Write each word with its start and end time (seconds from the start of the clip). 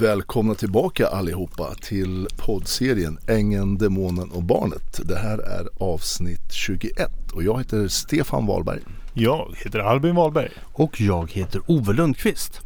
Välkomna 0.00 0.54
tillbaka 0.54 1.08
allihopa 1.08 1.74
till 1.74 2.28
poddserien 2.36 3.18
Ängen, 3.26 3.78
Demonen 3.78 4.30
och 4.30 4.42
Barnet. 4.42 5.00
Det 5.04 5.18
här 5.18 5.38
är 5.38 5.68
avsnitt 5.78 6.52
21 6.52 7.10
och 7.32 7.42
jag 7.42 7.58
heter 7.58 7.88
Stefan 7.88 8.46
Wahlberg. 8.46 8.80
Jag 9.12 9.54
heter 9.56 9.78
Albin 9.78 10.14
Wahlberg. 10.14 10.50
Och 10.72 11.00
jag 11.00 11.32
heter 11.32 11.60
Ove 11.66 11.92
Lundqvist. 11.92 12.60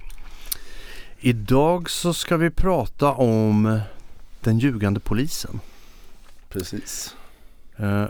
Idag 1.19 1.91
så 1.91 2.15
ska 2.15 2.37
vi 2.37 2.51
prata 2.51 3.13
om 3.13 3.81
den 4.41 4.59
ljugande 4.59 5.01
polisen. 5.01 5.61
Precis. 6.49 7.17
Eh, 7.77 8.05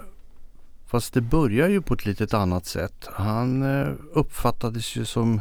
fast 0.87 1.15
det 1.15 1.21
börjar 1.21 1.69
ju 1.69 1.83
på 1.83 1.95
ett 1.95 2.07
litet 2.07 2.35
annat 2.35 2.67
sätt. 2.67 3.09
Han 3.13 3.63
eh, 3.63 3.93
uppfattades 4.13 4.97
ju 4.97 5.05
som 5.05 5.41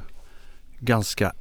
ganska 0.80 1.34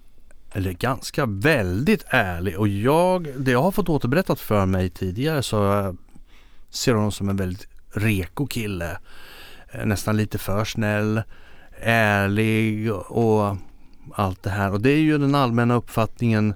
eller 0.56 0.72
ganska 0.72 1.26
väldigt 1.26 2.04
ärlig 2.08 2.58
och 2.58 2.68
jag, 2.68 3.28
det 3.36 3.50
jag 3.50 3.62
har 3.62 3.70
fått 3.70 3.88
återberättat 3.88 4.40
för 4.40 4.66
mig 4.66 4.90
tidigare 4.90 5.42
så 5.42 5.94
ser 6.70 6.94
honom 6.94 7.12
som 7.12 7.28
en 7.28 7.36
väldigt 7.36 7.68
reko 7.92 8.46
kille. 8.46 8.98
Eh, 9.70 9.86
nästan 9.86 10.16
lite 10.16 10.38
för 10.38 10.64
snäll, 10.64 11.22
ärlig 11.82 12.92
och 12.92 13.56
allt 14.14 14.42
det 14.42 14.50
här. 14.50 14.72
Och 14.72 14.80
det 14.80 14.90
är 14.90 14.98
ju 14.98 15.18
den 15.18 15.34
allmänna 15.34 15.74
uppfattningen 15.74 16.54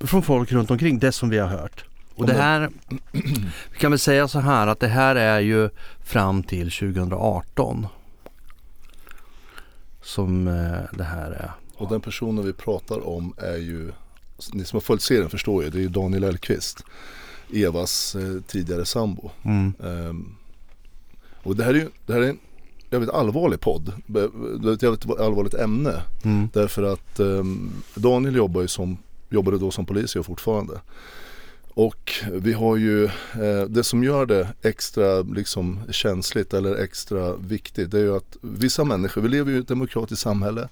från 0.00 0.22
folk 0.22 0.52
runt 0.52 0.70
omkring, 0.70 0.98
det 0.98 1.12
som 1.12 1.28
vi 1.28 1.38
har 1.38 1.48
hört. 1.48 1.84
Och 2.14 2.26
det 2.26 2.34
här, 2.34 2.70
vi 3.72 3.78
kan 3.78 3.90
väl 3.90 3.98
säga 3.98 4.28
så 4.28 4.40
här 4.40 4.66
att 4.66 4.80
det 4.80 4.88
här 4.88 5.16
är 5.16 5.40
ju 5.40 5.70
fram 6.04 6.42
till 6.42 6.70
2018 6.70 7.86
som 10.02 10.48
eh, 10.48 10.96
det 10.98 11.04
här 11.04 11.30
är. 11.30 11.67
Och 11.78 11.88
den 11.88 12.00
personen 12.00 12.46
vi 12.46 12.52
pratar 12.52 13.06
om 13.06 13.34
är 13.36 13.56
ju, 13.56 13.92
ni 14.52 14.64
som 14.64 14.76
har 14.76 14.80
följt 14.80 15.02
serien 15.02 15.30
förstår 15.30 15.64
ju, 15.64 15.70
det 15.70 15.78
är 15.78 15.82
ju 15.82 15.88
Daniel 15.88 16.24
Elkvist. 16.24 16.84
Evas 17.52 18.14
eh, 18.14 18.40
tidigare 18.46 18.84
sambo. 18.84 19.30
Mm. 19.42 19.72
Um, 19.78 20.36
och 21.42 21.56
det 21.56 21.64
här 21.64 21.70
är 21.70 21.78
ju 21.78 21.88
det 22.06 22.12
här 22.12 22.20
är 22.20 22.28
en 22.28 22.38
jävligt 22.90 23.10
allvarlig 23.10 23.60
podd. 23.60 23.92
Det 24.06 24.20
är 24.20 24.72
ett 24.72 24.82
jävligt 24.82 25.20
allvarligt 25.20 25.54
ämne. 25.54 26.02
Mm. 26.24 26.48
Därför 26.52 26.82
att 26.82 27.20
um, 27.20 27.72
Daniel 27.94 28.36
jobbar 28.36 28.60
ju 28.60 28.68
som, 28.68 28.98
jobbade 29.30 29.58
då 29.58 29.70
som 29.70 29.86
polis 29.86 30.16
och 30.16 30.26
fortfarande. 30.26 30.80
Och 31.78 32.12
vi 32.32 32.52
har 32.52 32.76
ju, 32.76 33.04
eh, 33.04 33.62
det 33.68 33.84
som 33.84 34.04
gör 34.04 34.26
det 34.26 34.48
extra 34.62 35.20
liksom, 35.20 35.80
känsligt 35.90 36.54
eller 36.54 36.74
extra 36.76 37.36
viktigt 37.36 37.90
det 37.90 37.98
är 37.98 38.02
ju 38.02 38.16
att 38.16 38.36
vissa 38.40 38.84
människor, 38.84 39.22
vi 39.22 39.28
lever 39.28 39.50
ju 39.50 39.56
i 39.56 39.60
ett 39.60 39.68
demokratiskt 39.68 40.22
samhälle. 40.22 40.68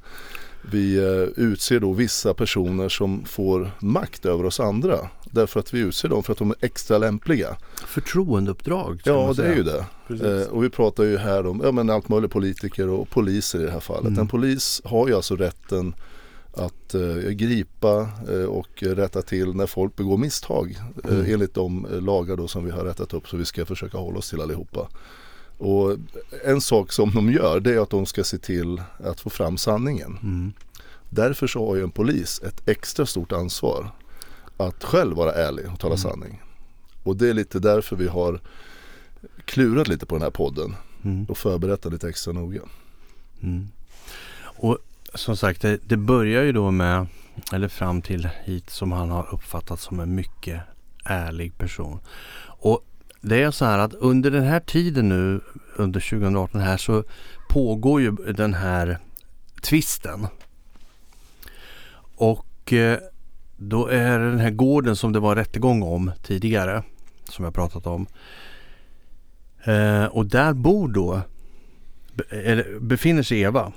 Vi 0.70 0.96
eh, 0.96 1.44
utser 1.44 1.80
då 1.80 1.92
vissa 1.92 2.34
personer 2.34 2.88
som 2.88 3.24
får 3.24 3.70
makt 3.80 4.26
över 4.26 4.44
oss 4.44 4.60
andra. 4.60 4.98
Därför 5.24 5.60
att 5.60 5.74
vi 5.74 5.78
utser 5.80 6.08
dem 6.08 6.22
för 6.22 6.32
att 6.32 6.38
de 6.38 6.50
är 6.50 6.56
extra 6.60 6.98
lämpliga. 6.98 7.56
Förtroendeuppdrag. 7.86 9.00
Ja 9.04 9.32
det 9.36 9.42
är 9.46 9.54
ju 9.56 9.62
det. 9.62 9.84
Eh, 10.08 10.48
och 10.48 10.64
vi 10.64 10.70
pratar 10.70 11.04
ju 11.04 11.16
här 11.16 11.46
om 11.46 11.60
ja, 11.64 11.72
men 11.72 11.90
allt 11.90 12.08
möjligt 12.08 12.30
politiker 12.30 12.88
och 12.88 13.10
poliser 13.10 13.60
i 13.60 13.62
det 13.62 13.70
här 13.70 13.80
fallet. 13.80 14.06
Mm. 14.06 14.18
En 14.20 14.28
polis 14.28 14.82
har 14.84 15.08
ju 15.08 15.14
alltså 15.14 15.36
rätten 15.36 15.94
att 16.52 16.94
eh, 16.94 17.30
gripa 17.30 18.08
eh, 18.28 18.44
och 18.44 18.82
rätta 18.82 19.22
till 19.22 19.54
när 19.54 19.66
folk 19.66 19.96
begår 19.96 20.16
misstag 20.16 20.76
eh, 21.04 21.10
Mm. 21.10 21.32
enligt 21.32 21.54
de 21.54 21.86
eh, 21.86 22.00
lagar 22.00 22.36
då 22.36 22.48
som 22.48 22.64
vi 22.64 22.70
har 22.70 22.84
rättat 22.84 23.14
upp 23.14 23.28
så 23.28 23.36
vi 23.36 23.44
ska 23.44 23.64
försöka 23.64 23.98
hålla 23.98 24.18
oss 24.18 24.30
till 24.30 24.40
allihopa. 24.40 24.88
Och 25.58 25.96
en 26.44 26.60
sak 26.60 26.92
som 26.92 27.10
de 27.14 27.32
gör 27.32 27.60
det 27.60 27.74
är 27.74 27.78
att 27.80 27.90
de 27.90 28.06
ska 28.06 28.24
se 28.24 28.38
till 28.38 28.82
att 29.04 29.20
få 29.20 29.30
fram 29.30 29.56
sanningen. 29.58 30.18
Mm. 30.22 30.52
Därför 31.10 31.46
så 31.46 31.66
har 31.68 31.76
ju 31.76 31.82
en 31.82 31.90
polis 31.90 32.40
ett 32.42 32.68
extra 32.68 33.06
stort 33.06 33.32
ansvar 33.32 33.90
att 34.56 34.84
själv 34.84 35.16
vara 35.16 35.32
ärlig 35.32 35.72
och 35.72 35.80
tala 35.80 35.94
Mm. 35.94 35.98
sanning. 36.02 36.42
Och 37.02 37.16
det 37.16 37.28
är 37.28 37.34
lite 37.34 37.58
därför 37.58 37.96
vi 37.96 38.08
har 38.08 38.40
klurat 39.44 39.88
lite 39.88 40.06
på 40.06 40.14
den 40.14 40.22
här 40.22 40.30
podden 40.30 40.76
Mm. 41.04 41.24
och 41.24 41.38
förberett 41.38 41.82
den 41.82 41.92
lite 41.92 42.08
extra 42.08 42.32
noga. 42.32 42.60
Mm. 43.42 43.68
Och 44.42 44.78
som 45.14 45.36
sagt, 45.36 45.62
det, 45.62 45.78
det 45.84 45.96
börjar 45.96 46.42
ju 46.42 46.52
då 46.52 46.70
med, 46.70 47.06
eller 47.52 47.68
fram 47.68 48.02
till 48.02 48.28
hit 48.44 48.70
som 48.70 48.92
han 48.92 49.10
har 49.10 49.34
uppfattat 49.34 49.80
som 49.80 50.00
en 50.00 50.14
mycket 50.14 50.60
ärlig 51.04 51.58
person. 51.58 52.00
Och 52.46 52.84
det 53.28 53.42
är 53.42 53.50
så 53.50 53.64
här 53.64 53.78
att 53.78 53.94
under 53.94 54.30
den 54.30 54.44
här 54.44 54.60
tiden 54.60 55.08
nu, 55.08 55.40
under 55.76 56.00
2018 56.00 56.60
här, 56.60 56.76
så 56.76 57.04
pågår 57.48 58.00
ju 58.00 58.10
den 58.12 58.54
här 58.54 58.98
tvisten. 59.62 60.26
Och 62.16 62.72
eh, 62.72 62.98
då 63.56 63.86
är 63.86 64.18
det 64.18 64.30
den 64.30 64.38
här 64.38 64.50
gården 64.50 64.96
som 64.96 65.12
det 65.12 65.20
var 65.20 65.36
rättegång 65.36 65.82
om 65.82 66.12
tidigare, 66.22 66.82
som 67.28 67.44
jag 67.44 67.54
pratat 67.54 67.86
om. 67.86 68.06
Eh, 69.64 70.04
och 70.04 70.26
där 70.26 70.52
bor 70.52 70.88
då, 70.88 71.20
eller 72.30 72.80
befinner 72.80 73.22
sig 73.22 73.40
Eva. 73.40 73.72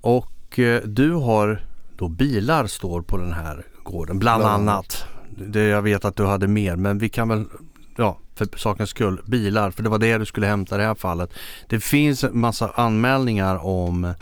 Och 0.00 0.58
eh, 0.58 0.82
du 0.82 1.12
har 1.12 1.60
då 1.96 2.08
bilar 2.08 2.66
står 2.66 3.02
på 3.02 3.16
den 3.16 3.32
här 3.32 3.64
gården, 3.82 4.18
bland 4.18 4.42
Bland 4.42 4.68
annat. 4.68 5.04
Det 5.30 5.64
jag 5.64 5.82
vet 5.82 6.04
att 6.04 6.16
du 6.16 6.26
hade 6.26 6.48
mer, 6.48 6.76
men 6.76 6.98
vi 6.98 7.08
kan 7.08 7.28
väl, 7.28 7.44
ja, 8.00 8.18
för 8.34 8.58
sakens 8.58 8.90
skull, 8.90 9.20
bilar, 9.26 9.70
för 9.70 9.82
det 9.82 9.88
var 9.88 9.98
det 9.98 10.18
du 10.18 10.24
skulle 10.24 10.46
hämta 10.46 10.74
i 10.74 10.78
det 10.78 10.84
här 10.84 10.94
fallet. 10.94 11.30
Det 11.68 11.80
finns 11.80 12.24
en 12.24 12.40
massa 12.40 12.70
anmälningar 12.70 13.66
om 13.66 14.14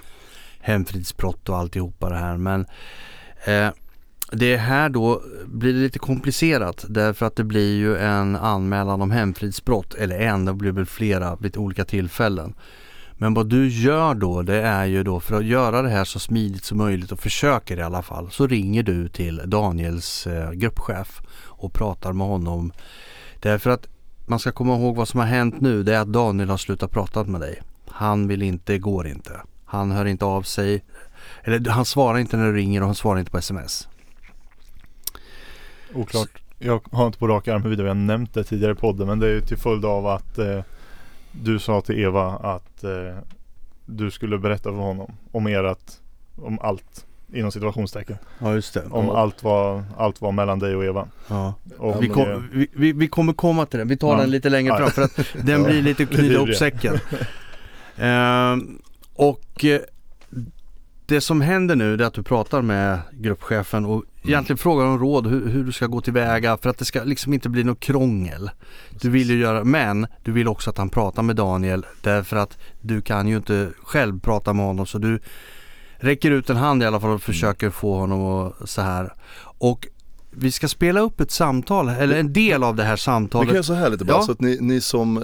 hemfridsbrott 0.60 1.48
och 1.48 1.56
alltihopa 1.56 2.08
det 2.08 2.16
här, 2.16 2.36
men 2.36 2.66
eh, 3.46 3.70
det 4.32 4.56
här 4.56 4.88
då 4.88 5.22
blir 5.46 5.72
lite 5.72 5.98
komplicerat 5.98 6.84
därför 6.88 7.26
att 7.26 7.36
det 7.36 7.44
blir 7.44 7.76
ju 7.76 7.96
en 7.96 8.36
anmälan 8.36 9.02
om 9.02 9.10
hemfridsbrott, 9.10 9.94
eller 9.94 10.18
en, 10.18 10.44
det 10.44 10.52
blir 10.52 10.72
väl 10.72 10.86
flera 10.86 11.36
vid 11.36 11.56
olika 11.56 11.84
tillfällen. 11.84 12.54
Men 13.20 13.34
vad 13.34 13.48
du 13.48 13.68
gör 13.68 14.14
då 14.14 14.42
det 14.42 14.62
är 14.62 14.84
ju 14.84 15.02
då 15.02 15.20
för 15.20 15.36
att 15.36 15.44
göra 15.44 15.82
det 15.82 15.88
här 15.88 16.04
så 16.04 16.18
smidigt 16.18 16.64
som 16.64 16.78
möjligt 16.78 17.12
och 17.12 17.20
försöker 17.20 17.78
i 17.78 17.82
alla 17.82 18.02
fall 18.02 18.30
så 18.30 18.46
ringer 18.46 18.82
du 18.82 19.08
till 19.08 19.42
Daniels 19.44 20.26
eh, 20.26 20.50
gruppchef 20.50 21.20
och 21.44 21.72
pratar 21.72 22.12
med 22.12 22.26
honom. 22.26 22.72
Därför 23.40 23.70
att 23.70 23.88
man 24.26 24.38
ska 24.38 24.52
komma 24.52 24.76
ihåg 24.76 24.96
vad 24.96 25.08
som 25.08 25.20
har 25.20 25.26
hänt 25.26 25.60
nu 25.60 25.82
det 25.82 25.94
är 25.94 26.00
att 26.00 26.12
Daniel 26.12 26.50
har 26.50 26.56
slutat 26.56 26.90
prata 26.90 27.24
med 27.24 27.40
dig. 27.40 27.62
Han 27.88 28.28
vill 28.28 28.42
inte, 28.42 28.78
går 28.78 29.06
inte. 29.06 29.40
Han 29.64 29.90
hör 29.90 30.04
inte 30.04 30.24
av 30.24 30.42
sig. 30.42 30.84
Eller 31.42 31.70
han 31.70 31.84
svarar 31.84 32.18
inte 32.18 32.36
när 32.36 32.46
du 32.46 32.56
ringer 32.56 32.80
och 32.80 32.86
han 32.86 32.94
svarar 32.94 33.18
inte 33.18 33.30
på 33.30 33.38
sms. 33.38 33.88
Oklart. 35.94 36.42
Jag 36.58 36.82
har 36.92 37.06
inte 37.06 37.18
på 37.18 37.28
rak 37.28 37.48
arm 37.48 37.62
huruvida 37.62 37.82
vi 37.82 37.88
har 37.88 37.94
nämnt 37.94 38.34
det 38.34 38.44
tidigare 38.44 38.72
i 38.72 38.74
podden 38.74 39.06
men 39.06 39.18
det 39.18 39.26
är 39.26 39.30
ju 39.30 39.40
till 39.40 39.56
följd 39.56 39.84
av 39.84 40.06
att 40.06 40.38
eh, 40.38 40.62
du 41.32 41.58
sa 41.58 41.80
till 41.80 41.98
Eva 41.98 42.26
att 42.26 42.84
eh, 42.84 43.18
du 43.86 44.10
skulle 44.10 44.38
berätta 44.38 44.70
för 44.70 44.78
honom 44.78 45.16
om 45.32 45.46
ert, 45.46 45.92
om 46.36 46.58
allt 46.58 47.06
inom 47.32 47.52
situationstecken. 47.52 48.16
Ja 48.38 48.54
just 48.54 48.74
det. 48.74 48.82
Om 48.90 49.10
allt 49.10 49.42
var, 49.42 49.84
allt 49.96 50.20
var 50.20 50.32
mellan 50.32 50.58
dig 50.58 50.76
och 50.76 50.84
Eva. 50.84 51.08
Ja. 51.28 51.54
Och, 51.78 52.02
Vi, 52.02 52.08
kom, 52.08 52.48
vi, 52.52 52.68
vi, 52.72 52.92
vi 52.92 53.08
kommer 53.08 53.32
komma 53.32 53.66
till 53.66 53.78
den. 53.78 53.88
Vi 53.88 53.96
tar 53.96 54.12
Ja. 54.14 54.20
den 54.20 54.30
lite 54.30 54.48
längre 54.48 54.72
Ja. 54.72 54.78
fram 54.78 54.90
för 54.90 55.02
att 55.02 55.26
den 55.46 55.62
blir 55.64 55.82
lite 55.82 56.04
Det 56.04 56.14
knyta 56.16 56.38
upp 56.40 56.54
säcken. 56.56 56.98
Ehm, 57.96 58.78
och 59.14 59.64
eh, 59.64 59.80
det 61.06 61.20
som 61.20 61.40
händer 61.40 61.76
nu 61.76 61.94
är 61.94 62.02
att 62.02 62.14
du 62.14 62.22
pratar 62.22 62.62
med 62.62 62.98
gruppchefen 63.12 63.84
och 63.84 64.04
egentligen 64.24 64.58
frågar 64.58 64.86
om 64.86 64.98
råd 64.98 65.26
hur, 65.26 65.48
hur 65.48 65.64
du 65.64 65.72
ska 65.72 65.86
gå 65.86 66.00
tillväga 66.00 66.56
för 66.56 66.70
att 66.70 66.78
det 66.78 66.84
ska 66.84 67.04
liksom 67.04 67.32
inte 67.32 67.48
bli 67.48 67.64
något 67.64 67.80
krångel. 67.80 68.50
Du 69.00 69.10
vill 69.10 69.30
ju 69.30 69.38
göra, 69.38 69.64
men 69.64 70.06
du 70.22 70.32
vill 70.32 70.48
också 70.48 70.70
att 70.70 70.78
han 70.78 70.88
pratar 70.90 71.22
med 71.22 71.36
Daniel 71.36 71.86
därför 72.02 72.36
att 72.36 72.58
du 72.80 73.00
kan 73.00 73.28
ju 73.28 73.36
inte 73.36 73.68
själv 73.82 74.20
prata 74.20 74.52
med 74.52 74.66
honom 74.66 74.86
så 74.86 74.98
du 74.98 75.20
räcker 75.98 76.30
ut 76.30 76.50
en 76.50 76.56
hand 76.56 76.82
i 76.82 76.86
alla 76.86 77.00
fall 77.00 77.10
och 77.10 77.22
försöker 77.22 77.70
få 77.70 77.94
honom 77.94 78.22
att 78.60 78.68
så 78.68 78.80
här. 78.82 79.12
Och 79.58 79.88
vi 80.30 80.52
ska 80.52 80.68
spela 80.68 81.00
upp 81.00 81.20
ett 81.20 81.30
samtal, 81.30 81.88
eller 81.88 82.16
en 82.16 82.32
del 82.32 82.62
av 82.64 82.76
det 82.76 82.82
här 82.82 82.90
Vi 82.90 82.96
kan 82.96 82.98
samtalet. 82.98 83.52
göra 83.52 83.62
så 83.62 83.74
här 83.74 83.90
lite 83.90 84.04
bara 84.04 84.16
Ja. 84.16 84.22
så 84.22 84.32
att 84.32 84.40
ni, 84.40 84.58
ni 84.60 84.80
som 84.80 85.16
eh, 85.16 85.22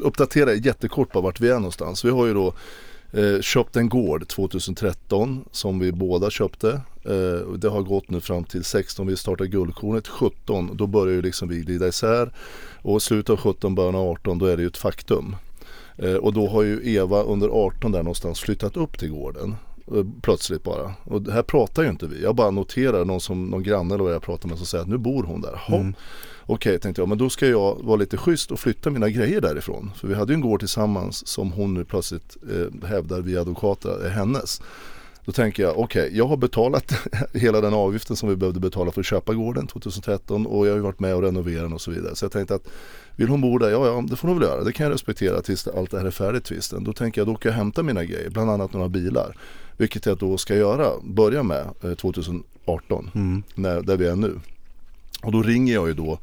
uppdaterar 0.00 0.52
jättekort 0.52 1.12
på 1.12 1.20
vart 1.20 1.40
vi 1.40 1.48
är 1.48 1.54
någonstans. 1.54 2.04
Vi 2.04 2.10
har 2.10 2.26
ju 2.26 2.34
då 2.34 2.54
eh, 3.12 3.40
köpt 3.40 3.76
en 3.76 3.88
gård 3.88 4.28
2013 4.28 5.44
som 5.52 5.78
vi 5.78 5.92
båda 5.92 6.30
köpte. 6.30 6.70
Eh, 7.04 7.52
det 7.58 7.68
har 7.68 7.82
gått 7.82 8.10
nu 8.10 8.20
fram 8.20 8.44
till 8.44 8.64
16, 8.64 9.06
vi 9.06 9.16
startar 9.16 9.44
guldkornet 9.44 10.08
17. 10.08 10.70
Då 10.76 10.86
börjar 10.86 11.14
ju 11.14 11.22
liksom 11.22 11.48
vi 11.48 11.60
glida 11.60 11.88
isär. 11.88 12.32
Och 12.82 13.02
slutet 13.02 13.30
av 13.30 13.36
17, 13.36 13.74
början 13.74 13.94
av 13.94 14.08
18 14.10 14.38
då 14.38 14.46
är 14.46 14.56
det 14.56 14.62
ju 14.62 14.68
ett 14.68 14.76
faktum. 14.76 15.36
Eh, 15.96 16.14
och 16.14 16.32
då 16.32 16.48
har 16.48 16.62
ju 16.62 16.80
Eva 16.94 17.22
under 17.22 17.48
18 17.48 17.92
där 17.92 18.02
någonstans 18.02 18.40
flyttat 18.40 18.76
upp 18.76 18.98
till 18.98 19.10
gården. 19.10 19.54
Eh, 19.94 20.04
Plötsligt 20.22 20.62
bara. 20.62 20.94
Och 21.04 21.32
här 21.32 21.42
pratar 21.42 21.82
ju 21.82 21.88
inte 21.88 22.06
vi. 22.06 22.22
Jag 22.22 22.34
bara 22.34 22.50
noterar 22.50 23.04
någon, 23.04 23.20
som, 23.20 23.46
någon 23.46 23.62
granne 23.62 23.94
eller 23.94 24.04
vad 24.04 24.14
jag 24.14 24.22
pratar 24.22 24.48
med 24.48 24.58
som 24.58 24.66
säger 24.66 24.82
att 24.82 24.90
nu 24.90 24.98
bor 24.98 25.22
hon 25.22 25.40
där. 25.40 25.60
Mm. 25.68 25.94
Okej, 26.50 26.78
tänkte 26.78 27.00
jag, 27.00 27.08
men 27.08 27.18
då 27.18 27.30
ska 27.30 27.46
jag 27.46 27.78
vara 27.82 27.96
lite 27.96 28.16
schysst 28.16 28.52
och 28.52 28.60
flytta 28.60 28.90
mina 28.90 29.08
grejer 29.08 29.40
därifrån. 29.40 29.90
För 29.96 30.08
vi 30.08 30.14
hade 30.14 30.32
ju 30.32 30.34
en 30.34 30.40
gård 30.40 30.60
tillsammans 30.60 31.26
som 31.26 31.52
hon 31.52 31.74
nu 31.74 31.84
plötsligt 31.84 32.36
eh, 32.50 32.88
hävdar 32.88 33.20
via 33.20 33.40
advokater 33.40 34.06
är 34.06 34.10
hennes. 34.10 34.60
Då 35.28 35.32
tänker 35.32 35.62
jag, 35.62 35.78
okej, 35.78 36.02
okay, 36.02 36.18
jag 36.18 36.26
har 36.26 36.36
betalat 36.36 36.92
hela 37.34 37.60
den 37.60 37.74
avgiften 37.74 38.16
som 38.16 38.28
vi 38.28 38.36
behövde 38.36 38.60
betala 38.60 38.90
för 38.90 39.00
att 39.00 39.06
köpa 39.06 39.34
gården 39.34 39.66
2013 39.66 40.46
och 40.46 40.66
jag 40.66 40.72
har 40.72 40.76
ju 40.76 40.82
varit 40.82 41.00
med 41.00 41.14
och 41.14 41.22
renoverat 41.22 41.62
den 41.62 41.72
och 41.72 41.80
så 41.80 41.90
vidare. 41.90 42.16
Så 42.16 42.24
jag 42.24 42.32
tänkte 42.32 42.54
att 42.54 42.68
vill 43.16 43.28
hon 43.28 43.40
bo 43.40 43.58
där, 43.58 43.70
ja, 43.70 43.86
ja 43.86 44.04
det 44.10 44.16
får 44.16 44.28
hon 44.28 44.38
väl 44.38 44.48
göra. 44.48 44.64
Det 44.64 44.72
kan 44.72 44.84
jag 44.84 44.94
respektera 44.94 45.42
tills 45.42 45.68
allt 45.68 45.90
det 45.90 45.98
här 45.98 46.06
är 46.06 46.10
färdigt 46.10 46.44
tvisten. 46.44 46.84
Då 46.84 46.92
tänker 46.92 47.20
jag, 47.20 47.28
då 47.28 47.32
åker 47.32 47.48
jag 47.48 47.56
hämta 47.56 47.82
mina 47.82 48.04
grejer, 48.04 48.30
bland 48.30 48.50
annat 48.50 48.72
några 48.72 48.88
bilar. 48.88 49.36
Vilket 49.78 50.06
jag 50.06 50.18
då 50.18 50.38
ska 50.38 50.54
göra, 50.54 50.92
börja 51.02 51.42
med 51.42 51.66
eh, 51.82 51.94
2018, 51.94 53.10
mm. 53.14 53.42
när, 53.54 53.82
där 53.82 53.96
vi 53.96 54.06
är 54.06 54.16
nu. 54.16 54.40
Och 55.22 55.32
då 55.32 55.42
ringer 55.42 55.74
jag 55.74 55.88
ju 55.88 55.94
då 55.94 56.18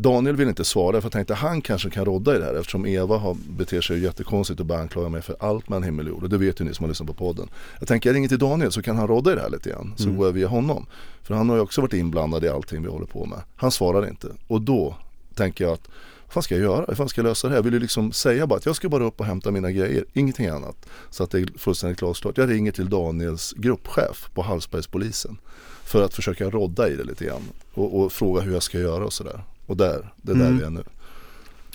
Daniel 0.00 0.36
vill 0.36 0.48
inte 0.48 0.64
svara 0.64 1.00
för 1.00 1.06
jag 1.06 1.12
tänkte 1.12 1.34
han 1.34 1.60
kanske 1.60 1.90
kan 1.90 2.04
rodda 2.04 2.36
i 2.36 2.38
det 2.38 2.44
här 2.44 2.54
eftersom 2.54 2.86
Eva 2.86 3.16
har 3.16 3.36
beter 3.48 3.80
sig 3.80 4.02
jättekonstigt 4.02 4.60
och 4.60 4.66
bara 4.66 4.80
anklagar 4.80 5.08
mig 5.08 5.22
för 5.22 5.36
allt 5.40 5.68
mellan 5.68 5.82
himmel 5.82 6.06
och 6.06 6.12
jord. 6.12 6.22
Och 6.22 6.28
det 6.28 6.38
vet 6.38 6.60
ju 6.60 6.64
ni 6.64 6.74
som 6.74 6.84
har 6.84 6.88
lyssnat 6.88 7.06
på 7.06 7.14
podden. 7.14 7.48
Jag 7.78 7.88
tänker 7.88 8.08
jag 8.08 8.16
ringer 8.16 8.28
till 8.28 8.38
Daniel 8.38 8.72
så 8.72 8.82
kan 8.82 8.96
han 8.96 9.08
rodda 9.08 9.32
i 9.32 9.34
det 9.34 9.40
här 9.40 9.50
lite 9.50 9.70
grann. 9.70 9.94
Så 9.96 10.04
mm. 10.04 10.16
går 10.16 10.26
jag 10.26 10.32
via 10.32 10.48
honom. 10.48 10.86
För 11.22 11.34
han 11.34 11.48
har 11.48 11.56
ju 11.56 11.62
också 11.62 11.80
varit 11.80 11.92
inblandad 11.92 12.44
i 12.44 12.48
allting 12.48 12.82
vi 12.82 12.88
håller 12.88 13.06
på 13.06 13.26
med. 13.26 13.38
Han 13.56 13.70
svarar 13.70 14.08
inte. 14.08 14.28
Och 14.46 14.60
då 14.60 14.96
tänker 15.34 15.64
jag 15.64 15.72
att 15.72 15.88
vad 16.28 16.34
fan 16.34 16.42
ska 16.42 16.54
jag 16.54 16.62
göra? 16.62 16.84
Hur 16.88 16.94
fan 16.94 17.08
ska 17.08 17.20
jag 17.20 17.28
lösa 17.28 17.48
det 17.48 17.52
här? 17.52 17.58
Jag 17.58 17.62
vill 17.62 17.72
ju 17.72 17.80
liksom 17.80 18.12
säga 18.12 18.46
bara 18.46 18.56
att 18.58 18.66
jag 18.66 18.76
ska 18.76 18.88
bara 18.88 19.04
upp 19.04 19.20
och 19.20 19.26
hämta 19.26 19.50
mina 19.50 19.70
grejer, 19.70 20.04
ingenting 20.12 20.46
annat. 20.46 20.86
Så 21.10 21.22
att 21.24 21.30
det 21.30 21.40
är 21.40 21.58
fullständigt 21.58 21.98
glasklart. 21.98 22.38
Jag 22.38 22.50
ringer 22.50 22.72
till 22.72 22.88
Daniels 22.88 23.54
gruppchef 23.56 24.30
på 24.34 24.42
Hallsbergspolisen. 24.42 25.38
För 25.84 26.04
att 26.04 26.14
försöka 26.14 26.50
rodda 26.50 26.88
i 26.88 26.96
det 26.96 27.04
lite 27.04 27.24
grann. 27.24 27.42
Och, 27.74 28.00
och 28.00 28.12
fråga 28.12 28.40
hur 28.40 28.52
jag 28.52 28.62
ska 28.62 28.78
göra 28.78 29.04
och 29.04 29.12
sådär. 29.12 29.44
Och 29.66 29.76
där, 29.76 30.12
det 30.16 30.32
är 30.32 30.36
där 30.36 30.46
mm. 30.46 30.58
vi 30.58 30.64
är 30.64 30.70
nu. 30.70 30.84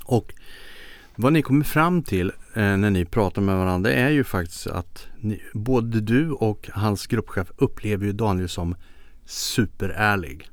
Och 0.03 0.33
vad 1.15 1.33
ni 1.33 1.41
kommer 1.41 1.65
fram 1.65 2.03
till 2.03 2.31
eh, 2.53 2.77
när 2.77 2.89
ni 2.89 3.05
pratar 3.05 3.41
med 3.41 3.57
varandra 3.57 3.91
är 3.91 4.09
ju 4.09 4.23
faktiskt 4.23 4.67
att 4.67 5.07
ni, 5.19 5.41
både 5.53 6.01
du 6.01 6.31
och 6.31 6.69
hans 6.73 7.07
gruppchef 7.07 7.51
upplever 7.57 8.05
ju 8.05 8.11
Daniel 8.11 8.49
som 8.49 8.75
superärlig. 9.25 10.49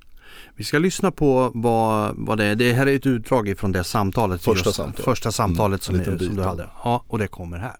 Vi 0.60 0.64
ska 0.64 0.78
lyssna 0.78 1.10
på 1.10 1.50
vad, 1.54 2.14
vad 2.16 2.38
det 2.38 2.44
är. 2.44 2.54
Det 2.54 2.72
här 2.72 2.86
är 2.86 2.96
ett 2.96 3.06
utdrag 3.06 3.48
ifrån 3.48 3.72
det 3.72 3.84
samtalet. 3.84 4.44
Första 4.44 4.70
samtalet. 4.70 5.04
Första 5.04 5.30
samtalet 5.30 5.88
mm, 5.88 6.04
som, 6.04 6.18
som, 6.18 6.36
du 6.36 6.42
hade. 6.42 6.66
Ja, 6.84 7.04
och 7.08 7.18
det 7.18 7.28
kommer 7.28 7.58
här. 7.58 7.76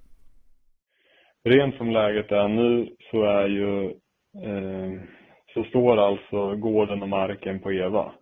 Rent 1.45 1.75
som 1.77 1.91
läget 1.91 2.31
är 2.33 2.49
nu 2.49 2.89
så 3.11 3.25
är 3.25 3.47
ju 3.49 3.85
eh, 4.47 4.91
så 5.55 5.65
står 5.65 5.97
alltså 6.09 6.57
gården 6.57 7.03
och 7.03 7.09
marken 7.09 7.61
på 7.61 7.73
Eva. 7.73 8.13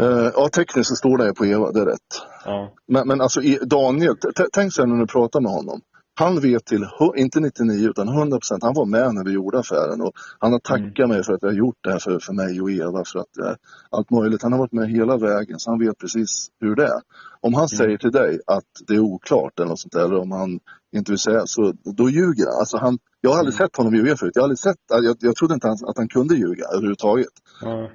Uh, 0.00 0.30
ja, 0.36 0.48
tekniskt 0.56 0.88
så 0.88 0.96
står 0.96 1.18
det 1.18 1.34
på 1.34 1.46
Eva, 1.46 1.72
det 1.72 1.80
är 1.80 1.86
rätt. 1.86 2.12
Ja. 2.44 2.74
Men, 2.86 3.08
men 3.08 3.20
alltså 3.20 3.40
Daniel, 3.66 4.14
tänk 4.52 4.72
sen 4.72 4.88
när 4.88 4.96
du 4.96 5.06
pratar 5.06 5.40
med 5.40 5.52
honom. 5.52 5.80
Han 6.20 6.40
vet 6.40 6.64
till, 6.64 6.86
inte 7.16 7.40
99 7.40 7.88
utan 7.88 8.08
100 8.08 8.38
procent, 8.38 8.62
han 8.62 8.74
var 8.74 8.86
med 8.86 9.14
när 9.14 9.24
vi 9.24 9.32
gjorde 9.32 9.58
affären 9.58 10.00
och 10.00 10.12
han 10.38 10.52
har 10.52 10.58
tackat 10.58 10.98
mm. 10.98 11.08
mig 11.08 11.24
för 11.24 11.32
att 11.32 11.42
jag 11.42 11.48
har 11.48 11.56
gjort 11.56 11.78
det 11.80 11.90
här 11.90 11.98
för, 11.98 12.18
för 12.18 12.32
mig 12.32 12.60
och 12.60 12.70
Eva. 12.70 13.04
För 13.04 13.18
att, 13.18 13.38
eh, 13.38 13.54
allt 13.90 14.10
möjligt. 14.10 14.42
Han 14.42 14.52
har 14.52 14.58
varit 14.58 14.72
med 14.72 14.90
hela 14.90 15.16
vägen 15.16 15.58
så 15.58 15.70
han 15.70 15.78
vet 15.78 15.98
precis 15.98 16.48
hur 16.60 16.74
det 16.76 16.84
är. 16.84 17.00
Om 17.40 17.54
han 17.54 17.62
mm. 17.62 17.68
säger 17.68 17.98
till 17.98 18.10
dig 18.10 18.40
att 18.46 18.70
det 18.86 18.94
är 18.94 19.00
oklart 19.00 19.58
eller 19.58 19.68
något 19.68 19.80
sånt 19.80 19.92
där, 19.92 20.04
eller 20.04 20.18
om 20.18 20.32
han 20.32 20.60
inte 20.96 21.12
vill 21.12 21.18
säga 21.18 21.42
så, 21.46 21.72
då 21.96 22.10
ljuger 22.10 22.46
han. 22.46 22.58
Alltså 22.60 22.76
han 22.76 22.98
jag 23.20 23.30
har 23.30 23.38
aldrig 23.38 23.54
mm. 23.54 23.66
sett 23.66 23.76
honom 23.76 23.94
ljuga 23.94 24.16
förut. 24.16 24.32
Jag, 24.34 24.42
har 24.42 24.44
aldrig 24.44 24.58
sett, 24.58 24.76
jag, 24.88 25.16
jag 25.20 25.36
trodde 25.36 25.54
inte 25.54 25.68
att 25.68 25.96
han 25.96 26.08
kunde 26.08 26.34
ljuga 26.34 26.64
överhuvudtaget. 26.72 27.34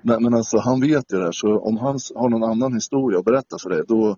Men, 0.02 0.24
men 0.24 0.34
alltså 0.34 0.58
han 0.58 0.82
vet 0.82 1.14
ju 1.14 1.18
det 1.18 1.24
här 1.24 1.32
så 1.32 1.60
om 1.60 1.78
han 1.78 2.00
har 2.16 2.30
någon 2.30 2.44
annan 2.44 2.74
historia 2.74 3.20
att 3.20 3.26
berätta 3.26 3.58
för 3.64 3.70
dig 3.70 3.82
då 3.88 4.18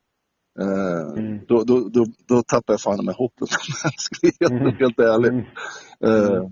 Eh, 0.62 1.24
mm. 1.24 1.40
då, 1.48 1.64
då, 1.64 1.90
då, 1.90 2.06
då 2.28 2.42
tappar 2.44 2.74
jag 2.74 2.82
fan 2.82 3.06
med 3.06 3.16
hoppet 3.16 3.42
om 3.60 3.74
mänskligheten, 3.84 4.58
mm. 4.58 4.76
helt 4.80 5.00
ärligt. 5.00 5.32
Mm. 5.32 5.46
Eh, 6.04 6.50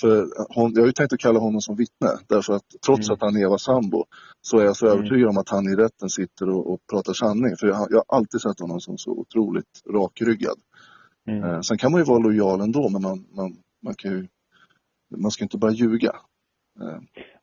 för 0.00 0.28
hon, 0.54 0.72
jag 0.74 0.82
har 0.82 0.86
ju 0.86 0.92
tänkt 0.92 1.12
att 1.12 1.20
kalla 1.20 1.40
honom 1.40 1.60
som 1.60 1.76
vittne 1.76 2.08
därför 2.28 2.52
att 2.52 2.64
trots 2.86 3.08
mm. 3.08 3.14
att 3.14 3.22
han 3.22 3.36
är 3.36 3.44
Evas 3.44 3.62
sambo 3.62 4.04
så 4.40 4.58
är 4.58 4.64
jag 4.64 4.76
så 4.76 4.86
mm. 4.86 4.98
övertygad 4.98 5.28
om 5.28 5.38
att 5.38 5.48
han 5.48 5.68
i 5.68 5.76
rätten 5.76 6.08
sitter 6.08 6.48
och, 6.48 6.72
och 6.72 6.80
pratar 6.90 7.12
sanning. 7.12 7.56
För 7.56 7.66
jag, 7.66 7.86
jag, 7.90 8.04
har 8.06 8.16
alltid 8.16 8.40
sett 8.40 8.60
honom 8.60 8.80
som 8.80 8.98
så 8.98 9.10
otroligt 9.10 9.82
rakryggad. 9.94 10.58
Eh, 11.28 11.60
sen 11.60 11.78
kan 11.78 11.92
man 11.92 12.00
ju 12.00 12.04
vara 12.04 12.18
lojal 12.18 12.60
ändå 12.60 12.88
men 12.88 13.02
man, 13.02 13.26
man, 13.36 13.56
man 13.82 13.94
kan 13.94 14.10
ju, 14.10 14.28
man 15.16 15.30
ska 15.30 15.44
inte 15.44 15.58
bara 15.58 15.72
ljuga. 15.72 16.12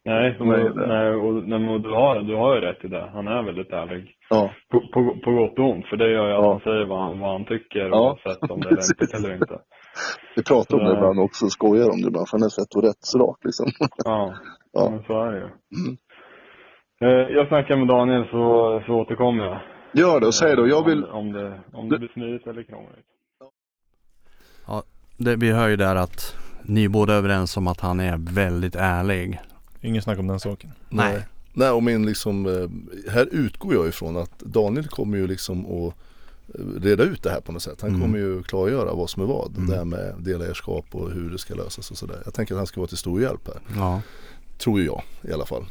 Nej, 0.08 0.38
och, 0.40 0.48
nej, 0.48 1.10
och, 1.16 1.34
nej, 1.34 1.70
och 1.70 1.82
du, 1.82 1.90
har, 1.90 2.22
du 2.22 2.36
har 2.36 2.56
ju 2.56 2.62
rätt 2.62 2.86
i 2.86 2.88
det. 2.88 3.10
Han 3.14 3.28
är 3.28 3.44
väldigt 3.44 3.72
ärlig. 3.72 4.16
Ja. 4.30 4.52
På, 4.72 4.80
på, 4.94 5.00
på 5.24 5.32
gott 5.32 5.60
och 5.60 5.70
ont, 5.70 5.86
för 5.88 5.98
det 5.98 6.12
gör 6.12 6.28
ju 6.28 6.34
att 6.34 6.44
ja. 6.44 6.52
han 6.52 6.60
säger 6.60 6.86
vad 6.86 7.02
han, 7.04 7.20
vad 7.20 7.32
han 7.32 7.46
tycker 7.46 7.80
ja. 7.80 8.00
oavsett 8.00 8.52
om 8.52 8.62
det 8.62 8.70
är 8.70 8.76
lämpligt 8.76 9.14
eller 9.14 9.34
inte. 9.34 9.60
Vi 10.36 10.44
pratar 10.44 10.78
om 10.78 10.86
det 10.86 10.94
ibland 10.94 11.20
också, 11.20 11.50
skojar 11.50 11.90
om 11.90 12.02
det 12.02 12.08
ibland, 12.08 12.30
för 12.30 12.38
han 12.38 12.48
är 12.50 12.56
fett 12.60 12.76
och 12.76 12.84
rättsrak 12.84 13.40
liksom. 13.44 13.66
Ja, 14.06 14.34
ja. 14.72 14.90
Men 14.92 15.04
så 15.04 15.24
är 15.24 15.32
det 15.32 15.38
ju. 15.38 15.50
Mm. 15.80 15.94
Eh, 17.06 17.36
jag 17.38 17.48
snackar 17.48 17.76
med 17.78 17.88
Daniel 17.88 18.24
så, 18.32 18.44
så 18.86 18.92
återkommer 18.94 19.44
jag. 19.46 19.60
Gör 19.94 20.20
det 20.20 20.28
och 20.28 20.36
säg 20.36 20.56
då, 20.56 20.68
jag 20.68 20.86
vill... 20.86 21.04
Om, 21.06 21.20
om 21.20 21.32
det, 21.34 21.62
om 21.74 21.90
det 21.90 22.00
blir 22.00 22.10
smidigt 22.14 22.48
eller 22.48 22.64
krångligt. 22.64 23.06
Ja, 24.68 24.84
det, 25.18 25.36
vi 25.36 25.52
hör 25.52 25.68
ju 25.68 25.76
där 25.76 25.96
att 25.96 26.36
ni 26.62 26.84
är 26.86 26.90
båda 26.90 27.14
överens 27.14 27.58
om 27.58 27.68
att 27.68 27.82
han 27.82 28.00
är 28.00 28.36
väldigt 28.36 28.76
ärlig. 28.76 29.40
Ingen 29.88 30.02
snack 30.02 30.20
om 30.20 30.28
den 30.28 30.40
saken. 30.40 30.72
Nej. 30.90 31.22
Nej, 31.54 31.70
och 31.70 31.84
min 31.84 32.06
liksom, 32.06 32.46
eh, 32.46 33.12
här 33.12 33.30
utgår 33.32 33.74
jag 33.74 33.88
ifrån 33.88 34.18
att 34.18 34.40
Daniel 34.40 34.88
kommer 34.88 35.18
ju 35.18 35.28
liksom 35.28 35.66
att 35.66 35.94
eh, 36.56 36.82
reda 36.82 37.04
ut 37.04 37.24
det 37.24 37.30
här 37.30 37.42
på 37.42 37.52
något 37.52 37.64
sätt. 37.64 37.82
Han 37.82 37.90
mm. 37.90 38.02
kommer 38.02 38.18
ju 38.18 38.44
klargöra 38.44 38.94
vad 38.94 39.10
som 39.10 39.24
är 39.24 39.28
vad. 39.28 39.58
Mm. 39.58 39.70
Det 39.70 39.76
här 39.76 39.86
med 39.86 40.16
delägarskap 40.20 40.86
och 40.92 41.12
hur 41.12 41.30
det 41.30 41.38
ska 41.38 41.56
lösas 41.56 41.92
och 41.92 41.98
sådär. 41.98 42.22
Jag 42.26 42.34
tänker 42.34 42.54
att 42.54 42.60
han 42.60 42.68
ska 42.68 42.80
vara 42.80 42.88
till 42.88 42.98
stor 42.98 43.22
hjälp 43.22 43.48
här. 43.48 43.62
Ja. 43.76 44.02
Tror 44.58 44.82
jag 44.82 45.04
i 45.22 45.32
alla 45.32 45.46
fall. 45.46 45.66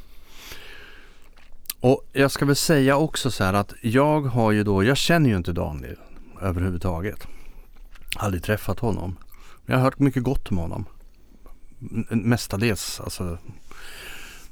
Och 1.80 2.06
jag 2.12 2.30
ska 2.30 2.44
väl 2.44 2.56
säga 2.56 2.96
också 2.96 3.30
så 3.30 3.44
här 3.44 3.54
att 3.54 3.72
jag 3.82 4.20
har 4.20 4.52
ju 4.52 4.64
då, 4.64 4.84
jag 4.84 4.96
känner 4.96 5.30
ju 5.30 5.36
inte 5.36 5.52
Daniel 5.52 5.96
överhuvudtaget. 6.42 7.26
Aldrig 8.16 8.42
träffat 8.42 8.78
honom. 8.78 9.16
Jag 9.66 9.76
har 9.76 9.82
hört 9.82 9.98
mycket 9.98 10.22
gott 10.22 10.50
om 10.50 10.58
honom. 10.58 10.84
Mestadels 12.10 13.00
alltså. 13.00 13.38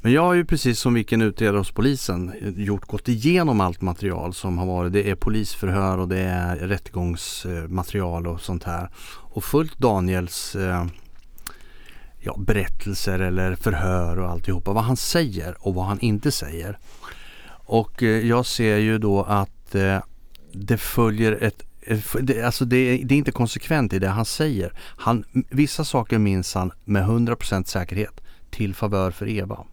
Men 0.04 0.12
jag 0.12 0.22
har 0.22 0.34
ju 0.34 0.44
precis 0.44 0.80
som 0.80 0.94
vilken 0.94 1.22
utredare 1.22 1.58
hos 1.58 1.70
polisen 1.70 2.32
gjort 2.56 2.86
gått 2.86 3.08
igenom 3.08 3.60
allt 3.60 3.80
material 3.80 4.34
som 4.34 4.58
har 4.58 4.66
varit. 4.66 4.92
Det 4.92 5.10
är 5.10 5.14
polisförhör 5.14 5.98
och 5.98 6.08
det 6.08 6.18
är 6.18 6.56
rättegångsmaterial 6.56 8.26
och 8.26 8.40
sånt 8.40 8.64
här. 8.64 8.90
Och 9.06 9.44
följt 9.44 9.78
Daniels 9.78 10.56
eh, 10.56 10.86
ja, 12.20 12.36
berättelser 12.38 13.18
eller 13.18 13.56
förhör 13.56 14.18
och 14.18 14.30
alltihopa. 14.30 14.72
Vad 14.72 14.84
han 14.84 14.96
säger 14.96 15.66
och 15.66 15.74
vad 15.74 15.84
han 15.84 16.00
inte 16.00 16.32
säger. 16.32 16.78
Och 17.48 18.02
eh, 18.02 18.26
jag 18.26 18.46
ser 18.46 18.76
ju 18.76 18.98
då 18.98 19.22
att 19.22 19.74
eh, 19.74 19.98
det 20.52 20.78
följer 20.78 21.32
ett 21.32 21.62
eh, 21.80 21.98
det, 22.20 22.42
alltså 22.42 22.64
det, 22.64 22.96
det, 23.04 23.14
är 23.14 23.18
inte 23.18 23.32
konsekvent 23.32 23.92
i 23.92 23.98
det 23.98 24.08
han 24.08 24.24
säger. 24.24 24.72
Han, 24.78 25.24
vissa 25.50 25.84
saker 25.84 26.18
minns 26.18 26.54
han 26.54 26.72
med 26.84 27.04
100% 27.04 27.64
säkerhet 27.64 28.20
till 28.50 28.74
favör 28.74 29.10
för 29.10 29.28
Eva. 29.28 29.64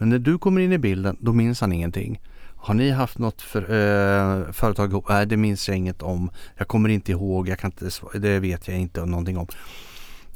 Men 0.00 0.08
när 0.08 0.18
du 0.18 0.38
kommer 0.38 0.60
in 0.60 0.72
i 0.72 0.78
bilden 0.78 1.16
då 1.20 1.32
minns 1.32 1.60
han 1.60 1.72
ingenting. 1.72 2.20
Har 2.56 2.74
ni 2.74 2.90
haft 2.90 3.18
något 3.18 3.42
för, 3.42 3.62
eh, 3.62 4.52
företag 4.52 4.90
ihop? 4.90 5.08
Nej 5.08 5.26
det 5.26 5.36
minns 5.36 5.68
jag 5.68 5.76
inget 5.76 6.02
om. 6.02 6.30
Jag 6.56 6.68
kommer 6.68 6.88
inte 6.88 7.12
ihåg, 7.12 7.48
jag 7.48 7.58
kan 7.58 7.70
inte, 7.70 8.18
det 8.18 8.38
vet 8.38 8.68
jag 8.68 8.78
inte 8.78 9.06
någonting 9.06 9.38
om. 9.38 9.46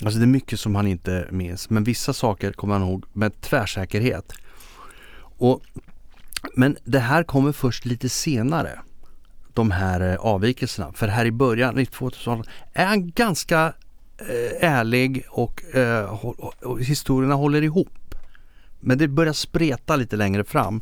Alltså 0.04 0.18
det 0.18 0.24
är 0.24 0.26
mycket 0.26 0.60
som 0.60 0.74
han 0.74 0.86
inte 0.86 1.28
minns. 1.30 1.70
Men 1.70 1.84
vissa 1.84 2.12
saker 2.12 2.52
kommer 2.52 2.74
han 2.74 2.88
ihåg 2.88 3.04
med 3.12 3.40
tvärsäkerhet. 3.40 4.32
Och, 5.20 5.62
men 6.54 6.76
det 6.84 6.98
här 6.98 7.22
kommer 7.22 7.52
först 7.52 7.84
lite 7.84 8.08
senare 8.08 8.78
de 9.52 9.70
här 9.70 10.12
eh, 10.12 10.16
avvikelserna. 10.16 10.92
För 10.92 11.08
här 11.08 11.24
i 11.24 11.32
början, 11.32 11.78
i 11.78 11.86
2000 11.86 12.44
är 12.72 12.86
han 12.86 13.10
ganska 13.10 13.72
eh, 14.18 14.70
ärlig 14.70 15.24
och, 15.30 15.74
eh, 15.74 16.24
och, 16.24 16.54
och 16.64 16.80
historierna 16.80 17.34
håller 17.34 17.62
ihop. 17.62 17.88
Men 18.84 18.98
det 18.98 19.08
börjar 19.08 19.32
spreta 19.32 19.96
lite 19.96 20.16
längre 20.16 20.44
fram. 20.44 20.80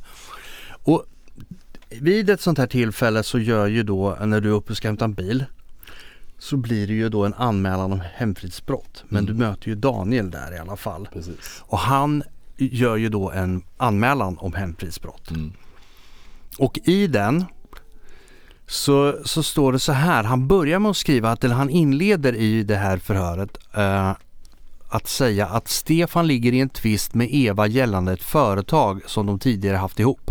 Och 0.85 1.07
vid 1.89 2.31
ett 2.31 2.41
sånt 2.41 2.59
här 2.59 2.67
tillfälle 2.67 3.23
så 3.23 3.39
gör 3.39 3.67
ju 3.67 3.83
då, 3.83 4.17
när 4.21 4.41
du 4.41 4.49
är 4.49 4.55
uppe 4.55 4.71
och 4.73 4.77
ska 4.77 4.89
hämta 4.89 5.05
en 5.05 5.15
bil, 5.15 5.45
så 6.39 6.57
blir 6.57 6.87
det 6.87 6.93
ju 6.93 7.09
då 7.09 7.25
en 7.25 7.35
anmälan 7.35 7.93
om 7.93 8.03
hemfridsbrott. 8.15 9.05
Men 9.09 9.25
mm. 9.25 9.27
du 9.27 9.45
möter 9.45 9.69
ju 9.69 9.75
Daniel 9.75 10.31
där 10.31 10.55
i 10.55 10.59
alla 10.59 10.77
fall. 10.77 11.09
Precis. 11.13 11.63
Och 11.63 11.79
han 11.79 12.23
gör 12.57 12.97
ju 12.97 13.09
då 13.09 13.31
en 13.31 13.63
anmälan 13.77 14.39
om 14.39 14.55
hemfridsbrott. 14.55 15.31
Mm. 15.31 15.53
Och 16.59 16.79
i 16.85 17.07
den 17.07 17.45
så, 18.67 19.19
så 19.25 19.43
står 19.43 19.73
det 19.73 19.79
så 19.79 19.93
här. 19.93 20.25
Han 20.25 20.49
börjar 20.49 20.79
med 20.79 20.91
att 20.91 20.97
skriva 20.97 21.31
att, 21.31 21.45
eller 21.45 21.55
han 21.55 21.71
inleder 21.71 22.35
i 22.35 22.63
det 22.63 22.77
här 22.77 22.99
förhöret 22.99 23.59
eh, 23.75 24.13
att 24.93 25.09
säga 25.09 25.47
att 25.47 25.69
Stefan 25.69 26.27
ligger 26.27 26.53
i 26.53 26.61
en 26.61 26.69
tvist 26.69 27.15
med 27.15 27.29
Eva 27.31 27.67
gällande 27.67 28.13
ett 28.13 28.23
företag 28.23 29.01
som 29.07 29.27
de 29.27 29.39
tidigare 29.39 29.77
haft 29.77 30.01
ihop. 30.01 30.31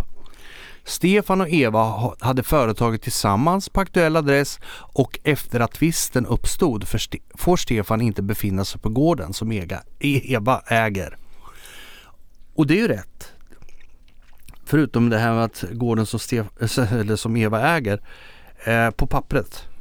Stefan 0.84 1.40
och 1.40 1.48
Eva 1.48 2.12
hade 2.20 2.42
företaget 2.42 3.02
tillsammans 3.02 3.68
på 3.68 3.80
aktuell 3.80 4.16
adress 4.16 4.60
och 4.74 5.18
efter 5.24 5.60
att 5.60 5.72
tvisten 5.72 6.26
uppstod 6.26 6.86
får 7.34 7.56
Stefan 7.56 8.00
inte 8.00 8.22
befinna 8.22 8.64
sig 8.64 8.80
på 8.80 8.88
gården 8.88 9.32
som 9.32 9.52
e-, 9.52 9.80
Eva 9.98 10.62
äger. 10.66 11.18
Och 12.54 12.66
det 12.66 12.74
är 12.74 12.78
ju 12.78 12.88
rätt. 12.88 13.32
Förutom 14.64 15.10
det 15.10 15.18
här 15.18 15.34
med 15.34 15.44
att 15.44 15.64
gården 15.72 16.06
som, 16.06 16.18
Stef 16.18 16.46
eller 16.78 17.16
som 17.16 17.36
Eva 17.36 17.60
äger 17.76 18.00
eh, 18.64 18.90
på 18.90 19.06
pappret. 19.06 19.71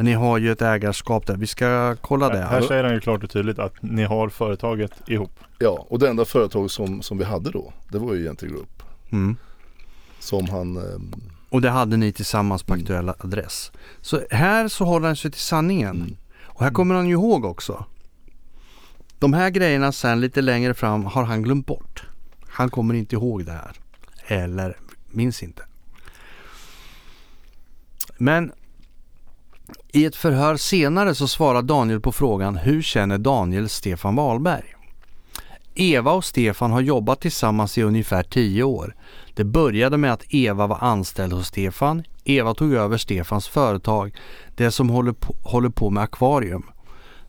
Men 0.00 0.04
ni 0.04 0.12
har 0.12 0.38
ju 0.38 0.52
ett 0.52 0.62
ägarskap 0.62 1.26
där. 1.26 1.36
Vi 1.36 1.46
ska 1.46 1.96
kolla 2.00 2.28
det. 2.28 2.38
Här 2.38 2.60
säger 2.60 2.84
han 2.84 2.94
ju 2.94 3.00
klart 3.00 3.24
och 3.24 3.30
tydligt 3.30 3.58
att 3.58 3.82
ni 3.82 4.02
har 4.04 4.28
företaget 4.28 4.92
ihop. 5.06 5.40
Ja, 5.58 5.86
och 5.88 5.98
det 5.98 6.08
enda 6.08 6.24
företag 6.24 6.70
som, 6.70 7.02
som 7.02 7.18
vi 7.18 7.24
hade 7.24 7.50
då, 7.50 7.72
det 7.88 7.98
var 7.98 8.14
ju 8.14 8.24
Gentil 8.24 8.48
Group. 8.48 8.82
Mm. 9.10 9.36
Som 10.18 10.48
han... 10.48 10.76
Eh, 10.76 11.00
och 11.48 11.60
det 11.60 11.70
hade 11.70 11.96
ni 11.96 12.12
tillsammans 12.12 12.62
på 12.62 12.74
mm. 12.74 12.82
aktuell 12.82 13.08
adress. 13.08 13.72
Så 14.00 14.20
här 14.30 14.68
så 14.68 14.84
håller 14.84 15.06
han 15.06 15.16
sig 15.16 15.30
till 15.30 15.40
sanningen. 15.40 15.96
Mm. 15.96 16.16
Och 16.42 16.62
här 16.62 16.70
kommer 16.70 16.94
han 16.94 17.06
ju 17.06 17.12
ihåg 17.12 17.44
också. 17.44 17.84
De 19.18 19.32
här 19.32 19.50
grejerna 19.50 19.92
sen 19.92 20.20
lite 20.20 20.40
längre 20.40 20.74
fram 20.74 21.04
har 21.04 21.24
han 21.24 21.42
glömt 21.42 21.66
bort. 21.66 22.02
Han 22.48 22.70
kommer 22.70 22.94
inte 22.94 23.14
ihåg 23.14 23.44
det 23.44 23.52
här. 23.52 23.72
Eller 24.26 24.76
minns 25.10 25.42
inte. 25.42 25.62
Men 28.18 28.52
i 29.92 30.04
ett 30.04 30.16
förhör 30.16 30.56
senare 30.56 31.14
så 31.14 31.28
svarar 31.28 31.62
Daniel 31.62 32.00
på 32.00 32.12
frågan 32.12 32.56
Hur 32.56 32.82
känner 32.82 33.18
Daniel 33.18 33.68
Stefan 33.68 34.16
Wahlberg? 34.16 34.74
Eva 35.74 36.12
och 36.12 36.24
Stefan 36.24 36.70
har 36.70 36.80
jobbat 36.80 37.20
tillsammans 37.20 37.78
i 37.78 37.82
ungefär 37.82 38.22
10 38.22 38.62
år. 38.62 38.94
Det 39.34 39.44
började 39.44 39.96
med 39.96 40.12
att 40.12 40.34
Eva 40.34 40.66
var 40.66 40.78
anställd 40.80 41.32
hos 41.32 41.46
Stefan. 41.46 42.02
Eva 42.24 42.54
tog 42.54 42.72
över 42.74 42.96
Stefans 42.96 43.48
företag, 43.48 44.14
det 44.56 44.70
som 44.70 44.90
håller 44.90 45.12
på, 45.12 45.34
håller 45.42 45.68
på 45.68 45.90
med 45.90 46.02
akvarium. 46.02 46.62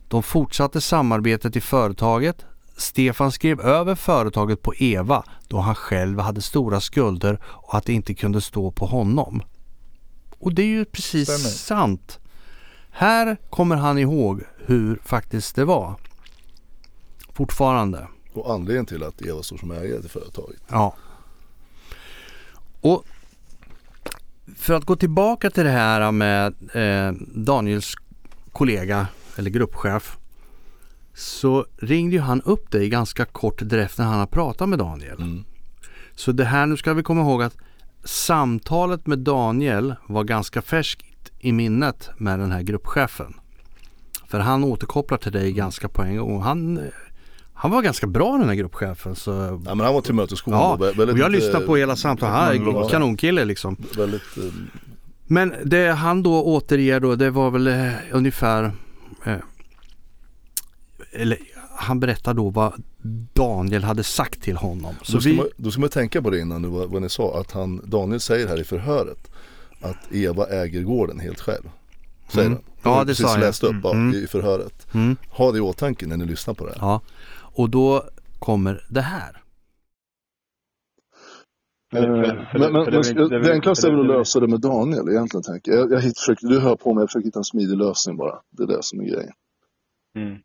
De 0.08 0.24
fortsatte 0.24 0.82
samarbetet 0.82 1.56
i 1.56 1.62
företaget. 1.62 2.46
Stefan 2.78 3.32
skrev 3.32 3.62
över 3.62 3.96
företaget 3.96 4.62
på 4.62 4.76
Eva 4.76 5.24
då 5.48 5.60
han 5.60 5.76
själv 5.76 6.20
hade 6.20 6.42
stora 6.42 6.80
skulder 6.80 7.40
och 7.44 7.76
att 7.78 7.86
det 7.86 7.94
inte 7.94 8.14
kunde 8.14 8.42
stå 8.42 8.72
på 8.72 8.86
honom. 8.86 9.44
Och 10.40 10.54
det 10.54 10.62
är 10.62 10.68
ju 10.68 10.86
precis 10.86 11.30
Stämmer. 11.30 11.50
sant. 11.50 12.20
Här 12.92 13.38
kommer 13.50 13.76
han 13.76 13.98
ihåg 13.98 14.44
hur 14.66 15.00
faktiskt 15.04 15.56
det 15.56 15.66
var. 15.66 15.96
Fortfarande. 17.34 18.08
Och 18.34 18.54
anledningen 18.54 18.86
till 18.86 19.04
att 19.04 19.22
Eva 19.22 19.44
står 19.44 19.58
som 19.58 19.72
ägare 19.72 20.02
till 20.02 20.10
företaget. 20.10 20.62
Ja. 20.68 20.96
Och 22.82 23.06
för 24.56 24.74
att 24.74 24.86
gå 24.86 24.96
tillbaka 24.96 25.50
till 25.50 25.64
det 25.64 25.70
här 25.70 26.12
med 26.12 26.54
eh, 26.74 27.14
Daniels 27.36 27.96
kollega 28.52 29.08
eller 29.36 29.50
gruppchef 29.50 30.18
så 31.14 31.66
ringde 31.78 32.16
ju 32.16 32.22
han 32.22 32.42
upp 32.42 32.72
dig 32.72 32.90
ganska 32.90 33.26
kort 33.26 33.62
därefter 33.66 34.04
när 34.04 34.10
han 34.10 34.20
har 34.20 34.28
pratat 34.28 34.70
med 34.70 34.80
Daniel. 34.80 35.22
Mm. 35.22 35.44
Så 36.16 36.32
det 36.32 36.46
här, 36.46 36.66
nu 36.66 36.78
ska 36.78 36.94
vi 36.94 37.04
komma 37.04 37.22
ihåg 37.22 37.44
att 37.44 37.58
samtalet 38.04 39.08
med 39.08 39.20
Daniel 39.20 39.96
var 40.08 40.24
ganska 40.24 40.62
färskt 40.62 41.11
i 41.42 41.52
minnet 41.52 42.10
med 42.18 42.40
den 42.40 42.52
här 42.52 42.62
gruppchefen. 42.62 43.34
För 44.28 44.40
han 44.40 44.64
återkopplar 44.64 45.18
till 45.18 45.32
dig 45.32 45.52
ganska 45.52 45.90
på 45.90 46.02
en 46.02 46.18
gång. 46.18 46.42
Han, 46.42 46.80
han 47.54 47.72
var 47.72 47.82
ganska 47.82 48.08
bra 48.08 48.38
den 48.38 48.48
här 48.48 48.56
gruppchefen. 48.56 49.16
Så... 49.16 49.32
Ja 49.66 49.76
men 49.76 49.86
han 49.86 49.94
var 49.94 50.02
tillmötesgående. 50.02 50.64
Ja, 50.64 50.76
väldigt, 50.76 51.10
och 51.10 51.20
jag 51.20 51.32
lyssnade 51.32 51.66
på 51.66 51.76
hela 51.76 51.96
samtalet. 51.96 52.36
Han 52.36 52.84
är 52.84 52.90
kanonkille 52.90 53.46
liksom. 53.46 53.78
Väldigt, 53.98 54.38
eh... 54.38 54.44
Men 55.28 55.54
det 55.64 55.92
han 55.92 56.24
då 56.24 56.44
återger 56.44 57.00
då 57.00 57.16
det 57.16 57.30
var 57.30 57.52
väl 57.52 57.68
eh, 57.68 57.92
ungefär 58.12 58.72
eh, 59.26 59.36
eller 61.12 61.38
han 61.76 62.00
berättar 62.00 62.34
då 62.34 62.50
vad 62.50 62.74
Daniel 63.34 63.84
hade 63.84 64.04
sagt 64.04 64.42
till 64.42 64.58
honom. 64.58 64.96
Så 65.02 65.14
då, 65.14 65.22
ska 65.22 65.30
vi... 65.30 65.36
man, 65.36 65.48
då 65.58 65.72
ska 65.72 65.82
man 65.82 65.90
tänka 65.90 66.22
på 66.22 66.30
det 66.30 66.40
innan 66.40 66.62
nu 66.62 66.68
vad, 66.68 66.90
vad 66.90 67.02
ni 67.02 67.10
sa. 67.10 67.40
Att 67.40 67.52
han, 67.52 67.82
Daniel 67.86 68.20
säger 68.20 68.48
här 68.48 68.62
i 68.62 68.64
förhöret 68.64 69.31
att 69.82 70.12
Eva 70.12 70.46
äger 70.46 70.82
gården 70.82 71.20
helt 71.20 71.40
själv. 71.40 71.70
Säger 72.30 72.48
mm. 72.48 72.60
han. 72.82 72.94
Ja 72.94 73.04
det 73.04 73.16
sa 73.16 73.28
jag. 73.28 73.40
läst 73.40 73.64
upp 73.64 73.86
mm. 73.86 74.14
i 74.24 74.28
förhöret. 74.28 74.94
Mm. 74.94 75.16
Ha 75.30 75.52
det 75.52 75.58
i 75.58 75.62
åtanke 75.62 76.08
när 76.08 76.18
ni 76.18 76.26
lyssnar 76.26 76.54
på 76.54 76.66
det 76.66 76.72
här. 76.72 76.80
Ja. 76.82 77.02
Och 77.54 77.70
då 77.70 78.04
kommer 78.40 78.86
det 78.90 79.02
här. 79.02 79.42
Eh, 81.96 82.02
men, 82.02 82.22
men, 82.54 82.74
men 82.74 83.44
det 83.44 83.54
enklaste 83.54 83.88
är 83.88 83.92
väl 83.92 84.00
att 84.00 84.08
lösa 84.08 84.40
det 84.40 84.48
med 84.48 84.62
Daniel 84.62 85.10
egentligen 85.10 85.44
tänker 85.44 85.72
jag. 85.72 85.92
jag 85.92 86.04
försöker, 86.04 86.48
du 86.48 86.60
hör 86.60 86.76
på 86.76 86.94
mig, 86.94 87.02
jag 87.02 87.10
försöker 87.10 87.26
hitta 87.26 87.40
en 87.40 87.44
smidig 87.44 87.78
lösning 87.78 88.18
bara. 88.18 88.40
Det 88.50 88.64
är 88.64 88.68
det 88.68 88.84
som 88.84 89.00
är 89.00 89.04
grejen. 89.04 89.34
Mm. 90.16 90.38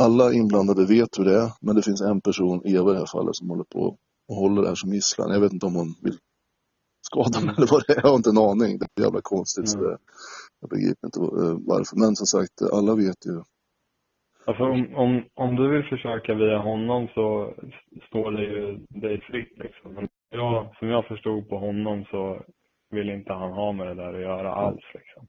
Alla 0.00 0.32
inblandade 0.32 0.86
vet 0.86 1.18
hur 1.18 1.24
det 1.24 1.40
är, 1.42 1.52
men 1.60 1.76
det 1.76 1.82
finns 1.82 2.00
en 2.00 2.20
person, 2.20 2.62
Eva 2.64 2.90
i 2.90 2.92
det 2.92 2.98
här 2.98 3.06
fallet, 3.06 3.36
som 3.36 3.50
håller 3.50 3.64
på 3.64 3.96
och 4.28 4.36
håller 4.36 4.62
det 4.62 4.68
här 4.68 4.74
som 4.74 4.94
gisslan. 4.94 5.30
Jag 5.30 5.40
vet 5.40 5.52
inte 5.52 5.66
om 5.66 5.74
hon 5.74 5.94
vill 6.02 6.18
skada 7.08 7.36
mig 7.44 7.54
eller 7.56 7.70
vad 7.74 7.82
det 7.86 7.92
är. 7.92 8.00
Jag 8.02 8.10
har 8.10 8.20
inte 8.20 8.34
en 8.34 8.44
aning. 8.50 8.72
Det 8.78 8.86
är 9.00 9.04
jävla 9.08 9.22
konstigt. 9.34 9.70
Mm. 9.74 9.80
Det, 9.84 9.96
jag 10.60 10.68
begriper 10.74 11.04
inte 11.08 11.20
eh, 11.42 11.56
varför. 11.72 11.94
Men 12.02 12.12
som 12.20 12.28
sagt, 12.34 12.56
alla 12.78 12.92
vet 13.04 13.20
ju. 13.30 13.36
Alltså 14.48 14.62
om, 14.74 14.80
om, 15.04 15.10
om 15.44 15.50
du 15.56 15.64
vill 15.72 15.86
försöka 15.94 16.34
via 16.34 16.58
honom 16.70 17.08
så 17.16 17.26
står 18.08 18.28
det 18.36 18.44
ju 18.52 18.60
dig 19.04 19.16
fritt 19.28 19.54
liksom. 19.64 19.88
Men 19.94 20.08
jag, 20.30 20.76
som 20.78 20.88
jag 20.88 21.04
förstod 21.12 21.48
på 21.48 21.56
honom 21.66 22.04
så 22.12 22.22
vill 22.90 23.10
inte 23.10 23.32
han 23.32 23.52
ha 23.52 23.72
med 23.72 23.86
det 23.86 23.94
där 23.94 24.14
att 24.14 24.28
göra 24.30 24.54
alls 24.54 24.86
liksom. 24.94 25.26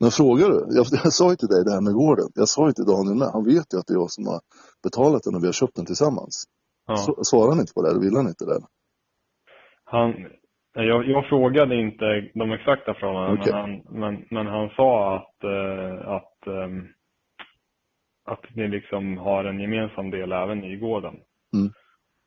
Men 0.00 0.10
frågar 0.10 0.48
du? 0.48 0.58
Jag, 0.76 0.86
jag 1.04 1.12
sa 1.12 1.30
ju 1.30 1.36
till 1.36 1.48
dig 1.54 1.64
det 1.64 1.72
här 1.76 1.80
med 1.80 1.94
gården. 1.94 2.28
Jag 2.34 2.48
sa 2.48 2.66
ju 2.66 2.72
till 2.72 2.90
Daniel 2.92 3.18
med. 3.18 3.28
Han 3.32 3.44
vet 3.44 3.68
ju 3.72 3.78
att 3.78 3.86
det 3.86 3.94
är 3.94 4.02
jag 4.02 4.10
som 4.10 4.26
har 4.26 4.40
betalat 4.82 5.22
den 5.22 5.34
och 5.34 5.42
vi 5.42 5.50
har 5.52 5.58
köpt 5.62 5.76
den 5.76 5.86
tillsammans. 5.86 6.44
Ja. 6.86 6.96
Så, 6.96 7.24
svarar 7.24 7.50
han 7.52 7.60
inte 7.60 7.74
på 7.74 7.82
det? 7.82 7.90
Eller 7.90 8.00
vill 8.00 8.16
han 8.16 8.28
inte 8.28 8.44
det? 8.44 8.60
Han, 9.84 10.08
jag, 10.72 11.08
jag 11.08 11.26
frågade 11.28 11.76
inte 11.76 12.30
de 12.34 12.52
exakta 12.52 12.94
förhållandena, 12.94 13.40
okay. 13.40 13.52
men, 13.52 13.60
han, 13.60 14.00
men, 14.00 14.26
men 14.30 14.46
han 14.46 14.70
sa 14.76 15.16
att, 15.16 15.44
uh, 15.44 16.08
att, 16.08 16.46
um, 16.46 16.88
att 18.24 18.56
ni 18.56 18.68
liksom 18.68 19.18
har 19.18 19.44
en 19.44 19.60
gemensam 19.60 20.10
del 20.10 20.32
även 20.32 20.64
i 20.64 20.76
gården. 20.76 21.14
Mm. 21.56 21.72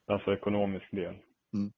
Alltså 0.07 0.33
ekonomisk 0.33 0.91
del. 0.91 1.13
Mm. 1.53 1.71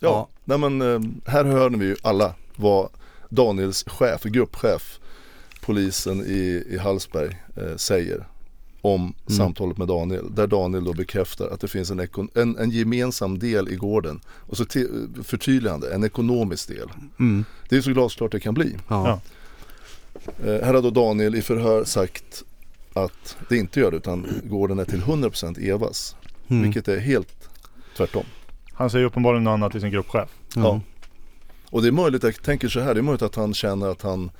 Ja, 0.00 0.08
ja. 0.08 0.28
Nej, 0.44 0.58
men, 0.58 0.80
eh, 0.80 1.00
här 1.26 1.44
hör 1.44 1.70
vi 1.70 1.86
ju 1.88 1.96
alla 2.04 2.34
vad 2.56 2.88
Daniels 3.30 3.84
chef, 3.88 4.22
gruppchef, 4.22 4.98
polisen 5.66 6.20
i, 6.20 6.64
i 6.68 6.78
Hallsberg 6.78 7.30
eh, 7.56 7.76
säger 7.76 8.24
om 8.80 9.00
mm. 9.00 9.14
samtalet 9.26 9.78
med 9.78 9.88
Daniel. 9.88 10.34
Där 10.34 10.46
Daniel 10.46 10.84
då 10.84 10.92
bekräftar 10.92 11.48
att 11.48 11.60
det 11.60 11.68
finns 11.68 11.90
en, 11.90 12.08
en, 12.34 12.56
en 12.56 12.70
gemensam 12.70 13.38
del 13.38 13.68
i 13.68 13.76
gården. 13.76 14.20
Och 14.28 14.56
så 14.56 14.64
förtydligande, 15.22 15.94
en 15.94 16.04
ekonomisk 16.04 16.68
del. 16.68 16.88
Mm. 17.18 17.44
Det 17.68 17.76
är 17.76 17.80
så 17.80 17.90
glasklart 17.90 18.32
det 18.32 18.40
kan 18.40 18.54
bli. 18.54 18.76
Ja. 18.88 19.20
Eh, 20.44 20.64
här 20.64 20.74
har 20.74 20.82
då 20.82 20.90
Daniel 20.90 21.34
i 21.34 21.42
förhör 21.42 21.84
sagt 21.84 22.44
att 22.92 23.36
det 23.48 23.56
inte 23.56 23.80
gör 23.80 23.90
det 23.90 23.96
utan 23.96 24.26
gården 24.44 24.78
är 24.78 24.84
till 24.84 25.00
100% 25.00 25.70
Evas. 25.70 26.16
Mm. 26.48 26.62
Vilket 26.62 26.88
är 26.88 26.98
helt 26.98 27.48
tvärtom. 27.96 28.24
Han 28.72 28.90
säger 28.90 29.06
uppenbarligen 29.06 29.44
något 29.44 29.52
annat 29.52 29.72
till 29.72 29.80
sin 29.80 29.90
gruppchef. 29.90 30.28
Ja. 30.54 30.80
Och 31.70 31.82
det 31.82 31.88
är 31.88 31.92
möjligt, 31.92 32.22
jag 32.22 32.42
tänker 32.42 32.68
så 32.68 32.80
här, 32.80 32.94
det 32.94 33.00
är 33.00 33.02
möjligt 33.02 33.22
att 33.22 33.34
han 33.34 33.54
känner 33.54 33.88
att 33.88 34.02
han 34.02 34.30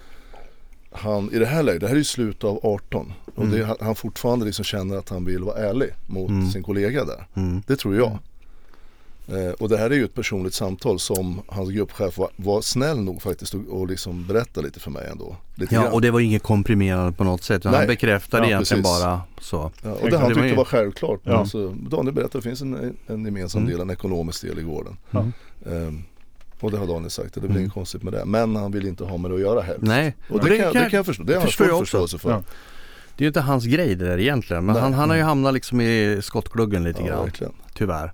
han, 0.93 1.33
i 1.33 1.39
det 1.39 1.47
här 1.47 1.63
läget, 1.63 1.81
det 1.81 1.87
här 1.87 1.95
är 1.95 1.99
ju 1.99 2.05
slutet 2.05 2.45
av 2.45 2.61
18 2.63 3.13
och 3.35 3.45
mm. 3.45 3.59
det, 3.59 3.77
han 3.81 3.95
fortfarande 3.95 4.47
liksom 4.47 4.65
känner 4.65 4.97
att 4.97 5.09
han 5.09 5.25
vill 5.25 5.45
vara 5.45 5.57
ärlig 5.57 5.91
mot 6.07 6.31
mm. 6.31 6.51
sin 6.51 6.63
kollega 6.63 7.05
där. 7.05 7.27
Mm. 7.35 7.63
Det 7.67 7.77
tror 7.77 7.97
jag. 7.97 8.19
Eh, 9.29 9.53
och 9.53 9.69
det 9.69 9.77
här 9.77 9.91
är 9.91 9.95
ju 9.95 10.05
ett 10.05 10.15
personligt 10.15 10.55
samtal 10.55 10.99
som 10.99 11.43
hans 11.47 11.71
gruppchef 11.71 12.19
var, 12.19 12.31
var 12.37 12.61
snäll 12.61 13.01
nog 13.01 13.23
faktiskt 13.23 13.55
och, 13.55 13.61
och 13.69 13.89
liksom 13.89 14.27
berätta 14.27 14.61
lite 14.61 14.81
för 14.81 14.91
mig 14.91 15.09
ändå. 15.13 15.37
Lite 15.55 15.75
ja 15.75 15.83
grann. 15.83 15.93
och 15.93 16.01
det 16.01 16.11
var 16.11 16.21
inget 16.21 16.43
komprimerat 16.43 17.17
på 17.17 17.25
något 17.25 17.43
sätt. 17.43 17.65
Han 17.65 17.87
bekräftade 17.87 18.43
ja, 18.43 18.49
egentligen 18.49 18.83
precis. 18.83 19.03
bara 19.03 19.21
så. 19.41 19.71
Ja, 19.83 19.93
och 19.93 20.11
det 20.11 20.19
han 20.19 20.35
tyckte 20.35 20.55
var 20.55 20.65
självklart. 20.65 21.21
Ja. 21.25 21.37
Alltså, 21.37 21.69
Daniel 21.69 22.15
berättade 22.15 22.39
att 22.39 22.45
det 22.45 22.49
finns 22.49 22.63
en, 22.63 22.97
en 23.07 23.25
gemensam 23.25 23.63
mm. 23.63 23.73
del, 23.73 23.81
en 23.81 23.91
ekonomisk 23.91 24.43
del 24.43 24.59
i 24.59 24.63
gården. 24.63 24.97
Um, 25.63 26.05
och 26.61 26.71
det 26.71 26.79
har 26.79 26.87
Daniel 26.87 27.11
sagt, 27.11 27.35
det 27.35 27.41
blir 27.41 27.51
mm. 27.51 27.63
inget 27.63 27.75
konstigt 27.75 28.03
med 28.03 28.13
det. 28.13 28.25
Men 28.25 28.57
han 28.57 28.73
vill 28.73 28.87
inte 28.87 29.05
ha 29.05 29.17
med 29.17 29.31
det 29.31 29.35
att 29.35 29.41
göra 29.41 29.61
helst. 29.61 29.83
Nej. 29.83 30.17
Och 30.29 30.41
det, 30.45 30.49
det, 30.49 30.59
kan, 30.59 30.73
det 30.73 30.91
kan 30.91 30.97
jag 30.97 31.07
förstå, 31.07 31.23
det 31.23 31.35
har 31.35 31.43
jag 31.43 31.53
full 31.53 31.79
förståelse 31.79 32.19
för. 32.19 32.31
Ja. 32.31 32.43
Det 33.17 33.23
är 33.23 33.27
ju 33.27 33.29
inte 33.29 33.41
hans 33.41 33.65
grej 33.65 33.95
det 33.95 34.05
där 34.05 34.19
egentligen. 34.19 34.65
Men 34.65 34.77
han, 34.77 34.95
han 34.95 35.11
har 35.11 35.17
ju 35.17 35.23
hamnat 35.23 35.55
liksom 35.55 35.81
i 35.81 36.21
skottgluggen 36.23 36.85
lite 36.85 37.01
ja, 37.01 37.07
grann. 37.07 37.25
Verkligen. 37.25 37.53
Tyvärr. 37.75 38.13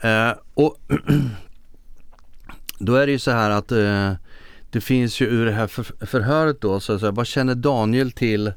Eh, 0.00 0.32
och 0.54 0.78
då 2.78 2.94
är 2.94 3.06
det 3.06 3.12
ju 3.12 3.18
så 3.18 3.30
här 3.30 3.50
att 3.50 3.72
eh, 3.72 4.12
det 4.70 4.80
finns 4.80 5.20
ju 5.20 5.26
ur 5.26 5.46
det 5.46 5.52
här 5.52 5.66
för, 5.66 6.06
förhöret 6.06 6.60
då, 6.60 6.80
så, 6.80 6.98
så 6.98 7.10
vad 7.10 7.26
känner 7.26 7.54
Daniel 7.54 8.12
till 8.12 8.52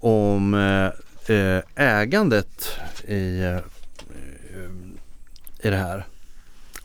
om 0.00 0.54
eh, 0.54 1.36
eh 1.36 1.62
ägandet 1.74 2.78
i, 3.08 3.42
eh, 3.42 3.58
i 5.62 5.70
det 5.70 5.76
här. 5.76 6.04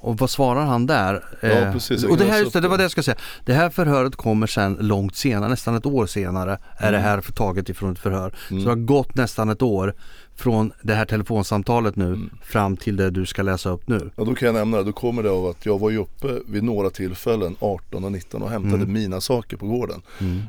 Och 0.02 0.18
vad 0.18 0.30
svarar 0.30 0.66
han 0.66 0.86
där? 0.86 1.24
Ja, 1.42 1.48
Eh, 1.50 1.72
precis. 1.74 2.04
Och 2.04 2.18
det 2.18 2.26
här, 2.26 2.40
just 2.40 2.54
det, 2.54 2.60
det 2.60 2.68
var 2.68 2.78
det. 2.78 2.82
det 2.82 2.84
jag 2.84 2.92
ska 2.92 3.04
säga. 3.04 3.18
Det 3.46 3.54
här 3.54 3.70
förhöret 3.70 4.16
kommer 4.16 4.48
sen 4.48 4.78
långt 4.80 5.16
senare, 5.16 5.50
nästan 5.50 5.76
ett 5.76 5.86
år 5.86 6.06
senare 6.06 6.52
är 6.78 6.92
det 6.92 6.98
Mm. 6.98 7.02
här 7.10 7.22
taget 7.36 7.70
ifrån 7.70 7.92
ett 7.92 8.00
förhör. 8.00 8.34
Mm. 8.52 8.64
Så 8.64 8.70
det 8.70 8.72
har 8.76 8.86
gått 8.86 9.16
nästan 9.16 9.50
ett 9.50 9.62
år 9.62 9.94
från 10.40 10.72
det 10.82 10.94
här 10.94 11.06
telefonsamtalet 11.06 11.96
nu 11.96 12.06
Mm. 12.06 12.30
fram 12.44 12.78
till 12.78 12.96
det 12.96 13.10
du 13.10 13.26
ska 13.26 13.42
läsa 13.42 13.70
upp 13.70 13.88
nu. 13.88 14.10
Ja, 14.16 14.24
då 14.24 14.36
kan 14.36 14.46
jag 14.46 14.56
nämna 14.56 14.78
det. 14.78 14.84
Då 14.84 14.92
kommer 14.92 15.24
det 15.24 15.30
av 15.32 15.46
att 15.46 15.66
jag 15.66 15.80
var 15.80 15.90
ju 15.90 15.98
uppe 15.98 16.28
vid 16.48 16.64
några 16.64 16.90
tillfällen 16.90 17.56
18 17.60 18.04
och 18.04 18.12
19 18.12 18.42
och 18.44 18.50
hämtade 18.50 18.76
Mm. 18.76 18.94
mina 18.94 19.22
saker 19.22 19.58
på 19.58 19.68
gården. 19.68 20.02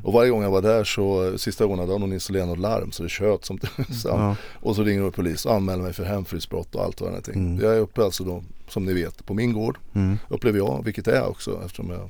Och 0.03 0.13
varje 0.13 0.29
gång 0.29 0.43
jag 0.43 0.51
var 0.51 0.61
där 0.61 0.83
så, 0.83 1.37
sista 1.37 1.65
gången 1.65 1.79
hade 1.79 1.99
någon 1.99 2.13
installerat 2.13 2.47
något 2.47 2.59
larm 2.59 2.91
så 2.91 3.03
det 3.03 3.09
tjöt 3.09 3.45
som 3.45 3.59
så, 4.01 4.07
Ja. 4.07 4.35
Och 4.53 4.75
så 4.75 4.83
ringer 4.83 5.01
de 5.01 5.11
polis 5.11 5.45
och 5.45 5.53
anmäler 5.53 5.83
mig 5.83 5.93
för 5.93 6.03
hemfridsbrott 6.03 6.75
och 6.75 6.83
allt 6.83 7.01
vad 7.01 7.11
det. 7.25 7.31
Mm. 7.33 7.59
Jag 7.59 7.75
är 7.75 7.79
uppe 7.79 8.03
alltså 8.03 8.23
då, 8.23 8.43
som 8.67 8.85
ni 8.85 8.93
vet, 8.93 9.25
på 9.25 9.33
min 9.33 9.53
gård. 9.53 9.77
Mm. 9.93 10.17
Upplever 10.29 10.57
jag, 10.57 10.81
vilket 10.85 11.07
är 11.07 11.27
också 11.29 11.61
eftersom 11.65 11.89
jag 11.89 12.09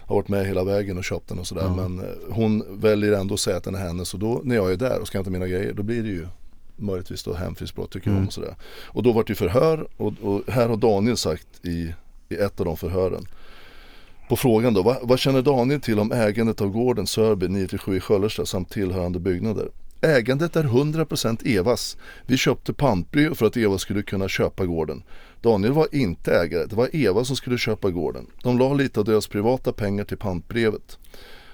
har 0.00 0.16
varit 0.16 0.28
med 0.28 0.46
hela 0.46 0.64
vägen 0.64 0.98
och 0.98 1.04
köpt 1.04 1.28
den 1.28 1.38
och 1.38 1.46
sådär. 1.46 1.72
Men 1.76 1.98
eh, 1.98 2.04
hon 2.30 2.64
väljer 2.80 3.12
ändå 3.12 3.34
att 3.34 3.40
säga 3.40 3.56
att 3.56 3.64
den 3.64 3.74
är 3.74 3.78
hennes 3.78 4.14
och 4.14 4.20
då 4.20 4.40
när 4.44 4.54
jag 4.56 4.72
är 4.72 4.76
där 4.76 5.00
och 5.00 5.06
ska 5.06 5.18
hämta 5.18 5.30
mina 5.30 5.46
grejer 5.46 5.72
då 5.72 5.82
blir 5.82 6.02
det 6.02 6.08
ju 6.08 6.26
möjligtvis 6.80 7.22
då 7.22 7.34
hemfridsbrott 7.34 7.90
tycker 7.90 8.06
jag 8.06 8.12
Mm. 8.12 8.22
om 8.22 8.26
och 8.26 8.32
sådär. 8.32 8.54
Och 8.86 9.02
då 9.02 9.12
var 9.12 9.24
det 9.24 9.30
ju 9.30 9.34
förhör 9.34 9.86
och, 9.96 10.12
och 10.22 10.42
här 10.48 10.68
har 10.68 10.76
Daniel 10.76 11.16
sagt 11.16 11.46
i, 11.62 11.94
i 12.28 12.34
ett 12.34 12.60
av 12.60 12.66
de 12.66 12.76
förhören. 12.76 13.24
På 14.28 14.36
frågan 14.36 14.74
då, 14.74 14.82
vad, 14.82 14.96
vad 15.02 15.18
känner 15.18 15.42
Daniel 15.42 15.80
till 15.80 15.98
om 15.98 16.12
ägandet 16.12 16.60
av 16.60 16.68
gården 16.68 17.06
Sörby 17.06 17.46
9-7 17.46 17.96
i 17.96 18.00
Sköllersta 18.00 18.46
samt 18.46 18.70
tillhörande 18.70 19.18
byggnader? 19.20 19.68
Ägandet 20.00 20.56
är 20.56 20.64
100% 20.64 21.58
Evas. 21.58 21.96
Vi 22.26 22.36
köpte 22.36 22.72
pantbrev 22.72 23.34
för 23.34 23.46
att 23.46 23.56
Eva 23.56 23.78
skulle 23.78 24.02
kunna 24.02 24.28
köpa 24.28 24.66
gården. 24.66 25.02
Daniel 25.42 25.72
var 25.72 25.88
inte 25.92 26.32
ägare, 26.34 26.66
det 26.66 26.76
var 26.76 26.96
Eva 26.96 27.24
som 27.24 27.36
skulle 27.36 27.58
köpa 27.58 27.90
gården. 27.90 28.26
De 28.42 28.58
la 28.58 28.74
lite 28.74 29.00
av 29.00 29.06
deras 29.06 29.26
privata 29.26 29.72
pengar 29.72 30.04
till 30.04 30.16
pantbrevet. 30.16 30.98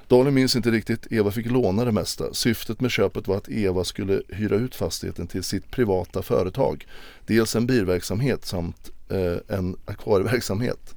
Daniel 0.09 0.35
minns 0.35 0.57
inte 0.57 0.71
riktigt, 0.71 1.07
Eva 1.13 1.31
fick 1.31 1.47
låna 1.47 1.85
det 1.85 1.93
mesta. 1.93 2.35
Syftet 2.35 2.81
med 2.81 2.91
köpet 2.91 3.29
var 3.29 3.37
att 3.37 3.49
Eva 3.49 3.85
skulle 3.85 4.23
hyra 4.29 4.55
ut 4.57 4.75
fastigheten 4.75 5.27
till 5.27 5.43
sitt 5.43 5.71
privata 5.71 6.23
företag. 6.23 6.87
Dels 7.27 7.57
en 7.57 7.67
bilverksamhet 7.67 8.45
samt 8.45 8.91
eh, 9.09 9.57
en 9.57 9.77
akvarieverksamhet. 9.85 10.95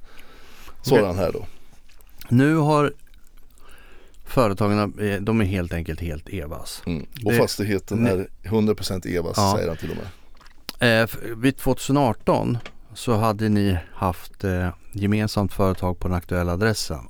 Svarar 0.82 1.06
han 1.06 1.18
här 1.18 1.32
då. 1.32 1.46
Nu 2.28 2.54
har 2.56 2.92
företagen, 4.26 4.78
eh, 5.00 5.20
de 5.20 5.40
är 5.40 5.44
helt 5.44 5.72
enkelt 5.72 6.00
helt 6.00 6.28
Evas. 6.28 6.82
Mm. 6.86 7.06
Och 7.24 7.32
Det- 7.32 7.38
fastigheten 7.38 8.06
är 8.06 8.28
100% 8.42 9.06
Evas 9.06 9.34
Ja. 9.36 9.52
säger 9.56 9.68
han 9.68 9.76
till 9.76 9.90
och 9.90 9.96
med. 9.96 11.02
Eh, 11.02 11.08
vid 11.36 11.56
2018 11.56 12.58
så 12.94 13.16
hade 13.16 13.48
ni 13.48 13.78
haft 13.94 14.44
eh, 14.44 14.68
gemensamt 14.92 15.52
företag 15.52 15.98
på 15.98 16.08
den 16.08 16.16
aktuella 16.16 16.52
adressen. 16.52 17.08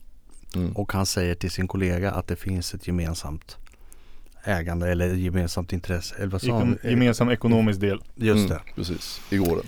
Mm. 0.54 0.72
Och 0.72 0.92
han 0.92 1.06
säger 1.06 1.34
till 1.34 1.50
sin 1.50 1.68
kollega 1.68 2.10
att 2.10 2.26
det 2.26 2.36
finns 2.36 2.74
ett 2.74 2.86
gemensamt 2.86 3.56
ägande 4.44 4.88
eller 4.90 5.14
gemensamt 5.14 5.72
intresse. 5.72 6.14
Eller 6.18 6.26
vad 6.26 6.42
sa 6.42 6.58
han? 6.58 6.78
Ekon- 6.78 6.90
gemensam 6.90 7.30
ekonomisk 7.30 7.80
del. 7.80 8.02
Just 8.14 8.50
Mm, 8.50 8.62
precis, 8.74 9.20
i 9.30 9.36
gården. 9.36 9.64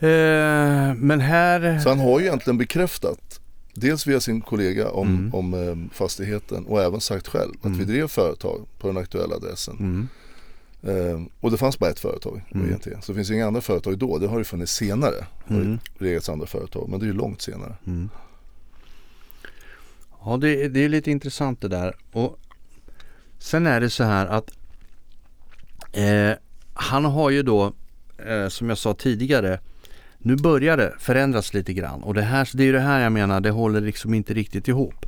det. 0.00 0.08
Eh, 0.08 0.94
men 0.94 1.20
här... 1.20 1.78
Så 1.78 1.88
han 1.88 1.98
har 1.98 2.20
ju 2.20 2.26
egentligen 2.26 2.58
bekräftat 2.58 3.40
Dels 3.76 4.06
via 4.06 4.20
sin 4.20 4.40
kollega 4.40 4.90
om, 4.90 5.08
Mm. 5.08 5.34
om 5.34 5.54
eh, 5.54 5.94
fastigheten 5.96 6.66
och 6.66 6.82
även 6.82 7.00
sagt 7.00 7.28
själv 7.28 7.52
att 7.58 7.64
Mm. 7.64 7.78
vi 7.78 7.84
drev 7.84 8.08
företag 8.08 8.66
på 8.78 8.86
den 8.86 8.96
aktuella 8.96 9.34
adressen. 9.36 9.76
Mm, 9.78 10.08
Eh, 10.86 11.20
och 11.40 11.50
det 11.50 11.56
fanns 11.56 11.78
bara 11.78 11.90
ett 11.90 12.00
företag, 12.00 12.42
Mm. 12.54 12.72
ENT. 12.72 12.84
Så 13.04 13.12
det 13.12 13.16
finns 13.16 13.30
inga 13.30 13.46
andra 13.46 13.60
företag 13.60 13.98
då. 13.98 14.18
Det 14.18 14.26
har 14.26 14.38
ju 14.38 14.44
funnits 14.44 14.72
senare. 14.72 15.26
Har 15.46 15.56
Mm. 15.56 15.78
det 15.98 16.04
regats 16.04 16.28
andra 16.28 16.46
företag. 16.46 16.88
Men 16.88 16.98
det 17.00 17.04
är 17.04 17.06
ju 17.06 17.12
långt 17.12 17.42
senare. 17.42 17.74
Ja 20.24 20.36
det, 20.36 20.68
det 20.68 20.80
är 20.84 20.88
lite 20.88 21.10
intressant 21.10 21.60
det 21.60 21.68
där. 21.68 21.94
Och 22.12 22.38
sen 23.38 23.66
är 23.66 23.80
det 23.80 23.90
så 23.90 24.04
här 24.04 24.26
att 24.26 24.50
eh, 25.92 26.38
han 26.74 27.04
har 27.04 27.30
ju 27.30 27.42
då 27.42 27.72
eh, 28.26 28.48
som 28.48 28.68
jag 28.68 28.78
sa 28.78 28.94
tidigare 28.94 29.60
nu 30.18 30.36
börjar 30.36 30.76
det 30.76 30.94
förändras 30.98 31.54
lite 31.54 31.72
grann 31.72 32.02
och 32.02 32.14
det, 32.14 32.22
här, 32.22 32.48
det 32.54 32.64
är 32.64 32.72
det 32.72 32.80
här 32.80 33.00
jag 33.00 33.12
menar, 33.12 33.40
det 33.40 33.50
håller 33.50 33.80
liksom 33.80 34.14
inte 34.14 34.34
riktigt 34.34 34.68
ihop. 34.68 35.06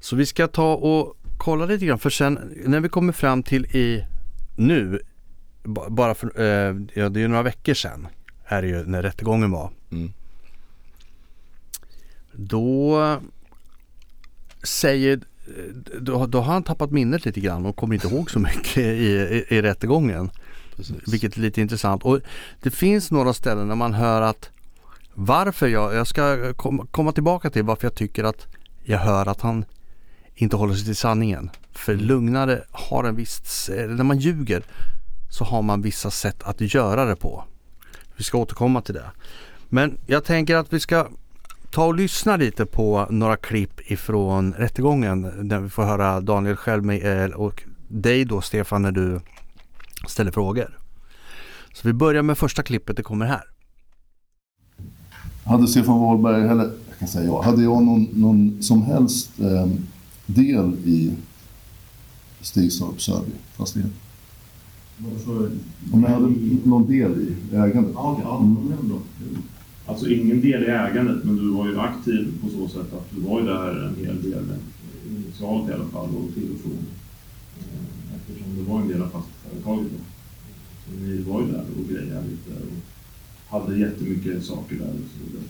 Så 0.00 0.16
vi 0.16 0.26
ska 0.26 0.46
ta 0.48 0.74
och 0.74 1.16
kolla 1.38 1.66
lite 1.66 1.86
grann 1.86 1.98
för 1.98 2.10
sen 2.10 2.52
när 2.66 2.80
vi 2.80 2.88
kommer 2.88 3.12
fram 3.12 3.42
till 3.42 3.66
i 3.66 4.04
nu, 4.56 5.00
ba- 5.62 5.90
bara 5.90 6.14
för, 6.14 6.40
eh, 6.40 6.76
ja 6.94 7.08
det 7.08 7.18
är 7.18 7.22
ju 7.22 7.28
några 7.28 7.42
veckor 7.42 7.74
sedan 7.74 8.06
är 8.44 8.62
det 8.62 8.68
ju 8.68 8.84
när 8.84 9.02
rättegången 9.02 9.50
var. 9.50 9.70
Mm. 9.92 10.12
Då 12.32 13.20
säger, 14.64 15.20
då, 16.00 16.26
då 16.26 16.40
har 16.40 16.52
han 16.52 16.62
tappat 16.62 16.90
minnet 16.90 17.24
lite 17.24 17.40
grann 17.40 17.66
och 17.66 17.76
kommer 17.76 17.94
inte 17.94 18.08
ihåg 18.08 18.30
så 18.30 18.38
mycket 18.38 18.76
i, 18.76 18.80
i, 18.80 19.44
i 19.48 19.62
rättegången. 19.62 20.30
Precis. 20.76 21.12
Vilket 21.12 21.36
är 21.36 21.40
lite 21.40 21.60
intressant. 21.60 22.02
Och 22.02 22.20
det 22.62 22.70
finns 22.70 23.10
några 23.10 23.32
ställen 23.32 23.68
där 23.68 23.74
man 23.74 23.94
hör 23.94 24.22
att 24.22 24.50
varför 25.14 25.68
jag, 25.68 25.94
jag 25.94 26.06
ska 26.06 26.54
kom, 26.54 26.86
komma 26.90 27.12
tillbaka 27.12 27.50
till 27.50 27.62
varför 27.62 27.86
jag 27.86 27.94
tycker 27.94 28.24
att 28.24 28.46
jag 28.82 28.98
hör 28.98 29.26
att 29.26 29.40
han 29.40 29.64
inte 30.34 30.56
håller 30.56 30.74
sig 30.74 30.84
till 30.84 30.96
sanningen. 30.96 31.50
För 31.72 31.94
lugnare 31.94 32.62
har 32.70 33.04
en 33.04 33.16
viss, 33.16 33.70
när 33.70 34.04
man 34.04 34.18
ljuger 34.18 34.62
så 35.30 35.44
har 35.44 35.62
man 35.62 35.82
vissa 35.82 36.10
sätt 36.10 36.42
att 36.42 36.60
göra 36.60 37.04
det 37.04 37.16
på. 37.16 37.44
Vi 38.16 38.24
ska 38.24 38.38
återkomma 38.38 38.80
till 38.80 38.94
det. 38.94 39.10
Men 39.68 39.98
jag 40.06 40.24
tänker 40.24 40.56
att 40.56 40.72
vi 40.72 40.80
ska 40.80 41.08
ta 41.74 41.86
och 41.86 41.94
lyssna 41.94 42.36
lite 42.36 42.66
på 42.66 43.06
några 43.10 43.36
klipp 43.36 43.90
ifrån 43.90 44.52
rättegången 44.52 45.48
där 45.48 45.60
vi 45.60 45.68
får 45.68 45.82
höra 45.82 46.20
Daniel 46.20 46.56
själv 46.56 46.84
med, 46.84 47.24
eh, 47.24 47.36
och 47.36 47.62
dig 47.88 48.24
då 48.24 48.40
Stefan 48.40 48.82
när 48.82 48.92
du 48.92 49.20
ställer 50.08 50.30
frågor. 50.30 50.78
Så 51.72 51.88
vi 51.88 51.92
börjar 51.92 52.22
med 52.22 52.38
första 52.38 52.62
klippet, 52.62 52.96
det 52.96 53.02
kommer 53.02 53.26
här. 53.26 53.42
Hade 55.44 55.66
Stefan 55.66 56.00
Wahlberg, 56.00 56.42
eller 56.42 56.64
jag 56.64 56.98
kan 56.98 57.08
säga 57.08 57.24
ja, 57.24 57.42
hade 57.42 57.62
jag 57.62 57.82
någon, 57.82 58.08
någon 58.12 58.62
som 58.62 58.82
helst 58.82 59.30
eh, 59.40 59.68
del 60.26 60.74
i 60.84 61.12
Stigstorp 62.40 63.02
Sörby 63.02 63.32
fastighet? 63.56 63.92
Om 65.92 66.02
jag 66.02 66.10
hade 66.10 66.34
någon 66.64 66.86
del 66.86 67.12
i 67.20 67.56
ägandet? 67.56 67.92
Ja, 67.94 68.20
ja, 68.24 68.38
ändå. 68.80 69.00
Alltså 69.86 70.10
ingen 70.10 70.40
del 70.40 70.62
i 70.62 70.66
ägandet, 70.66 71.24
men 71.24 71.36
du 71.36 71.50
var 71.50 71.68
ju 71.68 71.80
aktiv 71.80 72.32
på 72.42 72.48
så 72.48 72.68
sätt 72.68 72.92
att 72.92 73.10
du 73.10 73.20
var 73.20 73.40
ju 73.40 73.46
där 73.46 73.86
en 73.86 74.06
hel 74.06 74.22
del, 74.22 74.44
initialt 75.08 75.70
i 75.70 75.72
alla 75.72 75.88
fall, 75.88 76.08
och 76.08 76.34
till 76.34 76.50
och 76.54 76.60
från. 76.60 76.86
Eh, 77.60 78.16
eftersom 78.16 78.56
det 78.56 78.62
var 78.62 78.80
en 78.80 78.88
del 78.88 79.02
av 79.02 79.08
fastighetsföretaget 79.08 79.92
då. 79.92 79.98
Så 80.84 81.00
ni 81.00 81.22
var 81.22 81.40
ju 81.40 81.46
där 81.46 81.64
och 81.78 81.88
grejade 81.88 82.26
lite 82.28 82.50
och 82.50 83.60
hade 83.60 83.78
jättemycket 83.78 84.44
saker 84.44 84.76
där 84.76 84.88
och 84.88 85.10
så 85.18 85.24
vidare. 85.26 85.48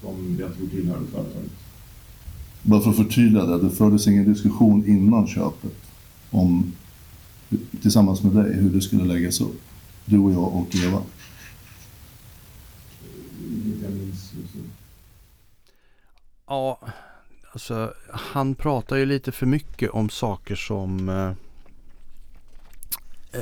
Som 0.00 0.36
jag 0.40 0.56
tror 0.56 0.66
tillhörde 0.66 1.06
företaget. 1.06 1.50
Bara 2.62 2.80
för 2.80 2.90
att 2.90 2.96
förtydliga 2.96 3.44
det, 3.46 3.62
det 3.62 3.70
fördes 3.70 4.06
ingen 4.06 4.32
diskussion 4.32 4.86
innan 4.86 5.26
köpet 5.26 5.76
om, 6.30 6.72
tillsammans 7.82 8.22
med 8.22 8.32
dig, 8.32 8.54
hur 8.54 8.70
det 8.70 8.80
skulle 8.80 9.04
läggas 9.04 9.40
upp. 9.40 9.60
Du 10.04 10.18
och 10.18 10.32
jag 10.32 10.56
och 10.56 10.74
Eva. 10.74 11.02
Inget 13.50 13.82
jag 13.82 13.92
minns 13.92 14.32
just 14.42 14.54
nu. 14.54 14.60
Ja, 16.48 16.78
alltså 17.52 17.94
han 18.10 18.54
pratar 18.54 18.96
ju 18.96 19.06
lite 19.06 19.32
för 19.32 19.46
mycket 19.46 19.90
om 19.90 20.10
saker 20.10 20.56
som 20.56 21.08
eh, 21.08 21.32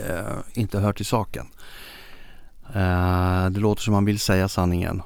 eh, 0.01 0.37
inte 0.55 0.79
hör 0.79 0.93
till 0.93 1.07
saken. 1.07 1.47
Eh, 2.75 3.51
det 3.51 3.61
låter 3.61 3.83
som 3.83 3.95
han 3.95 4.05
vill 4.05 4.19
säga 4.19 4.49
sanningen. 4.49 5.03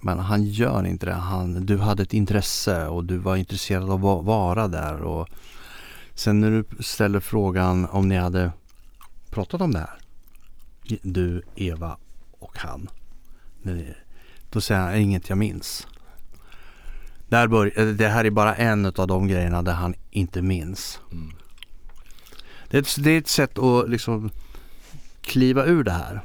Men 0.00 0.18
han 0.18 0.44
gör 0.44 0.86
inte 0.86 1.06
det. 1.06 1.12
Han, 1.12 1.66
du 1.66 1.78
hade 1.78 2.02
ett 2.02 2.14
intresse 2.14 2.86
och 2.86 3.04
du 3.04 3.16
var 3.18 3.36
intresserad 3.36 3.90
av 3.90 4.06
att 4.06 4.24
vara 4.24 4.68
där. 4.68 5.02
Och 5.02 5.28
sen 6.14 6.40
när 6.40 6.50
du 6.50 6.82
ställer 6.82 7.20
frågan 7.20 7.86
om 7.86 8.08
ni 8.08 8.16
hade 8.16 8.52
pratat 9.30 9.60
om 9.60 9.72
det 9.72 9.78
här. 9.78 9.98
Du, 11.02 11.42
Eva 11.54 11.96
och 12.30 12.58
han. 12.58 12.90
Då 14.50 14.60
säger 14.60 14.80
han 14.80 14.96
inget 14.96 15.28
jag 15.28 15.38
minns. 15.38 15.86
Där 17.28 17.46
bör, 17.46 17.72
eh, 17.76 17.86
det 17.86 18.08
här 18.08 18.24
är 18.24 18.30
bara 18.30 18.54
en 18.54 18.86
av 18.86 19.06
de 19.06 19.28
grejerna 19.28 19.62
där 19.62 19.72
han 19.72 19.94
inte 20.10 20.42
minns. 20.42 21.00
Mm. 21.12 21.32
Det, 22.70 22.76
är 22.76 22.82
ett, 22.82 22.96
det 22.98 23.10
är 23.10 23.18
ett 23.18 23.28
sätt 23.28 23.58
att 23.58 23.90
liksom 23.90 24.30
kliva 25.20 25.66
ur 25.66 25.84
det 25.84 25.90
här. 25.90 26.20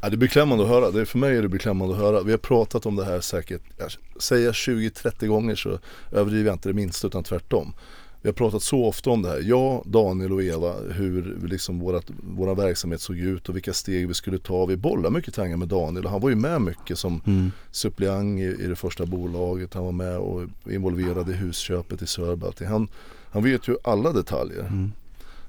Ja, 0.00 0.08
det 0.08 0.14
är 0.14 0.18
beklämmande 0.18 0.64
att 0.64 0.70
höra. 0.70 0.90
Det 0.90 1.00
är, 1.00 1.04
för 1.04 1.18
mig 1.18 1.36
är 1.36 1.42
det 1.42 1.48
beklämmande 1.48 1.94
att 1.94 2.00
höra. 2.00 2.22
Vi 2.22 2.30
har 2.30 2.38
pratat 2.38 2.86
om 2.86 2.96
det 2.96 3.04
här 3.04 3.20
säkert, 3.20 3.62
jag 3.78 3.92
säger 4.22 4.52
20-30 4.52 5.26
gånger 5.26 5.54
så 5.54 5.78
överdriver 6.12 6.46
jag 6.46 6.54
inte 6.54 6.68
det 6.68 6.74
minsta 6.74 7.06
utan 7.06 7.24
tvärtom. 7.24 7.74
Vi 8.22 8.28
har 8.28 8.32
pratat 8.34 8.62
så 8.62 8.84
ofta 8.84 9.10
om 9.10 9.22
det 9.22 9.28
här. 9.28 9.42
Jag, 9.44 9.82
Daniel 9.86 10.32
och 10.32 10.42
Eva, 10.42 10.74
hur 10.90 11.38
liksom 11.46 11.78
vårat, 11.78 12.04
våra 12.36 12.54
verksamhet 12.54 13.00
såg 13.00 13.18
ut 13.18 13.48
och 13.48 13.56
vilka 13.56 13.72
steg 13.72 14.08
vi 14.08 14.14
skulle 14.14 14.38
ta. 14.38 14.66
Vi 14.66 14.76
bollade 14.76 15.14
mycket 15.14 15.34
tankar 15.34 15.56
med 15.56 15.68
Daniel 15.68 16.06
han 16.06 16.20
var 16.20 16.28
ju 16.30 16.36
med 16.36 16.60
mycket 16.60 16.98
som 16.98 17.20
Mm. 17.26 17.50
suppleant 17.70 18.38
i, 18.40 18.42
i 18.42 18.66
det 18.66 18.76
första 18.76 19.06
bolaget. 19.06 19.74
Han 19.74 19.84
var 19.84 19.92
med 19.92 20.18
och 20.18 20.42
involverad 20.70 21.30
i 21.30 21.32
husköpet 21.32 22.02
i 22.02 22.06
Sörbalti. 22.06 22.64
Han, 22.64 22.88
han 23.30 23.42
vet 23.44 23.68
ju 23.68 23.76
alla 23.84 24.12
detaljer. 24.12 24.60
Mm. 24.60 24.92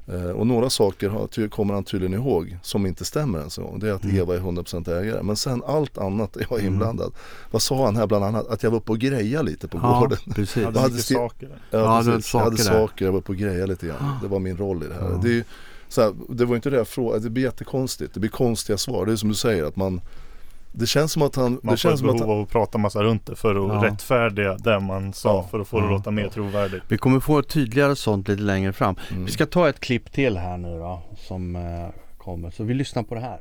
Eh, 0.08 0.30
och 0.30 0.48
några 0.48 0.70
saker 0.70 1.48
kommer 1.50 1.74
han 1.74 1.84
tydligen 1.84 2.14
ihåg 2.14 2.58
som 2.62 2.86
inte 2.86 3.06
stämmer 3.06 3.40
ens 3.40 3.58
en 3.58 3.64
gång. 3.64 3.80
Det 3.80 3.90
är 3.90 3.94
att 3.94 4.04
Mm. 4.04 4.16
Eva 4.18 4.36
är 4.36 4.40
100% 4.40 4.88
ägare. 4.88 5.24
Men 5.24 5.36
sen 5.36 5.64
allt 5.68 5.98
annat 5.98 6.36
är 6.38 6.46
jag 6.50 6.60
Mm. 6.60 6.74
inblandad. 6.74 7.14
Vad 7.52 7.62
sa 7.62 7.86
han 7.86 7.96
här 7.96 8.08
bland 8.08 8.26
annat? 8.26 8.48
Att 8.48 8.64
jag 8.64 8.72
var 8.72 8.78
uppe 8.78 8.92
och 8.92 9.00
greja 9.00 9.42
lite 9.42 9.68
på 9.68 9.80
Ja, 9.84 10.00
gården. 10.00 10.18
Jag 10.26 10.36
precis. 10.36 10.56
Vad 10.56 10.66
hade 10.66 10.80
hade 10.80 10.98
saker. 11.02 11.50
Ja, 11.70 11.78
Ja, 11.80 11.88
hade 11.88 12.12
precis. 12.12 12.34
jag 12.34 12.40
hade 12.42 12.58
saker 12.58 12.78
saker, 12.80 13.06
jag 13.06 13.12
var 13.12 13.22
på 13.22 13.30
och 13.32 13.38
greja 13.38 13.66
lite 13.66 13.88
grann. 13.88 14.18
Det 14.22 14.28
var 14.28 14.40
min 14.40 14.58
roll 14.58 14.84
i 14.84 14.88
det 14.88 14.94
här. 14.94 15.10
Ja. 15.12 15.20
Det, 15.24 15.28
är 15.30 15.34
ju, 15.34 15.44
så 15.88 16.02
här, 16.02 16.14
det 16.30 16.46
var 16.46 16.56
inte 16.56 16.70
det 16.70 16.78
jag 16.78 16.88
frågade, 16.88 17.24
det 17.24 17.30
blir 17.30 17.44
jättekonstigt. 17.44 18.14
Det 18.14 18.20
blir 18.20 18.30
konstiga 18.30 18.78
svar. 18.78 19.06
Det 19.06 19.12
är 19.12 19.16
som 19.16 19.30
du 19.30 19.36
säger 19.36 19.64
att 19.64 19.76
man 19.76 20.02
Det 20.76 20.88
känns 20.88 21.12
som 21.12 21.22
att 21.22 21.36
han 21.36 21.52
Man 21.52 21.60
Det 21.62 21.68
får 21.70 21.76
känns 21.76 21.94
ett 21.94 22.00
som 22.00 22.10
att 22.10 22.16
behov 22.16 22.30
han, 22.30 22.38
av 22.38 22.44
att 22.44 22.50
prata 22.50 22.78
massa 22.78 23.04
runt 23.04 23.26
det 23.26 23.36
för 23.36 23.56
att 23.56 23.84
Ja. 23.84 23.90
rättfärdiga 23.92 24.58
det 24.58 24.80
man 24.80 25.14
sa 25.14 25.30
Ja. 25.30 25.48
för 25.52 25.60
att 25.60 25.68
få 25.68 25.78
det 25.80 25.86
att 25.86 25.92
Ja. 25.92 25.98
låta 25.98 26.12
mer 26.12 26.30
trovärdigt. 26.30 26.84
Vi 26.88 26.98
kommer 26.98 27.20
få 27.20 27.40
ett 27.40 27.48
tydligare 27.50 27.96
sånt 27.96 28.28
lite 28.28 28.42
längre 28.42 28.74
fram. 28.74 28.96
mm. 29.12 29.26
Vi 29.26 29.32
ska 29.32 29.46
ta 29.46 29.70
ett 29.70 29.80
klipp 29.80 30.12
till 30.12 30.38
här 30.38 30.58
nu 30.58 30.78
då 30.80 31.02
som 31.28 31.56
eh, 31.56 31.90
kommer. 32.18 32.52
Så 32.52 32.64
vi 32.64 32.74
lyssnar 32.74 33.04
på 33.04 33.16
det 33.16 33.22
här. 33.22 33.40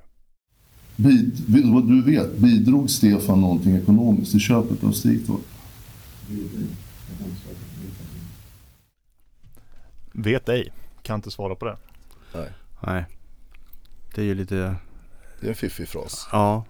Bid, 0.97 1.45
vad 1.75 1.89
du 1.89 2.03
vet, 2.03 2.33
bidrog 2.37 2.91
Stefan 2.91 3.41
någonting 3.41 3.77
ekonomiskt 3.77 4.35
i 4.35 4.39
köpet 4.41 4.85
av 4.85 4.93
Stigtorp? 4.93 5.41
Vet 10.13 10.49
ej. 10.49 10.73
Kan 11.03 11.17
inte 11.17 11.31
svara 11.31 11.55
på 11.55 11.65
det. 11.65 11.77
Nej. 12.87 13.05
Det 14.15 14.21
är 14.21 14.25
ju 14.25 14.35
lite, 14.35 14.75
Det 15.41 15.47
är 15.47 15.51
en 15.51 15.55
fiffig 15.55 15.89
fras. 15.89 16.29
ja. 16.33 16.65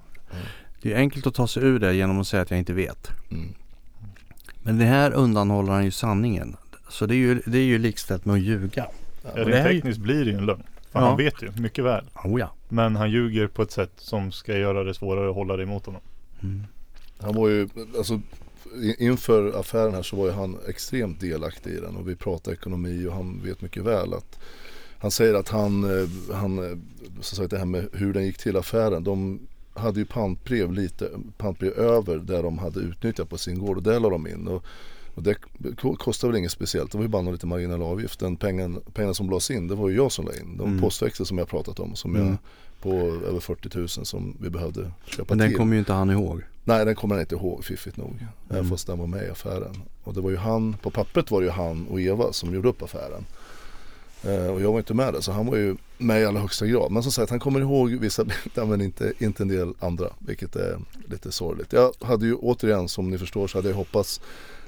Det 0.83 0.93
är 0.93 0.97
enkelt 0.97 1.27
att 1.27 1.35
ta 1.35 1.47
sig 1.47 1.63
ur 1.63 1.79
det 1.79 1.95
genom 1.95 2.21
att 2.21 2.27
säga 2.27 2.43
att 2.43 2.51
jag 2.51 2.59
inte 2.59 2.73
vet. 2.73 3.11
Mm. 3.31 3.49
Men 4.63 4.79
det 4.79 4.85
här 4.85 5.13
undanhåller 5.13 5.73
han 5.73 5.85
ju 5.85 5.91
sanningen. 5.91 6.57
Så 6.89 7.07
det 7.07 7.15
är 7.15 7.17
ju, 7.17 7.43
det 7.47 7.59
är 7.59 7.63
ju 7.65 7.79
likställt 7.79 8.25
med 8.25 8.35
att 8.35 8.41
ljuga. 8.43 8.87
Ja, 9.25 9.31
det 9.35 9.41
rent 9.45 9.55
här 9.55 9.67
är 9.67 9.71
ju- 9.71 9.81
tekniskt 9.81 10.01
blir 10.01 10.25
det 10.25 10.31
ju 10.31 10.37
en 10.37 10.47
lögn. 10.47 10.63
För 10.93 11.01
Ja. 11.01 11.07
han 11.07 11.17
vet 11.17 11.43
ju 11.43 11.51
mycket 11.57 11.85
väl. 11.85 12.05
Oh 12.25 12.41
ja. 12.41 12.53
Men 12.69 12.97
han 12.97 13.11
ljuger 13.11 13.47
på 13.47 13.63
ett 13.63 13.71
sätt 13.73 13.93
som 13.97 14.33
ska 14.33 14.59
göra 14.59 14.85
det 14.85 14.95
svårare 14.95 15.29
att 15.29 15.35
hålla 15.35 15.57
det 15.57 15.63
emot 15.63 15.87
honom. 15.87 16.01
Mm. 16.43 16.63
Han 17.21 17.35
var 17.35 17.49
ju, 17.49 17.69
alltså 17.99 18.21
inför 18.99 19.61
affären 19.61 19.95
här 19.95 20.03
så 20.03 20.17
var 20.17 20.27
ju 20.27 20.33
han 20.33 20.57
extremt 20.69 21.21
delaktig 21.21 21.71
i 21.71 21.81
den 21.81 21.97
och 21.97 22.09
vi 22.09 22.17
pratade 22.17 22.57
ekonomi 22.57 23.07
och 23.07 23.13
han 23.15 23.41
vet 23.45 23.61
mycket 23.63 23.83
väl 23.85 24.15
att 24.15 24.39
han 24.99 25.11
säger 25.11 25.35
att 25.35 25.49
han, 25.49 25.85
eh, 25.85 26.09
han 26.35 26.59
eh, 26.59 26.79
så 27.21 27.37
sagt 27.37 27.51
det 27.51 27.59
här 27.59 27.65
med 27.65 27.89
hur 27.93 28.13
den 28.13 28.25
gick 28.25 28.39
till 28.39 28.57
affären. 28.57 29.05
De 29.05 29.41
hade 29.75 29.99
ju 30.01 30.07
pantbrev 30.07 30.73
lite, 30.73 31.11
pantbrev 31.39 31.73
över 31.73 32.17
där 32.17 32.43
de 32.43 32.59
hade 32.59 32.81
utnyttjat 32.81 33.29
på 33.29 33.39
sin 33.39 33.59
gård 33.59 33.77
och 33.77 33.83
där 33.83 34.01
la 34.01 34.11
de 34.11 34.27
in. 34.27 34.49
Och, 34.49 34.65
och 35.15 35.23
det 35.23 35.35
ko- 35.81 35.97
kostade 35.97 36.31
väl 36.33 36.39
inget 36.39 36.53
speciellt, 36.53 36.93
det 36.93 36.99
var 36.99 37.03
ju 37.03 37.09
bara 37.09 37.23
någon 37.23 37.33
liten 37.35 37.49
marginalavgift. 37.49 38.21
Den 38.21 38.37
pengen, 38.37 38.81
pengarna 38.95 39.15
som 39.15 39.31
lades 39.31 39.51
in, 39.51 39.69
det 39.69 39.75
var 39.75 39.89
ju 39.89 39.97
jag 39.97 40.13
som 40.13 40.25
la 40.25 40.33
in. 40.35 40.57
De 40.57 40.69
Mm. 40.69 40.81
postväxlar 40.81 41.25
som 41.25 41.39
jag 41.39 41.49
pratat 41.49 41.81
om 41.81 41.95
som 41.97 42.17
Mm. 42.17 42.27
jag 42.29 42.37
på 42.83 42.91
över 43.27 43.41
40 43.41 43.79
000 43.79 43.89
som 43.89 44.37
vi 44.41 44.51
behövde 44.51 44.91
köpa 45.07 45.25
Men 45.29 45.39
den 45.39 45.49
till. 45.49 45.57
kommer 45.59 45.73
ju 45.73 45.79
inte 45.79 45.93
han 45.93 46.11
ihåg. 46.11 46.43
Nej 46.65 46.85
den 46.85 46.95
kommer 46.95 47.15
han 47.15 47.21
inte 47.21 47.35
ihåg 47.35 47.65
fiffigt 47.65 47.97
nog. 47.97 48.27
Även 48.49 48.59
Mm. 48.59 48.71
fast 48.71 48.87
den 48.87 48.99
var 48.99 49.07
med 49.07 49.27
i 49.27 49.31
affären. 49.31 49.83
Och 50.05 50.15
det 50.15 50.21
var 50.21 50.31
ju 50.31 50.37
han, 50.37 50.73
på 50.83 50.91
pappret 50.91 51.31
var 51.31 51.41
det 51.41 51.47
ju 51.47 51.53
han 51.53 51.87
och 51.87 52.01
Eva 52.01 52.33
som 52.33 52.55
gjorde 52.55 52.69
upp 52.69 52.83
affären. 52.83 53.25
Eh, 54.25 54.47
och 54.47 54.61
jag 54.61 54.73
var 54.73 54.79
inte 54.79 54.95
med 54.95 55.15
där 55.15 55.21
så 55.21 55.33
han 55.33 55.47
var 55.47 55.57
ju 55.57 55.77
med 55.99 56.23
i 56.23 56.25
allra 56.25 56.41
högsta 56.41 56.67
grad. 56.67 56.93
Men 56.93 57.03
som 57.03 57.13
sagt 57.13 57.31
han 57.31 57.41
kommer 57.41 57.61
ihåg 57.61 57.91
vissa 57.91 58.25
bitar 58.25 58.65
men 58.65 58.81
inte, 58.81 59.13
inte 59.19 59.43
en 59.43 59.49
del 59.49 59.75
andra. 59.81 60.07
Vilket 60.19 60.57
är 60.57 60.79
lite 61.09 61.33
sorgligt. 61.33 61.73
Jag 61.73 61.93
hade 62.01 62.27
ju 62.27 62.35
återigen 62.35 62.89
som 62.89 63.11
ni 63.11 63.19
förstår 63.19 63.47
så 63.47 63.59
hade 63.59 63.69
jag 63.69 63.77
hoppats 63.77 64.21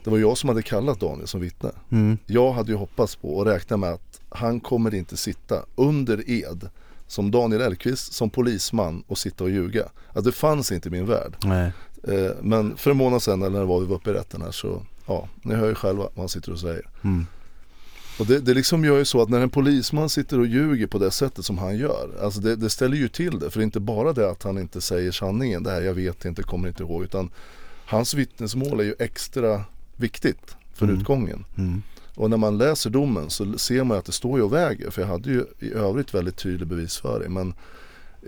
Det 0.04 0.10
var 0.10 0.18
jag 0.18 0.38
som 0.38 0.48
hade 0.48 0.62
kallat 0.62 1.00
Daniel 1.00 1.28
som 1.28 1.40
vittne. 1.40 1.70
Mm. 1.90 2.18
Jag 2.26 2.52
hade 2.52 2.72
ju 2.72 2.78
hoppats 2.78 3.16
på 3.16 3.36
och 3.36 3.46
räknat 3.46 3.80
med 3.80 3.92
att 3.92 4.20
han 4.28 4.60
kommer 4.60 4.94
inte 4.94 5.16
sitta 5.16 5.62
under 5.76 6.30
ed 6.30 6.68
som 7.06 7.30
Daniel 7.30 7.60
Elkvist 7.60 8.12
som 8.12 8.30
polisman 8.30 9.04
och 9.06 9.18
sitta 9.18 9.44
och 9.44 9.50
ljuga. 9.50 9.88
Att 10.12 10.24
det 10.24 10.32
fanns 10.32 10.72
inte 10.72 10.88
i 10.88 10.92
min 10.92 11.06
värld. 11.06 11.36
Nej. 11.44 11.72
Eh, 12.08 12.30
Men 12.42 12.76
för 12.76 12.90
en 12.90 12.96
månad 12.96 13.22
sedan 13.22 13.42
eller 13.42 13.50
när 13.50 13.60
det 13.60 13.66
var 13.66 13.80
vi 13.80 13.86
var 13.86 13.96
uppe 13.96 14.10
i 14.10 14.12
rätten 14.12 14.42
här 14.42 14.50
så 14.50 14.82
ja, 15.06 15.28
ni 15.42 15.54
hör 15.54 15.68
ju 15.68 15.74
själva 15.74 16.02
vad 16.02 16.18
han 16.18 16.28
sitter 16.28 16.52
och 16.52 16.60
säger. 16.60 16.88
Mm. 17.04 17.26
Och 18.18 18.26
det, 18.26 18.40
det 18.40 18.54
liksom 18.54 18.84
gör 18.84 18.98
ju 18.98 19.04
så 19.04 19.22
att 19.22 19.28
när 19.28 19.40
en 19.40 19.50
polisman 19.50 20.08
sitter 20.08 20.38
och 20.40 20.46
ljuger 20.46 20.86
på 20.86 20.98
det 20.98 21.10
sättet 21.10 21.44
som 21.44 21.58
han 21.58 21.76
gör. 21.76 22.08
Alltså 22.22 22.40
det, 22.40 22.56
det 22.56 22.70
ställer 22.70 22.96
ju 22.96 23.08
till 23.08 23.38
det. 23.38 23.50
För 23.50 23.58
det 23.58 23.62
är 23.62 23.64
inte 23.64 23.80
bara 23.80 24.12
det 24.12 24.30
att 24.30 24.42
han 24.42 24.58
inte 24.58 24.80
säger 24.80 25.12
sanningen. 25.12 25.62
Det 25.62 25.70
här 25.70 25.82
jag 25.82 25.94
vet 25.94 26.24
inte, 26.24 26.42
kommer 26.42 26.68
inte 26.68 26.82
ihåg. 26.82 27.02
Utan 27.04 27.30
hans 27.86 28.14
vittnesmål 28.14 28.80
är 28.80 28.84
ju 28.84 28.94
extra 28.98 29.64
viktigt 29.96 30.56
för 30.74 30.86
Mm. 30.86 30.98
utgången. 31.00 31.44
Mm. 31.58 31.82
Och 32.14 32.30
när 32.30 32.36
man 32.36 32.58
läser 32.58 32.90
domen 32.90 33.30
så 33.30 33.58
ser 33.58 33.84
man 33.84 33.98
att 33.98 34.04
det 34.04 34.12
står 34.12 34.38
ju 34.38 34.44
och 34.44 34.52
väger. 34.52 34.90
För 34.90 35.02
jag 35.02 35.08
hade 35.08 35.30
ju 35.30 35.44
i 35.60 35.72
övrigt 35.72 36.14
väldigt 36.14 36.36
tydlig 36.36 36.68
bevisföring. 36.68 37.32
Men 37.32 37.54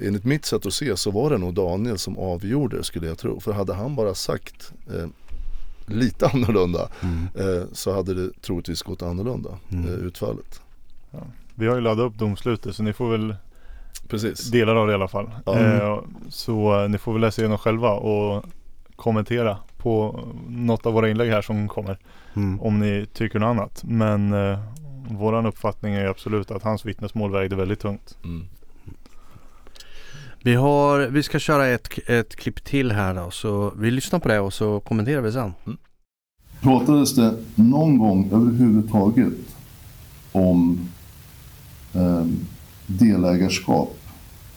enligt 0.00 0.24
mitt 0.24 0.44
sätt 0.44 0.66
att 0.66 0.74
se 0.74 0.96
så 0.96 1.10
var 1.10 1.30
det 1.30 1.38
nog 1.38 1.54
Daniel 1.54 1.98
som 1.98 2.18
avgjorde 2.18 2.84
skulle 2.84 3.06
jag 3.06 3.18
tro. 3.18 3.40
För 3.40 3.52
hade 3.52 3.74
han 3.74 3.96
bara 3.96 4.14
sagt 4.14 4.72
eh, 4.94 5.06
lite 5.86 6.26
annorlunda 6.34 6.88
Mm. 7.02 7.28
eh, 7.34 7.64
så 7.72 7.94
hade 7.94 8.14
det 8.14 8.42
troligtvis 8.42 8.82
gått 8.82 9.02
annorlunda 9.02 9.50
Mm. 9.72 9.84
eh, 9.84 9.90
utfallet. 9.94 10.60
Vi 11.54 11.66
har 11.66 11.74
ju 11.74 11.80
laddat 11.80 12.06
upp 12.12 12.18
domslutet 12.18 12.74
så 12.76 12.82
ni 12.82 12.92
får 12.92 13.10
väl 13.10 13.34
Precis. 14.08 14.50
delar 14.50 14.76
av 14.76 14.86
det 14.86 14.92
i 14.92 14.94
alla 14.94 15.08
fall. 15.08 15.30
Ja. 15.46 15.58
Eh, 15.58 15.98
så 16.28 16.82
eh, 16.82 16.88
ni 16.88 16.98
får 16.98 17.12
väl 17.12 17.20
läsa 17.20 17.42
igenom 17.42 17.58
själva 17.58 17.90
och 17.92 18.44
kommentera 18.96 19.58
på 19.76 20.20
något 20.48 20.86
av 20.86 20.92
våra 20.92 21.10
inlägg 21.10 21.30
här 21.30 21.42
som 21.42 21.68
kommer. 21.68 21.98
Mm. 22.36 22.60
Om 22.60 22.78
ni 22.78 23.06
tycker 23.12 23.38
något 23.38 23.46
annat. 23.46 23.82
Men 23.84 24.32
eh, 24.32 24.58
våran 25.10 25.46
uppfattning 25.46 25.94
är 25.94 26.06
absolut 26.06 26.50
att 26.50 26.62
hans 26.62 26.84
vittnesmål 26.84 27.30
vägde 27.32 27.56
väldigt 27.56 27.80
tungt. 27.80 28.18
Mm. 28.24 28.46
Vi, 30.46 30.54
har, 30.54 31.06
vi 31.06 31.22
ska 31.22 31.38
köra 31.38 31.66
ett, 31.66 31.88
ett 32.06 32.36
klipp 32.36 32.64
till 32.64 32.92
här 32.92 33.14
då. 33.14 33.30
Så 33.30 33.72
vi 33.78 33.90
lyssnar 33.90 34.18
på 34.18 34.28
det 34.28 34.40
och 34.40 34.52
så 34.52 34.80
kommenterar 34.80 35.20
vi 35.20 35.32
sen. 35.32 35.52
Pratades 36.60 37.14
det 37.14 37.34
någon 37.54 37.98
gång 37.98 38.30
överhuvudtaget 38.32 39.32
om 40.32 40.80
eh, 41.94 42.26
delägarskap 42.86 43.98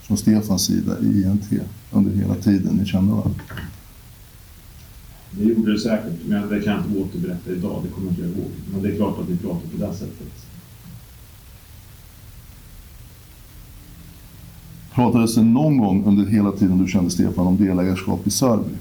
från 0.01 0.17
Stefans 0.17 0.65
sida 0.65 0.99
i 0.99 1.23
INT 1.23 1.45
under 1.91 2.11
hela 2.11 2.35
tiden 2.35 2.75
ni 2.75 2.85
kände 2.85 3.11
varandra? 3.13 3.41
Det 5.31 5.43
gjorde 5.43 5.71
det 5.71 5.79
säkert, 5.79 6.13
men 6.27 6.49
det 6.49 6.61
kan 6.61 6.73
jag 6.73 6.85
inte 6.85 6.99
återberätta 6.99 7.51
idag. 7.51 7.83
Det 7.83 7.89
kommer 7.89 8.09
inte 8.09 8.21
jag 8.21 8.29
ihåg. 8.29 8.51
Men 8.73 8.81
det 8.81 8.89
är 8.89 8.95
klart 8.95 9.19
att 9.19 9.29
ni 9.29 9.37
pratar 9.37 9.67
på 9.77 9.77
det 9.77 9.93
sättet. 9.93 10.48
Pratades 14.99 15.35
det 15.35 15.41
någon 15.41 15.77
gång 15.77 16.05
under 16.05 16.25
hela 16.25 16.51
tiden 16.51 16.77
du 16.77 16.91
kände 16.91 17.09
Stefan 17.09 17.47
om 17.47 17.57
delägarskap 17.57 18.27
i 18.27 18.29
Sörby? 18.29 18.75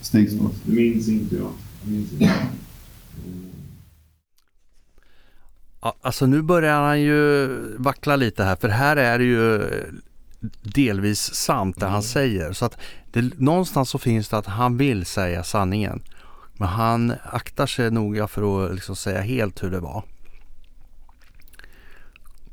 Stigstorp? 0.00 0.52
Det 0.64 0.72
minns 0.72 1.08
inte 1.08 1.36
jag. 1.36 1.50
jag 1.82 1.92
minns 1.92 2.12
inte. 2.12 2.24
Mm. 2.24 3.48
Ja, 5.82 5.94
alltså 6.00 6.26
nu 6.26 6.42
börjar 6.42 6.82
han 6.82 7.00
ju 7.00 7.48
vackla 7.76 8.16
lite 8.16 8.44
här 8.44 8.56
för 8.56 8.68
här 8.68 8.96
är 8.96 9.18
det 9.18 9.24
ju 9.24 9.62
delvis 10.62 11.34
sant 11.34 11.80
det 11.80 11.86
han 11.86 12.02
säger. 12.02 12.52
Så 12.52 12.64
att 12.64 12.78
det, 13.12 13.38
någonstans 13.38 13.90
så 13.90 13.98
finns 13.98 14.28
det 14.28 14.38
att 14.38 14.46
han 14.46 14.76
vill 14.76 15.06
säga 15.06 15.44
sanningen. 15.44 16.02
Men 16.52 16.68
han 16.68 17.14
aktar 17.32 17.66
sig 17.66 17.90
noga 17.90 18.28
för 18.28 18.64
att 18.64 18.74
liksom 18.74 18.96
säga 18.96 19.20
helt 19.20 19.62
hur 19.62 19.70
det 19.70 19.80
var. 19.80 20.02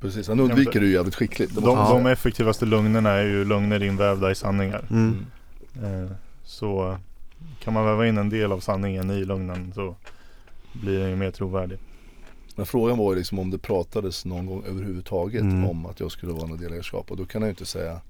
Precis, 0.02 0.28
han 0.28 0.40
undviker 0.40 0.80
det 0.80 0.86
ju 0.86 0.92
jävligt 0.94 1.16
skickligt. 1.16 1.56
De, 1.56 1.62
de 1.64 2.06
effektivaste 2.06 2.66
lögnerna 2.66 3.10
är 3.10 3.24
ju 3.24 3.46
lögner 3.46 3.84
invävda 3.84 4.32
i 4.32 4.36
sanningar. 4.36 4.86
Mm. 4.90 5.26
Eh, 5.84 6.12
så 6.44 6.98
kan 7.60 7.74
man 7.74 7.86
väva 7.86 8.08
in 8.08 8.18
en 8.18 8.30
del 8.30 8.52
av 8.52 8.60
sanningen 8.60 9.12
i 9.12 9.26
lögnen 9.26 9.72
så 9.76 9.96
blir 10.74 11.00
den 11.00 11.10
ju 11.10 11.16
mer 11.16 11.32
trovärdig. 11.32 11.78
Men 12.56 12.66
frågan 12.66 12.98
var 12.98 13.14
ju 13.14 13.18
liksom 13.20 13.40
om 13.40 13.52
det 13.52 13.58
pratades 13.58 14.26
någon 14.26 14.46
gång 14.46 14.64
överhuvudtaget 14.68 15.42
Mm. 15.42 15.66
om 15.70 15.86
att 15.86 16.00
jag 16.00 16.12
skulle 16.12 16.34
vara 16.34 16.52
en 16.52 16.58
delägarskap 16.58 17.12
och 17.12 17.18
då 17.18 17.26
kan 17.26 17.42
han 17.42 17.50
ju 17.50 17.52
inte 17.52 17.66
säga 17.66 18.02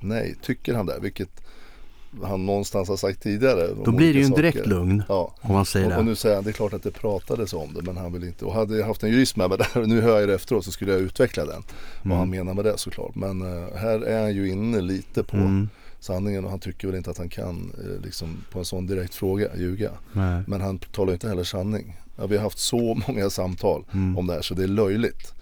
nej. 0.00 0.36
Tycker 0.42 0.74
han 0.74 0.86
det? 0.86 0.98
Vilket 1.02 1.42
han 2.22 2.46
någonstans 2.46 2.88
har 2.88 2.96
sagt 2.96 3.22
tidigare. 3.22 3.68
Då 3.84 3.92
blir 3.92 4.12
det 4.14 4.18
ju 4.18 4.24
en 4.24 4.30
direkt 4.30 4.66
lugn 4.66 5.02
ja. 5.08 5.34
om 5.40 5.52
man 5.52 5.64
säger 5.66 5.86
och, 5.86 5.92
det. 5.92 5.98
och 5.98 6.04
nu 6.04 6.14
säger 6.14 6.34
han, 6.34 6.44
det 6.44 6.50
är 6.50 6.52
klart 6.52 6.72
att 6.72 6.82
det 6.82 6.90
pratades 6.90 7.52
om 7.52 7.74
det 7.74 7.82
men 7.82 7.96
han 7.96 8.12
vill 8.12 8.24
inte. 8.24 8.44
Och 8.44 8.54
hade 8.54 8.76
jag 8.76 8.86
haft 8.86 9.02
en 9.02 9.10
jurist 9.10 9.36
med 9.36 9.48
mig 9.48 9.58
där, 9.58 9.86
nu 9.86 10.00
hör 10.00 10.20
jag 10.20 10.28
det 10.28 10.34
efteråt 10.34 10.64
så 10.64 10.70
skulle 10.72 10.92
jag 10.92 11.00
utveckla 11.00 11.44
den. 11.44 11.54
Mm. 11.54 11.64
Vad 12.02 12.18
han 12.18 12.30
menar 12.30 12.54
med 12.54 12.64
det 12.64 12.78
såklart. 12.78 13.14
Men 13.14 13.42
uh, 13.42 13.74
här 13.76 14.00
är 14.00 14.20
han 14.22 14.34
ju 14.34 14.48
inne 14.50 14.80
lite 14.80 15.22
på 15.22 15.36
Mm. 15.36 15.68
sanningen 16.00 16.44
och 16.44 16.50
han 16.50 16.60
tycker 16.60 16.88
väl 16.88 16.96
inte 16.96 17.10
att 17.10 17.18
han 17.18 17.28
kan 17.28 17.72
uh, 17.84 18.04
liksom 18.04 18.44
på 18.52 18.58
en 18.58 18.64
sån 18.64 18.86
direkt 18.86 19.14
fråga 19.14 19.56
ljuga. 19.56 19.90
Nej. 20.12 20.42
Men 20.46 20.60
han 20.60 20.78
talar 20.78 21.12
inte 21.12 21.28
heller 21.28 21.44
sanning. 21.44 21.96
Ja, 22.16 22.26
vi 22.26 22.36
har 22.36 22.42
haft 22.42 22.58
så 22.58 23.00
många 23.08 23.30
samtal 23.30 23.84
Mm. 23.92 24.18
om 24.18 24.26
det 24.26 24.32
här 24.32 24.42
så 24.42 24.54
det 24.54 24.62
är 24.62 24.68
löjligt. 24.68 25.34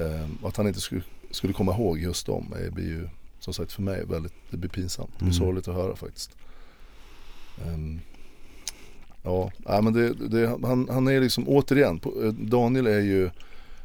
Uh, 0.00 0.46
att 0.46 0.56
han 0.56 0.66
inte 0.66 0.80
skulle, 0.80 1.02
skulle 1.30 1.52
komma 1.52 1.74
ihåg 1.74 1.98
just 1.98 2.26
dem 2.26 2.54
det 2.64 2.70
blir 2.70 2.84
ju 2.84 3.08
som 3.46 3.54
sagt 3.54 3.72
för 3.72 3.82
mig 3.82 4.04
väldigt, 4.04 4.32
det 4.50 4.56
blir 4.56 4.70
pinsamt. 4.70 5.10
Det 5.18 5.22
Mm. 5.24 5.30
blir 5.30 5.38
sorgligt 5.38 5.68
att 5.68 5.74
höra 5.74 5.96
faktiskt. 5.96 6.30
Ehm, 7.66 8.00
ja, 9.22 9.50
nej, 9.56 9.82
men 9.82 9.92
det, 9.92 10.14
det, 10.14 10.58
han, 10.62 10.88
han 10.90 11.08
är 11.08 11.20
liksom 11.20 11.48
återigen, 11.48 12.00
eh, 12.22 12.32
Daniel 12.32 12.86
är 12.86 13.00
ju 13.00 13.30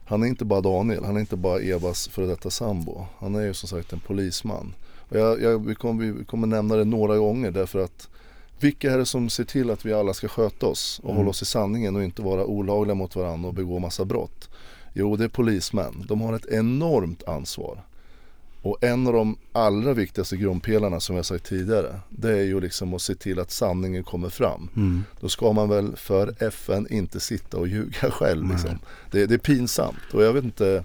han 0.06 0.24
är 0.24 0.28
inte 0.28 0.46
bara 0.46 0.62
Daniel, 0.62 1.04
han 1.06 1.16
är 1.16 1.20
inte 1.20 1.36
bara 1.36 1.60
Evas 1.60 2.08
före 2.08 2.26
detta 2.26 2.50
sambo. 2.50 3.06
Han 3.20 3.36
är 3.36 3.42
ju 3.42 3.54
som 3.54 3.70
sagt 3.70 3.94
en 3.94 4.00
polisman. 4.00 4.74
Och 5.10 5.18
jag, 5.20 5.42
jag, 5.42 5.66
vi, 5.66 5.76
kommer, 5.76 6.06
vi 6.12 6.26
kommer 6.26 6.48
nämna 6.48 6.76
det 6.76 6.84
några 6.86 7.18
gånger 7.18 7.52
därför 7.52 7.80
att 7.80 8.08
vilka 8.60 8.92
är 8.94 8.98
det 8.98 9.06
som 9.06 9.30
ser 9.30 9.44
till 9.44 9.70
att 9.70 9.86
vi 9.86 9.94
alla 9.94 10.14
ska 10.14 10.28
sköta 10.28 10.66
oss 10.66 11.00
och 11.04 11.10
Mm. 11.10 11.18
hålla 11.18 11.30
oss 11.30 11.42
i 11.42 11.46
sanningen 11.46 11.96
och 11.96 12.04
inte 12.04 12.22
vara 12.22 12.46
olagliga 12.46 12.96
mot 12.96 13.16
varandra 13.16 13.48
och 13.50 13.54
begå 13.56 13.80
massa 13.80 14.06
brott? 14.06 14.50
Jo, 14.94 15.16
det 15.16 15.24
är 15.24 15.30
polismän. 15.30 16.06
De 16.08 16.22
har 16.22 16.34
ett 16.34 16.46
enormt 16.46 17.24
ansvar. 17.24 17.84
Och 18.62 18.84
en 18.84 19.08
av 19.08 19.14
de 19.14 19.38
allra 19.52 19.94
viktigaste 19.94 20.38
grundpelarna 20.38 21.00
som 21.00 21.16
jag 21.16 21.26
sagt 21.26 21.46
tidigare 21.46 22.00
det 22.10 22.32
är 22.32 22.44
ju 22.44 22.62
liksom 22.62 22.94
att 22.94 23.02
se 23.02 23.16
till 23.16 23.40
att 23.40 23.52
sanningen 23.52 24.04
kommer 24.04 24.30
fram. 24.30 24.70
Mm. 24.76 25.04
Då 25.20 25.30
ska 25.30 25.54
man 25.54 25.70
väl 25.70 25.96
för 25.96 26.44
FN 26.44 26.88
inte 26.90 27.20
sitta 27.20 27.58
och 27.58 27.68
ljuga 27.68 28.12
själv. 28.12 28.52
Liksom. 28.52 28.80
Det, 29.12 29.26
det 29.26 29.34
är 29.34 29.38
pinsamt 29.38 30.14
och 30.14 30.24
jag 30.24 30.34
vet 30.34 30.44
inte 30.44 30.84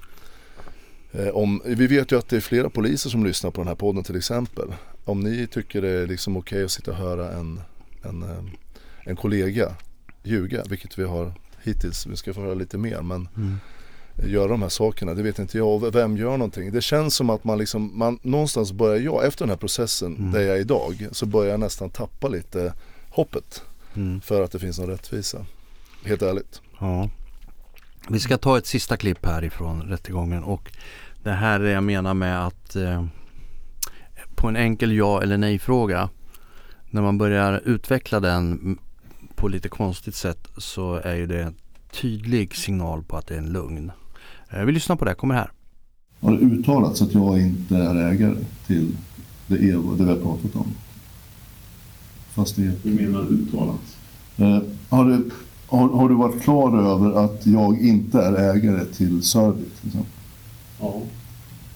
eh, 1.13 1.29
om, 1.29 1.63
vi 1.65 1.87
vet 1.87 2.13
ju 2.13 2.19
att 2.19 2.29
det 2.29 2.37
är 2.37 2.41
flera 2.41 2.71
poliser 2.71 3.11
som 3.11 3.25
lyssnar 3.25 3.51
på 3.51 3.61
den 3.61 3.69
här 3.69 3.75
podden 3.75 4.05
till 4.05 4.17
exempel. 4.17 4.75
Om 5.05 5.21
ni 5.21 5.47
tycker 5.47 5.83
det 5.83 5.91
är 5.91 6.07
liksom 6.07 6.37
okej 6.37 6.65
att 6.65 6.71
sitta 6.71 6.91
och 6.91 6.97
höra 6.97 7.33
en, 7.33 7.61
en, 8.03 8.23
eh, 8.23 8.45
en 9.05 9.17
kollega 9.17 9.75
ljuga, 10.23 10.65
vilket 10.69 10.99
vi 10.99 11.05
har 11.05 11.33
hittills, 11.63 12.07
vi 12.07 12.17
ska 12.17 12.35
få 12.35 12.41
höra 12.41 12.55
lite 12.55 12.79
mer 12.79 13.03
men 13.03 13.29
Mm. 13.37 13.57
Göra 14.25 14.49
de 14.49 14.63
här 14.63 14.69
sakerna, 14.69 15.15
det 15.15 15.23
vet 15.23 15.39
inte 15.39 15.59
jag. 15.59 15.69
Och 15.85 15.95
vem 15.95 16.17
gör 16.17 16.31
någonting? 16.37 16.73
Det 16.73 16.81
känns 16.81 17.15
som 17.15 17.31
att 17.31 17.45
man 17.45 17.59
liksom, 17.59 17.99
man, 17.99 18.19
någonstans 18.23 18.73
börjar 18.73 18.97
jag, 19.01 19.27
efter 19.27 19.45
den 19.45 19.51
här 19.51 19.57
processen 19.57 20.17
Mm. 20.17 20.33
där 20.33 20.41
jag 20.41 20.57
är 20.57 20.61
idag, 20.61 21.09
så 21.13 21.27
börjar 21.27 21.51
jag 21.51 21.61
nästan 21.61 21.91
tappa 21.91 22.29
lite 22.29 22.73
hoppet 23.11 23.63
Mm. 23.97 24.21
för 24.21 24.43
att 24.43 24.53
det 24.53 24.59
finns 24.59 24.79
någon 24.79 24.89
rättvisa. 24.89 25.47
Helt 26.05 26.23
ärligt. 26.23 26.61
Ja. 26.81 27.11
Vi 28.09 28.21
ska 28.21 28.39
ta 28.39 28.59
ett 28.59 28.67
sista 28.67 28.97
klipp 28.97 29.27
härifrån 29.27 29.83
rättegången 29.83 30.45
och 30.45 30.73
det 31.23 31.33
här 31.33 31.61
är 31.61 31.73
jag 31.75 31.83
menar 31.83 32.15
med 32.15 32.47
att 32.47 32.77
eh, 32.77 33.05
på 34.35 34.49
en 34.49 34.57
enkel 34.57 34.93
ja 34.93 35.23
eller 35.23 35.37
nej 35.39 35.59
fråga 35.59 36.09
när 36.91 37.03
man 37.03 37.19
börjar 37.19 37.63
utveckla 37.65 38.21
den 38.21 38.79
på 39.35 39.49
lite 39.49 39.69
konstigt 39.69 40.15
sätt 40.15 40.49
så 40.57 40.95
är 40.95 41.15
ju 41.15 41.27
det 41.27 41.43
en 41.43 41.55
tydlig 41.93 42.57
signal 42.57 43.03
på 43.03 43.17
att 43.17 43.27
det 43.27 43.35
är 43.35 43.39
en 43.39 43.53
lugn. 43.53 43.93
Eh, 44.51 44.65
vi 44.65 44.73
lyssnar 44.73 44.97
på 44.97 45.05
det, 45.05 45.15
kommer 45.15 45.35
här. 45.35 45.51
Har 46.21 46.33
det 46.33 46.39
uttalats 46.39 47.03
att 47.03 47.15
jag 47.15 47.41
inte 47.41 47.77
är 47.77 47.95
ägare 47.95 48.37
till 48.67 48.97
det 49.47 49.57
Evo, 49.57 49.95
det 49.97 50.05
vi 50.05 50.11
har 50.11 50.17
pratat 50.17 50.57
om? 50.57 50.67
Fast 52.35 52.57
det, 52.57 52.73
Du 52.83 52.91
menar 52.95 53.27
uttalat? 53.33 53.97
eh, 54.37 54.59
har, 54.89 55.05
det, 55.11 55.23
har, 55.67 55.89
har 55.89 56.09
du 56.09 56.15
varit 56.15 56.43
klar 56.43 56.79
över 56.79 57.25
att 57.25 57.47
jag 57.47 57.81
inte 57.81 58.19
är 58.21 58.33
ägare 58.57 58.85
till 58.85 59.23
Sörby 59.23 59.63
till 59.81 59.87
exempel? 59.89 60.11
Ja. 60.81 61.03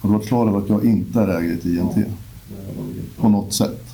Har 0.00 0.08
du 0.10 0.16
varit 0.16 0.28
klar 0.28 0.48
över 0.48 0.58
att 0.58 0.68
jag 0.68 0.84
inte 0.84 1.20
är 1.20 1.28
ägare 1.28 1.56
till 1.56 1.78
INT? 1.78 1.94
helt 1.94 3.16
På 3.16 3.28
något 3.28 3.52
sätt? 3.52 3.84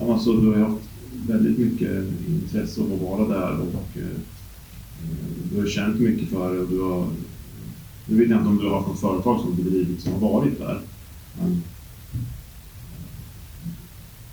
Ja, 0.00 0.12
alltså, 0.14 0.32
du 0.32 0.48
har 0.48 0.68
haft 0.68 0.82
väldigt 1.28 1.58
mycket 1.58 1.90
intresse 2.28 2.80
av 2.80 2.92
att 2.92 3.00
vara 3.00 3.28
där 3.38 3.60
och 3.60 3.98
eh, 3.98 4.18
du 5.52 5.60
har 5.60 5.66
känt 5.68 6.00
mycket 6.00 6.28
för 6.28 6.54
det 6.54 6.60
och 6.60 6.68
du 6.68 6.80
har... 6.82 7.06
Nu 8.10 8.18
vet 8.18 8.30
jag 8.30 8.38
inte 8.38 8.48
om 8.48 8.58
du 8.58 8.68
har 8.68 8.76
haft 8.76 8.88
något 8.88 9.00
företag 9.00 9.40
som 9.40 9.56
bedrivit 9.56 10.00
som 10.00 10.12
har 10.12 10.20
varit 10.20 10.58
där. 10.58 10.80
Men 11.40 11.62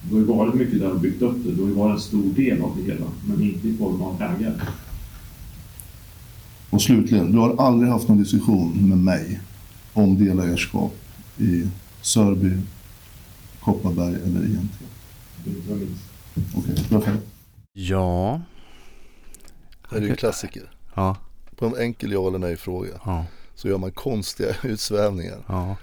du 0.02 0.14
har 0.14 0.20
ju 0.20 0.26
varit 0.26 0.54
mycket 0.54 0.80
där 0.80 0.92
och 0.92 1.00
byggt 1.00 1.22
upp 1.22 1.36
det. 1.44 1.52
Du 1.52 1.62
har 1.62 1.70
ju 1.70 1.76
varit 1.76 1.96
en 1.96 2.02
stor 2.02 2.24
del 2.24 2.62
av 2.62 2.78
det 2.78 2.84
hela, 2.94 3.06
men 3.28 3.42
inte 3.42 3.68
i 3.68 3.78
form 3.78 4.02
av 4.02 4.22
ägare. 4.22 4.54
Och 6.70 6.82
slutligen, 6.82 7.32
du 7.32 7.38
har 7.38 7.56
aldrig 7.58 7.92
haft 7.92 8.08
någon 8.08 8.18
diskussion 8.18 8.90
med 8.90 8.98
mig 8.98 9.42
om 9.94 10.26
delägarskap 10.26 10.94
i 11.38 11.68
Sörby, 12.02 12.52
Kopparberg 13.60 14.16
eller 14.16 14.46
INT? 14.46 14.72
Inte 15.46 15.70
vad. 15.70 15.88
Okej, 16.56 16.76
perfekt. 16.90 17.24
Ja. 17.74 18.42
Det 19.90 19.98
är 19.98 20.02
ju 20.02 20.16
klassiker. 20.16 20.72
Ja, 20.96 21.18
På 21.56 21.66
en 21.66 21.76
enkel 21.76 22.12
ja 22.12 22.28
eller 22.28 22.40
nej 22.40 22.58
fråga 22.58 22.90
ja, 23.06 23.26
så 23.56 23.68
gör 23.68 23.78
man 23.78 23.92
konstiga 23.92 24.50
utsvävningar. 24.64 25.38
ja. 25.48 25.76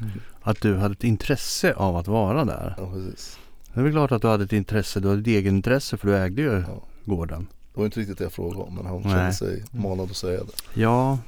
Att 0.42 0.60
du 0.60 0.76
hade 0.76 0.92
ett 0.92 1.04
intresse 1.04 1.74
av 1.74 1.96
att 1.96 2.08
vara 2.08 2.44
där. 2.44 2.74
Ja, 2.78 2.90
precis. 2.92 3.38
Det 3.74 3.80
är 3.80 3.84
väl 3.84 3.92
klart 3.92 4.12
att 4.12 4.22
du 4.22 4.28
hade 4.28 4.44
ett 4.44 4.52
intresse, 4.52 5.00
du 5.00 5.08
hade 5.08 5.20
ett 5.20 5.26
egenintresse 5.26 5.96
för 5.96 6.08
du 6.08 6.16
ägde 6.16 6.42
ju 6.42 6.64
Ja. 6.68 6.82
gården. 7.04 7.46
Det 7.74 7.78
var 7.78 7.84
inte 7.84 8.00
riktigt 8.00 8.18
det 8.18 8.24
jag 8.24 8.32
frågade 8.32 8.62
om 8.62 8.74
men 8.74 8.86
han 8.86 9.00
Nej. 9.02 9.10
kände 9.12 9.32
sig 9.32 9.64
manad 9.70 10.10
att 10.10 10.16
säga 10.16 10.40
det. 10.40 10.80
Ja, 10.80 11.18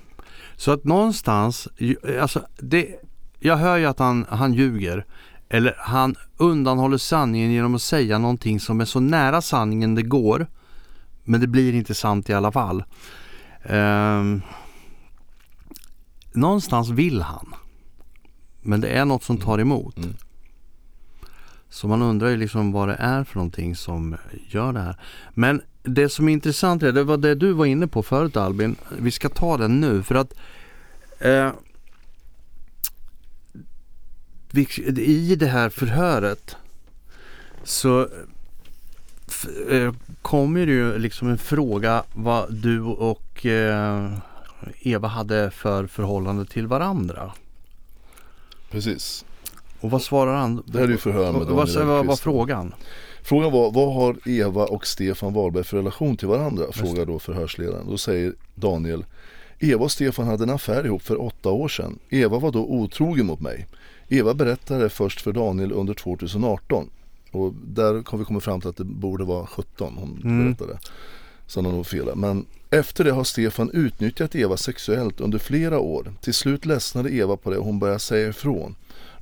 så 0.56 0.70
att 0.72 0.84
någonstans, 0.84 1.68
alltså 2.20 2.42
det, 2.58 2.88
jag 3.38 3.56
hör 3.56 3.76
ju 3.76 3.86
att 3.86 3.98
han, 3.98 4.26
han 4.28 4.54
ljuger. 4.54 5.06
Eller 5.48 5.74
han 5.78 6.14
undanhåller 6.36 6.98
sanningen 6.98 7.50
genom 7.52 7.74
att 7.74 7.82
säga 7.82 8.18
någonting 8.18 8.60
som 8.60 8.80
är 8.80 8.84
så 8.84 9.00
nära 9.00 9.42
sanningen 9.42 9.94
det 9.94 10.02
går. 10.02 10.46
Men 11.24 11.40
det 11.40 11.46
blir 11.46 11.72
inte 11.74 11.94
sant 11.94 12.30
i 12.30 12.34
alla 12.34 12.52
fall. 12.52 12.84
Ehm, 13.62 14.42
någonstans 16.34 16.90
vill 16.90 17.22
han. 17.22 17.54
Men 18.62 18.80
det 18.80 18.88
är 18.88 19.04
något 19.04 19.22
som 19.22 19.38
tar 19.38 19.58
emot. 19.58 19.96
Mm. 19.96 20.14
Så 21.68 21.88
man 21.88 22.02
undrar 22.02 22.28
ju 22.28 22.36
liksom 22.36 22.72
vad 22.72 22.88
det 22.88 22.94
är 22.94 23.24
för 23.24 23.36
någonting 23.36 23.76
som 23.76 24.16
gör 24.48 24.72
det 24.72 24.80
här. 24.80 24.96
Men 25.34 25.62
det 25.82 26.08
som 26.08 26.28
är 26.28 26.32
intressant 26.32 26.82
är, 26.82 26.92
det 26.92 27.04
var 27.04 27.16
det 27.16 27.34
du 27.34 27.52
var 27.52 27.66
inne 27.66 27.86
på 27.86 28.02
förut 28.02 28.36
Albin. 28.36 28.76
Vi 28.98 29.10
ska 29.10 29.28
ta 29.28 29.56
den 29.56 29.80
nu 29.80 30.02
för 30.02 30.14
att 30.14 30.34
eh, 31.18 31.50
i 34.96 35.36
det 35.38 35.46
här 35.46 35.68
förhöret 35.68 36.56
så 37.64 38.08
eh, 39.70 39.94
kommer 40.22 40.66
det 40.66 40.72
ju 40.72 40.98
liksom 40.98 41.28
en 41.28 41.38
fråga 41.38 42.04
vad 42.12 42.54
du 42.54 42.80
och 42.80 43.46
eh, 43.46 44.12
Eva 44.80 45.08
hade 45.08 45.50
för 45.50 45.86
förhållande 45.86 46.46
till 46.46 46.66
varandra. 46.66 47.32
Precis. 48.70 49.24
Och 49.80 49.90
vad 49.90 50.02
svarar 50.02 50.34
han? 50.34 50.62
Det 50.66 50.78
här 50.78 50.84
är 50.84 50.90
ju 50.90 50.96
förhör 50.96 51.32
med 51.32 51.46
Daniel 51.46 51.56
vad, 51.56 51.86
vad 51.86 52.06
var 52.06 52.16
frågan? 52.16 52.74
Frågan 53.22 53.52
var, 53.52 53.70
vad 53.70 53.94
har 53.94 54.28
Eva 54.28 54.64
och 54.64 54.86
Stefan 54.86 55.32
Wahlberg 55.34 55.64
för 55.64 55.76
relation 55.76 56.16
till 56.16 56.28
varandra? 56.28 56.64
Frågar 56.72 57.06
då 57.06 57.18
förhörsledaren. 57.18 57.86
Då 57.90 57.98
säger 57.98 58.34
Daniel, 58.54 59.04
Eva 59.58 59.84
och 59.84 59.92
Stefan 59.92 60.26
hade 60.26 60.42
en 60.44 60.50
affär 60.50 60.86
ihop 60.86 61.02
för 61.02 61.22
åtta 61.22 61.50
år 61.50 61.68
sedan. 61.68 61.98
Eva 62.10 62.38
var 62.38 62.50
då 62.52 62.64
otrogen 62.66 63.26
mot 63.26 63.40
mig. 63.40 63.66
Eva 64.08 64.34
berättade 64.34 64.88
först 64.88 65.20
för 65.20 65.32
Daniel 65.32 65.72
under 65.72 65.94
2018. 65.94 66.90
Och 67.30 67.54
där 67.66 68.02
kom 68.02 68.18
vi 68.18 68.24
komma 68.24 68.40
fram 68.40 68.60
till 68.60 68.70
att 68.70 68.76
det 68.76 68.84
borde 68.84 69.24
vara 69.24 69.46
17 69.46 69.94
hon 69.98 70.20
Mm. 70.24 70.44
berättade. 70.44 70.78
Så 71.46 71.60
han 71.60 71.64
har 71.64 71.72
nog 71.72 71.86
fel. 71.86 72.16
Men 72.16 72.46
efter 72.70 73.04
det 73.04 73.10
har 73.10 73.24
Stefan 73.24 73.70
utnyttjat 73.70 74.34
Eva 74.34 74.56
sexuellt 74.56 75.20
under 75.20 75.38
flera 75.38 75.78
år. 75.78 76.12
Till 76.20 76.34
slut 76.34 76.64
ledsnade 76.64 77.14
Eva 77.14 77.36
på 77.36 77.50
det 77.50 77.58
och 77.58 77.64
hon 77.64 77.78
började 77.78 77.98
säga 77.98 78.28
ifrån. 78.28 78.74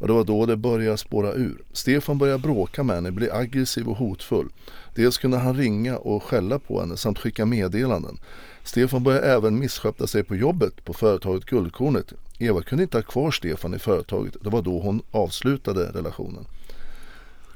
Och 0.02 0.06
det 0.06 0.12
var 0.12 0.24
då 0.24 0.46
det 0.46 0.56
började 0.56 0.96
spåra 0.96 1.32
ur. 1.32 1.62
Stefan 1.72 2.18
började 2.18 2.38
bråka 2.38 2.82
med 2.82 2.96
henne, 2.96 3.10
bli 3.10 3.30
aggressiv 3.30 3.88
och 3.88 3.96
hotfull. 3.96 4.48
Dels 4.94 5.18
kunde 5.18 5.38
han 5.38 5.56
ringa 5.56 5.96
och 5.96 6.22
skälla 6.22 6.58
på 6.58 6.80
henne 6.80 6.96
samt 6.96 7.18
skicka 7.18 7.46
meddelanden. 7.46 8.18
Stefan 8.64 9.02
började 9.02 9.26
även 9.26 9.58
missköta 9.58 10.06
sig 10.06 10.24
på 10.24 10.36
jobbet 10.36 10.84
på 10.84 10.92
företaget 10.92 11.44
Guldkornet. 11.44 12.12
Eva 12.38 12.62
kunde 12.62 12.82
inte 12.82 12.96
ha 12.96 13.02
kvar 13.02 13.30
Stefan 13.30 13.74
i 13.74 13.78
företaget. 13.78 14.36
Det 14.40 14.50
var 14.50 14.62
då 14.62 14.80
hon 14.80 15.02
avslutade 15.10 15.90
relationen. 15.94 16.44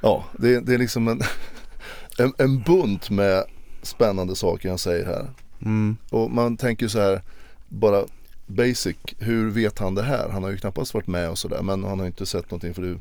Ja, 0.02 0.24
det, 0.38 0.60
det 0.60 0.74
är 0.74 0.78
liksom 0.78 1.08
en, 1.08 1.22
en, 2.18 2.32
en 2.38 2.62
bunt 2.62 3.10
med 3.10 3.44
spännande 3.86 4.34
saker 4.36 4.68
han 4.68 4.78
säger 4.78 5.06
här. 5.06 5.26
Mm. 5.62 5.96
Och 6.10 6.30
man 6.30 6.56
tänker 6.56 6.88
så 6.88 7.00
här, 7.00 7.22
bara 7.68 8.04
basic, 8.46 8.96
hur 9.18 9.50
vet 9.50 9.78
han 9.78 9.94
det 9.94 10.02
här? 10.02 10.28
Han 10.28 10.42
har 10.42 10.50
ju 10.50 10.56
knappast 10.56 10.94
varit 10.94 11.06
med 11.06 11.30
och 11.30 11.38
sådär 11.38 11.62
men 11.62 11.84
han 11.84 11.98
har 11.98 12.06
inte 12.06 12.26
sett 12.26 12.50
någonting 12.50 12.74
för 12.74 12.82
det 12.82 12.98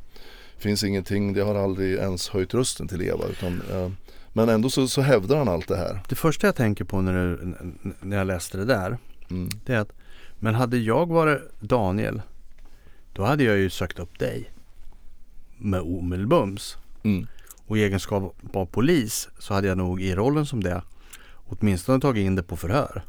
finns 0.57 0.83
ingenting, 0.83 1.33
det 1.33 1.41
har 1.41 1.55
aldrig 1.55 1.93
ens 1.93 2.29
höjt 2.29 2.53
rösten 2.53 2.87
till 2.87 3.01
Eva 3.01 3.25
utan 3.25 3.61
eh, 3.71 3.89
men 4.33 4.49
ändå 4.49 4.69
så, 4.69 4.87
så 4.87 5.01
hävdar 5.01 5.37
han 5.37 5.47
allt 5.47 5.67
det 5.67 5.77
här. 5.77 5.99
Det 6.09 6.15
första 6.15 6.47
jag 6.47 6.55
tänker 6.55 6.83
på 6.83 7.01
när, 7.01 7.13
du, 7.13 7.55
när 8.01 8.17
jag 8.17 8.27
läste 8.27 8.57
det 8.57 8.65
där 8.65 8.97
Mm. 9.31 9.49
Det 9.65 9.73
är 9.73 9.79
att 9.79 9.91
Men 10.39 10.55
hade 10.55 10.77
jag 10.77 11.05
varit 11.09 11.41
Daniel 11.59 12.21
Då 13.13 13.23
hade 13.23 13.43
jag 13.43 13.57
ju 13.57 13.69
sökt 13.69 13.99
upp 13.99 14.19
dig 14.19 14.51
Med 15.57 15.81
omedelbums 15.81 16.77
Mm. 17.03 17.27
Och 17.67 17.77
i 17.77 17.83
egenskap 17.83 18.35
av 18.53 18.65
polis 18.65 19.29
så 19.39 19.53
hade 19.53 19.67
jag 19.67 19.77
nog 19.77 20.01
i 20.01 20.15
rollen 20.15 20.45
som 20.45 20.63
det 20.63 20.81
åtminstone 21.47 21.99
tagit 22.01 22.25
in 22.25 22.35
det 22.35 22.43
på 22.43 22.57
förhör. 22.57 23.03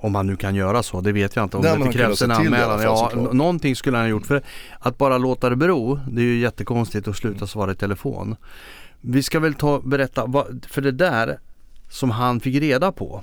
Om 0.00 0.14
han 0.14 0.26
nu 0.26 0.36
kan 0.36 0.54
göra 0.54 0.82
så, 0.82 1.00
det 1.00 1.12
vet 1.12 1.36
jag 1.36 1.42
inte. 1.44 1.56
Om 1.56 1.62
Nej, 1.62 1.72
det 1.72 1.78
inte 1.84 1.92
krävs 1.98 2.22
en 2.22 2.30
anmälan. 2.30 2.78
fall, 2.78 2.82
Ja, 2.82 3.08
såklart. 3.12 3.32
någonting 3.32 3.76
skulle 3.76 3.96
han 3.96 4.04
ha 4.06 4.10
gjort. 4.10 4.26
För 4.26 4.42
att 4.78 4.98
bara 4.98 5.18
låta 5.18 5.50
det 5.50 5.56
bero, 5.56 6.00
det 6.10 6.20
är 6.20 6.24
ju 6.24 6.38
jättekonstigt 6.38 7.08
att 7.08 7.16
sluta 7.16 7.46
svara 7.46 7.72
i 7.72 7.74
telefon. 7.74 8.36
Vi 9.00 9.22
ska 9.22 9.40
väl 9.40 9.54
ta 9.54 9.80
berätta, 9.80 10.26
vad, 10.26 10.66
för 10.70 10.82
det 10.82 10.90
där 10.92 11.38
som 11.90 12.10
han 12.10 12.40
fick 12.40 12.60
reda 12.62 12.92
på. 12.92 13.22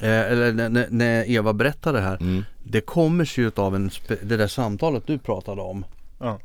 Eh, 0.00 0.08
eller 0.32 0.68
när- 0.90 1.30
Eva 1.30 1.52
berättade 1.52 1.98
det 1.98 2.04
här. 2.04 2.16
Mm. 2.20 2.44
Det 2.64 2.80
kommer 2.80 3.24
sig 3.24 3.44
ju 3.44 3.50
av 3.56 3.74
en, 3.74 3.90
det 4.22 4.36
där 4.36 4.46
samtalet 4.48 5.06
du 5.06 5.18
pratade 5.18 5.60
om. 5.62 5.84
Ja. 6.18 6.38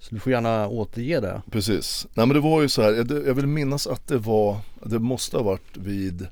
Så 0.00 0.14
du 0.14 0.20
får 0.20 0.32
gärna 0.32 0.68
återge 0.68 1.20
det. 1.20 1.42
Precis. 1.50 2.06
Nej 2.14 2.26
men 2.26 2.34
det 2.34 2.40
var 2.40 2.62
ju 2.62 2.68
så 2.68 2.82
här, 2.82 2.92
jag, 3.26 3.34
vill 3.34 3.46
minnas 3.46 3.86
att 3.86 4.06
det 4.06 4.18
var, 4.18 4.56
det 4.82 4.98
måste 4.98 5.36
ha 5.36 5.44
varit 5.44 5.76
vid 5.76 6.26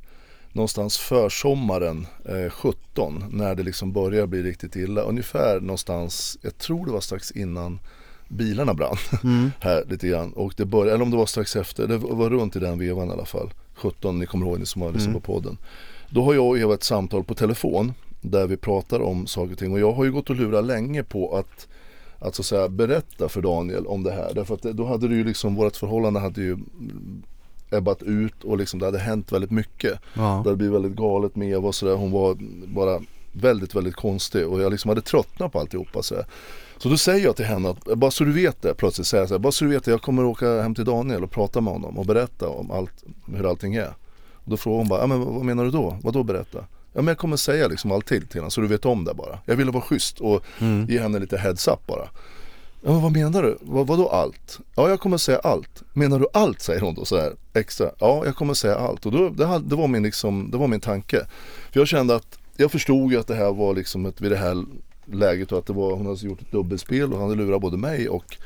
någonstans 0.52 0.98
försommaren 0.98 2.06
eh, 2.24 2.50
17 2.50 3.24
när 3.30 3.54
det 3.54 3.62
liksom 3.62 3.92
började 3.92 4.26
bli 4.26 4.42
riktigt 4.42 4.76
illa. 4.76 5.00
Ungefär 5.00 5.60
någonstans, 5.60 6.38
jag 6.42 6.58
tror 6.58 6.86
det 6.86 6.92
var 6.92 7.00
strax 7.00 7.30
innan 7.30 7.78
bilarna 8.28 8.74
brann 8.74 8.96
Mm. 9.24 9.50
här 9.60 9.84
lite 9.88 10.08
grann. 10.08 10.32
Och 10.32 10.54
det 10.56 10.64
började, 10.64 10.92
eller 10.94 11.02
om 11.04 11.10
det 11.10 11.16
var 11.16 11.26
strax 11.26 11.56
efter, 11.56 11.86
det 11.86 11.96
var 11.98 12.30
runt 12.30 12.56
i 12.56 12.58
den 12.58 12.78
vevan 12.78 13.08
i 13.08 13.12
alla 13.12 13.24
fall. 13.24 13.50
17, 13.74 14.18
ni 14.18 14.26
kommer 14.26 14.46
ihåg 14.46 14.58
ni 14.58 14.66
som 14.66 14.82
har 14.82 14.88
lyssnat 14.88 15.08
Mm. 15.08 15.20
på 15.20 15.32
podden. 15.32 15.58
Då 16.10 16.22
har 16.24 16.34
jag 16.34 16.46
och 16.46 16.58
Eva 16.58 16.74
ett 16.74 16.82
samtal 16.84 17.24
på 17.24 17.34
telefon 17.34 17.92
där 18.20 18.46
vi 18.46 18.56
pratar 18.56 19.00
om 19.00 19.26
saker 19.26 19.52
och 19.52 19.58
ting. 19.58 19.72
Och 19.72 19.80
jag 19.80 19.92
har 19.92 20.04
ju 20.04 20.12
gått 20.12 20.30
och 20.30 20.36
lurat 20.36 20.64
länge 20.64 21.02
på 21.02 21.36
att 21.36 21.68
att 22.18 22.34
så 22.34 22.42
att 22.42 22.46
säga 22.46 22.68
berätta 22.68 23.28
för 23.28 23.42
Daniel 23.42 23.86
om 23.86 24.02
det 24.02 24.12
här. 24.12 24.34
Därför 24.34 24.54
att 24.54 24.62
då 24.62 24.86
hade 24.86 25.08
det 25.08 25.14
ju 25.14 25.24
liksom, 25.24 25.54
vårt 25.54 25.76
förhållande 25.76 26.20
hade 26.20 26.40
ju 26.40 26.56
ebbat 27.70 28.02
ut 28.02 28.44
och 28.44 28.58
liksom 28.58 28.80
det 28.80 28.86
hade 28.86 28.98
hänt 28.98 29.32
väldigt 29.32 29.50
mycket. 29.50 30.00
Ja. 30.14 30.20
Det 30.22 30.50
hade 30.50 30.56
blivit 30.56 30.74
väldigt 30.74 30.96
galet 30.96 31.36
med 31.36 31.48
Eva 31.48 31.68
och 31.68 31.74
sådär. 31.74 31.94
Hon 31.94 32.10
var 32.10 32.36
bara 32.66 33.00
väldigt, 33.32 33.74
väldigt 33.74 33.96
konstig 33.96 34.48
och 34.48 34.62
jag 34.62 34.72
liksom 34.72 34.88
hade 34.88 35.02
tröttnat 35.02 35.52
på 35.52 35.60
alltihopa. 35.60 36.02
Så, 36.02 36.14
här. 36.14 36.26
så 36.78 36.88
då 36.88 36.96
säger 36.96 37.24
jag 37.24 37.36
till 37.36 37.44
henne 37.44 37.68
att 37.70 37.84
bara 37.84 38.10
så 38.10 38.24
du 38.24 38.32
vet 38.32 38.62
det, 38.62 38.74
plötsligt 38.74 39.06
säger 39.06 39.22
jag 39.22 39.28
så 39.28 39.34
här, 39.34 39.38
bara 39.38 39.52
så 39.52 39.64
du 39.64 39.70
vet 39.70 39.84
det, 39.84 39.90
jag 39.90 40.02
kommer 40.02 40.24
åka 40.24 40.62
hem 40.62 40.74
till 40.74 40.84
Daniel 40.84 41.24
och 41.24 41.30
prata 41.30 41.60
med 41.60 41.72
honom 41.72 41.98
och 41.98 42.06
berätta 42.06 42.48
om 42.48 42.70
allt, 42.70 43.04
hur 43.26 43.50
allting 43.50 43.74
är. 43.74 43.94
Och 44.32 44.50
då 44.50 44.56
frågar 44.56 44.78
hon 44.78 44.88
bara, 44.88 45.00
ja, 45.00 45.06
men 45.06 45.20
vad 45.34 45.44
menar 45.44 45.64
du 45.64 45.70
då? 45.70 45.96
Vad 46.02 46.14
då 46.14 46.22
berätta? 46.22 46.64
Ja 46.96 47.02
men 47.02 47.08
jag 47.08 47.18
kommer 47.18 47.36
säga 47.36 47.68
liksom 47.68 47.92
allting 47.92 48.22
till 48.26 48.40
henne 48.40 48.50
så 48.50 48.60
du 48.60 48.66
vet 48.66 48.84
om 48.84 49.04
det 49.04 49.14
bara. 49.14 49.38
Jag 49.44 49.56
ville 49.56 49.70
vara 49.70 49.82
schysst 49.82 50.20
och 50.20 50.44
Mm. 50.60 50.86
ge 50.90 51.00
henne 51.00 51.18
lite 51.18 51.36
heads 51.38 51.68
up 51.68 51.86
bara. 51.86 52.08
Ja, 52.82 52.92
men 52.92 53.02
vad 53.02 53.12
menar 53.12 53.42
du? 53.42 53.58
Vad, 53.60 53.86
vadå 53.86 54.08
allt? 54.08 54.58
Ja, 54.74 54.88
jag 54.88 55.00
kommer 55.00 55.16
säga 55.18 55.38
allt. 55.38 55.82
Menar 55.92 56.18
du 56.18 56.26
allt? 56.32 56.60
säger 56.60 56.80
hon 56.80 56.94
då 56.94 57.04
så 57.04 57.20
här 57.20 57.32
extra. 57.54 57.90
Ja, 57.98 58.22
jag 58.24 58.36
kommer 58.36 58.54
säga 58.54 58.76
allt. 58.76 59.06
Och 59.06 59.12
då, 59.12 59.28
det, 59.28 59.46
hade- 59.46 59.68
det, 59.68 59.76
var 59.76 59.88
min 59.88 60.02
liksom, 60.02 60.50
det 60.50 60.56
var 60.58 60.68
min 60.68 60.80
tanke. 60.80 61.26
För 61.72 61.80
jag 61.80 61.88
kände 61.88 62.14
att, 62.14 62.38
jag 62.56 62.70
förstod 62.72 63.12
ju 63.12 63.18
att 63.18 63.26
det 63.26 63.34
här 63.34 63.52
var 63.52 63.74
liksom 63.74 64.06
ett, 64.06 64.20
vid 64.20 64.30
det 64.30 64.36
här 64.36 64.64
läget 65.06 65.52
och 65.52 65.58
att 65.58 65.66
det 65.66 65.72
var, 65.72 65.96
hon 65.96 66.06
hade 66.06 66.26
gjort 66.26 66.40
ett 66.42 66.52
dubbelspel 66.52 67.12
och 67.12 67.18
han 67.20 67.28
hade 67.30 67.42
lurat 67.42 67.60
både 67.60 67.76
mig 67.76 68.08
och 68.08 68.36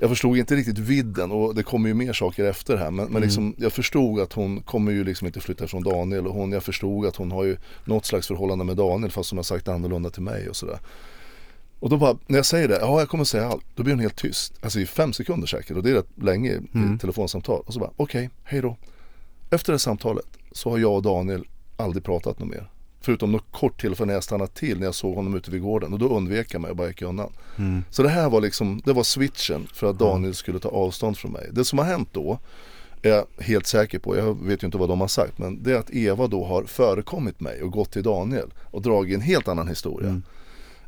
jag 0.00 0.10
förstod 0.10 0.36
inte 0.38 0.56
riktigt 0.56 0.78
vidden 0.78 1.30
och 1.32 1.54
det 1.54 1.62
kommer 1.62 1.88
ju 1.88 1.94
mer 1.94 2.12
saker 2.12 2.44
efter 2.44 2.76
här 2.76 2.90
men, 2.90 3.08
men 3.12 3.22
liksom, 3.22 3.54
jag 3.58 3.72
förstod 3.72 4.20
att 4.20 4.32
hon 4.32 4.60
kommer 4.62 4.92
ju 4.92 5.04
liksom 5.04 5.26
inte 5.26 5.40
flytta 5.40 5.66
från 5.66 5.82
Daniel 5.82 6.26
och 6.26 6.34
hon, 6.34 6.52
jag 6.52 6.62
förstod 6.62 7.06
att 7.06 7.16
hon 7.16 7.30
har 7.30 7.44
ju 7.44 7.56
något 7.84 8.06
slags 8.06 8.26
förhållande 8.26 8.64
med 8.64 8.76
Daniel 8.76 9.10
fast 9.10 9.30
hon 9.30 9.38
har 9.38 9.42
sagt 9.44 9.68
annorlunda 9.68 10.10
till 10.10 10.22
mig 10.22 10.48
och 10.48 10.56
sådär. 10.56 10.78
Och 11.80 11.90
då 11.90 11.96
bara, 11.96 12.18
när 12.26 12.38
jag 12.38 12.46
säger 12.46 12.68
det, 12.68 12.78
ja 12.80 12.98
jag 12.98 13.08
kommer 13.08 13.24
säga 13.24 13.46
allt, 13.46 13.64
då 13.74 13.82
blir 13.82 13.94
hon 13.94 14.00
helt 14.00 14.16
tyst. 14.16 14.52
Alltså 14.62 14.80
i 14.80 14.86
fem 14.86 15.12
sekunder 15.12 15.46
säkert 15.46 15.76
och 15.76 15.82
det 15.82 15.90
är 15.90 15.94
rätt 15.94 16.22
länge 16.22 16.50
i 16.50 16.60
Mm. 16.74 16.98
telefonsamtal. 16.98 17.62
Och 17.66 17.72
så 17.74 17.80
bara, 17.80 17.90
okej, 17.96 18.30
hej 18.44 18.60
då. 18.60 18.76
Efter 19.50 19.72
det 19.72 19.78
samtalet 19.78 20.26
så 20.52 20.70
har 20.70 20.78
jag 20.78 20.92
och 20.96 21.02
Daniel 21.02 21.44
aldrig 21.76 22.04
pratat 22.04 22.38
något 22.38 22.48
mer. 22.48 22.70
Förutom 23.00 23.32
något 23.32 23.52
kort 23.52 23.80
tillfälle 23.80 24.06
när 24.06 24.14
jag 24.14 24.24
stannade 24.24 24.50
till 24.50 24.78
när 24.78 24.86
jag 24.86 24.94
såg 24.94 25.14
honom 25.14 25.34
ute 25.34 25.50
vid 25.50 25.62
gården 25.62 25.92
och 25.92 25.98
då 25.98 26.08
undvek 26.08 26.54
jag 26.54 26.60
mig 26.60 26.70
och 26.70 26.76
bara 26.76 26.88
gick 26.88 27.02
undan. 27.02 27.32
Mm. 27.56 27.84
Så 27.90 28.02
det 28.02 28.08
här 28.08 28.30
var 28.30 28.40
liksom, 28.40 28.82
det 28.84 28.92
var 28.92 29.02
switchen 29.02 29.68
för 29.74 29.90
att 29.90 29.98
Daniel 29.98 30.34
skulle 30.34 30.58
ta 30.58 30.68
avstånd 30.68 31.18
från 31.18 31.32
mig. 31.32 31.48
Det 31.52 31.64
som 31.64 31.78
har 31.78 31.86
hänt 31.86 32.08
då 32.12 32.38
är 33.02 33.10
jag 33.10 33.26
helt 33.38 33.66
säker 33.66 33.98
på, 33.98 34.16
jag 34.16 34.44
vet 34.44 34.62
ju 34.62 34.66
inte 34.66 34.78
vad 34.78 34.88
de 34.88 35.00
har 35.00 35.08
sagt, 35.08 35.38
men 35.38 35.62
det 35.62 35.72
är 35.72 35.76
att 35.76 35.90
Eva 35.90 36.26
då 36.26 36.44
har 36.44 36.62
förekommit 36.62 37.40
mig 37.40 37.62
och 37.62 37.70
gått 37.70 37.92
till 37.92 38.02
Daniel 38.02 38.50
och 38.70 38.82
dragit 38.82 39.14
en 39.14 39.20
helt 39.20 39.48
annan 39.48 39.68
historia. 39.68 40.08
Mm. 40.08 40.22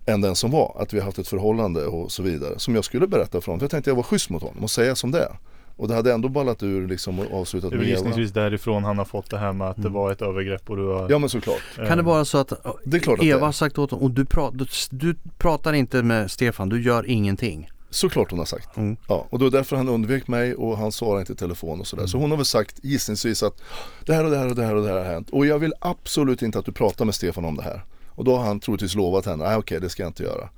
Än 0.06 0.20
den 0.20 0.36
som 0.36 0.50
var, 0.50 0.76
att 0.78 0.92
vi 0.92 0.98
har 0.98 1.04
haft 1.04 1.18
ett 1.18 1.28
förhållande 1.28 1.86
och 1.86 2.12
så 2.12 2.22
vidare. 2.22 2.58
Som 2.58 2.74
jag 2.74 2.84
skulle 2.84 3.06
berätta 3.06 3.40
för 3.40 3.46
honom, 3.46 3.58
för 3.58 3.64
jag 3.64 3.70
tänkte 3.70 3.90
jag 3.90 3.96
var 3.96 4.02
schysst 4.02 4.30
mot 4.30 4.42
honom 4.42 4.62
och 4.64 4.70
säga 4.70 4.94
som 4.94 5.10
det 5.10 5.22
är. 5.22 5.38
Och 5.82 5.88
det 5.88 5.94
hade 5.94 6.12
ändå 6.12 6.28
ballat 6.28 6.62
ur 6.62 6.88
liksom 6.88 7.18
och 7.20 7.40
avslutat 7.40 7.70
Det 7.70 7.76
med 7.76 7.86
gissningsvis 7.86 8.30
därifrån 8.32 8.84
han 8.84 8.98
har 8.98 9.04
fått 9.04 9.30
det 9.30 9.38
här 9.38 9.52
med 9.52 9.68
att 9.68 9.76
det 9.76 9.80
Mm. 9.82 9.92
var 9.92 10.12
ett 10.12 10.22
övergrepp 10.22 10.70
och 10.70 10.76
du 10.76 10.86
har 10.86 11.10
Ja 11.10 11.18
men 11.18 11.28
såklart. 11.28 11.60
eh, 11.78 11.86
Kan 11.88 11.98
det 11.98 12.04
vara 12.04 12.24
så 12.24 12.38
att 12.38 12.52
Det 12.84 12.96
är 12.96 13.00
klart 13.00 13.18
att 13.18 13.24
Eva 13.24 13.38
det 13.38 13.44
har 13.44 13.52
sagt 13.52 13.78
åt 13.78 13.90
honom 13.90 14.04
och 14.04 14.10
du, 14.10 14.24
pra, 14.24 14.50
du, 14.50 14.66
du 14.90 15.14
pratar 15.38 15.72
inte 15.72 16.02
med 16.02 16.30
Stefan, 16.30 16.68
du 16.68 16.82
gör 16.82 17.06
ingenting. 17.10 17.70
Såklart 17.90 18.30
hon 18.30 18.38
har 18.38 18.46
sagt. 18.46 18.76
Mm. 18.76 18.96
Ja, 19.08 19.26
och 19.30 19.38
då 19.38 19.46
är 19.46 19.50
det 19.50 19.56
därför 19.58 19.76
han 19.76 19.88
undvek 19.88 20.28
mig 20.28 20.54
och 20.54 20.78
han 20.78 20.92
svarar 20.92 21.20
inte 21.20 21.32
i 21.32 21.36
telefon 21.36 21.80
och 21.80 21.86
sådär. 21.86 22.06
Så 22.06 22.18
hon 22.18 22.30
har 22.30 22.36
väl 22.36 22.46
sagt 22.46 22.84
gissningsvis 22.84 23.42
att 23.42 23.62
det 24.06 24.14
här 24.14 24.24
och 24.24 24.30
det 24.30 24.36
här 24.36 24.48
och 24.48 24.54
det 24.56 24.64
här 24.64 24.74
och 24.74 24.82
det 24.82 24.88
här 24.88 24.96
har 24.98 25.04
hänt. 25.04 25.30
Och 25.30 25.46
jag 25.46 25.58
vill 25.58 25.72
absolut 25.80 26.42
inte 26.42 26.58
att 26.58 26.64
du 26.66 26.72
pratar 26.72 27.04
med 27.04 27.14
Stefan 27.14 27.44
om 27.44 27.56
det 27.56 27.62
här. 27.62 27.84
Och 28.08 28.24
då 28.24 28.36
har 28.36 28.44
han 28.44 28.60
troligtvis 28.60 28.94
lovat 28.94 29.26
henne, 29.26 29.44
nej 29.44 29.56
okej 29.56 29.80
det 29.80 29.88
ska 29.88 30.02
jag 30.02 30.10
inte 30.10 30.22
göra. 30.22 30.48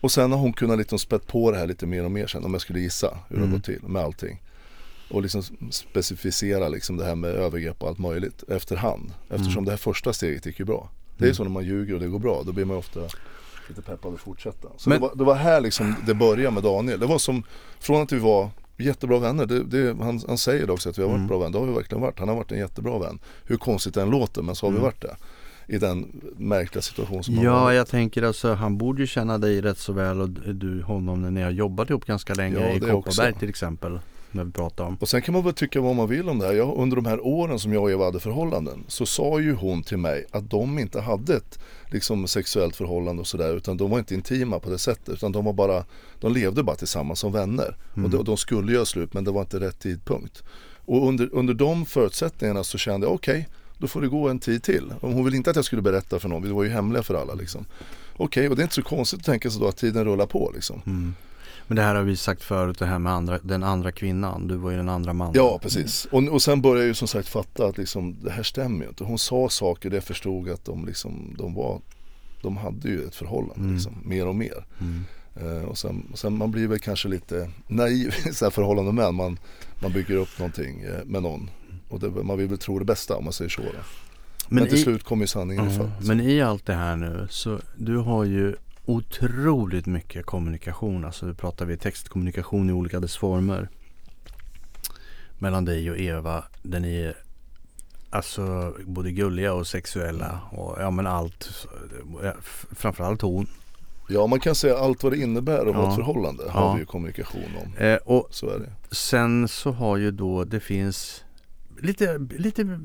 Och 0.00 0.12
sen 0.12 0.32
har 0.32 0.38
hon 0.38 0.52
kunnat 0.52 0.78
liksom 0.78 0.98
spett 0.98 1.26
på 1.26 1.50
det 1.50 1.58
här 1.58 1.66
lite 1.66 1.86
mer 1.86 2.04
och 2.04 2.10
mer 2.10 2.26
sen 2.26 2.44
om 2.44 2.52
jag 2.52 2.60
skulle 2.60 2.80
gissa 2.80 3.18
hur 3.28 3.36
det 3.36 3.42
Mm. 3.42 3.54
gått 3.56 3.64
till 3.64 3.80
med 3.82 4.02
allting. 4.02 4.42
Och 5.10 5.22
liksom 5.22 5.42
specificera 5.70 6.68
liksom 6.68 6.96
det 6.96 7.04
här 7.04 7.14
med 7.14 7.30
övergrepp 7.30 7.82
och 7.82 7.88
allt 7.88 7.98
möjligt 7.98 8.42
efterhand. 8.48 9.12
Eftersom 9.30 9.52
Mm. 9.52 9.64
det 9.64 9.70
här 9.70 9.78
första 9.78 10.12
steget 10.12 10.46
gick 10.46 10.58
ju 10.58 10.64
bra. 10.64 10.88
Det 11.18 11.24
är 11.24 11.28
ju 11.28 11.34
så 11.34 11.42
när 11.42 11.50
man 11.50 11.64
ljuger 11.64 11.94
och 11.94 12.00
det 12.00 12.06
går 12.06 12.18
bra, 12.18 12.42
då 12.46 12.52
blir 12.52 12.64
man 12.64 12.74
ju 12.76 12.78
ofta 12.78 13.00
lite 13.68 13.82
peppad 13.82 14.14
att 14.14 14.20
fortsätta. 14.20 14.68
Så 14.76 14.88
Men- 14.88 15.00
det, 15.00 15.06
var, 15.08 15.14
det 15.14 15.24
var 15.24 15.34
här 15.34 15.60
liksom 15.60 15.94
det 16.06 16.14
började 16.14 16.50
med 16.54 16.62
Daniel. 16.62 17.00
Det 17.00 17.06
var 17.06 17.18
som, 17.18 17.42
från 17.80 18.02
att 18.02 18.12
vi 18.12 18.18
var 18.18 18.50
jättebra 18.78 19.18
vänner, 19.18 19.46
det, 19.46 19.62
det, 19.64 19.96
han, 20.04 20.20
han 20.28 20.38
säger 20.38 20.66
det 20.66 20.72
också 20.72 20.88
att 20.90 20.98
vi 20.98 21.02
har 21.02 21.08
varit 21.08 21.16
Mm. 21.18 21.28
bra 21.28 21.38
vänner, 21.38 21.52
det 21.52 21.58
har 21.58 21.66
vi 21.66 21.72
verkligen 21.72 22.02
varit. 22.02 22.18
Han 22.18 22.28
har 22.28 22.36
varit 22.36 22.52
en 22.52 22.58
jättebra 22.58 22.98
vän. 22.98 23.18
Hur 23.44 23.56
konstigt 23.56 23.94
det 23.94 24.02
än 24.02 24.10
låter, 24.10 24.42
men 24.42 24.54
så 24.56 24.66
har 24.66 24.70
Mm. 24.70 24.80
vi 24.80 24.84
varit 24.84 25.00
det. 25.00 25.16
I 25.70 25.78
den 25.78 26.20
märkliga 26.36 26.82
situation 26.82 27.24
som 27.24 27.34
han 27.36 27.44
Ja, 27.44 27.60
var 27.60 27.72
i. 27.72 27.76
jag 27.76 27.88
tänker 27.88 28.22
alltså 28.22 28.54
han 28.54 28.78
borde 28.78 29.00
ju 29.02 29.06
känna 29.06 29.38
dig 29.38 29.60
rätt 29.60 29.78
så 29.78 29.92
väl 29.92 30.20
och 30.20 30.28
du 30.30 30.82
honom 30.82 31.22
när 31.22 31.30
ni 31.30 31.42
har 31.42 31.50
jobbat 31.50 31.90
ihop 31.90 32.04
ganska 32.04 32.34
länge 32.34 32.60
Ja, 32.60 32.68
i 32.68 32.80
Kopparberg 32.80 33.28
också. 33.28 33.38
till 33.38 33.48
exempel. 33.48 34.00
När 34.32 34.44
vi 34.44 34.52
pratar 34.52 34.84
om. 34.84 34.96
Och 35.00 35.08
sen 35.08 35.22
kan 35.22 35.32
man 35.32 35.44
väl 35.44 35.52
tycka 35.54 35.80
vad 35.80 35.96
man 35.96 36.08
vill 36.08 36.28
om 36.28 36.38
det 36.38 36.46
här. 36.46 36.52
Jag, 36.52 36.76
under 36.76 36.96
de 36.96 37.06
här 37.06 37.26
åren 37.26 37.58
som 37.58 37.72
jag 37.72 37.82
och 37.82 37.90
Eva 37.90 38.04
hade 38.04 38.20
förhållanden 38.20 38.84
så 38.88 39.06
sa 39.06 39.40
ju 39.40 39.54
hon 39.54 39.82
till 39.82 39.96
mig 39.98 40.26
att 40.30 40.50
de 40.50 40.78
inte 40.78 41.00
hade 41.00 41.36
ett 41.36 41.58
liksom, 41.90 42.28
sexuellt 42.28 42.76
förhållande 42.76 43.20
och 43.20 43.26
sådär 43.26 43.56
utan 43.56 43.76
de 43.76 43.90
var 43.90 43.98
inte 43.98 44.14
intima 44.14 44.58
på 44.58 44.70
det 44.70 44.78
sättet 44.78 45.08
utan 45.14 45.32
de 45.32 45.44
var 45.44 45.52
bara, 45.52 45.84
de 46.20 46.32
levde 46.32 46.62
bara 46.62 46.76
tillsammans 46.76 47.18
som 47.20 47.32
vänner. 47.32 47.76
Mm. 47.94 48.04
Och 48.04 48.10
de, 48.10 48.24
de 48.24 48.36
skulle 48.36 48.72
göra 48.72 48.84
slut 48.84 49.14
men 49.14 49.24
det 49.24 49.30
var 49.30 49.40
inte 49.40 49.60
rätt 49.60 49.78
tidpunkt. 49.80 50.42
Och 50.86 51.08
under, 51.08 51.28
under 51.34 51.54
de 51.54 51.86
förutsättningarna 51.86 52.64
så 52.64 52.78
kände 52.78 53.06
jag 53.06 53.14
okej, 53.14 53.48
då 53.80 53.88
får 53.88 54.00
det 54.00 54.08
gå 54.08 54.28
en 54.28 54.38
tid 54.38 54.62
till. 54.62 54.92
Om 55.00 55.12
hon 55.12 55.24
ville 55.24 55.36
inte 55.36 55.50
att 55.50 55.56
jag 55.56 55.64
skulle 55.64 55.82
berätta 55.82 56.18
för 56.18 56.28
någon, 56.28 56.42
vi 56.42 56.50
var 56.50 56.62
ju 56.62 56.70
hemliga 56.70 57.02
för 57.02 57.14
alla 57.14 57.34
liksom. 57.34 57.64
Okej, 58.16 58.48
och 58.48 58.56
det 58.56 58.62
är 58.62 58.64
inte 58.64 58.74
så 58.74 58.82
konstigt 58.82 59.20
att 59.20 59.26
tänka 59.26 59.50
sig 59.50 59.60
då 59.60 59.68
att 59.68 59.76
tiden 59.76 60.04
rullar 60.04 60.26
på 60.26 60.50
liksom. 60.54 60.82
Mm. 60.86 61.14
Men 61.66 61.76
det 61.76 61.82
här 61.82 61.94
har 61.94 62.02
vi 62.02 62.16
sagt 62.16 62.42
förut 62.42 62.78
det 62.78 62.86
här 62.86 62.98
med 62.98 63.12
andra, 63.12 63.38
den 63.42 63.62
andra 63.62 63.92
kvinnan. 63.92 64.48
Du 64.48 64.56
var 64.56 64.70
ju 64.70 64.76
den 64.76 64.88
andra 64.88 65.12
mannen. 65.12 65.34
Ja 65.36 65.58
precis. 65.62 66.04
Och, 66.10 66.22
och 66.22 66.42
sen 66.42 66.62
började 66.62 66.80
jag 66.80 66.88
ju 66.88 66.94
som 66.94 67.08
sagt 67.08 67.28
fatta 67.28 67.66
att 67.66 67.78
liksom, 67.78 68.16
det 68.24 68.30
här 68.30 68.42
stämmer 68.42 68.84
ju 68.84 68.88
inte. 68.88 69.04
Hon 69.04 69.18
sa 69.18 69.48
saker 69.48 69.90
där 69.90 69.96
jag 69.96 70.04
förstod 70.04 70.48
att 70.48 70.64
de, 70.64 70.86
liksom, 70.86 71.34
de, 71.38 71.54
var, 71.54 71.80
de 72.42 72.56
hade 72.56 72.88
ju 72.88 73.04
ett 73.04 73.14
förhållande 73.14 73.54
Mm. 73.60 73.74
liksom, 73.74 73.92
mer 74.04 74.26
och 74.26 74.34
mer. 74.34 74.64
Mm. 74.80 75.04
Eh, 75.34 75.64
och 75.64 75.78
sen, 75.78 76.06
och 76.12 76.18
sen 76.18 76.36
man 76.36 76.50
blir 76.50 76.66
väl 76.68 76.78
kanske 76.78 77.08
lite 77.08 77.50
naiv 77.68 78.14
i 78.28 78.32
så 78.34 78.44
här 78.44 78.50
förhållanden 78.50 78.94
med. 78.94 79.14
Man, 79.14 79.38
man 79.82 79.92
bygger 79.92 80.16
upp 80.16 80.38
någonting 80.38 80.80
eh, 80.80 81.04
med 81.04 81.22
någon. 81.22 81.50
Och 81.90 82.00
det, 82.00 82.08
man 82.10 82.38
vill 82.38 82.48
väl 82.48 82.58
tro 82.58 82.78
det 82.78 82.84
bästa 82.84 83.16
om 83.16 83.24
man 83.24 83.32
säger 83.32 83.48
så. 83.48 83.62
Då. 83.62 83.68
Men, 84.48 84.64
till 84.66 84.74
i- 84.74 84.82
slut 84.82 85.04
kommer 85.04 85.22
ju 85.22 85.26
sanningen 85.26 85.64
Ja, 85.64 85.70
ifall. 85.70 85.90
Men 86.04 86.20
i 86.20 86.40
allt 86.42 86.66
det 86.66 86.74
här 86.74 86.96
nu 86.96 87.26
så 87.30 87.58
du 87.76 87.96
har 87.96 88.24
ju 88.24 88.54
otroligt 88.84 89.86
mycket 89.86 90.26
kommunikation. 90.26 91.04
Alltså 91.04 91.26
nu 91.26 91.34
pratar 91.34 91.66
vi 91.66 91.76
textkommunikation 91.76 92.70
i 92.70 92.72
olika 92.72 93.00
dess 93.00 93.16
former. 93.16 93.68
Mellan 95.38 95.64
dig 95.64 95.90
och 95.90 95.98
Eva. 95.98 96.44
Där 96.62 96.80
ni 96.80 97.12
Alltså 98.12 98.74
både 98.86 99.10
gulliga 99.12 99.52
och 99.54 99.66
sexuella 99.66 100.40
och 100.52 100.76
ja 100.80 100.90
men 100.90 101.06
allt. 101.06 101.66
Ja, 102.22 102.32
Framförallt 102.76 103.22
hon. 103.22 103.46
Ja 104.08 104.26
man 104.26 104.40
kan 104.40 104.54
säga 104.54 104.76
allt 104.78 105.02
vad 105.02 105.12
det 105.12 105.18
innär 105.18 105.68
att 105.68 105.74
ha 105.74 105.82
Ja. 105.82 105.88
ett 105.90 105.94
förhållande 105.96 106.42
Ja. 106.46 106.52
har 106.52 106.74
vi 106.74 106.80
ju 106.80 106.86
kommunikation 106.86 107.44
om. 107.64 107.76
Eh, 107.84 107.96
och 107.96 108.28
Så 108.30 108.50
är 108.50 108.58
det. 108.58 108.94
sen 108.96 109.48
så 109.48 109.72
har 109.72 109.96
ju 109.96 110.10
då 110.10 110.44
det 110.44 110.60
finns 110.60 111.24
lite, 111.82 112.18
lite 112.38 112.80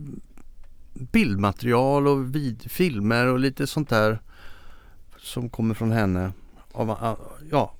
bildmaterial 0.94 2.08
och 2.08 2.36
vid, 2.36 2.72
filmer 2.72 3.28
och 3.28 3.40
lite 3.40 3.68
sånt 3.68 3.90
där 3.90 4.20
som 5.18 5.50
kommer 5.50 5.74
från 5.76 5.92
henne. 5.92 6.32
Av, 6.72 7.18
ja. 7.52 7.74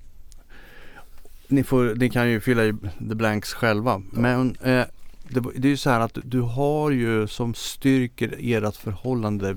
Ni, 1.48 1.64
får, 1.64 1.94
ni 1.94 2.10
kan 2.10 2.30
ju 2.30 2.40
fylla 2.40 2.64
i 2.64 2.74
the 3.08 3.14
blanks 3.14 3.54
själva. 3.54 4.02
Men 4.12 4.56
eh, 4.56 4.84
det, 5.28 5.40
det 5.56 5.68
är 5.68 5.70
ju 5.70 5.76
så 5.76 5.90
här 5.90 6.00
att 6.00 6.18
du 6.24 6.40
har 6.40 6.90
ju 6.90 7.26
som 7.28 7.54
styrker 7.54 8.34
ert 8.38 8.76
förhållande 8.76 9.56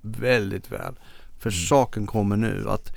väldigt 0.00 0.72
väl. 0.72 0.94
För 1.38 1.50
Mm. 1.50 1.60
saken 1.66 2.06
kommer 2.06 2.36
nu 2.36 2.64
att 2.68 2.92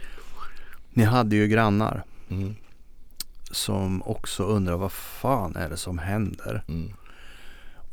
ni 0.93 1.03
hade 1.03 1.35
ju 1.35 1.47
grannar 1.47 2.03
Mm. 2.29 2.55
som 3.51 4.03
också 4.03 4.43
undrar 4.43 4.77
vad 4.77 4.91
fan 4.91 5.55
är 5.55 5.69
det 5.69 5.77
som 5.77 5.97
händer? 5.97 6.63
Mm. 6.67 6.93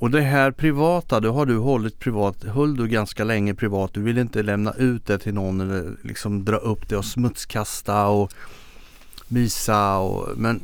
Och 0.01 0.11
det 0.11 0.21
här 0.21 0.51
privata, 0.51 1.21
det 1.21 1.29
har 1.29 1.47
du 1.47 1.57
hållit 1.57 1.99
privat, 1.99 2.45
höll 2.45 2.77
du 2.77 2.89
ganska 2.89 3.25
länge 3.25 3.55
privat. 3.55 3.95
Du 3.95 4.03
ville 4.03 4.21
inte 4.21 4.43
lämna 4.43 4.73
ut 4.73 5.07
det 5.07 5.19
till 5.19 5.35
någon 5.35 5.61
eller 5.61 5.97
liksom 6.03 6.45
dra 6.45 6.57
upp 6.57 6.89
det 6.89 6.97
och 6.97 7.05
smutskasta 7.05 8.07
och 8.07 8.33
visa 9.29 9.99
och, 9.99 10.39
men 10.39 10.61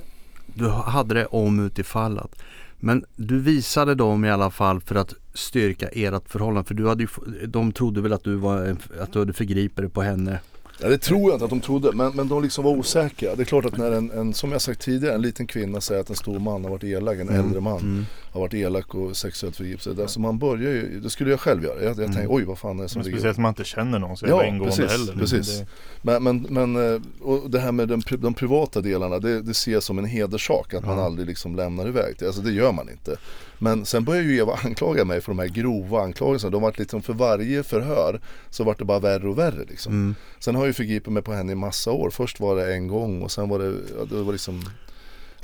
du 0.46 0.68
hade 0.68 1.14
det 1.14 1.26
om 1.26 1.66
utifallat. 1.66 2.42
Men 2.80 3.04
du 3.16 3.40
visade 3.40 3.94
dem 3.94 4.24
i 4.24 4.30
alla 4.30 4.50
fall 4.50 4.80
för 4.80 4.94
att 4.94 5.14
styrka 5.34 5.88
ert 5.88 6.28
förhållande. 6.28 6.68
För 6.68 6.74
du 6.74 6.88
hade 6.88 7.02
ju, 7.02 7.08
de 7.46 7.72
trodde 7.72 8.00
väl 8.00 8.12
att 8.12 8.24
du, 8.24 8.36
var 8.36 8.76
att 9.00 9.12
du 9.12 9.18
hade 9.18 9.32
förgripit 9.32 9.76
dig 9.76 9.88
på 9.88 10.02
henne. 10.02 10.40
Ja, 10.82 10.88
det 10.88 10.98
tror 10.98 11.20
jag 11.22 11.32
inte 11.34 11.44
att 11.44 11.50
de 11.50 11.60
trodde, 11.60 11.92
men, 11.92 12.12
men 12.16 12.28
de 12.28 12.42
liksom 12.42 12.64
var 12.64 12.70
osäkra. 12.70 13.34
Det 13.34 13.42
är 13.42 13.44
klart 13.44 13.64
att 13.64 13.76
när 13.76 13.90
en, 13.92 14.10
en, 14.10 14.34
som 14.34 14.52
jag 14.52 14.60
sagt 14.60 14.80
tidigare, 14.80 15.14
en 15.14 15.22
liten 15.22 15.46
kvinna 15.46 15.80
säger 15.80 16.00
att 16.00 16.10
en 16.10 16.16
stor 16.16 16.38
man 16.38 16.64
har 16.64 16.70
varit 16.70 16.84
elak, 16.84 17.18
en 17.18 17.28
äldre 17.28 17.60
man 17.60 17.78
Mm. 17.80 18.06
har 18.32 18.40
varit 18.40 18.54
elak 18.54 18.94
och 18.94 19.16
sexuellt 19.16 19.56
förgripit 19.56 19.82
sig. 19.82 20.02
Alltså 20.02 20.20
man 20.20 20.38
börjar 20.38 20.70
ju, 20.72 21.00
det 21.00 21.10
skulle 21.10 21.30
jag 21.30 21.40
själv 21.40 21.64
göra. 21.64 21.74
Jag, 21.74 21.84
jag 21.84 21.98
Mm. 21.98 22.12
tänkte, 22.12 22.34
oj 22.34 22.44
vad 22.44 22.58
fan 22.58 22.78
är 22.78 22.82
det 22.82 22.88
som 22.88 22.98
Men 22.98 23.04
ligger 23.04 23.18
speciellt 23.18 23.36
om 23.38 23.42
man 23.42 23.48
inte 23.50 23.64
känner 23.64 23.98
någon 23.98 24.16
så 24.16 24.26
Ja, 24.26 24.30
jävla 24.30 24.46
ingående 24.46 24.76
precis, 24.76 24.98
heller. 24.98 25.20
precis. 25.20 25.58
Det, 25.58 25.66
Men, 26.02 26.22
men, 26.22 26.46
men 26.50 26.94
eh, 26.94 27.00
och 27.22 27.50
det 27.50 27.60
här 27.60 27.72
med 27.72 27.88
den, 27.88 28.02
de 28.18 28.34
privata 28.34 28.80
delarna, 28.80 29.18
det, 29.18 29.42
det 29.42 29.54
ser 29.54 29.72
jag 29.72 29.82
som 29.82 29.98
en 29.98 30.04
hederssak 30.04 30.74
att 30.74 30.84
man 30.86 30.98
Ja. 30.98 31.04
aldrig 31.04 31.28
liksom 31.28 31.56
lämnar 31.56 31.88
iväg 31.88 32.14
det. 32.18 32.26
Alltså 32.26 32.42
det 32.42 32.52
gör 32.52 32.72
man 32.72 32.88
inte. 32.90 33.16
Men 33.58 33.84
sen 33.84 34.04
börjar 34.04 34.22
ju 34.22 34.36
Eva 34.36 34.58
anklaga 34.64 35.04
mig 35.04 35.20
för 35.20 35.32
de 35.32 35.38
här 35.38 35.48
grova 35.48 36.00
anklagelserna. 36.02 36.50
De 36.50 36.62
vart 36.62 36.78
liksom 36.78 37.02
för 37.02 37.12
varje 37.12 37.62
förhör 37.62 38.20
så 38.50 38.64
vart 38.64 38.78
det 38.78 38.84
bara 38.84 38.98
värre 38.98 39.28
och 39.28 39.38
värre 39.38 39.64
liksom. 39.68 39.92
Mm. 39.92 40.14
Sen 40.38 40.54
har 40.54 40.62
jag 40.62 40.66
ju 40.68 40.72
förgripit 40.72 41.12
mig 41.12 41.22
på 41.22 41.32
henne 41.32 41.52
i 41.52 41.54
massa 41.54 41.92
år. 41.92 42.10
Först 42.10 42.40
var 42.40 42.56
det 42.56 42.74
en 42.74 42.88
gång 42.88 43.22
och 43.22 43.30
sen 43.30 43.48
var 43.48 43.58
det, 43.58 43.64
ja, 43.98 44.04
det 44.10 44.22
var 44.22 44.32
liksom 44.32 44.64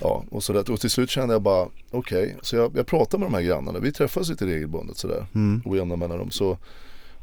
Ja, 0.00 0.24
och 0.30 0.42
sådär. 0.42 0.70
Och 0.70 0.80
till 0.80 0.90
slut 0.90 1.10
kände 1.10 1.34
jag 1.34 1.42
bara, 1.42 1.68
okej, 1.90 2.36
så 2.42 2.56
jag, 2.56 2.76
jag 2.76 2.86
pratade 2.86 3.18
med 3.20 3.26
de 3.32 3.34
här 3.34 3.42
grannarna. 3.42 3.78
Vi 3.78 3.92
träffas 3.92 4.28
lite 4.28 4.46
regelbundet 4.46 4.96
sådär, 4.96 5.26
Mm. 5.34 5.62
ojämna 5.64 5.96
mellanrum. 5.96 6.30
Så, 6.30 6.58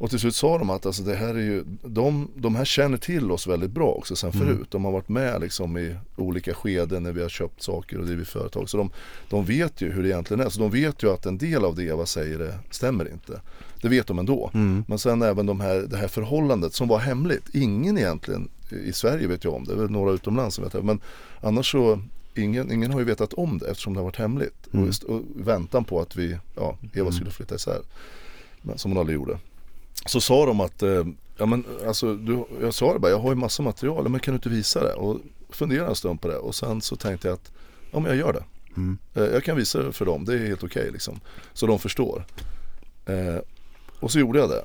och 0.00 0.10
till 0.10 0.18
slut 0.18 0.34
sa 0.34 0.58
de 0.58 0.70
att 0.70 0.86
alltså, 0.86 1.02
det 1.02 1.14
här 1.14 1.34
är 1.34 1.40
ju, 1.40 1.64
de, 1.82 2.28
de 2.36 2.54
här 2.54 2.64
känner 2.64 2.96
till 2.98 3.30
oss 3.30 3.46
väldigt 3.46 3.70
bra 3.70 3.86
också 3.92 4.16
sen 4.16 4.30
Mm. 4.34 4.46
förut. 4.46 4.66
De 4.70 4.84
har 4.84 4.92
varit 4.92 5.08
med 5.08 5.40
liksom 5.40 5.78
i 5.78 5.96
olika 6.16 6.54
skeden 6.54 7.02
när 7.02 7.12
vi 7.12 7.22
har 7.22 7.28
köpt 7.28 7.62
saker 7.62 7.98
och 7.98 8.06
drivit 8.06 8.28
företag. 8.28 8.68
Så 8.68 8.76
de, 8.76 8.90
de 9.30 9.44
vet 9.44 9.80
ju 9.80 9.92
hur 9.92 10.02
det 10.02 10.08
egentligen 10.08 10.46
är. 10.46 10.48
Så 10.48 10.60
de 10.60 10.70
vet 10.70 11.02
ju 11.02 11.10
att 11.12 11.26
en 11.26 11.38
del 11.38 11.64
av 11.64 11.74
det 11.76 11.82
Eva 11.84 12.06
säger 12.06 12.38
det 12.38 12.58
stämmer 12.70 13.12
inte. 13.12 13.40
Det 13.82 13.88
vet 13.88 14.06
de 14.06 14.18
ändå. 14.18 14.50
Mm. 14.54 14.84
Men 14.88 14.98
sen 14.98 15.22
även 15.22 15.46
de 15.46 15.60
här, 15.60 15.74
det 15.90 15.96
här 15.96 16.08
förhållandet 16.08 16.74
som 16.74 16.88
var 16.88 16.98
hemligt. 16.98 17.54
Ingen 17.54 17.98
egentligen 17.98 18.48
i 18.86 18.92
Sverige 18.92 19.26
vet 19.26 19.44
ju 19.44 19.48
om 19.48 19.64
det. 19.64 19.72
Det 19.74 19.78
är 19.78 19.82
väl 19.82 19.90
några 19.90 20.12
utomlands 20.12 20.54
som 20.54 20.64
vet 20.64 20.72
det. 20.72 20.82
Men 20.82 21.00
annars 21.40 21.70
så 21.72 22.02
ingen, 22.34 22.72
ingen 22.72 22.92
har 22.92 22.98
ju 23.00 23.04
vetat 23.06 23.32
om 23.32 23.58
det 23.58 23.70
eftersom 23.70 23.92
det 23.92 23.98
har 24.00 24.04
varit 24.04 24.16
hemligt. 24.16 24.66
Mm. 24.72 24.82
Och, 24.82 24.86
just, 24.86 25.02
och 25.02 25.22
väntan 25.36 25.84
på 25.84 26.00
att 26.00 26.16
vi, 26.16 26.36
ja, 26.56 26.78
Eva 26.94 27.12
skulle 27.12 27.30
flytta 27.30 27.54
isär. 27.54 27.80
Men, 28.62 28.78
som 28.78 28.90
hon 28.90 28.98
aldrig 28.98 29.14
gjorde. 29.14 29.38
Så 30.06 30.20
sa 30.20 30.46
de 30.46 30.60
att, 30.60 30.82
eh, 30.82 31.04
ja 31.36 31.46
men 31.46 31.64
alltså 31.86 32.14
du, 32.14 32.44
jag 32.60 32.74
sa 32.74 32.92
det 32.92 32.98
bara, 32.98 33.10
jag 33.12 33.18
har 33.20 33.28
ju 33.30 33.34
massa 33.36 33.62
material, 33.62 34.08
men 34.08 34.20
kan 34.20 34.32
du 34.34 34.36
inte 34.36 34.48
visa 34.48 34.84
det? 34.84 34.94
Och 34.94 35.20
funderade 35.50 35.88
en 35.88 35.94
stund 35.96 36.20
på 36.20 36.28
det 36.28 36.36
och 36.36 36.54
sen 36.54 36.80
så 36.80 36.96
tänkte 36.96 37.28
jag 37.28 37.34
att, 37.34 37.52
ja 37.90 38.00
men 38.00 38.08
jag 38.08 38.16
gör 38.16 38.32
det. 38.32 38.44
Mm. 38.76 38.98
Eh, 39.14 39.22
Jag 39.24 39.44
kan 39.44 39.56
visa 39.56 39.82
det 39.82 39.92
för 39.92 40.04
dem, 40.04 40.24
det 40.24 40.34
är 40.34 40.46
helt 40.46 40.62
okej 40.64 40.90
liksom. 40.92 41.20
Så 41.52 41.66
de 41.66 41.78
förstår. 41.78 42.26
Eh, 43.06 43.36
och 44.00 44.10
så 44.12 44.18
gjorde 44.18 44.38
jag 44.38 44.48
det. 44.50 44.64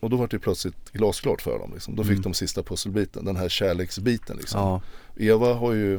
Och 0.00 0.10
då 0.10 0.16
var 0.16 0.26
det 0.28 0.38
plötsligt 0.38 0.92
glasklart 0.92 1.42
för 1.42 1.58
dem. 1.58 1.70
Liksom. 1.74 1.96
Då 1.96 2.02
fick 2.02 2.10
Mm. 2.12 2.22
de 2.22 2.34
sista 2.34 2.62
pusselbiten, 2.62 3.24
den 3.24 3.36
här 3.36 3.48
kärleksbiten. 3.48 4.36
Liksom. 4.36 4.60
Ja. 4.60 4.80
Eva 5.16 5.54
har 5.54 5.72
ju, 5.72 5.94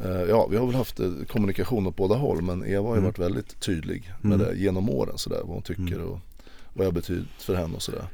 eh, 0.00 0.22
ja 0.28 0.46
vi 0.46 0.56
har 0.56 0.66
väl 0.66 0.74
haft 0.74 1.00
kommunikation 1.28 1.86
åt 1.86 1.96
båda 1.96 2.14
håll 2.14 2.42
men 2.42 2.64
Eva 2.64 2.88
har 2.88 2.94
ju 2.94 2.98
Mm. 2.98 3.04
varit 3.04 3.18
väldigt 3.18 3.60
tydlig 3.60 4.12
med 4.20 4.32
Mm. 4.40 4.46
det 4.46 4.54
genom 4.60 4.90
åren 4.90 5.18
sådär. 5.18 5.38
Vad 5.44 5.48
hon 5.54 5.62
tycker 5.62 5.82
Mm. 5.94 6.06
och 6.08 6.18
vad 6.72 6.86
jag 6.86 6.94
betyder 6.94 7.26
för 7.38 7.54
henne 7.54 7.74
och 7.76 7.82
sådär. 7.82 8.04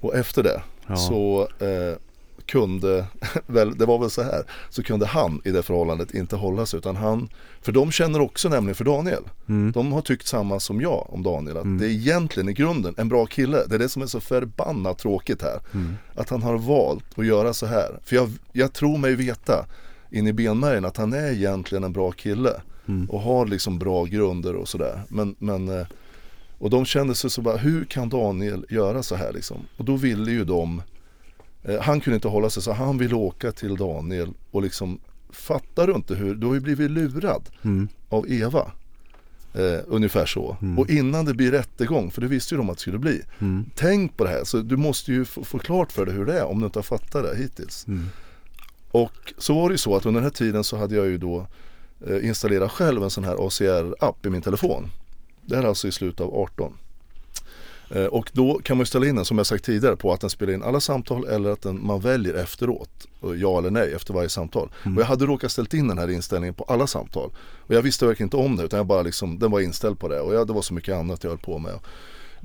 Och 0.00 0.14
efter 0.16 0.42
det 0.42 0.62
Ja. 0.86 0.96
så 0.96 1.48
eh, 1.58 1.96
kunde, 2.46 3.06
väl, 3.46 3.78
det 3.78 3.86
var 3.86 3.98
väl 3.98 4.10
så 4.10 4.22
här, 4.22 4.42
så 4.70 4.82
kunde 4.82 5.06
han 5.06 5.40
i 5.44 5.50
det 5.50 5.62
förhållandet 5.62 6.14
inte 6.14 6.36
hålla 6.36 6.66
sig 6.66 6.78
utan 6.78 6.96
han, 6.96 7.28
för 7.60 7.72
de 7.72 7.90
känner 7.92 8.20
också 8.20 8.48
nämligen 8.48 8.74
för 8.74 8.84
Daniel. 8.84 9.22
Mm. 9.48 9.72
De 9.72 9.92
har 9.92 10.00
tyckt 10.00 10.26
samma 10.26 10.60
som 10.60 10.80
jag 10.80 11.06
om 11.10 11.22
Daniel, 11.22 11.56
att 11.56 11.64
Mm. 11.64 11.78
det 11.78 11.86
är 11.86 11.90
egentligen 11.90 12.48
i 12.48 12.52
grunden 12.52 12.94
en 12.98 13.08
bra 13.08 13.26
kille. 13.26 13.62
Det 13.68 13.74
är 13.74 13.78
det 13.78 13.88
som 13.88 14.02
är 14.02 14.06
så 14.06 14.20
förbannat 14.20 14.98
tråkigt 14.98 15.42
här. 15.42 15.60
Mm. 15.74 15.94
Att 16.14 16.28
han 16.30 16.42
har 16.42 16.58
valt 16.58 17.04
att 17.18 17.26
göra 17.26 17.52
så 17.54 17.66
här. 17.66 18.00
För 18.04 18.16
jag, 18.16 18.30
jag 18.52 18.72
tror 18.72 18.98
mig 18.98 19.14
veta 19.14 19.66
in 20.10 20.26
i 20.26 20.32
benmärgen 20.32 20.84
att 20.84 20.96
han 20.96 21.12
är 21.12 21.32
egentligen 21.32 21.84
en 21.84 21.92
bra 21.92 22.10
kille. 22.12 22.60
Mm. 22.88 23.10
Och 23.10 23.20
har 23.20 23.46
liksom 23.46 23.78
bra 23.78 24.04
grunder 24.04 24.56
och 24.56 24.68
sådär. 24.68 25.02
Men, 25.08 25.34
men 25.38 25.68
eh, 25.68 25.86
och 26.62 26.70
de 26.70 26.84
kände 26.84 27.14
sig 27.14 27.30
så 27.30 27.42
bara, 27.42 27.56
hur 27.56 27.84
kan 27.84 28.08
Daniel 28.08 28.66
göra 28.68 29.02
så 29.02 29.14
här 29.14 29.32
liksom? 29.32 29.56
Och 29.76 29.84
då 29.84 29.96
ville 29.96 30.30
ju 30.30 30.44
de, 30.44 30.82
eh, 31.62 31.80
han 31.80 32.00
kunde 32.00 32.14
inte 32.14 32.28
hålla 32.28 32.50
sig 32.50 32.62
så 32.62 32.72
han 32.72 32.98
ville 32.98 33.14
åka 33.14 33.52
till 33.52 33.76
Daniel 33.76 34.32
och 34.50 34.62
liksom, 34.62 34.98
fattar 35.30 35.86
du 35.86 35.92
inte 35.92 36.14
hur, 36.14 36.34
du 36.34 36.46
har 36.46 36.54
ju 36.54 36.60
blivit 36.60 36.90
lurad 36.90 37.42
Mm. 37.62 37.88
av 38.08 38.30
Eva. 38.32 38.70
Eh, 39.54 39.80
ungefär 39.86 40.26
så. 40.26 40.56
Mm. 40.62 40.78
Och 40.78 40.90
innan 40.90 41.24
det 41.24 41.34
blir 41.34 41.50
rättegång, 41.50 42.10
för 42.10 42.20
det 42.20 42.26
visste 42.26 42.54
ju 42.54 42.58
de 42.58 42.70
att 42.70 42.76
det 42.76 42.80
skulle 42.80 42.98
bli. 42.98 43.22
Mm. 43.38 43.64
Tänk 43.74 44.16
på 44.16 44.24
det 44.24 44.30
här, 44.30 44.44
så 44.44 44.58
du 44.58 44.76
måste 44.76 45.12
ju 45.12 45.24
få, 45.24 45.44
få 45.44 45.58
klart 45.58 45.92
för 45.92 46.06
dig 46.06 46.14
hur 46.14 46.26
det 46.26 46.38
är 46.38 46.44
om 46.44 46.58
du 46.58 46.64
inte 46.66 46.78
har 46.78 46.84
fattat 46.84 47.22
det 47.24 47.36
hittills. 47.36 47.86
Mm. 47.88 48.06
Och 48.90 49.32
så 49.38 49.54
var 49.54 49.68
det 49.68 49.72
ju 49.72 49.78
så 49.78 49.96
att 49.96 50.06
under 50.06 50.20
den 50.20 50.24
här 50.30 50.36
tiden 50.36 50.64
så 50.64 50.76
hade 50.76 50.94
jag 50.96 51.06
ju 51.06 51.18
då 51.18 51.46
eh, 52.06 52.26
installerat 52.26 52.72
själv 52.72 53.02
en 53.02 53.10
sån 53.10 53.24
här 53.24 53.46
ACR-app 53.46 54.26
i 54.26 54.30
min 54.30 54.42
telefon. 54.42 54.90
Det 55.46 55.56
här 55.56 55.62
är 55.62 55.68
alltså 55.68 55.88
i 55.88 55.92
slutet 55.92 56.20
av 56.20 56.34
18. 56.34 56.72
Eh, 57.94 58.04
och 58.04 58.30
då 58.32 58.60
kan 58.64 58.76
man 58.76 58.86
ställa 58.86 59.06
in 59.06 59.16
den 59.16 59.24
som 59.24 59.38
jag 59.38 59.46
sagt 59.46 59.64
tidigare 59.64 59.96
på 59.96 60.12
att 60.12 60.20
den 60.20 60.30
spelar 60.30 60.52
in 60.52 60.62
alla 60.62 60.80
samtal 60.80 61.26
eller 61.26 61.50
att 61.50 61.62
den, 61.62 61.86
man 61.86 62.00
väljer 62.00 62.34
efteråt. 62.34 63.08
och 63.20 63.36
Ja 63.36 63.58
eller 63.58 63.70
nej 63.70 63.92
efter 63.94 64.14
varje 64.14 64.28
samtal. 64.28 64.70
Mm. 64.82 64.96
Och 64.96 65.02
jag 65.02 65.06
hade 65.08 65.26
råkat 65.26 65.52
ställt 65.52 65.74
in 65.74 65.88
den 65.88 65.98
här 65.98 66.10
inställningen 66.10 66.54
på 66.54 66.64
alla 66.64 66.86
samtal. 66.86 67.30
Och 67.58 67.74
jag 67.74 67.82
visste 67.82 68.06
verkligen 68.06 68.26
inte 68.26 68.36
om 68.36 68.56
det 68.56 68.64
utan 68.64 68.76
jag 68.76 68.86
bara 68.86 69.02
liksom, 69.02 69.38
den 69.38 69.50
var 69.50 69.60
inställd 69.60 69.98
på 69.98 70.08
det. 70.08 70.20
Och 70.20 70.34
jag, 70.34 70.46
det 70.46 70.52
var 70.52 70.62
så 70.62 70.74
mycket 70.74 70.94
annat 70.94 71.24
jag 71.24 71.30
höll 71.30 71.38
på 71.38 71.58
med. 71.58 71.78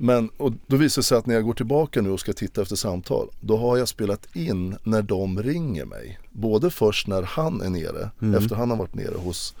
Men 0.00 0.28
och 0.36 0.52
då 0.66 0.76
visar 0.76 1.02
det 1.02 1.06
sig 1.06 1.18
att 1.18 1.26
när 1.26 1.34
jag 1.34 1.44
går 1.44 1.54
tillbaka 1.54 2.02
nu 2.02 2.10
och 2.10 2.20
ska 2.20 2.32
titta 2.32 2.62
efter 2.62 2.76
samtal 2.76 3.28
Då 3.40 3.56
har 3.56 3.76
jag 3.76 3.88
spelat 3.88 4.36
in 4.36 4.76
när 4.82 5.02
de 5.02 5.42
ringer 5.42 5.84
mig 5.84 6.18
Både 6.30 6.70
först 6.70 7.06
när 7.06 7.22
han 7.22 7.60
är 7.60 7.70
nere 7.70 8.10
Mm. 8.22 8.34
Efter 8.34 8.56
han 8.56 8.70
har 8.70 8.76
varit 8.76 8.94
nere 8.94 9.18
hos, 9.18 9.54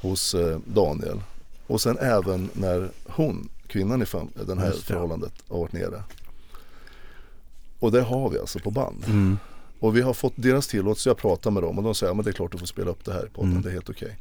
hos 0.00 0.34
eh, 0.34 0.58
Daniel 0.66 1.20
Och 1.66 1.80
sen 1.80 1.98
även 1.98 2.48
när 2.52 2.90
hon, 3.06 3.48
kvinnan 3.66 4.02
i 4.02 4.04
fam- 4.04 4.44
det 4.46 4.60
här 4.60 4.70
förhållandet 4.72 5.32
har 5.48 5.58
varit 5.58 5.72
nere 5.72 6.02
Och 7.78 7.92
det 7.92 8.02
har 8.02 8.30
vi 8.30 8.38
alltså 8.38 8.58
på 8.58 8.70
band 8.70 9.04
Mm. 9.06 9.38
Och 9.80 9.96
vi 9.96 10.00
har 10.00 10.14
fått 10.14 10.32
deras 10.36 10.66
tillåtelse, 10.66 11.08
jag 11.10 11.16
pratar 11.16 11.50
med 11.50 11.62
dem 11.62 11.78
och 11.78 11.84
de 11.84 11.94
säger 11.94 12.18
att 12.18 12.24
det 12.24 12.30
är 12.30 12.32
klart 12.32 12.52
du 12.52 12.58
får 12.58 12.66
spela 12.66 12.90
upp 12.90 13.04
det 13.04 13.12
här 13.12 13.28
podden, 13.34 13.50
Mm. 13.50 13.62
det 13.62 13.68
är 13.68 13.72
helt 13.72 13.90
okej 13.90 14.18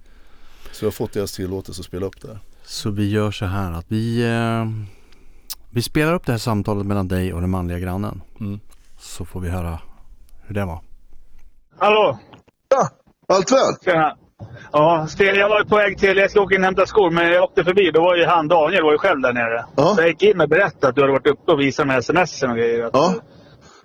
Så 0.71 0.85
jag 0.85 0.87
har 0.87 0.91
fått 0.91 1.13
deras 1.13 1.31
tillåtelse 1.31 1.79
att 1.81 1.85
spela 1.85 2.05
upp 2.05 2.21
det 2.21 2.27
här 2.27 2.39
Så 2.65 2.89
vi 2.89 3.09
gör 3.09 3.31
så 3.31 3.45
här 3.45 3.71
att 3.71 3.85
vi, 3.87 4.23
eh, 4.23 4.65
vi 5.69 5.81
spelar 5.81 6.13
upp 6.13 6.25
det 6.25 6.31
här 6.31 6.39
samtalet 6.39 6.85
mellan 6.85 7.07
dig 7.07 7.33
och 7.33 7.41
den 7.41 7.49
manliga 7.49 7.79
grannen. 7.79 8.21
mm. 8.39 8.59
Så 8.99 9.25
får 9.25 9.39
vi 9.39 9.49
höra 9.49 9.79
hur 10.41 10.55
det 10.55 10.65
var. 10.65 10.81
Hallå! 11.77 12.19
Allt 13.27 13.51
väl? 13.51 13.73
Tjena! 13.85 14.17
Ja, 14.71 15.07
Sten, 15.09 15.35
jag 15.35 15.49
var 15.49 15.63
på 15.63 15.75
väg 15.75 15.97
till... 15.97 16.17
Jag 16.17 16.31
ska 16.31 16.41
åka 16.41 16.55
in 16.55 16.61
och 16.61 16.65
hämta 16.65 16.85
skor, 16.85 17.11
men 17.11 17.31
jag 17.31 17.43
åkte 17.43 17.63
förbi. 17.63 17.91
Då 17.93 18.01
var 18.01 18.15
ju 18.15 18.25
han, 18.25 18.47
Daniel, 18.47 18.83
var 18.83 18.91
ju 18.91 18.97
själv 18.97 19.21
där 19.21 19.33
nere. 19.33 19.65
Ja. 19.75 19.83
Så 19.95 20.01
jag 20.01 20.07
gick 20.09 20.23
in 20.23 20.41
och 20.41 20.49
berättade 20.49 20.87
att 20.87 20.95
du 20.95 21.01
hade 21.01 21.13
varit 21.13 21.27
uppe 21.27 21.51
och 21.51 21.59
visat 21.59 21.87
med 21.87 21.97
sms 21.97 22.43
och 22.43 22.55
grejer. 22.55 22.83
Att 22.85 22.91
Ja. 22.93 23.13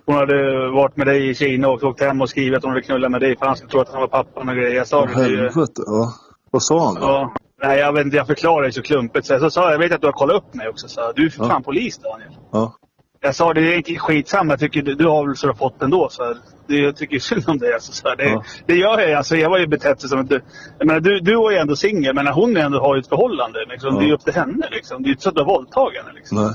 Hon 0.05 0.15
hade 0.15 0.69
varit 0.69 0.97
med 0.97 1.07
dig 1.07 1.29
i 1.29 1.35
Kina 1.35 1.67
och 1.69 1.83
åkt 1.83 2.01
hem 2.01 2.21
och 2.21 2.29
skrivit 2.29 2.57
att 2.57 2.63
hon 2.63 2.73
ville 2.73 2.85
knulla 2.85 3.09
med 3.09 3.21
dig 3.21 3.37
för 3.37 3.45
han 3.45 3.55
skulle 3.55 3.69
tro 3.71 3.79
att 3.81 3.89
han 3.89 4.01
var 4.01 4.07
pappan 4.07 4.49
och 4.49 4.55
grejer. 4.55 4.75
Jag 4.75 4.87
sa 4.87 5.05
det 5.05 5.25
till... 5.25 5.49
ja. 5.85 6.13
Vad 6.51 6.63
sa 6.63 6.85
han 6.85 6.97
Ja. 7.01 7.33
Nej, 7.63 7.79
jag 7.79 7.93
vet 7.93 8.05
inte. 8.05 8.17
Jag 8.17 8.27
förklarade 8.27 8.65
ju 8.67 8.71
så 8.71 8.81
klumpigt. 8.81 9.25
Så 9.27 9.33
jag 9.33 9.51
sa 9.51 9.71
jag 9.71 9.79
vet 9.79 9.91
att 9.91 10.01
du 10.01 10.07
har 10.07 10.11
kollat 10.13 10.35
upp 10.35 10.53
mig 10.53 10.69
också. 10.69 10.87
Så 10.87 11.11
du 11.15 11.25
är 11.25 11.29
för 11.29 11.43
Ja. 11.43 11.49
fan 11.49 11.63
polis 11.63 11.97
Daniel. 11.97 12.29
Ja. 12.51 12.73
Jag 13.21 13.35
sa 13.35 13.53
det 13.53 13.61
är 13.73 13.77
inte 13.77 13.95
skitsamma. 13.95 14.53
Jag 14.53 14.59
tycker 14.59 14.81
du, 14.81 14.95
du 14.95 15.07
har 15.07 15.25
väl 15.27 15.35
så 15.35 15.47
du 15.47 15.51
har 15.53 15.57
fått 15.57 15.81
ändå. 15.81 16.07
Så 16.11 16.35
det, 16.69 16.77
jag 16.79 16.95
tycker 16.95 17.19
synd 17.19 17.43
om 17.49 17.57
dig. 17.57 17.73
Alltså, 17.73 17.91
så 17.91 18.15
det, 18.15 18.23
Ja. 18.29 18.43
det 18.65 18.75
gör 18.75 18.99
jag. 18.99 19.11
Alltså, 19.13 19.35
jag 19.35 19.49
var 19.49 19.57
ju 19.57 19.67
betett 19.67 20.01
som 20.01 20.19
att 20.19 20.29
du... 20.29 20.41
Jag 20.77 20.87
menar, 20.87 20.99
du, 20.99 21.19
du 21.19 21.35
var 21.35 21.51
ju 21.51 21.57
ändå 21.57 21.75
singel. 21.75 22.15
Men 22.15 22.27
hon 22.27 22.57
ändå 22.57 22.79
har 22.79 22.95
ju 22.95 22.99
ett 22.99 23.07
förhållande. 23.07 23.59
Liksom. 23.69 23.93
Ja. 23.93 23.99
Det 23.99 24.05
är 24.05 24.07
ju 24.07 24.13
upp 24.13 24.23
till 24.23 24.33
henne. 24.33 24.67
Liksom. 24.71 25.01
Det 25.03 25.05
är 25.05 25.09
ju 25.09 25.13
inte 25.13 25.23
så 25.23 25.29
att 25.29 25.35
du 25.35 25.41
har 25.41 25.47
våldtagit 25.47 26.01
henne. 26.01 26.13
Liksom. 26.13 26.37
Nej. 26.43 26.53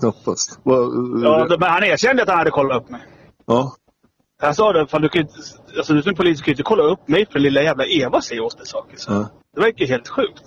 Knappast. 0.00 0.60
Ja, 0.64 1.46
då- 1.48 1.56
men 1.58 1.70
han 1.70 1.84
erkände 1.84 2.22
att 2.22 2.28
han 2.28 2.38
hade 2.38 2.50
kollat 2.50 2.82
upp 2.82 2.90
mig. 2.90 3.00
ja. 3.46 3.72
Jag 4.42 4.56
sa 4.56 4.72
det, 4.72 4.86
fan, 4.86 5.02
du, 5.02 5.08
kan 5.08 5.22
ju, 5.22 5.28
alltså, 5.78 5.94
du 5.94 6.02
som 6.02 6.14
polis 6.14 6.42
kan 6.42 6.46
ju 6.46 6.52
inte 6.52 6.62
kolla 6.62 6.82
upp 6.82 7.08
mig 7.08 7.26
för 7.32 7.38
lilla 7.38 7.62
jävla 7.62 7.84
Eva 7.86 8.20
säger 8.20 8.42
åt 8.42 8.56
dig 8.58 8.66
saker. 8.66 8.96
Så. 8.96 9.12
Ja. 9.12 9.28
Det 9.54 9.60
verkar 9.60 9.84
ju 9.84 9.86
helt 9.92 10.08
sjukt. 10.08 10.42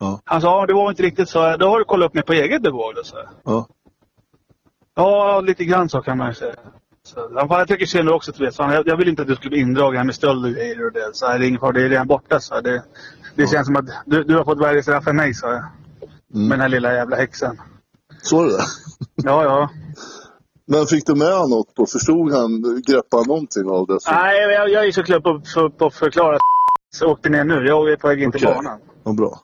Ja. 0.00 0.20
Han 0.24 0.40
sa, 0.40 0.60
ja, 0.60 0.66
det 0.66 0.72
var 0.74 0.90
inte 0.90 1.02
riktigt 1.02 1.28
så. 1.28 1.56
Då 1.56 1.68
har 1.68 1.78
du 1.78 1.84
kollat 1.84 2.06
upp 2.06 2.14
mig 2.14 2.22
på 2.22 2.32
eget 2.32 2.62
bevåg. 2.62 2.94
Ja. 3.44 3.66
Ja, 4.96 5.40
lite 5.40 5.64
grann 5.64 5.88
så 5.88 6.00
kan 6.02 6.18
man 6.18 6.28
ju 6.28 6.34
säga. 6.34 6.54
Så, 7.08 7.20
han 7.34 7.48
jag 7.58 7.68
tycker 7.68 7.86
synd 7.86 8.08
också, 8.08 8.32
du 8.32 8.44
vet. 8.44 8.54
Så 8.54 8.62
han, 8.62 8.74
jag, 8.74 8.88
jag 8.88 8.96
vill 8.96 9.08
inte 9.08 9.22
att 9.22 9.28
du 9.28 9.36
skulle 9.36 9.50
bli 9.50 9.60
indragen 9.60 9.96
här 9.96 10.04
med 10.04 10.14
stöld 10.14 10.44
och 10.44 10.50
grejer 10.50 10.86
och 10.86 10.92
det. 10.92 11.10
Så 11.12 11.26
här, 11.26 11.38
det 11.38 11.44
är 11.44 11.48
ingen 11.48 11.60
fara, 11.60 11.72
det 11.72 11.82
är 11.82 11.88
redan 11.88 12.06
borta. 12.06 12.40
Så 12.40 12.54
här, 12.54 12.62
det, 12.62 12.82
det 13.34 13.46
känns 13.46 13.66
som 13.66 13.76
att 13.76 13.86
du, 14.06 14.24
du 14.24 14.36
har 14.36 14.44
fått 14.44 14.60
värre 14.60 14.82
straff 14.82 15.06
än 15.06 15.16
mig, 15.16 15.34
sa 15.34 15.52
jag. 15.52 15.64
Mm. 16.34 16.48
Med 16.48 16.50
den 16.50 16.60
här 16.60 16.68
lilla 16.68 16.94
jävla 16.94 17.16
häxan. 17.16 17.60
Så 18.22 18.42
är 18.42 18.46
det. 18.46 18.64
Ja, 19.14 19.44
ja. 19.44 19.70
Men 20.66 20.86
fick 20.86 21.06
du 21.06 21.14
med 21.14 21.32
honom 21.32 21.50
något 21.50 21.76
då? 21.76 21.86
Förstod 21.86 22.32
han, 22.32 22.62
greppade 22.86 23.20
han 23.22 23.26
någonting 23.26 23.68
av 23.70 23.86
det? 23.86 23.98
Nej, 24.10 24.40
jag, 24.40 24.70
jag 24.70 24.86
är 24.86 24.92
så 24.92 25.02
klubb 25.02 25.22
på, 25.22 25.40
på, 25.54 25.70
på 25.70 25.86
att 25.86 25.94
förklara. 25.94 26.38
Så 26.94 27.06
åkte 27.06 27.28
ner 27.28 27.44
nu. 27.44 27.66
Jag 27.66 27.92
är 27.92 27.96
på 27.96 28.08
väg 28.08 28.22
in 28.22 28.32
till 28.32 28.46
Okej. 28.46 28.54
banan. 28.54 28.80
Vad 29.02 29.16
bra. 29.16 29.40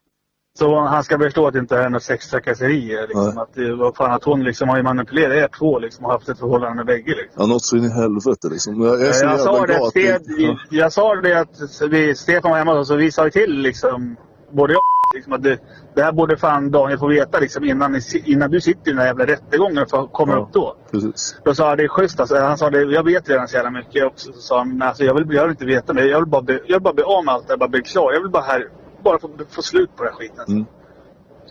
Så 0.61 0.81
han 0.81 1.05
ska 1.05 1.19
förstå 1.19 1.47
att 1.47 1.53
det 1.53 1.59
inte 1.59 1.77
är 1.77 1.83
några 1.89 2.01
sextrakasserier. 2.01 3.01
Liksom. 3.09 3.39
Att, 3.39 3.79
vad 3.79 3.97
fan, 3.97 4.11
att 4.11 4.25
hon 4.25 4.45
liksom 4.45 4.69
har 4.69 4.77
ju 4.77 4.83
manipulerat 4.83 5.33
er 5.37 5.49
två 5.59 5.79
liksom, 5.79 6.05
och 6.05 6.13
haft 6.13 6.29
ett 6.29 6.39
förhållande 6.39 6.77
med 6.77 6.87
bägge. 6.87 7.11
Liksom. 7.11 7.35
Ja, 7.43 7.47
något 7.47 7.63
så 7.65 7.77
in 7.77 7.85
i 7.85 7.89
helvete 7.89 8.49
liksom. 8.51 8.83
Jag 8.83 9.03
är 9.03 9.13
så 9.13 9.25
Jag, 9.25 9.41
sa 9.41 9.67
det, 9.67 9.77
att 9.77 9.95
Ste- 9.95 10.21
ni- 10.39 10.45
ja. 10.47 10.57
jag 10.71 10.93
sa 10.93 11.15
det 11.15 11.35
att 11.41 11.49
vi, 11.91 12.15
Stefan 12.15 12.51
var 12.51 12.59
hemma 12.59 12.73
och 12.73 13.01
vi 13.01 13.13
sa 13.13 13.25
ju 13.25 13.31
till 13.31 13.53
liksom, 13.63 14.17
både 14.53 14.73
jag 14.73 14.81
liksom, 15.15 15.33
att 15.33 15.43
det, 15.43 15.59
det 15.95 16.03
här 16.03 16.13
borde 16.13 16.37
fan 16.37 16.71
Daniel 16.71 16.99
få 16.99 17.09
veta 17.09 17.39
liksom, 17.39 17.65
innan, 17.65 17.93
ni, 17.93 18.01
innan 18.25 18.51
du 18.51 18.61
sitter 18.61 18.91
i 18.91 18.93
den 18.93 18.99
här 18.99 19.07
jävla 19.07 19.27
rättegången 19.27 19.85
och 19.93 20.13
kommer 20.13 20.33
Ja. 20.35 20.41
upp 20.41 20.53
då. 20.53 20.77
Precis. 20.91 21.37
Då 21.45 21.55
sa 21.55 21.69
jag 21.69 21.79
det 21.79 21.85
är 21.85 21.89
schysst 21.89 22.21
alltså. 22.21 22.37
Han 22.37 22.59
sa 22.59 22.71
det, 22.71 22.81
jag 22.83 23.05
vet 23.05 23.29
redan 23.29 23.49
så 23.49 23.57
jävla 23.57 23.71
mycket 23.71 24.05
också. 24.07 24.33
Så 24.33 24.41
sa 24.41 24.59
han, 24.59 24.69
men 24.69 24.89
alltså, 24.89 25.05
jag, 25.05 25.15
vill, 25.15 25.37
jag 25.37 25.43
vill 25.43 25.51
inte 25.51 25.65
veta 25.65 25.93
mer. 25.95 26.03
Jag 26.05 26.19
vill 26.19 26.29
bara 26.29 26.43
bli, 26.43 26.55
jag 26.67 26.75
vill 26.77 26.83
bara 26.83 26.95
bli 26.95 27.05
av 27.05 27.25
med 27.25 27.35
allt 27.35 27.47
det 27.47 27.53
här, 27.53 27.59
bara 27.59 27.69
bli 27.69 27.83
klar. 27.83 28.13
Jag 28.13 28.21
vill 28.21 28.31
bara 28.31 28.43
här, 28.43 28.69
bara 29.03 29.19
få, 29.19 29.31
få 29.51 29.63
slut 29.63 29.97
på 29.97 30.05
den 30.05 30.13
här 30.13 30.19
skiten. 30.19 30.45
Mm. 30.49 30.65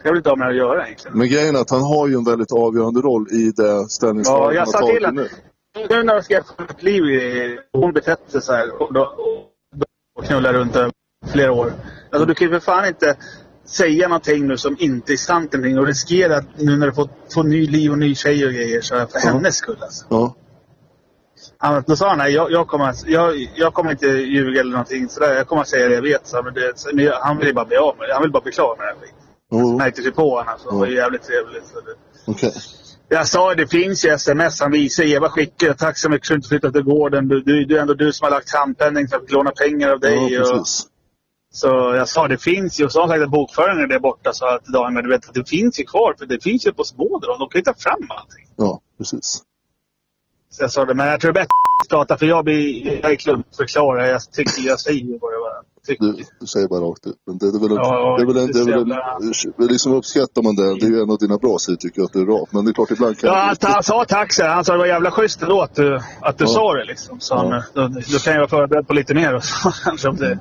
Jag 0.04 0.12
vill 0.12 0.18
inte 0.18 0.30
ha 0.30 0.36
med 0.36 0.48
det 0.48 0.52
att 0.52 0.58
göra 0.58 0.86
egentligen. 0.86 1.18
Men 1.18 1.28
grejen 1.30 1.56
är 1.56 1.60
att 1.60 1.70
han 1.70 1.82
har 1.82 2.08
ju 2.08 2.14
en 2.14 2.24
väldigt 2.24 2.52
avgörande 2.52 3.02
roll 3.02 3.28
i 3.32 3.52
det 3.56 3.90
ställningstagandet 3.90 4.56
Ja, 4.56 4.64
han 4.74 4.74
har 4.84 4.90
tagit 4.90 5.06
att- 5.06 5.14
nu. 5.14 5.28
Nu 5.90 6.04
när 6.04 6.14
jag 6.14 6.26
ska 6.26 6.44
få 6.44 6.64
ett 6.70 6.84
liv 6.84 7.04
i... 7.06 7.60
Hon 7.74 7.94
betett 7.94 8.20
sig 8.32 8.42
så 8.42 8.54
här 8.54 8.82
och, 8.82 8.94
då, 8.94 9.16
och 10.20 10.26
knulla 10.26 10.54
runt 10.54 10.78
flera 11.32 11.52
år. 11.52 11.74
Alltså 12.12 12.26
du 12.26 12.34
kan 12.36 12.48
ju 12.48 12.54
för 12.54 12.60
fan 12.60 12.88
inte 12.88 13.16
säga 13.66 14.08
någonting 14.08 14.48
nu 14.48 14.58
som 14.58 14.76
inte 14.80 15.14
är 15.14 15.18
sant 15.18 15.54
någonting 15.54 15.80
och 15.80 15.86
riskera 15.88 16.38
att 16.38 16.46
nu 16.58 16.78
när 16.78 16.88
du 16.88 16.94
får, 16.94 17.10
får 17.34 17.44
ny 17.44 17.68
liv 17.68 17.92
och 17.92 17.98
ny 17.98 18.16
tjej 18.16 18.46
och 18.46 18.52
grejer 18.54 18.82
så 18.82 18.96
för 18.96 19.08
Ja. 19.14 19.20
hennes 19.20 19.56
skull 19.56 19.78
alltså. 19.82 20.06
Ja. 20.10 20.36
Han, 21.58 21.84
då 21.88 21.96
sa 21.96 22.10
han 22.10 22.18
nej, 22.18 22.34
jag, 22.34 22.52
jag, 22.52 22.68
kommer, 22.68 22.96
jag, 23.06 23.50
jag 23.56 23.74
kommer 23.74 23.92
inte 23.92 24.08
ljuga 24.08 24.60
eller 24.60 24.72
någonting 24.72 25.10
sådär. 25.10 25.34
Jag 25.34 25.48
kommer 25.48 25.62
att 25.62 25.68
säga 25.68 25.88
det 25.88 25.96
jag 25.96 26.02
vet. 26.02 26.28
Så, 26.28 26.44
men 26.44 26.54
det, 26.54 26.80
så, 26.80 26.90
men 26.94 27.12
han 27.22 27.38
vill 27.38 27.56
bara 27.56 27.66
bli 27.66 27.78
av 27.78 27.98
med 27.98 28.10
det. 28.10 28.14
Han 28.14 28.22
vill 28.22 28.32
bara 28.32 28.44
bli 28.44 28.52
klar 28.52 28.76
med 28.78 28.88
det 28.88 28.90
här 28.90 29.00
skiten. 29.02 29.16
Jo, 29.52 29.78
Märkte 29.78 30.02
sig 30.02 30.12
på 30.12 30.30
honom. 30.30 30.48
Alltså. 30.48 30.70
Det 30.70 30.76
var 30.76 30.88
jävligt 30.88 31.24
trevligt. 31.24 31.66
Så 31.68 31.80
det, 31.82 31.96
Okej. 32.32 32.54
jag 33.10 33.28
sa 33.28 33.56
det 33.56 33.68
finns 33.68 34.06
ju 34.06 34.10
sms 34.10 34.62
han 34.62 34.72
visar. 34.72 35.04
Eva 35.04 35.30
skickar. 35.30 35.74
Tack 35.74 35.98
så 35.98 36.10
mycket 36.10 36.28
för 36.28 36.34
att 36.34 36.36
du 36.36 36.40
inte 36.40 36.50
flyttat 36.50 36.74
till 36.74 36.84
gården. 36.84 37.28
Du, 37.28 37.42
du, 37.42 37.66
det 37.66 37.78
är 37.78 37.82
ändå 37.82 37.94
du 37.94 38.14
som 38.14 38.26
har 38.26 38.32
lagt 38.32 38.56
handpenning 38.56 39.08
för 39.08 39.18
att 39.18 39.32
låna 39.32 39.52
pengar 39.52 39.90
av 39.90 40.00
dig. 40.00 40.34
Ja, 40.34 40.60
och, 40.60 40.68
så 41.52 41.68
jag 41.96 42.08
sa 42.08 42.28
det 42.28 42.38
finns 42.38 42.80
ju. 42.80 42.86
Och 42.86 42.92
så 42.92 43.00
har 43.00 43.08
han 43.08 43.18
sagt 43.18 43.24
att 43.24 43.32
bokföringen 43.32 43.92
är 43.92 44.00
borta. 44.00 44.34
Så 44.34 44.46
att 44.46 44.94
men 44.94 45.04
du 45.04 45.10
vet 45.10 45.34
det 45.34 45.50
finns 45.50 45.80
ju 45.80 45.84
kvar. 45.84 46.16
För 46.20 46.26
det 46.26 46.44
finns 46.44 46.68
ju 46.68 46.74
på 46.74 46.84
Småder. 46.84 47.40
De 47.40 47.50
kan 47.50 47.60
ju 47.60 47.64
ta 47.64 47.74
fram 47.74 48.08
allting. 48.10 48.48
Ja, 48.56 48.82
precis. 48.98 49.44
Så 50.50 50.64
jag 50.64 50.72
sa 50.72 50.86
det. 50.86 50.94
Men 50.94 51.08
jag 51.08 51.22
tror 51.22 51.32
det 51.34 51.40
är 51.40 51.44
bättre 51.44 51.50
att 51.84 51.90
prata. 51.90 52.18
För 52.18 52.26
jag 52.26 52.44
blir 52.46 53.00
jag 53.04 53.12
är 53.12 53.16
klumpförklarare. 53.16 54.08
Jag 54.10 54.22
tycker 54.32 54.62
jag 54.62 54.80
säger 54.80 55.20
vad 55.22 55.34
jag 55.34 55.64
tycker. 55.88 56.06
Du, 56.06 56.24
du 56.40 56.48
säger 56.48 56.68
bara 56.68 56.80
rakt 56.80 57.08
ut. 57.08 57.16
Men 57.28 57.38
det, 57.38 57.52
det 57.52 57.58
är 57.58 57.62
väl 57.62 57.72
en, 57.72 57.78
Ja, 57.78 58.16
det 58.18 58.24
är 58.24 58.28
väl 58.28 58.38
en, 58.38 58.52
det 58.52 58.60
är 58.60 58.66
väl 58.66 58.92
en, 58.92 59.66
är 59.66 59.72
liksom 59.72 59.94
uppskattar 59.94 60.42
man 60.42 60.56
det. 60.56 60.80
Det 60.80 60.86
är 60.86 60.90
ju 60.90 61.02
en 61.02 61.12
av 61.12 61.18
dina 61.18 61.38
bra 61.38 61.58
sidor 61.58 61.78
tycker 61.78 62.00
jag 62.02 62.06
att 62.06 62.14
det 62.14 62.20
är 62.20 62.26
rakt. 62.26 62.54
Men 62.54 62.66
det 62.66 62.72
är 62.72 62.74
klart 62.74 62.92
ibland 62.92 63.20
kan 63.20 63.30
Ja, 63.30 63.36
han, 63.36 63.56
han 63.74 63.84
sa 63.84 64.06
tack 64.06 64.34
så 64.34 64.44
här. 64.44 64.50
Han 64.50 64.66
sa 64.66 64.72
det 64.74 64.80
var 64.80 64.86
jävla 64.86 65.12
schysst 65.12 65.42
ändå 65.42 65.62
att 65.62 65.76
du, 65.76 66.00
att 66.22 66.38
du 66.38 66.44
Ja. 66.44 66.48
sa 66.50 66.74
det. 66.74 66.86
Liksom. 66.86 67.20
Så 67.20 67.36
han, 67.36 67.48
Ja. 67.50 67.64
då, 67.74 67.88
då 67.88 68.18
kan 68.20 68.34
jag 68.34 68.40
vara 68.40 68.50
förberedd 68.50 68.88
på 68.88 68.94
lite 68.94 69.14
mer. 69.14 69.36
Och 69.36 69.44
så, 69.98 70.12
det, 70.12 70.40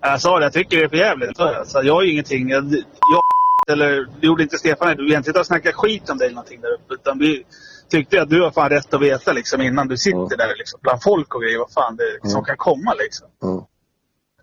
jag 0.00 0.20
sa 0.20 0.38
det, 0.38 0.44
jag 0.44 0.52
tycker 0.52 0.76
det 0.76 0.84
är 0.84 0.88
för 0.88 0.96
jävligt. 0.96 1.36
Så 1.66 1.80
jag 1.84 1.94
har 1.94 2.02
ju 2.02 2.12
ingenting. 2.12 2.48
Jag, 2.48 2.64
jag, 3.12 3.22
eller 3.72 4.08
det 4.20 4.26
gjorde 4.26 4.42
inte 4.42 4.58
Stefan. 4.58 4.96
Vi 4.96 5.14
har 5.14 5.18
inte 5.28 5.44
snackat 5.44 5.74
skit 5.74 6.10
om 6.10 6.18
dig 6.18 6.26
eller 6.26 6.34
någonting 6.34 6.60
där 6.60 6.74
uppe. 6.74 6.94
Utan 6.94 7.18
vi 7.18 7.44
tyckte 7.92 8.22
att 8.22 8.28
du 8.30 8.42
har 8.42 8.50
fan 8.50 8.68
rätt 8.70 8.94
att 8.94 9.00
veta 9.02 9.32
liksom, 9.32 9.60
innan 9.60 9.88
du 9.88 9.96
sitter 9.96 10.18
Ja. 10.30 10.36
där 10.36 10.54
liksom, 10.58 10.80
bland 10.82 11.02
folk 11.02 11.34
och 11.34 11.42
grejer. 11.42 11.58
Vad 11.58 11.72
fan 11.72 11.96
det 11.96 12.02
är 12.02 12.28
som 12.28 12.38
Ja. 12.38 12.44
kan 12.44 12.56
komma 12.56 12.94
liksom. 12.94 13.28
Ja. 13.40 13.68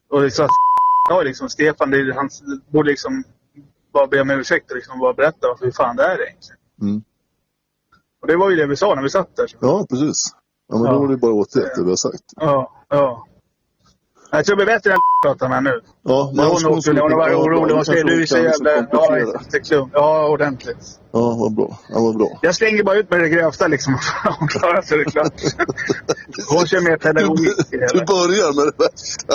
Och 0.10 0.22
liksom, 0.22 0.48
ja, 1.10 1.22
liksom 1.22 1.50
Stefan, 1.50 1.92
det, 1.92 2.14
han 2.16 2.30
borde 2.72 2.90
liksom 2.90 3.24
bara 3.94 4.08
be 4.08 4.22
om 4.22 4.30
ursäkt 4.30 4.72
och 4.72 4.76
liksom 4.78 5.00
bara 5.00 5.14
berätta 5.14 5.48
hur 5.62 5.72
fan 5.72 5.96
det 5.96 6.04
är 6.04 6.22
egentligen. 6.28 6.60
Mm. 6.82 7.04
Och 8.22 8.28
det 8.28 8.38
var 8.38 8.50
ju 8.50 8.56
det 8.56 8.68
vi 8.68 8.76
sa 8.76 8.96
när 8.96 9.02
vi 9.04 9.10
satt 9.10 9.36
där. 9.36 9.48
ja, 9.60 9.86
precis. 9.90 10.36
Ja, 10.68 10.76
men 10.78 10.86
Ja. 10.86 10.92
då 10.94 11.04
är 11.04 11.08
det 11.08 11.18
bara 11.18 11.34
åt 11.34 11.52
det, 11.54 11.76
det 11.76 11.84
vi 11.84 11.90
har 11.90 11.96
sagt. 11.96 12.24
Ja, 12.36 12.86
ja. 12.90 13.28
Jag 14.32 14.46
tror 14.46 14.56
det 14.56 14.66
blir 14.66 14.76
bättre 14.76 14.94
än 14.94 15.00
pratar 15.26 15.50
med 15.50 15.64
nu. 15.64 15.82
Ja, 16.04 16.32
Men 16.36 16.46
hon 16.46 16.82
skulle- 16.82 17.02
åkte, 17.02 17.02
hon 17.16 17.18
var 17.18 17.30
orolig. 17.36 17.76
Hon 17.76 17.86
säger 17.86 18.04
du 18.04 18.22
är 18.22 18.26
så 18.26 18.38
jävla... 18.38 18.88
Ja, 19.94 20.28
ordentligt. 20.28 20.78
Ja, 21.12 21.36
vad 21.40 21.56
bra. 21.56 21.78
Ja, 21.90 22.00
vad 22.00 22.18
bra. 22.18 22.28
Jag 22.42 22.56
slänger 22.56 22.84
bara 22.84 22.96
ut 22.96 23.10
med 23.12 23.20
det 23.20 23.30
grövsta 23.30 23.68
liksom. 23.68 23.98
Hon 24.40 24.48
klarar 24.48 24.82
sig 24.82 24.98
det 24.98 25.04
är 25.04 25.10
klart. 25.12 25.34
Hon 26.50 26.66
kör 26.68 26.82
mer 26.82 26.98
pedagogik 26.98 27.58
Du 27.72 27.78
hela. 27.80 28.06
börjar 28.06 28.56
med 28.56 28.66
det 28.74 28.84
värsta. 28.84 29.34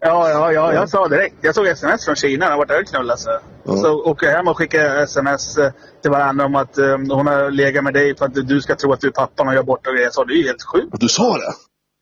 Ja, 0.00 0.30
ja, 0.30 0.52
ja. 0.52 0.72
Jag 0.74 0.88
sa 0.88 1.08
direkt. 1.08 1.34
Jag 1.40 1.54
såg 1.54 1.66
sms 1.66 2.04
från 2.04 2.16
Kina. 2.16 2.44
Han 2.44 2.52
har 2.52 2.58
varit 2.58 2.68
där 2.68 2.80
och 2.80 2.86
knullat 2.86 3.20
sig. 3.20 3.38
Ja. 3.64 3.76
Så 3.76 4.04
åker 4.04 4.26
jag 4.26 4.36
hem 4.36 4.48
och 4.48 4.58
skickar 4.58 4.96
sms 5.02 5.58
eh, 5.58 5.72
till 6.02 6.10
varandra 6.10 6.44
om 6.44 6.54
att 6.54 6.78
eh, 6.78 6.86
hon 6.90 7.26
har 7.26 7.50
legat 7.50 7.84
med 7.84 7.94
dig 7.94 8.16
för 8.16 8.24
att 8.24 8.34
du 8.34 8.60
ska 8.60 8.74
tro 8.76 8.92
att 8.92 9.00
du 9.00 9.06
är 9.08 9.12
pappan 9.12 9.48
och 9.48 9.54
gör 9.54 9.62
bort 9.62 9.86
och 9.86 9.92
grejer. 9.92 10.06
Jag 10.06 10.14
sa 10.14 10.24
det 10.24 10.32
är 10.34 10.36
ju 10.36 10.46
helt 10.46 10.62
sjukt. 10.72 10.88
Du 11.00 11.08
sa 11.08 11.36
det? 11.36 11.52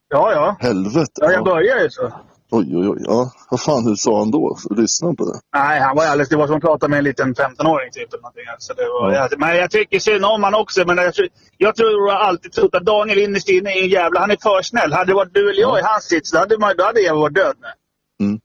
Ja, 0.09 0.33
ja. 0.33 0.57
Helvete. 0.61 1.11
Ja, 1.15 1.33
jag 1.33 1.45
börjar 1.45 1.79
ju 1.83 1.91
så. 1.91 2.13
Oj, 2.51 2.77
oj, 2.77 2.89
oj. 2.89 2.99
Ja, 3.07 3.33
vad 3.51 3.61
fan, 3.61 3.85
hur 3.87 3.95
sa 3.95 4.19
han 4.19 4.31
då? 4.31 4.57
Lyssna 4.71 5.15
på 5.15 5.25
det. 5.25 5.41
Nej, 5.55 5.81
han 5.81 5.97
var 5.97 6.05
alldeles... 6.05 6.29
Det 6.29 6.37
var 6.37 6.47
som 6.47 6.57
att 6.57 6.63
prata 6.63 6.89
med 6.89 6.99
en 6.99 7.05
liten 7.05 7.35
15-åring 7.35 7.91
typ. 7.93 8.13
Eller 8.13 8.23
någonting. 8.23 8.43
Så 8.59 8.73
det 8.75 8.83
var, 8.83 9.13
Ja. 9.13 9.29
men 9.39 9.57
jag 9.57 9.71
tycker 9.71 9.99
synd 9.99 10.25
om 10.25 10.43
han 10.43 10.55
också. 10.55 10.85
Men 10.87 10.97
jag, 10.97 11.15
tror- 11.15 11.29
jag 11.57 11.77
tror 11.77 12.09
jag 12.09 12.17
alltid 12.21 12.53
trott 12.53 12.75
att 12.75 12.85
Daniel 12.85 13.19
innerst 13.19 13.49
inne 13.49 13.71
är 13.71 13.83
en 13.83 13.89
jävla... 13.89 14.21
Han 14.21 14.31
är 14.31 14.37
för 14.43 14.63
snäll. 14.63 14.93
Hade 14.93 15.11
det 15.11 15.15
varit 15.15 15.35
du 15.35 15.51
eller 15.51 15.61
jag 15.61 15.71
Ja. 15.75 15.79
i 15.79 15.83
hans 15.83 16.05
sits, 16.05 16.31
då 16.33 16.39
hade, 16.39 16.59
man, 16.59 16.73
då 16.79 16.85
hade 16.85 17.01
jag 17.01 17.15
varit 17.17 17.35
död 17.35 17.55
nu. 17.61 18.27
Mm. 18.27 18.41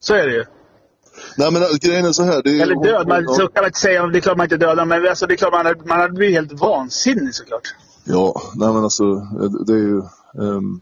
Så 0.00 0.14
är 0.14 0.26
det 0.26 0.32
ju. 0.32 0.44
Nej, 1.36 1.50
men 1.52 1.62
äh, 1.62 1.68
grejen 1.82 2.04
är 2.06 2.12
så 2.12 2.22
här. 2.22 2.42
Det 2.44 2.50
är, 2.50 2.62
Eller 2.62 2.84
död. 2.84 3.08
Man, 3.08 3.28
Så 3.28 3.40
kan 3.48 3.62
man 3.62 3.64
inte 3.64 3.78
säga. 3.78 4.06
Det 4.06 4.18
är 4.18 4.20
klart 4.20 4.36
man 4.36 4.44
inte 4.46 4.56
dödar. 4.56 4.84
Men 4.84 5.08
alltså, 5.08 5.26
det 5.26 5.34
är 5.34 5.36
klart 5.36 5.52
man 5.52 5.66
hade, 5.66 5.84
man 5.84 6.00
hade 6.00 6.12
blivit 6.14 6.34
helt 6.36 6.60
vansinnig 6.60 7.34
såklart. 7.34 7.62
ja, 8.04 8.42
nej 8.54 8.72
men 8.72 8.84
alltså, 8.84 9.04
det 9.66 9.72
är 9.72 9.76
ju... 9.78 9.98
ehm, 10.42 10.80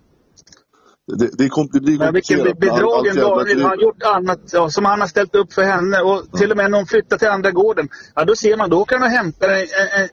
det, 1.16 1.30
det, 1.38 1.48
kom, 1.48 1.68
det 1.72 1.80
blir 1.80 1.98
Men 1.98 2.14
vilken 2.14 2.42
bedragen 2.42 3.14
driv. 3.14 3.61
Han 3.61 3.70
har 3.70 3.76
gjort 3.76 4.02
annat 4.02 4.40
ja, 4.52 4.70
som 4.70 4.84
han 4.84 5.00
har 5.00 5.08
ställt 5.08 5.34
upp 5.34 5.52
för 5.52 5.62
henne. 5.62 6.00
Och 6.00 6.38
till 6.38 6.50
och 6.50 6.56
med 6.56 6.70
när 6.70 6.78
hon 6.78 6.86
flyttar 6.86 7.18
till 7.18 7.28
andra 7.28 7.50
gården. 7.50 7.88
Ja, 8.14 8.24
då 8.24 8.36
ser 8.36 8.56
man. 8.56 8.70
Då 8.70 8.84
kan 8.84 9.02
han 9.02 9.11
hämta 9.11 9.56
en, 9.56 9.66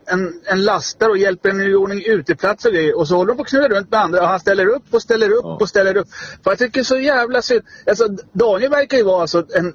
en, 0.05 0.33
en, 0.45 0.63
lastare 0.63 1.09
och 1.09 1.17
hjälper 1.17 1.49
henne 1.49 1.63
i 1.63 1.75
ordning 1.75 2.03
uteplats 2.05 2.65
och 2.65 2.71
grejer. 2.71 2.97
Och 2.97 3.07
så 3.07 3.15
håller 3.15 3.31
de 3.31 3.37
på 3.37 3.43
att 3.43 3.49
knulla 3.49 3.67
runt 3.67 3.91
med 3.91 3.99
andra. 3.99 4.21
Och 4.21 4.27
han 4.27 4.39
ställer 4.39 4.65
upp 4.65 4.83
och 4.91 5.01
ställer 5.01 5.29
upp 5.31 5.43
Ja. 5.43 5.57
och 5.61 5.69
ställer 5.69 5.97
upp. 5.97 6.07
För 6.43 6.51
jag 6.51 6.57
tycker 6.57 6.83
så 6.83 6.97
jävla 6.97 7.41
synd. 7.41 7.61
Alltså, 7.85 8.07
Daniel 8.31 8.71
verkar 8.71 8.97
ju 8.97 9.03
vara 9.03 9.21
alltså 9.21 9.45
en, 9.55 9.73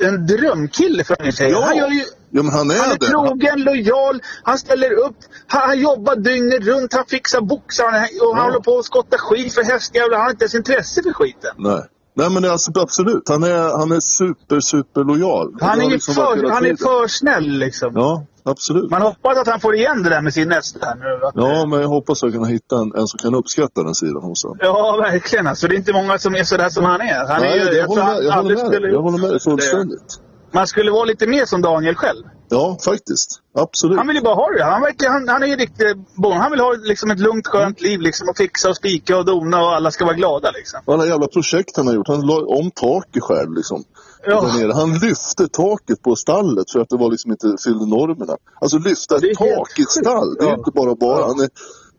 en 0.00 0.26
drömkille 0.26 1.04
för 1.04 1.16
mig. 1.22 1.50
Ja. 1.52 1.64
Han 1.64 1.76
gör 1.76 1.88
ju 1.90 2.04
Ja, 2.30 2.42
men 2.42 2.52
han 2.52 2.70
är, 2.70 2.74
han 2.78 2.90
är 2.90 2.98
det. 2.98 3.06
trogen, 3.06 3.60
lojal, 3.62 4.20
han 4.42 4.58
ställer 4.58 4.92
upp, 4.92 5.16
han, 5.46 5.62
han 5.68 5.80
jobbar 5.80 6.16
dygnet 6.16 6.64
runt, 6.66 6.92
han 6.94 7.04
fixar 7.08 7.40
boxar 7.40 7.84
och 7.84 7.90
han 7.90 8.06
Ja. 8.20 8.42
håller 8.42 8.60
på 8.60 8.78
att 8.78 8.84
skotta 8.84 9.18
skit 9.18 9.54
för 9.54 9.62
hästjävlar. 9.62 10.16
Han 10.16 10.24
har 10.24 10.30
inte 10.30 10.44
ens 10.44 10.54
intresse 10.54 11.02
för 11.02 11.12
skiten. 11.12 11.50
Nej. 11.58 11.82
Nej 12.16 12.30
men 12.30 12.44
alltså, 12.44 12.70
absolut. 12.80 13.28
Han 13.28 13.42
är, 13.42 13.78
han 13.78 13.92
är 13.92 14.00
super, 14.00 14.60
super 14.60 15.04
lojal. 15.04 15.56
Han 15.60 15.80
är 15.80 15.84
ju 15.84 15.90
liksom 15.90 16.14
för, 16.14 16.48
han 16.50 16.66
är 16.66 16.76
för 16.76 17.08
snäll 17.08 17.48
liksom. 17.58 17.92
Ja, 17.94 18.26
absolut. 18.50 18.90
Man 18.90 19.02
hoppas 19.02 19.38
att 19.38 19.46
han 19.48 19.60
får 19.60 19.74
igen 19.74 20.02
det 20.02 20.10
där 20.10 20.20
med 20.22 20.34
sin 20.34 20.48
nästa 20.48 20.86
här 20.86 20.94
nu. 20.94 21.26
Att, 21.26 21.32
Ja, 21.34 21.66
men 21.66 21.80
jag 21.80 21.88
hoppas 21.88 22.22
att 22.22 22.32
jag 22.34 22.42
kan 22.42 22.50
hitta 22.52 22.76
en, 22.76 22.92
en 22.96 23.06
som 23.06 23.18
kan 23.18 23.34
uppskatta 23.34 23.82
den 23.82 23.94
sidan 23.94 24.22
hos 24.22 24.44
honom. 24.44 24.58
Ja, 24.60 24.96
verkligen. 24.96 25.46
Alltså, 25.46 25.68
det 25.68 25.74
är 25.74 25.76
inte 25.76 25.92
många 25.92 26.18
som 26.18 26.34
är 26.34 26.44
sådär 26.44 26.68
som 26.68 26.84
han 26.84 27.00
är. 27.00 27.26
Han 27.26 27.36
är 27.36 27.40
Nej, 27.40 27.58
ju, 27.58 27.64
jag, 27.64 27.74
jag 27.74 27.86
håller 27.86 28.04
med, 28.04 28.24
jag, 28.24 28.32
håller 28.32 28.56
med, 28.56 28.66
skulle 28.66 28.88
jag 28.88 29.02
håller 29.02 29.18
med 29.18 29.30
dig 29.30 29.40
fullständigt. 29.40 30.20
man 30.52 30.66
skulle 30.66 30.90
vara 30.90 31.04
lite 31.04 31.26
mer 31.26 31.44
som 31.44 31.62
Daniel 31.62 31.94
själv. 31.94 32.24
Ja, 32.50 32.78
faktiskt. 32.84 33.40
Absolut. 33.58 33.98
Han 33.98 34.06
vill 34.06 34.16
ju 34.16 34.22
bara 34.22 34.34
ha 34.34 34.48
det. 34.58 34.64
Han, 34.64 34.80
verkar, 34.82 35.10
han, 35.10 35.28
han 35.28 35.42
är 35.42 35.46
ju 35.46 35.56
riktigt 35.56 35.96
bon. 36.14 36.36
Han 36.36 36.50
vill 36.50 36.60
ha 36.60 36.72
liksom 36.72 37.10
ett 37.10 37.20
lugnt, 37.20 37.46
skönt 37.46 37.80
liv. 37.80 38.00
Liksom, 38.00 38.28
och 38.28 38.36
fixa 38.36 38.68
och 38.68 38.76
spika 38.76 39.16
och 39.18 39.24
dona 39.24 39.62
och 39.62 39.74
alla 39.74 39.90
ska 39.90 40.04
vara 40.04 40.14
glada. 40.16 40.50
Liksom. 40.50 40.80
Alla 40.86 41.06
jävla 41.06 41.26
projekt 41.26 41.76
han 41.76 41.86
har 41.86 41.94
gjort. 41.94 42.08
Han 42.08 42.26
la 42.26 42.34
om 42.34 42.70
taket 42.70 43.22
själv 43.22 43.52
liksom. 43.54 43.84
Ja. 44.26 44.40
Där 44.40 44.58
nere. 44.58 44.72
Han 44.72 44.92
lyfte 44.98 45.48
taket 45.48 46.02
på 46.02 46.16
stallet 46.16 46.70
för 46.70 46.80
att 46.80 46.88
det 46.88 46.96
var 46.96 47.10
liksom 47.10 47.30
inte 47.30 47.56
fyllde 47.64 47.86
normerna. 47.86 48.36
Alltså 48.60 48.78
lyfta 48.78 49.16
ett 49.16 49.38
tak 49.38 49.78
i 49.78 49.82
ett 49.82 49.90
stall. 49.90 50.34
Det 50.34 50.44
är 50.44 50.48
Ja. 50.48 50.54
inte 50.58 50.70
bara 50.74 50.94
bara. 50.94 51.20
Ja. 51.20 51.26
Han, 51.26 51.40
är, 51.40 51.48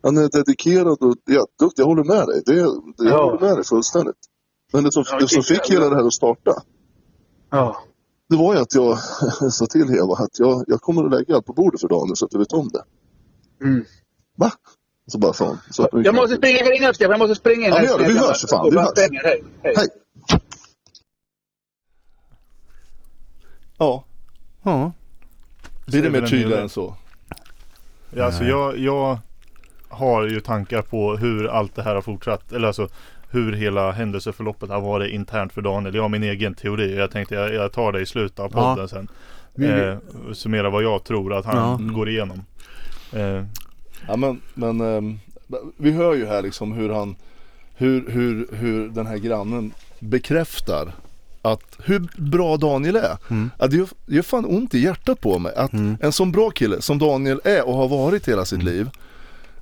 han 0.02 0.16
är 0.18 0.28
dedikerad 0.28 0.86
och 1.00 1.14
jätteduktig. 1.30 1.82
Jag 1.82 1.86
håller 1.86 2.04
med 2.04 2.26
dig. 2.26 2.42
Det, 2.46 2.52
det, 2.54 2.60
jag 3.04 3.06
Ja. 3.12 3.24
håller 3.24 3.40
med 3.40 3.56
dig 3.56 3.64
fullständigt. 3.64 4.16
Men 4.72 4.84
det 4.84 4.92
som, 4.92 5.04
det 5.20 5.28
som 5.28 5.42
fick 5.42 5.70
hela 5.70 5.88
det 5.88 5.96
här 5.96 6.06
att 6.06 6.12
starta. 6.12 6.62
Ja. 7.50 7.76
Det 8.28 8.36
var 8.36 8.54
ju 8.54 8.60
att 8.60 8.74
jag 8.74 8.98
sa 9.52 9.66
till 9.66 9.94
Eva 9.96 10.14
att 10.14 10.38
jag, 10.38 10.64
jag 10.66 10.80
kommer 10.80 11.04
att 11.04 11.10
lägga 11.10 11.34
allt 11.36 11.46
på 11.46 11.52
bordet 11.52 11.80
för 11.80 11.88
Daniel 11.88 12.16
så 12.16 12.24
att 12.24 12.30
du 12.30 12.38
vet 12.38 12.52
om 12.52 12.68
det. 12.68 12.82
Mm. 13.64 13.84
Va? 14.36 14.52
Så 15.06 15.18
bara 15.18 15.32
fan. 15.32 15.58
Så 15.70 15.82
att 15.82 15.90
Jag 15.92 16.14
måste 16.14 16.36
springa 16.36 16.58
in 16.74 16.84
upp. 16.84 16.96
Jag 16.98 17.18
måste 17.18 17.34
springa 17.34 17.66
in. 17.66 17.72
Ja, 17.72 17.78
här. 17.78 17.86
gör 17.86 17.98
det. 17.98 18.08
Vi 18.08 18.18
hörs 18.18 18.40
för 18.40 18.48
fan. 18.48 18.70
Vi 18.70 18.78
hörs. 18.78 18.90
Hej. 18.96 19.44
Hej. 19.62 19.88
Ja, 23.80 24.04
Ja. 24.62 24.92
blir 25.86 26.02
det 26.02 26.10
mer 26.10 26.20
tydligare 26.20 26.54
hel 26.54 26.62
än 26.62 26.68
så? 26.68 26.94
Ja, 28.10 28.24
alltså 28.24 28.44
jag, 28.44 28.78
jag 28.78 29.18
har 29.88 30.22
ju 30.26 30.40
tankar 30.40 30.82
på 30.82 31.16
hur 31.16 31.46
allt 31.48 31.74
det 31.74 31.82
här 31.82 31.94
har 31.94 32.02
fortsatt. 32.02 32.52
Eller 32.52 32.66
alltså 32.66 32.88
hur 33.30 33.52
hela 33.52 33.90
händelseförloppet 33.92 34.68
har 34.70 34.80
varit 34.80 35.12
internt 35.12 35.52
för 35.52 35.62
Daniel. 35.62 35.94
Jag 35.94 36.02
har 36.02 36.08
min 36.08 36.22
egen 36.22 36.54
teori. 36.54 36.96
Jag 36.96 37.10
tänkte 37.10 37.34
jag, 37.34 37.54
jag 37.54 37.72
tar 37.72 37.92
det 37.92 38.00
i 38.00 38.06
slutet 38.06 38.38
av 38.38 38.50
Ja. 38.54 38.60
podden 38.74 38.88
sen. 38.88 39.08
Vi- 39.54 39.66
Eh, 39.66 39.96
summera 40.32 40.70
vad 40.70 40.82
jag 40.82 41.04
tror 41.04 41.34
att 41.34 41.44
han 41.44 41.56
Ja. 41.88 41.94
går 41.94 42.08
igenom. 42.08 42.42
Eh, 43.12 43.44
Ja 44.08 44.16
men, 44.16 44.40
men 44.54 44.80
ehm, 44.80 45.18
vi 45.76 45.90
hör 45.92 46.14
ju 46.14 46.26
här 46.26 46.42
liksom 46.42 46.72
hur 46.72 46.88
han 46.90 47.16
hur, 47.74 48.10
hur, 48.10 48.48
hur 48.52 48.88
den 48.88 49.06
här 49.06 49.16
grannen 49.16 49.72
bekräftar 49.98 50.92
att 51.42 51.78
hur 51.78 52.08
bra 52.30 52.56
Daniel 52.56 52.96
är. 52.96 53.16
Mm. 53.28 53.50
Att 53.58 53.70
det 53.70 53.76
gör, 53.76 53.88
det 54.06 54.14
gör 54.14 54.22
fan 54.22 54.44
ont 54.44 54.74
i 54.74 54.78
hjärtat 54.78 55.20
på 55.20 55.38
mig 55.38 55.54
att 55.54 55.72
en 55.72 56.12
sån 56.12 56.32
bra 56.32 56.50
kille 56.50 56.82
som 56.82 56.98
Daniel 56.98 57.40
är 57.44 57.68
och 57.68 57.74
har 57.74 57.88
varit 57.88 58.28
hela 58.28 58.44
sitt 58.44 58.62
liv 58.62 58.90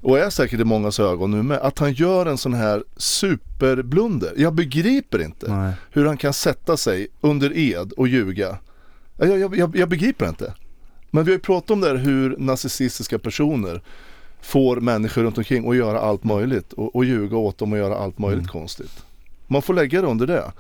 och 0.01 0.18
är 0.18 0.31
säkert 0.31 0.61
i 0.61 0.64
mångas 0.64 1.01
ögon 1.01 1.31
nu 1.31 1.43
med, 1.43 1.59
att 1.59 1.79
han 1.79 1.93
gör 1.93 2.26
en 2.26 2.39
sån 2.39 2.55
här 2.55 2.85
superblunder. 2.97 4.33
Jag 4.37 4.55
begriper 4.55 5.22
inte 5.22 5.55
Nej. 5.55 5.72
hur 5.91 6.07
han 6.07 6.16
kan 6.16 6.33
sätta 6.33 6.76
sig 6.76 7.09
under 7.20 7.59
ed 7.59 7.93
och 7.93 8.09
ljuga. 8.09 8.59
Jag, 9.16 9.39
jag, 9.39 9.57
jag, 9.57 9.76
jag 9.76 9.89
begriper 9.89 10.29
inte. 10.29 10.55
Men 11.11 11.24
vi 11.24 11.31
har 11.31 11.37
ju 11.37 11.43
pratat 11.43 11.70
om 11.70 11.81
det 11.81 11.89
här 11.89 11.95
hur 11.95 12.37
narcissistiska 12.39 13.18
personer 13.18 13.83
får 14.41 14.76
människor 14.76 15.22
runt 15.22 15.39
omkring 15.39 15.70
att 15.70 15.76
göra 15.76 16.01
allt 16.01 16.24
möjligt 16.24 16.72
och, 16.72 16.97
och 16.97 17.05
ljuga 17.05 17.37
åt 17.37 17.59
dem 17.59 17.72
och 17.72 17.79
göra 17.79 17.97
allt 17.97 18.18
möjligt 18.18 18.49
konstigt. 18.49 19.05
Man 19.47 19.62
får 19.62 19.74
lägga 19.74 20.01
det 20.01 20.07
under 20.07 20.26
det. 20.26 20.53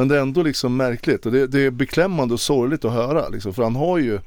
Men 0.00 0.08
det 0.08 0.16
är 0.16 0.20
ändå 0.22 0.42
liksom 0.42 0.76
märkligt 0.76 1.26
och 1.26 1.32
det, 1.32 1.46
det 1.46 1.60
är 1.60 1.70
beklämmande 1.70 2.34
och 2.34 2.40
sorgligt 2.40 2.84
att 2.84 2.92
höra 2.92 3.28
liksom, 3.28 3.54
för 3.54 3.62
han 3.62 3.76
har 3.76 3.98
ju 3.98 4.18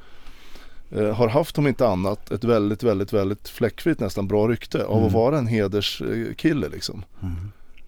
eh, 0.92 1.14
har 1.16 1.28
haft 1.28 1.58
om 1.58 1.68
inte 1.68 1.88
annat 1.88 2.32
ett 2.32 2.44
väldigt, 2.44 2.84
väldigt, 2.84 3.14
väldigt 3.14 3.50
fläckfritt 3.50 4.00
nästan 4.00 4.28
bra 4.28 4.48
rykte 4.48 4.86
av 4.86 5.06
att 5.06 5.12
vara 5.12 5.38
en 5.38 5.48
hederskille 5.48 6.70
liksom. 6.70 7.06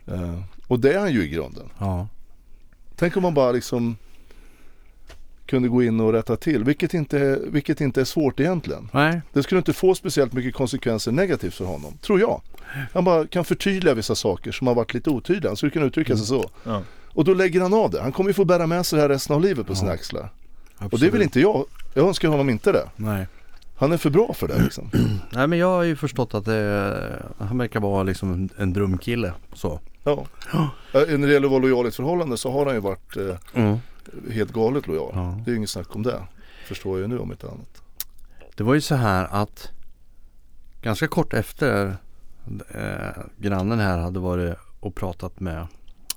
Eh, 0.08 0.40
och 0.68 0.80
det 0.80 0.94
är 0.94 1.00
han 1.00 1.14
ju 1.14 1.24
i 1.24 1.28
grunden. 1.28 1.70
Ja. 1.80 2.08
Tänk 2.96 3.18
om 3.18 3.24
man 3.24 3.34
bara 3.34 3.52
liksom 3.52 3.98
kunde 5.46 5.70
gå 5.70 5.84
in 5.84 6.00
och 6.00 6.14
rätta 6.14 6.36
till, 6.36 6.64
vilket 6.64 6.94
inte, 6.94 7.20
är- 7.20 7.40
vilket 7.50 7.82
inte 7.82 8.02
är 8.02 8.06
svårt 8.06 8.40
egentligen. 8.40 8.90
Nej. 8.94 9.22
Det 9.34 9.44
skulle 9.44 9.60
inte 9.60 9.74
få 9.74 9.96
speciellt 9.96 10.34
mycket 10.34 10.54
konsekvenser 10.56 11.12
negativt 11.12 11.54
för 11.54 11.66
honom, 11.66 11.98
tror 12.02 12.20
jag. 12.20 12.42
Han 12.94 13.04
bara 13.04 13.28
kan 13.28 13.46
förtydliga 13.46 13.94
vissa 13.94 14.16
saker 14.16 14.52
som 14.52 14.68
har 14.68 14.76
varit 14.76 14.94
lite 14.94 15.10
otydliga, 15.10 15.50
han 15.50 15.58
skulle 15.58 15.72
kunna 15.72 15.86
uttrycka 15.86 16.18
sig 16.18 16.26
så. 16.26 16.50
ja. 16.64 16.82
Och 17.16 17.24
då 17.26 17.34
lägger 17.34 17.62
han 17.62 17.74
av 17.74 17.92
det, 17.92 18.02
han 18.02 18.12
kommer 18.12 18.30
ju 18.30 18.34
få 18.34 18.46
bära 18.46 18.68
med 18.68 18.86
sig 18.86 18.98
det 18.98 19.02
här 19.02 19.10
resten 19.10 19.36
av 19.36 19.42
livet 19.42 19.68
på 19.68 19.76
sina 19.76 19.92
axlar. 19.92 20.30
Och 20.92 21.00
det 21.00 21.10
vill 21.10 21.22
inte 21.22 21.40
jag, 21.40 21.66
jag 21.94 22.08
önskar 22.08 22.28
honom 22.28 22.50
inte 22.50 22.72
det. 22.72 22.90
Nej. 22.96 23.28
Han 23.78 23.92
är 23.92 23.98
för 23.98 24.10
bra 24.10 24.34
för 24.34 24.48
det 24.48 24.64
liksom. 24.64 24.90
Nej 25.32 25.48
men 25.48 25.60
jag 25.60 25.68
har 25.68 25.84
ju 25.84 25.96
förstått 25.96 26.34
att 26.34 26.46
det, 26.46 26.94
han 27.38 27.58
verkar 27.58 27.80
vara 27.80 28.04
liksom 28.04 28.34
en, 28.34 28.50
en 28.58 28.74
drömkille. 28.74 29.34
Så. 29.54 29.80
Ja. 30.04 30.26
Ja, 30.54 30.70
När 30.94 31.28
det 31.28 31.34
gäller 31.34 31.46
att 31.48 31.52
vara 31.52 31.62
lojal 31.62 31.86
i 31.86 31.88
ett 31.90 31.96
förhållande 31.96 32.38
så 32.38 32.52
har 32.52 32.66
han 32.66 32.76
ju 32.76 32.82
varit 32.82 33.18
eh, 33.18 33.36
Mm. 33.54 33.78
helt 34.32 34.52
galet 34.54 34.88
lojal. 34.88 35.12
Ja. 35.14 35.38
Det 35.46 35.50
är 35.50 35.52
ju 35.52 35.58
inget 35.58 35.70
snack 35.70 35.96
om 35.96 36.04
det. 36.04 36.22
Förstår 36.68 37.00
jag 37.00 37.02
ju 37.02 37.08
nu 37.16 37.20
om 37.20 37.32
inte 37.32 37.48
annat. 37.48 37.82
Det 38.56 38.64
var 38.64 38.74
ju 38.74 38.82
så 38.82 38.96
här 38.96 39.28
att 39.32 39.70
ganska 40.82 41.08
kort 41.08 41.34
efter 41.34 41.98
eh, 42.70 43.24
grannen 43.38 43.80
här 43.80 43.98
hade 43.98 44.20
varit 44.20 44.56
och 44.80 44.96
pratat 44.96 45.40
med 45.40 45.68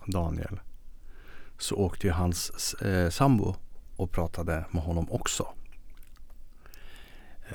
Daniel 0.07 0.61
så 1.59 1.77
åkte 1.77 2.07
ju 2.07 2.13
hans 2.13 2.75
eh, 2.75 3.11
sambo 3.11 3.55
och 3.97 4.11
pratade 4.13 4.65
med 4.71 4.83
honom 4.83 5.07
också. 5.13 5.47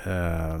Eh, 0.04 0.60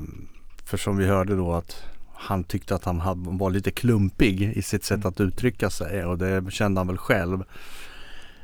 för 0.64 0.76
som 0.76 0.96
vi 0.96 1.06
hörde 1.06 1.36
då 1.36 1.52
att 1.52 1.82
han 2.14 2.44
tyckte 2.44 2.74
att 2.74 2.84
han 2.84 3.00
hade, 3.00 3.30
var 3.30 3.50
lite 3.50 3.70
klumpig 3.70 4.42
i 4.56 4.62
sitt 4.62 4.84
sätt 4.84 5.04
att 5.04 5.20
uttrycka 5.20 5.70
sig 5.70 6.04
och 6.04 6.18
det 6.18 6.50
kände 6.52 6.80
han 6.80 6.86
väl 6.86 6.96
själv. 6.98 7.44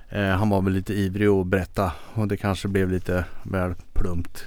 Eh, 0.09 0.28
han 0.28 0.48
var 0.51 0.62
väl 0.62 0.72
lite 0.72 0.94
ivrig 0.94 1.28
att 1.28 1.46
berätta 1.46 1.92
och 2.14 2.28
det 2.28 2.36
kanske 2.36 2.68
blev 2.68 2.90
lite 2.90 3.24
väl 3.42 3.74
plumpt. 3.92 4.44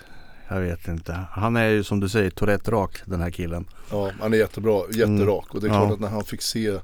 Jag 0.47 0.61
vet 0.61 0.87
inte. 0.87 1.19
Han 1.31 1.55
är 1.55 1.65
ju 1.67 1.83
som 1.83 1.99
du 1.99 2.09
säger 2.09 2.29
Tourette 2.29 2.71
rak 2.71 3.01
den 3.05 3.21
här 3.21 3.29
killen. 3.29 3.65
Ja, 3.91 4.11
han 4.21 4.33
är 4.33 4.37
jättebra, 4.37 4.81
jätterak 4.91 5.53
och 5.55 5.61
det 5.61 5.67
är 5.67 5.69
Mm. 5.69 5.81
Ja. 5.81 5.85
klart 5.87 5.93
att 5.93 5.99
när 5.99 6.09
han 6.09 6.23
fick 6.23 6.41
se 6.41 6.79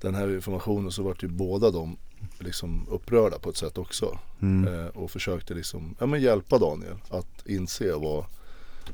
den 0.00 0.14
här 0.14 0.34
informationen 0.34 0.90
så 0.92 1.02
vart 1.02 1.22
ju 1.22 1.28
båda 1.28 1.70
de 1.70 1.96
liksom 2.38 2.86
upprörda 2.90 3.38
på 3.38 3.50
ett 3.50 3.56
sätt 3.56 3.78
också. 3.78 4.18
Mm. 4.42 4.74
Eh, 4.74 4.86
och 4.86 5.10
försökte 5.10 5.54
liksom, 5.54 5.94
ja 5.98 6.06
men 6.06 6.20
hjälpa 6.20 6.58
Daniel 6.58 6.96
att 7.10 7.46
inse 7.46 7.92
vad, 7.92 8.24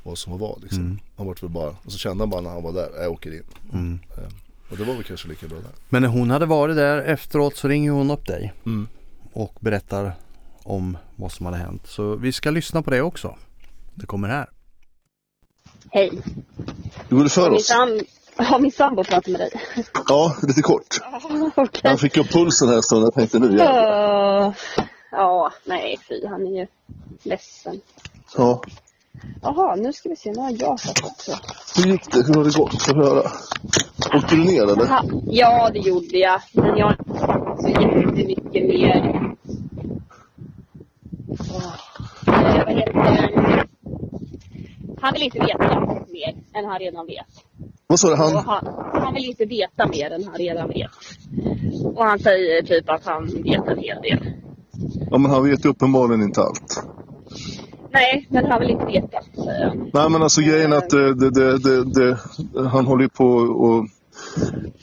vad 0.03 0.19
som 0.19 0.33
var 0.33 0.39
vad 0.49 0.63
liksom. 0.63 0.81
Mm. 0.81 0.99
Han 1.17 1.27
vart 1.27 1.43
väl 1.43 1.51
bara, 1.51 1.77
och 1.85 1.93
så 1.93 1.99
kände 1.99 2.23
han 2.23 2.31
bara 2.31 2.41
när 2.41 2.51
han 2.51 2.63
var 2.63 2.73
där, 2.73 2.91
jag 3.03 3.13
åker 3.13 3.35
in. 3.35 3.43
Mm. 3.73 3.99
Eh, 4.17 4.33
och 4.71 4.77
det 4.77 4.85
var 4.85 4.95
väl 4.95 5.05
kanske 5.05 5.29
lika 5.29 5.47
bra 5.49 5.59
där. 5.59 5.71
Men 5.89 6.03
när 6.03 6.09
hon 6.09 6.31
hade 6.31 6.47
varit 6.47 6.77
där 6.77 6.99
efteråt 7.03 7.57
så 7.57 7.69
ringer 7.69 7.91
hon 7.91 8.11
upp 8.11 8.27
dig 8.27 8.53
Mm. 8.67 8.89
och 9.33 9.55
berättar 9.61 10.15
om 10.63 10.97
vad 11.17 11.33
som 11.33 11.47
hade 11.47 11.59
hänt. 11.59 11.87
Så 11.87 12.17
vi 12.17 12.33
ska 12.33 12.51
lyssna 12.51 12.83
på 12.83 12.91
det 12.91 13.03
också. 13.03 13.37
Det 13.95 14.07
kommer 14.07 14.29
här. 14.29 14.51
Hej. 15.91 16.11
Går 17.11 17.25
det 17.25 17.31
för 17.31 17.51
oss? 17.51 17.71
Har 18.37 18.59
min 18.59 18.73
sambo 18.73 19.05
pratat 19.05 19.27
med 19.27 19.41
dig? 19.41 19.51
Ja, 20.09 20.37
lite 20.43 20.63
kort. 20.63 20.87
Okej. 21.57 21.81
Han 21.85 21.99
fick 21.99 22.17
upp 22.17 22.33
pulsen 22.33 22.69
här 22.69 22.81
stund. 22.81 23.05
Jag 23.05 23.15
tänkte 23.15 23.39
nu 23.39 23.47
jävlar. 23.47 24.55
Ja, 25.11 25.53
nej 25.65 25.99
fy. 26.09 26.27
Han 26.27 26.47
är 26.47 26.61
ju 26.61 26.67
ledsen. 27.23 27.81
Ja. 28.37 28.63
Jaha, 29.43 29.77
nu 29.77 29.93
ska 29.93 30.09
vi 30.09 30.17
se. 30.17 30.31
Nu 30.31 30.39
har 30.39 30.51
jag 30.59 30.81
fått 30.81 31.05
också. 31.05 31.33
Hur 31.77 31.93
gick 31.93 32.13
det? 32.13 32.27
Hur 32.27 32.35
har 32.35 32.45
det 32.45 32.59
gått? 32.59 32.83
Få 32.83 32.95
höra. 32.95 33.31
Åkte 34.17 34.35
du 34.37 34.45
ner 34.45 34.63
eller? 34.63 34.83
Aha, 34.83 35.05
ja, 35.27 35.71
det 35.73 35.79
gjorde 35.79 36.19
jag. 36.19 36.41
Men 36.53 36.77
jag 36.77 36.87
har 36.87 36.97
inte 36.99 37.21
sagt 37.21 37.63
så 37.63 37.69
jättemycket 37.69 38.69
mer. 38.69 39.33
Åh, 41.29 41.75
eh, 42.27 42.65
vad 42.65 42.75
heter 42.75 42.93
det? 42.93 43.72
Han 45.03 45.13
vill 45.13 45.23
inte 45.23 45.39
veta 45.39 45.81
mer 46.13 46.35
än 46.55 46.65
han 46.65 46.79
redan 46.79 47.07
vet. 47.07 47.27
Vad 47.87 48.01
sa 48.01 48.09
du? 48.09 48.17
Han? 48.17 48.37
han, 48.37 48.67
han 48.93 49.15
vill 49.15 49.25
inte 49.25 49.45
veta 49.45 49.87
mer 49.87 50.11
än 50.11 50.25
han 50.25 50.35
redan 50.35 50.69
vet. 50.69 50.91
Och 51.95 52.05
han 52.05 52.19
säger 52.19 52.63
typ 52.63 52.91
att 52.91 53.05
han 53.05 53.27
vet 53.27 53.69
en 53.69 53.79
hel 53.79 54.03
del. 54.03 54.19
Ja 55.11 55.19
men 55.19 55.31
han 55.31 55.51
vet 55.51 55.65
ju 55.65 55.69
uppenbarligen 55.69 56.23
inte 56.23 56.41
allt. 56.41 56.85
Nej, 57.91 58.27
men 58.31 58.45
han 58.51 58.61
vill 58.61 58.71
inte 58.71 58.87
veta. 58.87 59.19
Nej 59.93 60.11
men 60.11 60.23
alltså 60.23 60.41
grejen 60.41 60.73
är 60.73 60.77
att 60.77 60.91
det, 60.91 61.15
det, 61.15 61.59
det, 61.59 61.85
det, 61.85 62.19
han 62.69 62.87
håller 62.87 63.03
ju 63.03 63.09
på 63.09 63.27
och 63.27 63.87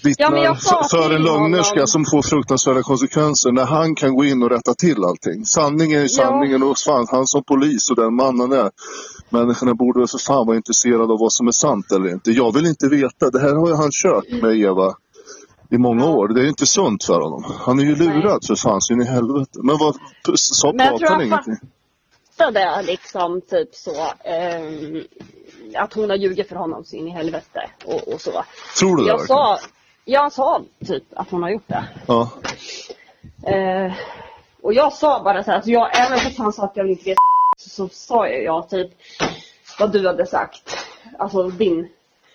vittnar 0.03 0.37
Ja, 0.37 0.55
för, 0.91 1.15
en 1.15 1.23
lögnerska 1.23 1.87
som 1.87 2.05
får 2.05 2.21
fruktansvärda 2.21 2.81
konsekvenser 2.83 3.51
när 3.51 3.65
han 3.65 3.95
kan 3.95 4.15
gå 4.15 4.25
in 4.25 4.43
och 4.43 4.49
rätta 4.49 4.73
till 4.73 5.03
allting. 5.03 5.45
Sanningen 5.45 6.01
är 6.01 6.07
sanningen 6.07 6.63
och 6.63 6.77
fan, 6.77 7.07
han 7.11 7.27
som 7.27 7.43
polis 7.43 7.89
och 7.89 7.95
den 7.95 8.13
mannen 8.13 8.51
är. 8.51 8.69
Människorna 9.29 9.73
borde 9.73 9.99
väl 9.99 10.07
för 10.07 10.17
fan 10.17 10.47
vara 10.47 10.57
intresserade 10.57 11.13
av 11.13 11.19
vad 11.19 11.33
som 11.33 11.47
är 11.47 11.51
sant 11.51 11.91
eller 11.91 12.09
inte. 12.09 12.31
Jag 12.31 12.53
vill 12.53 12.65
inte 12.65 12.87
veta. 12.87 13.29
Det 13.29 13.39
här 13.39 13.55
har 13.55 13.67
ju 13.67 13.73
han 13.75 13.89
kört 13.91 14.31
med 14.41 14.57
Eva 14.57 14.95
i 15.69 15.77
många 15.77 16.05
år. 16.05 16.27
Det 16.27 16.39
är 16.39 16.43
ju 16.43 16.49
inte 16.49 16.65
sunt 16.65 17.03
för 17.03 17.21
honom. 17.21 17.43
Han 17.59 17.79
är 17.79 17.83
ju 17.83 17.95
lurad 17.95 18.45
för 18.45 18.55
fan 18.55 18.81
så 18.81 18.93
in 18.93 19.01
i 19.01 19.05
helvete. 19.05 19.59
Men 19.63 19.77
vad 19.77 19.95
sa 20.37 20.73
han 21.09 21.21
ingenting? 21.21 21.57
Fattade 22.37 22.81
liksom 22.81 23.41
typ 23.41 23.75
så. 23.75 23.91
ehm, 24.23 25.03
att 25.75 25.93
hon 25.93 26.09
har 26.09 26.17
ljugit 26.17 26.49
för 26.49 26.55
honom 26.55 26.83
så 26.83 26.95
in 26.95 27.07
i 27.07 27.11
helvete 27.11 27.69
och, 27.85 28.13
och 28.13 28.21
så. 28.21 28.43
Tror 28.79 28.97
du 28.97 29.03
det 29.03 29.09
Jag 29.09 29.27
sa, 29.27 29.57
jag 30.05 30.31
sa 30.33 30.61
typ 30.85 31.03
att 31.15 31.29
hon 31.31 31.43
har 31.43 31.49
gjort 31.49 31.67
det. 31.67 31.83
Ja. 32.07 32.29
Eh, 33.43 33.93
och 34.61 34.69
Och 34.69 34.73
jag 34.73 34.93
sa 34.93 35.23
bara 35.23 35.43
så 35.43 35.49
här, 35.51 35.55
alltså 35.57 35.71
jag, 35.71 35.97
även 35.97 36.19
fast 36.19 36.37
han 36.37 36.53
sa 36.53 36.63
att 36.63 36.71
jag 36.77 36.89
inte 36.89 37.03
vet 37.03 37.17
så, 37.59 37.69
så 37.69 37.89
sa 37.89 38.27
jag 38.27 38.43
ja 38.43 38.61
typ 38.61 38.91
vad 39.79 39.91
du 39.91 40.07
hade 40.07 40.25
sagt. 40.25 40.77
Alltså 41.17 41.43
din 41.49 41.79
i 41.79 41.89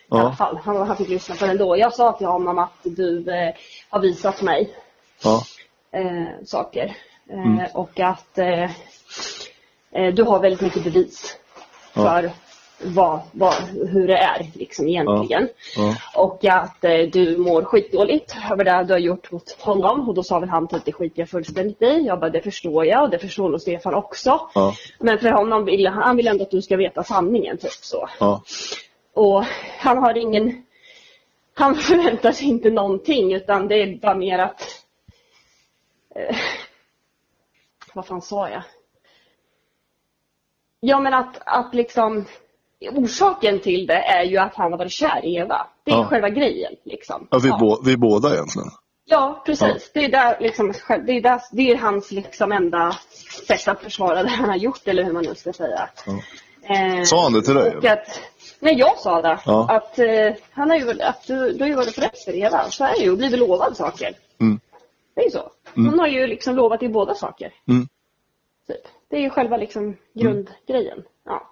Ja. 0.09 0.21
alla 0.21 0.37
fall. 0.37 0.57
Han, 0.65 0.77
han 0.87 0.97
fick 0.97 1.09
lyssna 1.09 1.35
på 1.35 1.47
den 1.47 1.57
då. 1.59 1.79
Jag 1.79 1.95
sa 1.95 2.13
till 2.13 2.27
honom 2.27 2.59
att 2.59 2.73
du 2.83 3.31
eh, 3.33 3.55
har 3.91 4.01
visat 4.01 4.43
mig 4.43 4.75
Ja. 5.23 5.43
eh, 5.91 6.45
saker. 6.45 6.97
Eh, 7.31 7.39
Mm. 7.47 7.67
Och 7.75 8.01
att 8.01 8.39
eh, 8.39 8.71
eh, 9.93 10.15
du 10.15 10.23
har 10.23 10.39
väldigt 10.41 10.61
mycket 10.61 10.85
bevis 10.85 11.37
Ja. 11.95 12.03
för 12.03 12.31
vad, 12.85 13.21
vad, 13.33 13.55
hur 13.93 14.09
det 14.09 14.17
är 14.17 14.47
liksom 14.55 14.89
egentligen. 14.89 15.49
Ja. 15.77 15.97
Och 16.15 16.45
att 16.45 16.85
eh, 16.85 17.01
du 17.13 17.37
mår 17.37 17.65
skitdåligt 17.65 18.37
över 18.53 18.65
det 18.65 18.85
du 18.85 18.93
har 18.93 18.99
gjort 18.99 19.31
mot 19.31 19.57
honom. 19.61 20.09
Och 20.09 20.15
då 20.15 20.23
sa 20.23 20.39
väl 20.39 20.49
han 20.49 20.69
typ 20.69 20.85
det 20.85 20.93
skiter 20.93 21.21
jag 21.21 21.29
fullständigt 21.29 21.83
i. 21.83 22.05
Jag 22.07 22.21
bara 22.21 22.31
det 22.31 22.41
förstår 22.41 22.87
jag 22.87 23.03
och 23.03 23.11
det 23.11 23.19
förstår 23.19 23.49
nog 23.49 23.61
Stefan 23.61 23.95
också. 23.95 24.41
Ja. 24.55 24.75
Men 24.99 25.19
för 25.19 25.31
honom 25.31 25.65
vill 25.65 25.87
han 25.87 26.17
vill 26.17 26.27
ändå 26.27 26.43
att 26.43 26.51
du 26.51 26.63
ska 26.63 26.77
veta 26.77 27.05
sanningen 27.05 27.59
typ 27.59 27.73
så. 27.73 28.09
Ja. 28.21 28.43
Och 29.15 29.45
han 29.79 29.99
har 29.99 30.19
ingen 30.19 30.65
han 31.55 31.75
förväntar 31.75 32.33
sig 32.33 32.49
inte 32.49 32.71
någonting 32.71 33.35
utan 33.35 33.69
det 33.69 33.83
är 33.83 33.97
bara 33.97 34.15
mer 34.15 34.39
att 34.39 34.85
eh, 36.15 36.37
vad 37.95 38.07
fan 38.07 38.23
sa 38.23 38.51
jag? 38.51 38.63
Ja 40.81 41.01
men 41.01 41.15
att, 41.15 41.39
att 41.47 41.75
liksom 41.75 42.25
orsaken 42.81 43.61
till 43.61 43.87
det 43.87 43.95
är 44.03 44.23
ju 44.25 44.37
att 44.37 44.55
han 44.55 44.73
har 44.73 44.79
varit 44.79 44.93
kär 44.93 45.25
i 45.25 45.37
Eva. 45.37 45.67
Det 45.85 45.91
är 45.91 45.97
Ja. 45.97 46.05
själva 46.05 46.29
grejen 46.29 46.73
liksom. 46.85 47.29
Ja, 47.31 47.39
vi, 47.43 47.51
Bå, 47.51 47.81
vi 47.85 47.97
båda 47.97 48.35
egentligen. 48.35 48.69
Ja, 49.05 49.43
precis. 49.47 49.91
Det 49.95 50.05
är 50.05 50.09
där 50.09 50.37
liksom, 50.41 50.73
det 51.07 51.13
är, 51.13 51.21
där, 51.23 51.41
det 51.53 51.71
är 51.71 51.77
hans 51.77 52.11
liksom 52.11 52.53
enda 52.53 52.93
sätt 53.47 53.69
att 53.69 53.81
försvara 53.83 54.23
det 54.23 54.29
han 54.29 54.49
har 54.49 54.57
gjort 54.57 54.89
eller 54.89 55.05
hur 55.05 55.13
man 55.13 55.25
nu 55.25 55.35
ska 55.35 55.53
säga. 55.53 55.89
Ja. 56.07 56.13
Eh, 56.75 57.03
Sa 57.03 57.23
han 57.23 57.33
det 57.33 57.43
till 57.43 57.55
dig, 57.55 57.77
Och 57.77 57.85
att, 57.85 58.21
nej, 58.61 58.75
jag 58.79 58.99
sa 58.99 59.23
det. 59.23 59.39
Ja. 59.47 59.67
Att 59.71 59.99
eh, 59.99 60.33
han 60.51 60.71
har 60.71 60.77
ju, 60.77 61.03
att 61.03 61.27
du, 61.27 61.53
du 61.53 61.61
har 61.61 61.69
ju 61.69 61.75
varit 61.75 61.95
förälskad 61.95 62.35
i 62.35 62.41
Eva. 62.41 62.65
Så 62.71 62.85
är 62.85 62.93
det 62.99 63.05
ju 63.05 63.11
och 63.11 63.19
blivit 63.19 63.39
lovad 63.39 63.77
saker. 63.77 64.13
Mm. 64.41 64.61
Det 65.15 65.21
är 65.21 65.25
ju 65.25 65.31
så. 65.31 65.51
Hon 65.75 65.99
har 65.99 66.07
ju 66.09 66.27
liksom 66.27 66.57
lovat 66.57 66.83
i 66.83 66.89
båda 66.89 67.15
saker. 67.15 67.53
Mm. 67.69 67.89
Typ. 68.69 68.81
Det 69.11 69.17
är 69.17 69.21
ju 69.21 69.31
själva 69.31 69.57
liksom 69.57 69.97
grundgrejen. 70.15 71.03
Ja. 71.25 71.51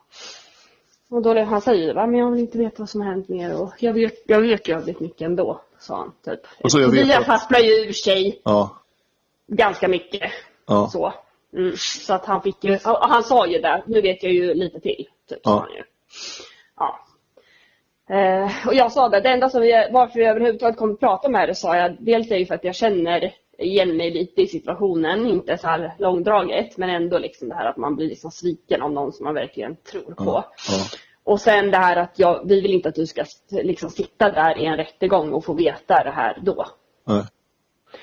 Och 1.12 1.22
då 1.22 1.42
han 1.44 1.60
säger 1.60 1.86
ju, 1.88 1.94
men 1.94 2.14
jag 2.14 2.30
vill 2.30 2.40
inte 2.40 2.58
veta 2.58 2.74
vad 2.78 2.88
som 2.88 3.00
har 3.00 3.08
hänt 3.08 3.28
mer 3.28 3.60
och 3.62 3.72
jag 3.78 3.92
vet, 3.92 4.12
jag 4.26 4.40
vet 4.40 4.68
ju 4.68 4.74
väldigt 4.74 5.00
mycket 5.00 5.22
ändå, 5.22 5.60
sa 5.78 5.96
han. 5.96 6.12
Typ. 6.24 6.40
Och 6.64 6.72
så 6.72 6.80
jag 6.80 6.88
vet 6.90 7.00
Tobias 7.00 7.18
att- 7.20 7.26
hasplar 7.26 7.58
ju 7.60 7.72
ur 7.88 7.92
sig 7.92 8.40
Ja. 8.44 8.76
ganska 9.46 9.88
mycket. 9.88 10.30
Ja. 10.66 10.88
Så. 10.92 11.12
Mm. 11.56 11.72
så 11.76 12.14
att 12.14 12.26
han 12.26 12.42
fick 12.42 12.64
ju, 12.64 12.78
han 12.84 13.22
sa 13.22 13.46
ju 13.46 13.58
det, 13.58 13.82
nu 13.86 14.00
vet 14.00 14.22
jag 14.22 14.32
ju 14.32 14.54
lite 14.54 14.80
till. 14.80 15.06
Typ, 15.28 15.38
Ja. 15.42 15.50
han 15.58 15.74
ju. 15.76 15.82
Ja. 16.78 16.98
Eh, 18.16 18.66
och 18.68 18.74
jag 18.74 18.92
sa 18.92 19.08
det, 19.08 19.20
det 19.20 19.28
enda 19.28 19.48
som 19.48 19.60
vi, 19.60 19.88
varför 19.92 20.18
vi 20.18 20.24
överhuvudtaget 20.26 20.76
kommer 20.76 20.94
att 20.94 21.00
prata 21.00 21.28
med 21.28 21.48
det 21.48 21.54
sa 21.54 21.76
jag, 21.76 21.96
dels 21.98 22.30
är 22.30 22.36
ju 22.36 22.46
för 22.46 22.54
att 22.54 22.64
jag 22.64 22.74
känner 22.74 23.32
igen 23.62 23.96
mig 23.96 24.10
lite 24.10 24.42
i 24.42 24.46
situationen, 24.46 25.26
inte 25.26 25.58
så 25.58 25.66
här 25.66 25.94
långdraget, 25.98 26.76
men 26.76 26.90
ändå 26.90 27.18
liksom 27.18 27.48
det 27.48 27.54
här 27.54 27.66
att 27.66 27.76
man 27.76 27.96
blir 27.96 28.08
liksom 28.08 28.30
sviken 28.30 28.82
av 28.82 28.92
någon 28.92 29.12
som 29.12 29.24
man 29.24 29.34
verkligen 29.34 29.76
tror 29.76 30.14
på. 30.14 30.24
Ja. 30.24 30.52
Ja. 30.68 30.84
Och 31.24 31.40
sen 31.40 31.70
det 31.70 31.76
här 31.76 31.96
att 31.96 32.18
jag, 32.18 32.48
vi 32.48 32.60
vill 32.60 32.72
inte 32.72 32.88
att 32.88 32.94
du 32.94 33.06
ska 33.06 33.24
liksom 33.50 33.90
sitta 33.90 34.32
där 34.32 34.58
i 34.58 34.66
en 34.66 34.76
rättegång 34.76 35.32
och 35.32 35.44
få 35.44 35.52
veta 35.54 36.04
det 36.04 36.10
här 36.10 36.38
då. 36.42 36.66
Nej. 37.06 37.24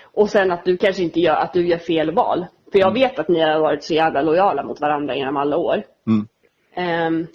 Och 0.01 0.30
sen 0.30 0.51
att 0.51 0.66
du 0.66 0.78
kanske 0.78 1.03
inte 1.03 1.20
gör, 1.20 1.36
att 1.36 1.53
du 1.53 1.68
gör 1.68 1.78
fel 1.78 2.12
val. 2.12 2.45
För 2.72 2.80
jag 2.80 2.93
vet 2.93 3.20
att 3.20 3.28
ni 3.28 3.39
har 3.39 3.60
varit 3.60 3.84
så 3.84 3.93
jävla 3.93 4.22
lojala 4.22 4.64
mot 4.64 4.82
varandra 4.82 5.16
genom 5.16 5.38
alla 5.38 5.57
år. 5.57 5.84
Mm. 6.07 6.28
Ehm, 6.74 7.28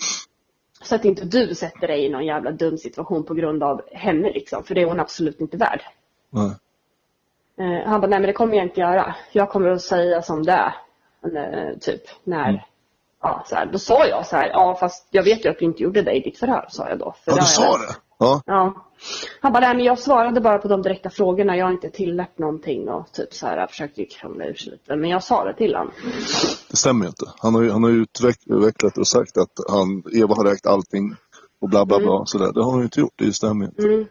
så 0.83 0.95
att 0.95 1.05
inte 1.05 1.25
du 1.25 1.55
sätter 1.55 1.87
dig 1.87 2.05
i 2.05 2.09
någon 2.09 2.27
jävla 2.27 2.51
dum 2.51 2.79
situation 2.79 3.25
på 3.25 3.35
grund 3.35 3.63
av 3.63 3.83
henne 3.93 4.33
liksom. 4.33 4.65
För 4.65 4.75
det 4.75 4.83
är 4.83 4.87
hon 4.87 5.01
absolut 5.01 5.41
inte 5.41 5.57
värd. 5.57 5.83
Nej. 6.31 6.51
Eh, 7.61 7.89
han 7.91 8.01
bara, 8.01 8.07
nej 8.11 8.21
men 8.21 8.27
det 8.27 8.33
kommer 8.33 8.57
jag 8.57 8.65
inte 8.67 8.81
göra. 8.81 9.15
Jag 9.33 9.51
kommer 9.51 9.71
att 9.71 9.83
säga 9.83 10.23
som 10.23 10.43
det 10.43 10.53
är. 10.53 10.75
Eh, 11.37 11.79
typ 11.81 12.03
när, 12.25 12.49
Mm. 12.49 12.61
ja 13.23 13.45
så 13.47 13.55
här. 13.55 13.67
Då 13.67 13.79
sa 13.79 14.07
jag 14.07 14.27
så 14.27 14.37
här, 14.37 14.49
ja 14.49 14.77
fast 14.81 15.09
jag 15.11 15.23
vet 15.23 15.45
ju 15.45 15.49
att 15.51 15.59
du 15.59 15.65
inte 15.65 15.83
gjorde 15.83 16.03
det 16.03 16.13
i 16.13 16.21
ditt 16.21 16.39
förhör, 16.39 16.67
sa 16.71 16.89
jag 16.89 16.99
då. 16.99 17.15
För 17.25 17.31
Ja, 17.31 17.35
du 17.35 17.39
jag 17.41 17.49
sa 17.49 17.63
det? 17.79 17.95
Ja. 18.19 18.43
Ja. 18.47 18.75
Han 19.41 19.53
bara, 19.53 19.61
nej 19.61 19.75
men 19.77 19.85
jag 19.85 19.99
svarade 19.99 20.41
bara 20.41 20.59
på 20.59 20.69
de 20.69 20.83
direkta 20.83 21.11
frågorna. 21.11 21.57
Jag 21.57 21.67
har 21.67 21.73
inte 21.73 21.91
tillagt 21.91 22.39
någonting 22.39 22.89
och 22.89 23.13
typ 23.13 23.35
så 23.35 23.47
här, 23.47 23.57
jag 23.59 23.71
försökte 23.71 24.05
krångla 24.05 24.45
ur 24.45 24.55
sig 24.55 24.73
lite. 24.73 24.97
Men 24.97 25.11
jag 25.11 25.23
sa 25.23 25.45
det 25.45 25.55
till 25.55 25.75
honom. 25.75 25.93
Det 26.71 26.77
stämmer 26.77 27.05
ju 27.05 27.09
inte. 27.09 27.25
Han 27.39 27.55
har 27.55 27.63
ju, 27.63 27.71
han 27.71 27.83
har 27.83 27.91
utvecklat 27.91 28.99
och 28.99 29.07
sagt 29.09 29.37
att 29.37 29.51
han, 29.69 30.03
Eva 30.13 30.35
har 30.35 30.45
räckt 30.45 30.67
allting 30.67 31.15
och 31.65 31.71
bla 31.71 31.87
bla 31.87 31.99
bla. 31.99 32.23
Sådär. 32.27 32.53
Det 32.53 32.65
har 32.65 32.79
ju 32.79 32.85
inte 32.85 33.01
gjort. 33.01 33.13
Det 33.17 33.33
stämmer 33.33 33.65
inte. 33.65 33.83
Mm. 33.83 34.07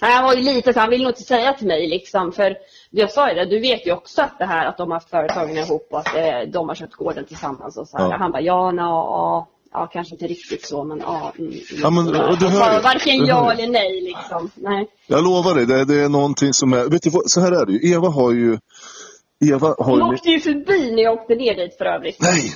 Han 0.00 0.24
var 0.24 0.34
ju 0.34 0.42
lite 0.42 0.72
så 0.72 0.80
han 0.80 0.90
ville 0.90 1.04
nog 1.04 1.10
inte 1.10 1.22
säga 1.22 1.52
till 1.52 1.66
mig 1.66 1.88
liksom. 1.88 2.32
För 2.32 2.56
jag 2.90 3.10
sa 3.10 3.28
ju 3.28 3.34
det, 3.34 3.44
du 3.44 3.60
vet 3.60 3.86
ju 3.86 3.92
också 3.92 4.22
att 4.22 4.38
det 4.38 4.44
här 4.44 4.66
att 4.66 4.76
de 4.78 4.90
har 4.90 5.00
företagen 5.00 5.56
ihop 5.58 5.88
och 5.90 5.98
att 5.98 6.16
eh, 6.16 6.40
de 6.52 6.68
har 6.68 6.74
köpt 6.74 6.94
gården 6.94 7.24
tillsammans 7.24 7.76
och 7.76 7.88
så. 7.88 7.96
Ja. 7.98 8.16
Han 8.18 8.32
bara, 8.32 8.40
ja, 8.40 8.70
na, 8.70 8.82
ja, 8.82 9.48
ja, 9.72 9.86
kanske 9.92 10.14
inte 10.14 10.26
riktigt 10.26 10.66
så 10.66 10.84
men 10.84 10.98
ja. 10.98 11.32
Mm, 11.38 11.52
Ja, 11.82 11.90
men, 11.90 12.04
du 12.40 12.48
hör. 12.48 12.82
Varken 12.82 13.18
Du 13.18 13.26
ja 13.26 13.52
eller 13.52 13.68
nej 13.68 14.00
liksom. 14.00 14.50
Nej. 14.54 14.88
Jag 15.06 15.24
lovar 15.24 15.54
dig, 15.54 15.66
det, 15.66 15.84
det 15.84 16.04
är 16.04 16.08
någonting 16.08 16.52
som 16.52 16.72
är... 16.72 16.84
Vet 16.84 17.02
du 17.02 17.10
vad, 17.10 17.30
så 17.30 17.40
här 17.40 17.52
är 17.52 17.66
det 17.66 17.72
ju. 17.72 17.92
Eva 17.92 18.08
har 18.08 18.32
ju... 18.32 18.58
Eva 19.44 19.68
har 19.78 19.84
Hon 19.84 19.98
ju... 19.98 20.14
åkte 20.14 20.30
ju 20.30 20.40
förbi 20.40 20.90
när 20.90 21.02
jag 21.02 21.12
åkte 21.12 21.34
ner 21.34 21.54
dit 21.54 21.78
för 21.78 21.84
övrigt. 21.84 22.16
Nej! 22.20 22.54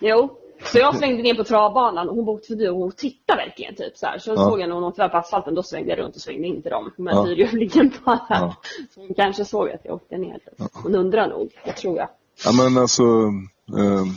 Jo. 0.00 0.38
Så 0.64 0.78
jag 0.78 0.96
svängde 0.96 1.22
ner 1.22 1.34
på 1.34 1.44
travbanan 1.44 2.08
och 2.08 2.16
hon 2.16 2.28
åkte 2.28 2.46
förbi 2.46 2.68
och 2.68 2.76
hon 2.76 2.92
tittade 2.92 3.42
verkligen 3.46 3.74
typ 3.74 3.96
så 3.96 4.06
här. 4.06 4.18
Så 4.18 4.30
Ja. 4.30 4.36
såg 4.36 4.60
jag 4.60 4.68
när 4.68 4.74
hon 4.74 4.84
åkte 4.84 5.08
på 5.08 5.16
asfalten, 5.16 5.54
då 5.54 5.62
svängde 5.62 5.90
jag 5.90 5.98
runt 5.98 6.14
och 6.16 6.20
svängde 6.20 6.48
in 6.48 6.62
till 6.62 6.70
dem. 6.70 6.92
Med 6.96 7.14
Ja. 7.14 7.22
bara. 8.04 8.20
Ja. 8.28 8.56
Så 8.94 9.00
hon 9.00 9.14
kanske 9.14 9.44
såg 9.44 9.70
att 9.70 9.80
jag 9.84 9.94
åkte 9.94 10.18
ner. 10.18 10.32
Typ. 10.38 10.68
Hon 10.82 10.94
undrar 10.94 11.28
nog, 11.28 11.52
det 11.64 11.72
tror 11.72 11.96
jag. 11.96 12.08
Ja 12.44 12.52
men 12.52 12.82
alltså... 12.82 13.02
ehm, 13.02 14.08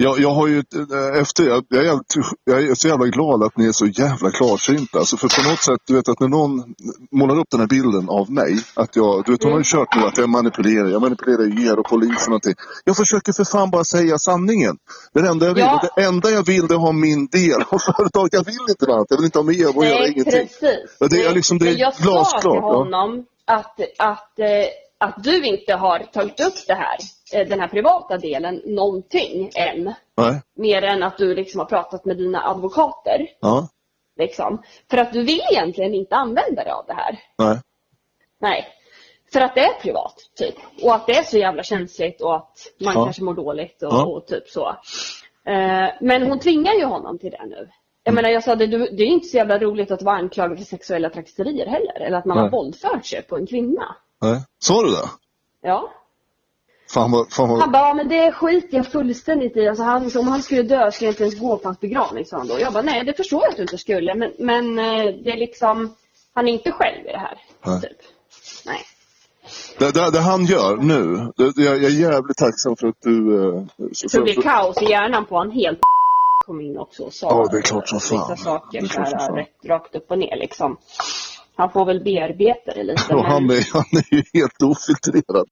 jag, 0.00 0.18
jag 0.20 0.30
har 0.30 0.46
ju 0.46 0.58
eh, 0.58 1.20
efter, 1.20 1.44
jag, 1.44 1.64
jag, 1.68 1.84
är, 1.86 2.00
jag 2.44 2.62
är 2.62 2.74
så 2.74 2.88
jävla 2.88 3.06
glad 3.06 3.42
att 3.42 3.56
ni 3.56 3.66
är 3.66 3.72
så 3.72 3.86
jävla 3.86 4.30
klarsynta. 4.30 4.98
Alltså 4.98 5.16
för 5.16 5.28
på 5.42 5.50
något 5.50 5.58
sätt, 5.58 5.80
du 5.86 5.94
vet 5.94 6.08
att 6.08 6.20
när 6.20 6.28
någon 6.28 6.74
målar 7.12 7.38
upp 7.38 7.50
den 7.50 7.60
här 7.60 7.66
bilden 7.66 8.08
av 8.08 8.30
mig. 8.30 8.58
Att 8.74 8.96
jag, 8.96 9.24
du 9.24 9.32
vet 9.32 9.42
hon 9.42 9.52
har 9.52 9.58
ju 9.58 9.64
kört 9.64 9.96
nu 9.96 10.02
att 10.06 10.18
jag 10.18 10.28
manipulerar. 10.28 10.88
Jag 10.88 11.00
manipulerar 11.02 11.68
er 11.70 11.78
och 11.78 11.86
polisen 11.86 12.16
och 12.22 12.28
någonting. 12.28 12.54
Jag 12.84 12.96
försöker 12.96 13.32
för 13.32 13.44
fan 13.44 13.70
bara 13.70 13.84
säga 13.84 14.18
sanningen. 14.18 14.76
Det 15.12 15.20
enda 15.28 15.46
jag 15.46 15.54
vill. 15.54 15.64
Ja. 15.64 15.88
Det 15.96 16.02
enda 16.04 16.30
jag 16.30 16.46
vill 16.46 16.66
det 16.66 16.74
är 16.74 16.78
ha 16.78 16.92
min 16.92 17.26
del 17.26 17.62
av 17.70 17.78
företaget. 17.96 18.32
Jag 18.32 18.44
vill 18.44 18.66
inte 18.68 18.92
annat. 18.92 19.06
Jag 19.10 19.16
vill 19.16 19.24
inte 19.24 19.38
ha 19.38 19.44
med 19.44 19.56
Eva 19.60 19.70
och 19.70 19.84
göra 19.84 19.98
Nej, 20.00 20.12
ingenting. 20.12 20.32
precis. 20.32 20.96
Ja, 21.00 21.06
det 21.10 21.20
är 21.20 21.24
Nej. 21.24 21.34
liksom- 21.34 21.58
det 21.58 21.66
är 21.68 21.70
Men 21.70 21.78
jag 21.78 21.94
sa 21.94 22.02
glasklart, 22.02 22.42
till 22.42 22.50
ja. 22.62 22.76
honom 22.78 23.24
att, 23.46 23.80
att, 23.98 24.38
eh, 24.38 24.66
att 24.98 25.24
du 25.24 25.44
inte 25.46 25.72
har 25.74 25.98
tagit 25.98 26.40
upp 26.40 26.66
det 26.66 26.74
här, 26.74 26.96
den 27.32 27.60
här 27.60 27.68
privata 27.68 28.16
delen, 28.18 28.62
någonting 28.64 29.50
än. 29.54 29.94
Nej. 30.16 30.42
Mer 30.56 30.82
än 30.82 31.02
att 31.02 31.18
du 31.18 31.34
liksom 31.34 31.58
har 31.58 31.66
pratat 31.66 32.04
med 32.04 32.16
dina 32.16 32.42
advokater. 32.50 33.26
Ja. 33.40 33.68
Liksom. 34.16 34.62
För 34.90 34.98
att 34.98 35.12
du 35.12 35.22
vill 35.22 35.40
egentligen 35.52 35.94
inte 35.94 36.16
använda 36.16 36.64
dig 36.64 36.72
av 36.72 36.84
det 36.86 36.94
här. 36.94 37.18
Nej. 37.38 37.58
Nej. 38.40 38.66
För 39.32 39.40
att 39.40 39.54
det 39.54 39.60
är 39.60 39.80
privat, 39.80 40.14
typ. 40.36 40.54
Och 40.82 40.94
att 40.94 41.06
det 41.06 41.16
är 41.16 41.22
så 41.22 41.38
jävla 41.38 41.62
känsligt 41.62 42.20
och 42.20 42.36
att 42.36 42.56
man 42.84 42.94
Ja. 42.94 43.04
kanske 43.04 43.22
mår 43.22 43.34
dåligt 43.34 43.82
och, 43.82 43.92
Ja. 43.92 44.06
och 44.06 44.26
typ 44.26 44.48
så. 44.48 44.68
Eh, 45.44 45.88
men 46.00 46.22
hon 46.22 46.38
tvingar 46.38 46.74
ju 46.74 46.84
honom 46.84 47.18
till 47.18 47.30
det 47.30 47.46
nu. 47.46 47.68
Jag 48.02 48.14
menar 48.14 48.28
jag 48.28 48.44
sa 48.44 48.54
det, 48.54 48.66
det 48.66 49.02
är 49.02 49.06
inte 49.06 49.28
så 49.28 49.36
jävla 49.36 49.58
roligt 49.58 49.90
att 49.90 50.02
vara 50.02 50.16
anklagad 50.16 50.58
för 50.58 50.64
sexuella 50.64 51.10
trakasserier 51.10 51.66
heller. 51.66 52.00
Eller 52.00 52.18
att 52.18 52.24
man 52.24 52.36
Nej. 52.36 52.44
har 52.44 52.50
våldfört 52.50 53.06
sig 53.06 53.22
på 53.22 53.36
en 53.36 53.46
kvinna. 53.46 53.96
Nej. 54.22 54.40
Sa 54.58 54.82
du 54.82 54.90
det? 54.90 55.08
Ja. 55.68 55.92
Fan 56.94 57.10
vad... 57.10 57.32
Fan 57.32 57.48
vad... 57.48 57.60
Han 57.60 57.72
bara, 57.72 57.88
ja, 57.88 57.94
men 57.94 58.08
det 58.08 58.32
skiter 58.32 58.76
jag 58.76 58.86
fullständigt 58.86 59.56
i. 59.56 59.68
Alltså 59.68 59.84
han, 59.84 60.10
om 60.18 60.28
han 60.28 60.42
skulle 60.42 60.62
dö 60.62 60.90
skulle 60.92 61.06
jag 61.08 61.12
inte 61.12 61.22
ens 61.22 61.40
gå 61.40 61.56
på 61.58 61.68
hans 61.68 61.80
begravning, 61.80 62.24
sa 62.24 62.36
han 62.38 62.48
då. 62.48 62.60
Jag 62.60 62.72
bara, 62.72 62.82
nej 62.82 63.04
det 63.04 63.12
förstår 63.16 63.42
jag 63.42 63.50
att 63.50 63.56
du 63.56 63.62
inte 63.62 63.78
skulle. 63.78 64.14
Men, 64.14 64.32
men 64.38 64.78
eh, 64.78 65.14
det 65.24 65.30
är 65.30 65.36
liksom, 65.36 65.94
han 66.34 66.48
är 66.48 66.52
inte 66.52 66.72
själv 66.72 67.06
i 67.06 67.12
det 67.12 67.18
här. 67.18 67.38
Nej. 67.66 67.80
Typ. 67.80 67.98
Nej. 68.66 68.80
Det, 69.78 69.90
det, 69.94 70.10
det 70.10 70.20
han 70.20 70.44
gör 70.44 70.76
nu, 70.76 71.32
det, 71.36 71.62
jag 71.62 71.76
jag 71.76 71.84
är 71.84 72.00
jävligt 72.00 72.36
tacksam 72.36 72.76
för 72.76 72.88
att 72.88 73.02
du... 73.02 73.44
eh, 73.44 73.62
så- 73.76 73.88
Så 73.92 74.06
det 74.06 74.10
för- 74.10 74.22
blir 74.22 74.42
kaos 74.42 74.82
i 74.82 74.84
hjärnan 74.90 75.24
på 75.26 75.38
han 75.38 75.50
helt 75.50 75.78
kom 76.46 76.60
in 76.60 76.78
också 76.78 77.02
och 77.02 77.12
sa 77.12 77.26
Ja, 77.30 77.48
det 77.52 77.58
är 77.58 77.62
klart 77.62 77.88
som 77.88 78.00
fan. 78.00 78.30
vissa 78.30 78.44
saker 78.44 78.80
Det 78.80 78.88
så 78.88 79.00
här, 79.00 79.32
rätt, 79.36 79.48
rakt 79.64 79.94
upp 79.94 80.10
och 80.10 80.18
ner 80.18 80.36
liksom. 80.36 80.76
Han 81.56 81.70
får 81.70 81.84
väl 81.84 82.04
bearbeta 82.04 82.72
det 82.74 82.82
lite. 82.84 83.02
Han 83.14 83.46
men... 83.46 83.56
är, 83.56 83.72
han 83.72 83.84
är 83.92 84.14
ju 84.14 84.22
helt 84.34 84.62
ofiltrerad. 84.62 85.46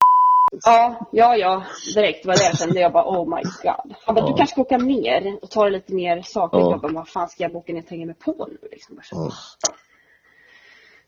Ja, 0.65 1.09
ja, 1.13 1.37
ja, 1.37 1.65
direkt 1.95 2.27
var 2.27 2.35
det 2.37 2.45
jag 2.45 2.59
kände. 2.59 2.81
Jag 2.81 2.93
bara 2.93 3.05
oh 3.05 3.37
my 3.37 3.43
god. 3.43 3.95
Han 4.07 4.15
bara, 4.15 4.25
Ja. 4.25 4.31
du 4.31 4.37
kanske 4.37 4.53
ska 4.53 4.61
åka 4.61 4.79
ner 4.79 5.39
och 5.43 5.51
ta 5.51 5.69
lite 5.69 5.95
mer 5.95 6.23
sakligt. 6.23 6.63
Ja. 6.65 6.71
Jag 6.71 6.81
bara, 6.81 6.93
vad 6.93 7.09
fan 7.09 7.29
ska 7.29 7.43
jag 7.43 7.53
boka 7.53 7.73
ner 7.73 7.83
och 7.83 7.91
hänga 7.91 8.07
mig 8.07 8.15
på 8.15 8.49
nu 8.51 8.69
liksom? 8.71 9.01
Ja. 9.11 9.31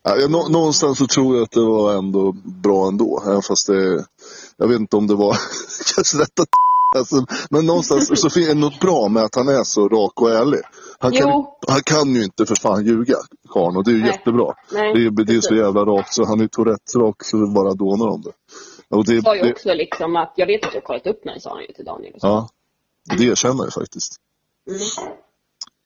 Ja, 0.03 0.29
nå, 0.29 0.49
någonstans 0.49 0.99
så 0.99 1.07
tror 1.07 1.37
jag 1.37 1.43
att 1.43 1.51
det 1.51 1.65
var 1.67 1.95
ändå 1.95 2.33
bra 2.63 2.89
ändå. 2.89 3.23
Även 3.27 3.43
fast 3.43 3.67
det, 3.67 4.05
jag 4.57 4.69
vet 4.69 4.81
inte 4.81 4.97
om 4.97 5.07
det 5.07 5.15
var 5.15 5.33
kanske 5.95 6.19
rätt 6.19 6.41
att 6.41 6.49
alltså, 6.99 7.17
Men 7.51 7.67
någonstans 7.67 8.21
så 8.21 8.31
finns 8.31 8.49
det 8.49 8.55
något 8.55 8.81
bra 8.81 9.09
med 9.09 9.23
att 9.23 9.35
han 9.35 9.49
är 9.49 9.65
så 9.65 9.89
rak 9.89 10.21
och 10.21 10.31
ärlig. 10.31 10.61
Han 10.99 11.13
kan, 11.13 11.29
Jo. 11.29 11.59
han 11.69 11.81
kan 11.83 12.15
ju 12.15 12.25
inte 12.25 12.47
för 12.47 12.55
fan 12.55 12.85
ljuga, 12.87 13.17
karln, 13.55 13.77
och 13.77 13.85
det 13.85 13.91
är 13.91 13.95
ju 13.95 14.01
Nej. 14.01 14.11
jättebra. 14.11 14.55
Nej, 14.73 14.95
Det 14.95 15.01
är, 15.07 15.25
det 15.25 15.35
är 15.35 15.41
så 15.41 15.55
jävla 15.55 15.85
rakt 15.85 16.15
så 16.15 16.25
han 16.25 16.41
är 16.41 16.47
Tourettes-rak 16.49 17.25
så 17.25 17.37
det 17.37 17.47
bara 17.47 17.75
dånar 17.75 18.07
om 18.09 18.23
det. 18.23 18.33
Och 18.91 19.05
det, 19.07 19.23
sa 19.23 19.37
ju 19.37 19.51
också 19.53 19.75
liksom 19.75 20.17
att 20.17 20.33
jag 20.37 20.47
vet 20.47 20.65
att 20.67 20.73
du 20.73 20.77
har 20.77 20.83
kollat 20.83 21.07
upp 21.07 21.25
mig, 21.25 21.41
sa 21.41 21.51
han 21.51 21.61
ju 21.63 21.73
till 21.73 21.85
Daniel. 21.85 22.15
ja, 22.23 22.49
det 23.17 23.25
erkänner 23.25 23.65
jag 23.65 23.73
faktiskt. 23.73 24.17
Mm. 24.69 24.79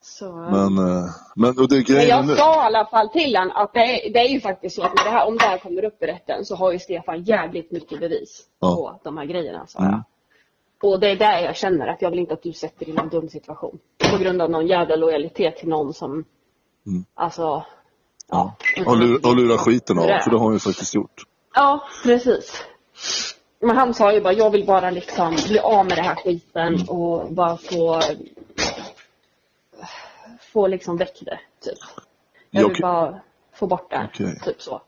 Så, 0.05 0.33
Men, 0.33 0.79
eh, 0.79 1.05
men 1.37 1.59
och 1.59 1.69
det 1.69 1.77
är 1.77 1.93
Men 1.95 2.07
jag 2.09 2.27
nu. 2.27 2.35
sa 2.37 2.55
i 2.55 2.67
alla 2.67 2.87
fall 2.87 3.09
till 3.09 3.37
honom 3.37 3.57
att 3.57 3.73
det 3.75 3.81
är, 3.81 4.13
det 4.13 4.19
är 4.19 4.29
ju 4.29 4.41
faktiskt 4.41 4.77
så 4.77 4.83
att 4.83 4.97
det 4.97 5.11
här, 5.11 5.27
om 5.27 5.37
det 5.39 5.45
här 5.45 5.59
kommer 5.59 5.85
upp 5.85 6.03
i 6.03 6.07
rätten 6.07 6.45
så 6.45 6.57
har 6.57 6.73
ju 6.73 6.79
Stefan 6.79 7.23
jävligt 7.25 7.71
mycket 7.71 8.01
bevis 8.01 8.43
Ja. 8.61 8.75
på 8.77 9.01
de 9.05 9.19
här 9.19 9.25
grejerna, 9.25 9.67
sa 9.67 9.79
Mm. 9.79 9.91
jag. 9.93 10.03
Och 10.93 11.01
det 11.01 11.11
är 11.11 11.17
där 11.17 11.39
jag 11.39 11.57
känner 11.57 11.87
att 11.87 12.03
jag 12.03 12.11
vill 12.11 12.19
inte 12.19 12.35
att 12.35 12.43
du 12.43 12.53
sätter 12.53 12.85
dig 12.85 12.95
i 12.95 12.97
någon 12.97 13.09
dum 13.09 13.29
situation. 13.29 13.79
På 14.13 14.19
grund 14.19 14.43
av 14.43 14.51
någon 14.51 14.67
jävla 14.67 14.97
lojalitet 14.97 15.57
till 15.57 15.69
någon 15.69 15.95
som, 15.95 16.25
Mm. 16.87 17.05
alltså, 17.15 17.65
Ja. 18.29 18.55
Och, 18.87 18.97
lura, 18.97 19.29
och 19.29 19.37
lura 19.37 19.59
skiten 19.59 19.99
av 19.99 20.03
för 20.05 20.31
det 20.31 20.37
har 20.39 20.45
han 20.45 20.53
ju 20.53 20.59
faktiskt 20.59 20.95
gjort. 20.95 21.23
Ja, 21.55 21.89
precis. 22.05 22.65
Men 23.61 23.77
han 23.77 23.95
sa 23.95 24.13
ju 24.13 24.21
bara, 24.21 24.33
jag 24.33 24.51
vill 24.51 24.67
bara 24.67 24.91
liksom 24.91 25.37
bli 25.49 25.59
av 25.59 25.87
med 25.87 25.97
den 25.99 26.05
här 26.05 26.15
skiten 26.15 26.89
och 26.89 27.33
bara 27.33 27.57
få 27.57 28.03
få 30.53 30.67
liksom 30.67 30.97
väck 30.97 31.21
det, 31.21 31.41
typ. 31.61 31.79
Jag 32.51 32.69
vill 32.69 32.83
bara 32.83 33.21
få 33.53 33.67
bort 33.67 33.91
det, 33.91 34.09
Okej. 34.13 34.41
typ 34.45 34.63
så. 34.63 34.83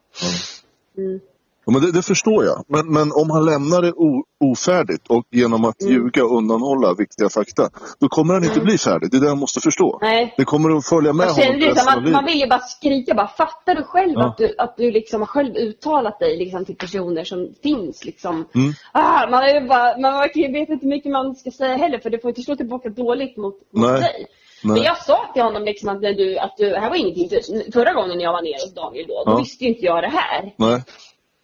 Mm. 0.96 1.20
Ja, 1.66 1.72
men 1.72 1.82
det, 1.82 1.92
det 1.92 2.02
förstår 2.02 2.44
jag. 2.44 2.64
Men, 2.68 2.92
men 2.92 3.12
om 3.12 3.30
han 3.30 3.44
lämnar 3.44 3.82
det 3.82 3.92
o, 3.92 4.24
ofärdigt 4.44 5.06
och 5.08 5.24
genom 5.30 5.64
att 5.64 5.82
Mm. 5.82 5.92
ljuga 5.94 6.24
och 6.24 6.36
undanhålla 6.38 6.94
viktiga 6.94 7.28
fakta, 7.28 7.68
då 8.00 8.08
kommer 8.08 8.34
han 8.34 8.44
inte 8.44 8.60
bli 8.60 8.78
färdig. 8.78 9.10
Det 9.10 9.16
är 9.16 9.20
det 9.20 9.28
han 9.28 9.38
måste 9.38 9.60
förstå. 9.60 9.98
Nej. 10.02 10.34
Det 10.36 10.44
kommer 10.44 10.76
att 10.76 10.86
följa 10.86 11.12
med 11.12 11.26
honom 11.26 11.42
känner 11.42 11.58
det 11.58 11.60
som 11.60 11.68
resten 11.68 11.88
av 11.88 11.98
att 11.98 12.02
man 12.02 12.04
livet. 12.04 12.26
vill 12.34 12.40
ju 12.40 12.46
bara 12.46 12.60
skrika 12.60 13.14
bara, 13.14 13.28
fattar 13.28 13.74
du 13.74 13.82
själv 13.82 14.12
Ja. 14.16 14.26
att 14.28 14.36
du, 14.38 14.54
att 14.58 14.76
du 14.76 14.90
liksom 14.90 15.20
har 15.20 15.26
själv 15.26 15.56
uttalat 15.56 16.18
dig 16.18 16.38
liksom 16.38 16.64
till 16.64 16.76
personer 16.76 17.24
som 17.24 17.48
finns 17.62 18.04
liksom. 18.04 18.34
Mm. 18.54 18.72
Ah, 18.92 19.26
man, 19.30 19.42
är 19.42 19.68
bara, 19.68 19.98
man 19.98 20.20
vet 20.20 20.36
inte 20.36 20.78
hur 20.82 20.88
mycket 20.88 21.12
man 21.12 21.34
ska 21.34 21.50
säga 21.50 21.76
heller 21.76 21.98
för 21.98 22.10
det 22.10 22.18
får 22.18 22.28
inte 22.28 22.42
slå 22.42 22.56
tillbaka 22.56 22.88
dåligt 22.88 23.36
mot, 23.36 23.54
mot 23.72 23.90
Nej. 23.90 24.00
dig. 24.00 24.26
Nej. 24.64 24.74
Men 24.74 24.82
jag 24.82 24.98
sa 24.98 25.18
till 25.32 25.42
honom 25.42 25.64
liksom 25.64 25.88
att, 25.88 26.00
du, 26.00 26.38
att 26.38 26.54
du, 26.56 26.74
här 26.74 26.88
var 26.88 26.96
ingenting, 26.96 27.28
förra 27.72 27.92
gången 27.92 28.20
jag 28.20 28.32
var 28.32 28.42
nere 28.42 28.52
hos 28.64 28.74
Daniel 28.74 29.06
då, 29.08 29.22
då 29.26 29.32
Ja. 29.32 29.38
visste 29.38 29.64
ju 29.64 29.70
inte 29.70 29.84
jag 29.84 30.02
det 30.02 30.08
här. 30.08 30.54
Nej. 30.56 30.82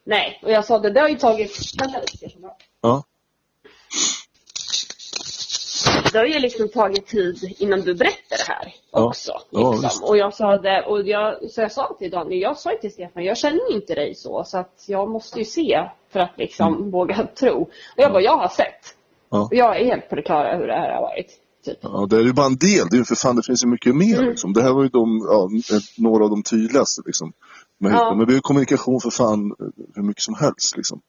Nej, 0.04 0.40
och 0.42 0.50
jag 0.50 0.64
sa 0.64 0.78
det, 0.78 0.90
det 0.90 1.00
har 1.00 1.08
ju 1.08 1.16
tagit, 1.18 1.58
vänta 1.80 1.98
lite. 2.00 2.36
Ja. 2.82 3.04
det 6.12 6.18
har 6.18 6.24
ju 6.26 6.38
liksom 6.38 6.68
tagit 6.68 7.06
tid 7.06 7.54
innan 7.58 7.80
du 7.80 7.94
berättar 7.94 8.36
det 8.46 8.52
här 8.52 8.74
Ja. 8.92 9.04
också. 9.04 9.32
Ja, 9.50 9.70
Liksom. 9.72 9.82
visst. 9.88 10.02
och 10.02 10.16
jag 10.16 10.34
sa 10.34 10.58
det, 10.58 10.82
och 10.86 11.02
jag, 11.08 11.50
så 11.50 11.60
jag 11.60 11.72
sa 11.72 11.96
till 11.98 12.10
Daniel, 12.10 12.40
jag 12.42 12.58
sa 12.58 12.72
ju 12.72 12.78
till 12.78 12.92
Stefan, 12.92 13.24
jag 13.24 13.36
känner 13.38 13.72
inte 13.72 13.94
dig 13.94 14.14
så, 14.14 14.44
så 14.44 14.58
att 14.58 14.84
jag 14.86 15.10
måste 15.10 15.38
ju 15.38 15.44
se 15.44 15.88
för 16.12 16.20
att 16.20 16.38
liksom 16.38 16.90
våga 16.90 17.26
tro. 17.38 17.62
Och 17.62 17.70
jag 17.96 18.12
bara, 18.12 18.22
jag 18.22 18.36
har 18.36 18.48
sett. 18.48 18.66
Mm. 18.66 18.74
Ja. 19.30 19.40
Och 19.42 19.54
jag 19.54 19.80
är 19.80 19.84
helt 19.84 20.08
på 20.08 20.14
det 20.16 20.22
klara 20.22 20.56
hur 20.56 20.66
det 20.66 20.72
här 20.72 20.94
har 20.94 21.02
varit. 21.02 21.26
Typ. 21.64 21.78
Ja, 21.82 22.06
det 22.10 22.16
är 22.16 22.20
ju 22.20 22.32
bara 22.32 22.46
en 22.46 22.56
del. 22.56 22.88
Det 22.90 22.96
är 22.96 22.98
ju 22.98 23.04
för 23.04 23.14
fan, 23.14 23.36
det 23.36 23.42
finns 23.46 23.64
ju 23.64 23.68
mycket 23.68 23.94
mer. 23.96 24.16
Mm. 24.18 24.28
Liksom. 24.30 24.52
Det 24.52 24.62
här 24.62 24.72
var 24.72 24.82
ju 24.82 24.88
de, 24.88 25.20
ja, 25.30 25.48
några 25.98 26.24
av 26.24 26.30
de 26.30 26.42
tydligaste. 26.42 27.02
Liksom. 27.06 27.32
Men, 27.82 27.92
Ja. 27.92 28.14
men 28.14 28.26
vi 28.26 28.32
har 28.32 28.36
ju 28.36 28.40
kommunikation 28.40 29.00
för 29.00 29.10
fan 29.10 29.54
hur 29.94 30.02
mycket 30.02 30.22
som 30.22 30.34
helst. 30.34 30.76
Liksom. 30.76 31.00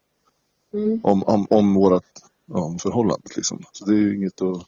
Mm. 0.73 0.99
Om, 1.03 1.23
om, 1.23 1.47
om 1.49 1.73
vårat 1.73 2.03
ja, 2.45 2.59
om 2.61 2.79
förhållandet. 2.79 3.35
Liksom. 3.35 3.63
Så 3.71 3.85
det 3.85 3.91
är 3.91 3.97
ju 3.97 4.15
inget 4.15 4.41
att... 4.41 4.65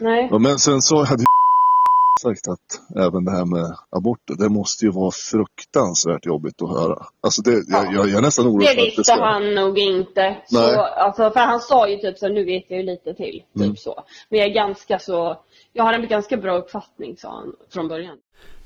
Nej. 0.00 0.28
Ja, 0.30 0.38
men 0.38 0.58
sen 0.58 0.82
så 0.82 1.04
hade 1.04 1.22
ju 1.22 1.26
sagt 2.22 2.48
att 2.48 2.96
även 2.96 3.24
det 3.24 3.30
här 3.30 3.44
med 3.44 3.76
aborter, 3.90 4.34
det 4.34 4.48
måste 4.48 4.84
ju 4.84 4.90
vara 4.90 5.10
fruktansvärt 5.10 6.26
jobbigt 6.26 6.62
att 6.62 6.68
höra. 6.70 7.06
Alltså 7.20 7.42
det, 7.42 7.64
jag, 7.68 7.84
jag, 7.94 8.08
jag 8.08 8.18
är 8.18 8.20
nästan 8.22 8.46
orolig 8.46 8.66
Det 8.66 8.66
för 8.66 8.72
att 8.72 8.76
det 8.76 8.84
visste 8.84 9.02
ska... 9.04 9.24
han 9.24 9.54
nog 9.54 9.78
inte. 9.78 10.36
Så, 10.46 10.60
Nej. 10.60 10.76
alltså, 10.76 11.30
för 11.30 11.40
han 11.40 11.60
sa 11.60 11.88
ju 11.88 11.96
typ 11.96 12.18
så, 12.18 12.28
nu 12.28 12.44
vet 12.44 12.64
jag 12.68 12.80
ju 12.80 12.86
lite 12.86 13.14
till. 13.14 13.42
Typ 13.54 13.62
Mm. 13.62 13.76
så. 13.76 14.04
Men 14.28 14.38
jag 14.38 14.48
är 14.48 14.54
ganska 14.54 14.98
så, 14.98 15.40
jag 15.72 15.84
har 15.84 15.92
en 15.92 16.08
ganska 16.08 16.36
bra 16.36 16.58
uppfattning 16.58 17.16
sa 17.16 17.30
han 17.30 17.52
från 17.72 17.88
början. 17.88 18.16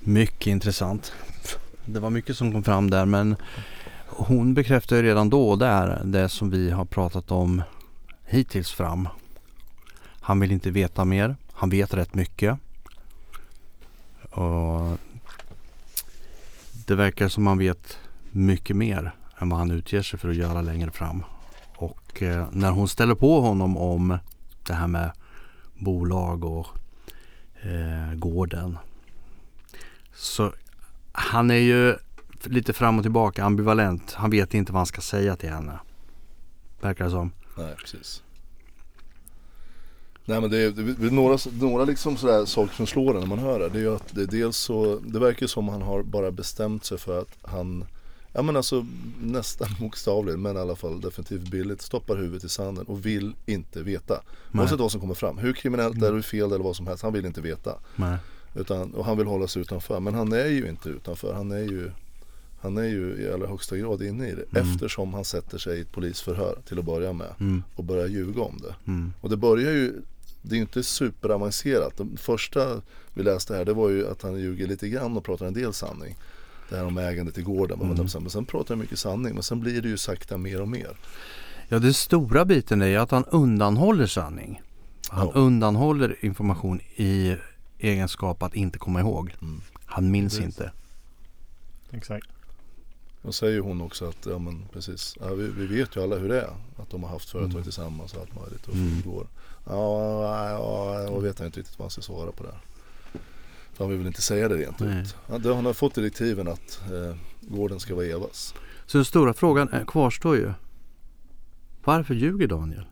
Mycket 0.01 0.47
intressant. 0.47 1.13
Det 1.93 2.01
var 2.01 2.11
mycket 2.11 2.37
som 2.37 2.53
kom 2.53 2.63
fram 2.63 2.91
där 2.91 3.05
men 3.05 3.37
hon 4.07 4.55
bekräftar 4.55 4.97
ju 4.97 5.03
redan 5.03 5.31
då 5.31 5.57
där 5.57 6.03
det 6.05 6.29
som 6.29 6.51
vi 6.51 6.71
har 6.71 6.85
pratat 6.85 7.31
om 7.31 7.63
hittills 8.25 8.71
fram. 8.71 9.09
Han 10.21 10.41
vill 10.41 10.53
inte 10.53 10.71
veta 10.71 11.05
mer. 11.05 11.37
Han 11.53 11.71
vet 11.71 11.95
rätt 11.95 12.15
mycket. 12.15 12.59
Och 14.31 14.99
det 16.87 16.95
verkar 16.95 17.29
som 17.29 17.47
han 17.47 17.59
vet 17.59 17.99
mycket 18.31 18.77
mer 18.77 19.15
än 19.39 19.49
vad 19.49 19.59
han 19.59 19.71
utger 19.71 20.03
sig 20.03 20.19
för 20.19 20.29
att 20.29 20.37
göra 20.37 20.63
längre 20.63 20.91
fram. 20.91 21.25
Och 21.77 22.23
eh, 22.23 22.49
när 22.53 22.71
hon 22.71 22.89
ställer 22.89 23.15
på 23.15 23.41
honom 23.41 23.77
om 23.77 24.19
det 24.67 24.75
här 24.75 24.87
med 24.87 25.11
bolag 25.79 26.45
och 26.45 26.67
eh, 27.63 28.15
gården 28.15 28.79
så 30.15 30.53
han 31.13 31.51
är 31.51 31.55
ju 31.55 31.97
lite 32.45 32.73
fram 32.73 32.99
och 32.99 33.05
tillbaka 33.05 33.45
ambivalent. 33.45 34.13
Han 34.13 34.31
vet 34.31 34.55
inte 34.55 34.73
vad 34.73 34.79
han 34.79 34.87
ska 34.87 35.01
säga 35.01 35.37
till 35.37 35.51
henne. 35.51 35.79
Verkar 36.81 37.05
det 37.05 37.11
som. 37.11 37.33
Nej, 37.57 37.75
precis. 37.77 38.23
Nej 40.25 40.41
men 40.41 40.51
det 40.51 40.59
är, 40.59 40.71
det 40.71 41.07
är 41.07 41.11
några, 41.11 41.39
några 41.61 41.85
liksom 41.85 42.17
sådär 42.17 42.45
saker 42.45 42.75
som 42.75 42.87
slår 42.87 43.15
en 43.15 43.21
när 43.21 43.27
man 43.27 43.39
hör 43.39 43.59
det. 43.59 43.69
Det 43.69 43.79
är 43.79 43.83
ju 43.83 43.95
att 43.95 44.15
det 44.15 44.27
dels 44.27 44.57
så, 44.57 44.99
det 44.99 45.19
verkar 45.19 45.47
som 45.47 45.69
han 45.69 45.83
har 45.83 46.03
bara 46.03 46.31
bestämt 46.31 46.85
sig 46.85 46.99
för 46.99 47.21
att 47.21 47.39
han 47.43 47.85
Ja 48.33 48.43
men 48.43 48.57
alltså 48.57 48.87
nästan 49.21 49.69
bokstavligt 49.81 50.39
men 50.39 50.57
i 50.57 50.61
alla 50.61 50.77
fall 50.77 51.01
definitivt 51.01 51.51
billigt 51.51 51.83
stoppar 51.83 52.17
huvudet 52.17 52.45
i 52.45 52.49
sanden 52.49 52.85
och 52.87 53.07
vill 53.07 53.35
inte 53.47 53.83
veta. 53.83 54.23
Oavsett 54.55 54.79
vad 54.79 54.93
som 54.93 55.01
kommer 55.01 55.15
fram. 55.15 55.39
Hur 55.39 55.53
kriminellt 55.53 56.01
det 56.01 56.09
är, 56.09 56.13
hur 56.13 56.23
fel 56.23 56.39
det 56.39 56.53
är 56.53 56.55
eller 56.55 56.65
vad 56.65 56.77
som 56.77 56.87
helst. 56.87 57.03
Han 57.03 57.13
vill 57.13 57.27
inte 57.27 57.41
veta. 57.41 57.79
Nej. 57.97 58.17
Utan, 58.55 58.95
och 58.95 59.05
han 59.05 59.19
vill 59.19 59.27
hålla 59.27 59.49
sig 59.49 59.63
utanför. 59.63 60.01
Men 60.01 60.15
han 60.15 60.33
är 60.33 60.47
ju 60.47 60.69
inte 60.69 60.89
utanför. 60.89 61.35
Han 61.35 61.51
är 61.51 61.59
ju, 61.63 61.91
han 62.61 62.77
är 62.79 62.85
ju 62.89 63.17
i 63.23 63.33
allra 63.33 63.47
högsta 63.47 63.77
grad 63.77 64.03
inne 64.03 64.29
i 64.29 64.35
det. 64.35 64.59
Eftersom 64.61 65.15
han 65.15 65.25
sätter 65.25 65.59
sig 65.59 65.79
i 65.79 65.81
ett 65.81 65.93
polisförhör 65.93 66.59
till 66.69 66.79
att 66.79 66.85
börja 66.85 67.13
med. 67.13 67.35
Mm. 67.41 67.63
Och 67.77 67.85
börjar 67.85 68.07
ljuga 68.07 68.43
om 68.43 68.59
det. 68.63 68.75
Mm. 68.91 69.13
Och 69.21 69.31
det 69.31 69.37
börjar 69.37 69.73
ju, 69.73 69.93
det 70.43 70.53
är 70.53 70.57
ju 70.57 70.61
inte 70.63 70.83
superavancerat. 70.83 71.97
Det 71.97 72.07
första 72.17 72.83
vi 73.15 73.23
läste 73.23 73.55
här 73.57 73.65
det 73.65 73.73
var 73.73 73.89
ju 73.89 74.09
att 74.09 74.23
han 74.23 74.41
ljuger 74.41 74.67
lite 74.67 74.89
grann 74.89 75.17
och 75.17 75.25
pratar 75.25 75.47
en 75.47 75.55
del 75.55 75.73
sanning. 75.73 76.17
Det 76.69 76.77
här 76.77 76.85
om 76.87 76.99
ägandet 76.99 77.39
i 77.39 77.43
gården. 77.43 77.81
Mm. 77.81 77.97
Men 77.97 78.31
sen 78.31 78.45
pratar 78.45 78.75
han 78.75 78.79
mycket 78.79 78.99
sanning. 78.99 79.35
Men 79.35 79.43
sen 79.43 79.61
blir 79.61 79.83
det 79.83 79.89
ju 79.89 79.97
sakta 79.97 80.37
mer 80.39 80.61
och 80.61 80.69
mer. 80.69 80.97
Ja, 81.69 81.79
den 81.79 81.95
stora 81.95 82.45
biten 82.45 82.83
är 82.83 82.87
ju 82.87 82.97
att 82.97 83.11
han 83.11 83.25
undanhåller 83.25 84.07
sanning. 84.07 84.63
Han 85.09 85.27
Ja. 85.27 85.33
undanhåller 85.41 86.17
information 86.21 86.81
i 86.97 87.37
egenskap 87.81 88.43
att 88.43 88.55
inte 88.55 88.79
komma 88.79 89.01
ihåg. 89.01 89.35
Mm. 89.43 89.61
Han 89.85 90.11
minns 90.11 90.33
Precis. 90.39 90.47
inte. 90.47 90.73
Exakt. 91.91 92.27
Och 93.23 93.35
säger 93.35 93.61
hon 93.61 93.81
också 93.81 94.09
att, 94.09 94.27
ja 94.27 94.39
men 94.39 94.65
precis, 94.73 95.17
ja, 95.21 95.27
vi, 95.35 95.49
vi 95.49 95.67
vet 95.67 95.97
ju 95.97 96.03
alla 96.03 96.17
hur 96.17 96.29
det 96.29 96.41
är. 96.41 96.51
Att 96.77 96.91
de 96.91 97.03
har 97.03 97.11
haft 97.11 97.31
företag 97.31 97.51
Mm. 97.53 97.63
tillsammans 97.63 98.15
och 98.15 98.21
allt 98.21 98.35
möjligt 98.41 98.69
och 98.69 98.75
Mm. 98.75 99.03
går. 99.05 99.27
Ja, 99.67 100.23
ja, 100.23 101.01
ja, 101.03 101.09
och 101.11 101.25
vet 101.25 101.39
han 101.39 101.47
inte 101.47 101.61
riktigt 101.61 101.79
vad 101.79 101.85
han 101.85 101.91
ska 101.91 102.03
svara 102.03 102.33
på 102.33 102.43
det. 102.45 102.51
här. 102.53 102.61
För 103.73 103.85
han 103.85 103.89
vill 103.89 103.99
väl 103.99 104.07
inte 104.07 104.23
säga 104.23 104.49
det 104.49 104.57
rent 104.57 104.81
Nej. 104.81 105.01
ut. 105.03 105.43
Det- 105.43 105.55
han 105.55 105.67
har 105.67 105.73
fått 105.73 105.95
direktiven 105.95 106.49
att 106.49 106.81
eh, 106.93 107.17
gården 107.41 107.81
ska 107.81 107.95
vara 107.95 108.07
Evas. 108.07 108.55
Så 108.87 108.99
den 108.99 109.05
stora 109.05 109.35
frågan 109.35 109.69
är- 109.69 109.85
kvarstår 109.85 110.37
ju. 110.37 110.53
Varför 111.85 112.15
ljuger 112.15 112.47
Daniel? 112.47 112.85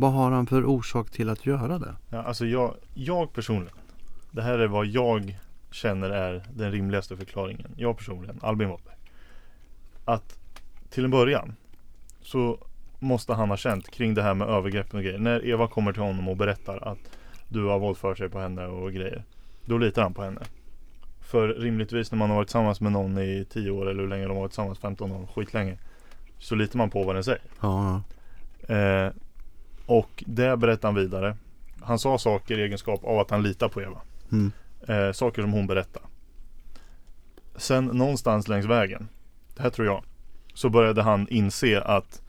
Vad 0.00 0.12
har 0.12 0.30
han 0.30 0.46
för 0.46 0.64
orsak 0.64 1.10
till 1.10 1.28
att 1.28 1.46
göra 1.46 1.78
det? 1.78 1.94
Ja, 2.10 2.22
alltså 2.22 2.46
jag, 2.46 2.74
jag 2.94 3.32
personligen. 3.32 3.76
Det 4.30 4.42
här 4.42 4.58
är 4.58 4.66
vad 4.66 4.86
jag 4.86 5.38
känner 5.70 6.10
är 6.10 6.42
den 6.54 6.72
rimligaste 6.72 7.16
förklaringen. 7.16 7.74
Jag 7.76 7.96
personligen, 7.96 8.38
Albin 8.42 8.68
Wahlberg. 8.68 8.94
Att 10.04 10.38
till 10.90 11.04
en 11.04 11.10
början 11.10 11.54
så 12.20 12.58
måste 12.98 13.34
han 13.34 13.50
ha 13.50 13.56
känt 13.56 13.90
kring 13.90 14.14
det 14.14 14.22
här 14.22 14.34
med 14.34 14.48
övergrepp 14.48 14.94
och 14.94 15.02
grejer. 15.02 15.18
När 15.18 15.46
Eva 15.46 15.68
kommer 15.68 15.92
till 15.92 16.02
honom 16.02 16.28
och 16.28 16.36
berättar 16.36 16.88
att 16.88 16.98
du 17.48 17.64
har 17.64 17.78
våldfört 17.78 18.18
sig 18.18 18.28
på 18.28 18.38
henne 18.40 18.66
och 18.66 18.92
grejer. 18.92 19.24
Då 19.64 19.78
litar 19.78 20.02
han 20.02 20.14
på 20.14 20.22
henne. 20.22 20.40
För 21.20 21.48
rimligtvis 21.48 22.12
när 22.12 22.18
man 22.18 22.30
har 22.30 22.36
varit 22.36 22.48
tillsammans 22.48 22.80
med 22.80 22.92
någon 22.92 23.18
i 23.18 23.46
10 23.50 23.70
år 23.70 23.90
eller 23.90 24.02
hur 24.02 24.08
länge 24.08 24.24
de 24.24 24.30
har 24.30 24.40
varit 24.40 24.50
tillsammans, 24.50 24.78
15 24.78 25.12
år, 25.12 25.26
skitlänge. 25.26 25.78
Så 26.38 26.54
litar 26.54 26.78
man 26.78 26.90
på 26.90 27.02
vad 27.02 27.16
den 27.16 27.24
säger. 27.24 27.42
Ja, 27.60 28.02
Eh, 28.68 29.12
och 29.88 30.24
det 30.26 30.56
berättar 30.56 30.88
han 30.88 30.94
vidare. 30.94 31.36
Han 31.80 31.98
sa 31.98 32.18
saker 32.18 32.58
i 32.58 32.62
egenskap 32.62 33.04
av 33.04 33.18
att 33.18 33.30
han 33.30 33.42
litar 33.42 33.68
på 33.68 33.82
Eva. 33.82 34.00
Mm. 34.32 34.52
Eh, 34.88 35.12
saker 35.12 35.42
som 35.42 35.52
hon 35.52 35.66
berättar. 35.66 36.02
sen 37.56 37.84
någonstans 37.84 38.48
längs 38.48 38.66
vägen, 38.66 39.08
det 39.56 39.62
här 39.62 39.70
tror 39.70 39.86
jag, 39.86 40.02
så 40.54 40.68
började 40.68 41.02
han 41.02 41.28
inse 41.30 41.82
att 41.82 42.22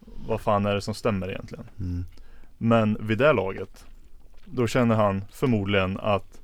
vad 0.00 0.40
fan 0.40 0.66
är 0.66 0.74
det 0.74 0.80
som 0.80 0.94
stämmer 0.94 1.30
egentligen? 1.30 1.64
Mm. 1.78 2.04
Men 2.58 2.96
vid 3.00 3.18
det 3.18 3.32
laget, 3.32 3.84
då 4.44 4.66
känner 4.66 4.94
han 4.94 5.24
förmodligen 5.32 5.98
att 6.00 6.40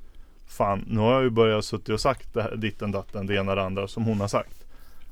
fan, 0.46 0.84
nu 0.88 1.00
har 1.00 1.12
jag 1.12 1.22
ju 1.22 1.30
börjat 1.30 1.64
suttit 1.64 1.88
och 1.88 2.00
sagt 2.00 2.34
det 2.34 2.42
här, 2.42 2.56
ditten 2.56 2.92
datten, 2.92 3.26
det 3.26 3.34
ena 3.34 3.54
det 3.54 3.62
andra 3.62 3.88
som 3.88 4.04
hon 4.04 4.20
har 4.20 4.28
sagt. 4.28 4.64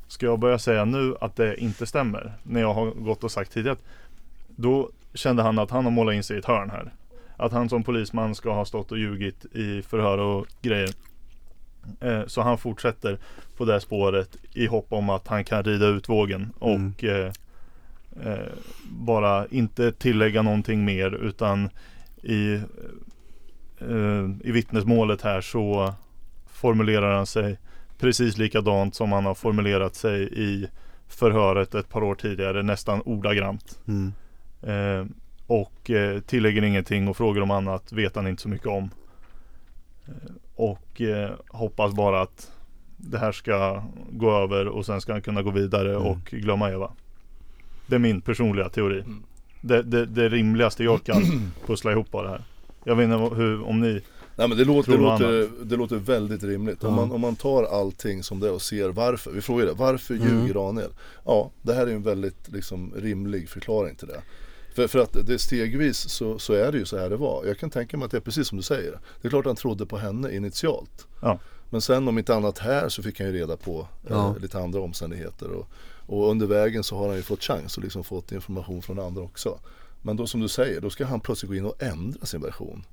Ska 0.07 0.27
jag 0.27 0.39
börja 0.39 0.59
säga 0.59 0.85
nu 0.85 1.15
att 1.21 1.37
det 1.37 1.57
inte 1.57 1.87
stämmer? 1.87 2.33
När 2.43 2.61
jag 2.61 2.75
har 2.75 2.91
gått 2.91 3.25
och 3.25 3.31
sagt 3.31 3.53
tidigare. 3.53 3.77
Då 4.49 4.91
kände 5.15 5.43
han 5.43 5.59
att 5.59 5.71
han 5.71 5.85
har 5.85 5.93
målat 5.93 6.15
in 6.15 6.23
sig 6.23 6.37
i 6.37 6.39
ett 6.39 6.45
hörn 6.45 6.71
här. 6.71 6.93
Att 7.37 7.53
han 7.53 7.69
som 7.69 7.85
polisman 7.85 8.35
ska 8.35 8.55
ha 8.55 8.65
stått 8.65 8.93
och 8.93 8.99
ljugit 8.99 9.45
i 9.45 9.83
förhör 9.83 10.19
och 10.19 10.47
grejer. 10.63 10.91
Eh, 12.01 12.27
så 12.27 12.43
han 12.43 12.59
fortsätter 12.59 13.19
på 13.57 13.65
det 13.65 13.81
spåret 13.81 14.37
i 14.53 14.67
hopp 14.67 14.87
om 14.93 15.11
att 15.11 15.29
han 15.29 15.45
kan 15.45 15.65
rida 15.65 15.87
ut 15.87 16.09
vågen 16.09 16.53
och 16.59 17.05
eh, 17.05 17.33
eh, 18.25 18.53
bara 18.85 19.47
inte 19.47 19.93
tillägga 19.93 20.43
någonting 20.43 20.85
mer 20.85 21.15
utan 21.15 21.71
i, 22.23 22.61
i 24.45 24.53
vittnesmålet 24.53 25.23
här 25.23 25.41
så 25.41 25.95
formulerar 26.47 27.17
han 27.17 27.27
sig 27.27 27.59
precis 27.99 28.39
likadant 28.39 28.95
som 28.95 29.13
han 29.13 29.25
har 29.25 29.35
formulerat 29.35 29.95
sig 29.95 30.29
i 30.33 30.69
förhöret 31.09 31.75
ett 31.75 31.89
par 31.89 32.03
år 32.03 32.15
tidigare, 32.15 32.63
nästan 32.63 33.03
ordagrant. 33.05 33.79
Mm. 33.89 34.13
Eh, 34.63 35.05
och 35.47 35.91
eh, 35.91 36.21
tillägger 36.21 36.65
ingenting 36.65 37.09
och 37.09 37.17
frågar 37.17 37.43
om 37.43 37.51
annat 37.51 37.93
vet 37.93 38.17
han 38.17 38.27
inte 38.27 38.43
så 38.43 38.49
mycket 38.49 38.67
om. 38.67 38.91
Eh, 40.07 40.13
och 40.55 41.01
hoppas 41.49 41.95
bara 41.95 42.21
att 42.23 42.51
det 42.97 43.19
här 43.19 43.33
ska 43.33 43.83
gå 44.11 44.33
över 44.33 44.69
och 44.69 44.87
sen 44.87 45.01
ska 45.01 45.13
han 45.13 45.23
kunna 45.23 45.43
gå 45.43 45.51
vidare 45.51 45.91
Mm. 45.91 46.07
och 46.07 46.19
glömma 46.25 46.71
Eva. 46.71 46.93
Det 47.87 47.95
är 47.95 47.99
min 47.99 48.21
personliga 48.21 48.69
teori. 48.69 49.01
Mm. 49.01 49.23
Det, 49.61 49.83
det, 49.83 50.07
det 50.07 50.29
rimligaste 50.29 50.85
jag 50.85 51.05
kan 51.05 51.23
pussla 51.67 51.93
ihop 51.93 52.15
av 52.15 52.25
det 52.25 52.31
här. 52.31 52.45
Jag 52.85 52.97
vet 52.97 53.05
inte 53.05 53.35
hur, 53.37 53.63
om 53.63 53.81
ni 53.81 54.03
Nej 54.37 54.49
men 54.49 54.59
det 54.59 54.65
låter, 54.65 54.93
det 54.93 54.99
låter, 54.99 55.49
det 55.65 55.77
låter 55.77 55.97
väldigt 55.97 56.43
rimligt. 56.43 56.85
Om, 56.85 56.95
man, 56.95 57.13
om 57.13 57.21
man 57.21 57.37
tar 57.37 57.65
allting 57.65 58.23
som 58.23 58.41
det 58.41 58.47
är 58.47 58.53
och 58.53 58.63
ser 58.63 58.89
varför. 58.89 59.31
Vi 59.31 59.41
frågar 59.41 59.67
det, 59.67 59.73
varför 59.73 60.15
Mm. 60.15 60.29
ljuger 60.29 60.55
Daniel? 60.55 60.91
Ja, 61.25 61.51
det 61.63 61.75
här 61.75 61.87
är 61.87 61.91
en 61.91 62.03
väldigt 62.03 62.49
liksom, 62.49 62.93
rimlig 62.97 63.49
förklaring 63.49 63.95
till 63.95 64.09
det. 64.09 64.21
För, 64.79 64.89
för 64.89 64.99
att 64.99 65.27
det 65.27 65.39
stegvis 65.39 65.99
så, 66.09 66.39
så 66.39 66.53
är 66.53 66.73
det 66.73 66.79
ju 66.79 66.85
så 66.85 66.99
här 66.99 67.11
det 67.11 67.17
var. 67.17 67.45
Jag 67.45 67.59
kan 67.59 67.71
tänka 67.71 67.97
mig 67.97 68.05
att 68.05 68.11
det 68.11 68.17
är 68.17 68.21
precis 68.21 68.49
som 68.49 68.57
du 68.59 68.63
säger. 68.63 69.01
Det 69.23 69.29
är 69.29 69.31
klart 69.31 69.47
han 69.47 69.57
trodde 69.57 69.87
på 69.87 69.99
henne 69.99 70.37
initialt. 70.37 71.07
Ja. 71.23 71.39
Men 71.71 71.81
sen 71.81 72.09
om 72.09 72.19
inte 72.19 72.35
annat 72.35 72.59
här 72.59 72.89
så 72.89 73.03
fick 73.03 73.21
han 73.21 73.29
ju 73.29 73.33
reda 73.39 73.57
på 73.57 73.89
Ja. 74.09 74.29
eh, 74.37 74.43
lite 74.43 74.59
andra 74.59 74.81
omständigheter. 74.81 75.51
Och, 75.51 75.69
och 76.07 76.31
under 76.31 76.47
vägen 76.47 76.85
så 76.85 76.97
har 76.97 77.07
han 77.09 77.17
ju 77.17 77.23
fått 77.23 77.43
chans 77.43 77.77
och 77.77 77.83
liksom 77.83 78.05
fått 78.05 78.33
information 78.33 78.83
från 78.83 78.99
andra 78.99 79.23
också. 79.23 79.59
Men 80.03 80.17
då 80.17 80.27
som 80.27 80.41
du 80.41 80.49
säger, 80.49 80.81
då 80.81 80.91
ska 80.91 81.05
han 81.05 81.21
plötsligt 81.21 81.49
gå 81.49 81.55
in 81.57 81.65
och 81.65 81.83
ändra 81.83 82.27
sin 82.27 82.41
version. 82.41 82.85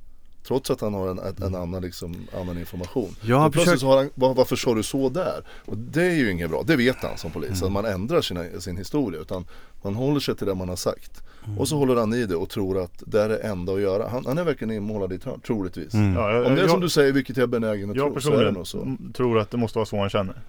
Trots 0.47 0.69
att 0.71 0.81
han 0.81 0.93
har 0.93 1.07
en, 1.09 1.19
en, 1.19 1.43
en 1.43 1.55
annan, 1.55 1.81
liksom, 1.81 2.15
annan 2.41 2.57
information. 2.57 3.15
Ja, 3.21 3.39
han 3.39 3.51
plötsligt 3.51 3.63
försöker- 3.73 3.79
så 3.79 3.87
har 3.87 3.97
han, 3.97 4.09
var, 4.15 4.33
varför 4.33 4.55
sa 4.55 4.73
du 4.75 4.83
så 4.83 5.09
där? 5.09 5.43
Och 5.65 5.77
det 5.77 6.03
är 6.03 6.15
ju 6.15 6.31
inget 6.31 6.49
bra, 6.49 6.63
det 6.67 6.75
vet 6.75 6.95
han 6.95 7.17
som 7.17 7.31
polis. 7.31 7.49
Mm. 7.61 7.63
Att 7.65 7.71
man 7.71 7.85
ändrar 7.93 8.21
sina, 8.21 8.43
sin 8.59 8.77
historia. 8.77 9.21
Utan 9.21 9.45
man 9.83 9.95
håller 9.95 10.19
sig 10.19 10.35
till 10.35 10.47
det 10.47 10.55
man 10.55 10.69
har 10.69 10.75
sagt. 10.75 11.21
Mm. 11.45 11.57
Och 11.59 11.67
så 11.67 11.77
håller 11.77 11.95
han 11.95 12.13
i 12.13 12.25
det 12.25 12.35
och 12.35 12.49
tror 12.49 12.81
att 12.83 13.03
det 13.05 13.21
är 13.21 13.29
det 13.29 13.37
enda 13.37 13.73
att 13.73 13.81
göra. 13.81 14.07
Han, 14.09 14.25
han 14.25 14.37
är 14.37 14.43
verkligen 14.43 14.73
inmålad 14.73 15.11
i 15.11 15.15
ett 15.15 15.23
hörn, 15.23 15.39
troligtvis. 15.47 15.93
Mm. 15.93 16.13
Ja, 16.13 16.31
jag, 16.31 16.45
Om 16.45 16.55
det 16.55 16.59
är 16.59 16.63
jag, 16.63 16.71
som 16.71 16.81
du 16.81 16.89
säger, 16.89 17.11
vilket 17.11 17.37
jag 17.37 17.43
är 17.43 17.47
benägen 17.47 17.89
att 17.89 17.95
jag 17.95 18.13
tro, 18.13 18.21
så 18.21 18.27
är 18.27 18.31
det 18.31 18.37
personligen 18.37 18.53
nog 18.53 18.67
så. 18.67 18.81
m- 18.81 19.13
tror 19.15 19.39
att 19.39 19.51
det 19.51 19.57
måste 19.57 19.77
vara 19.77 19.85
så 19.85 19.97
han 19.99 20.09
känner. 20.09 20.41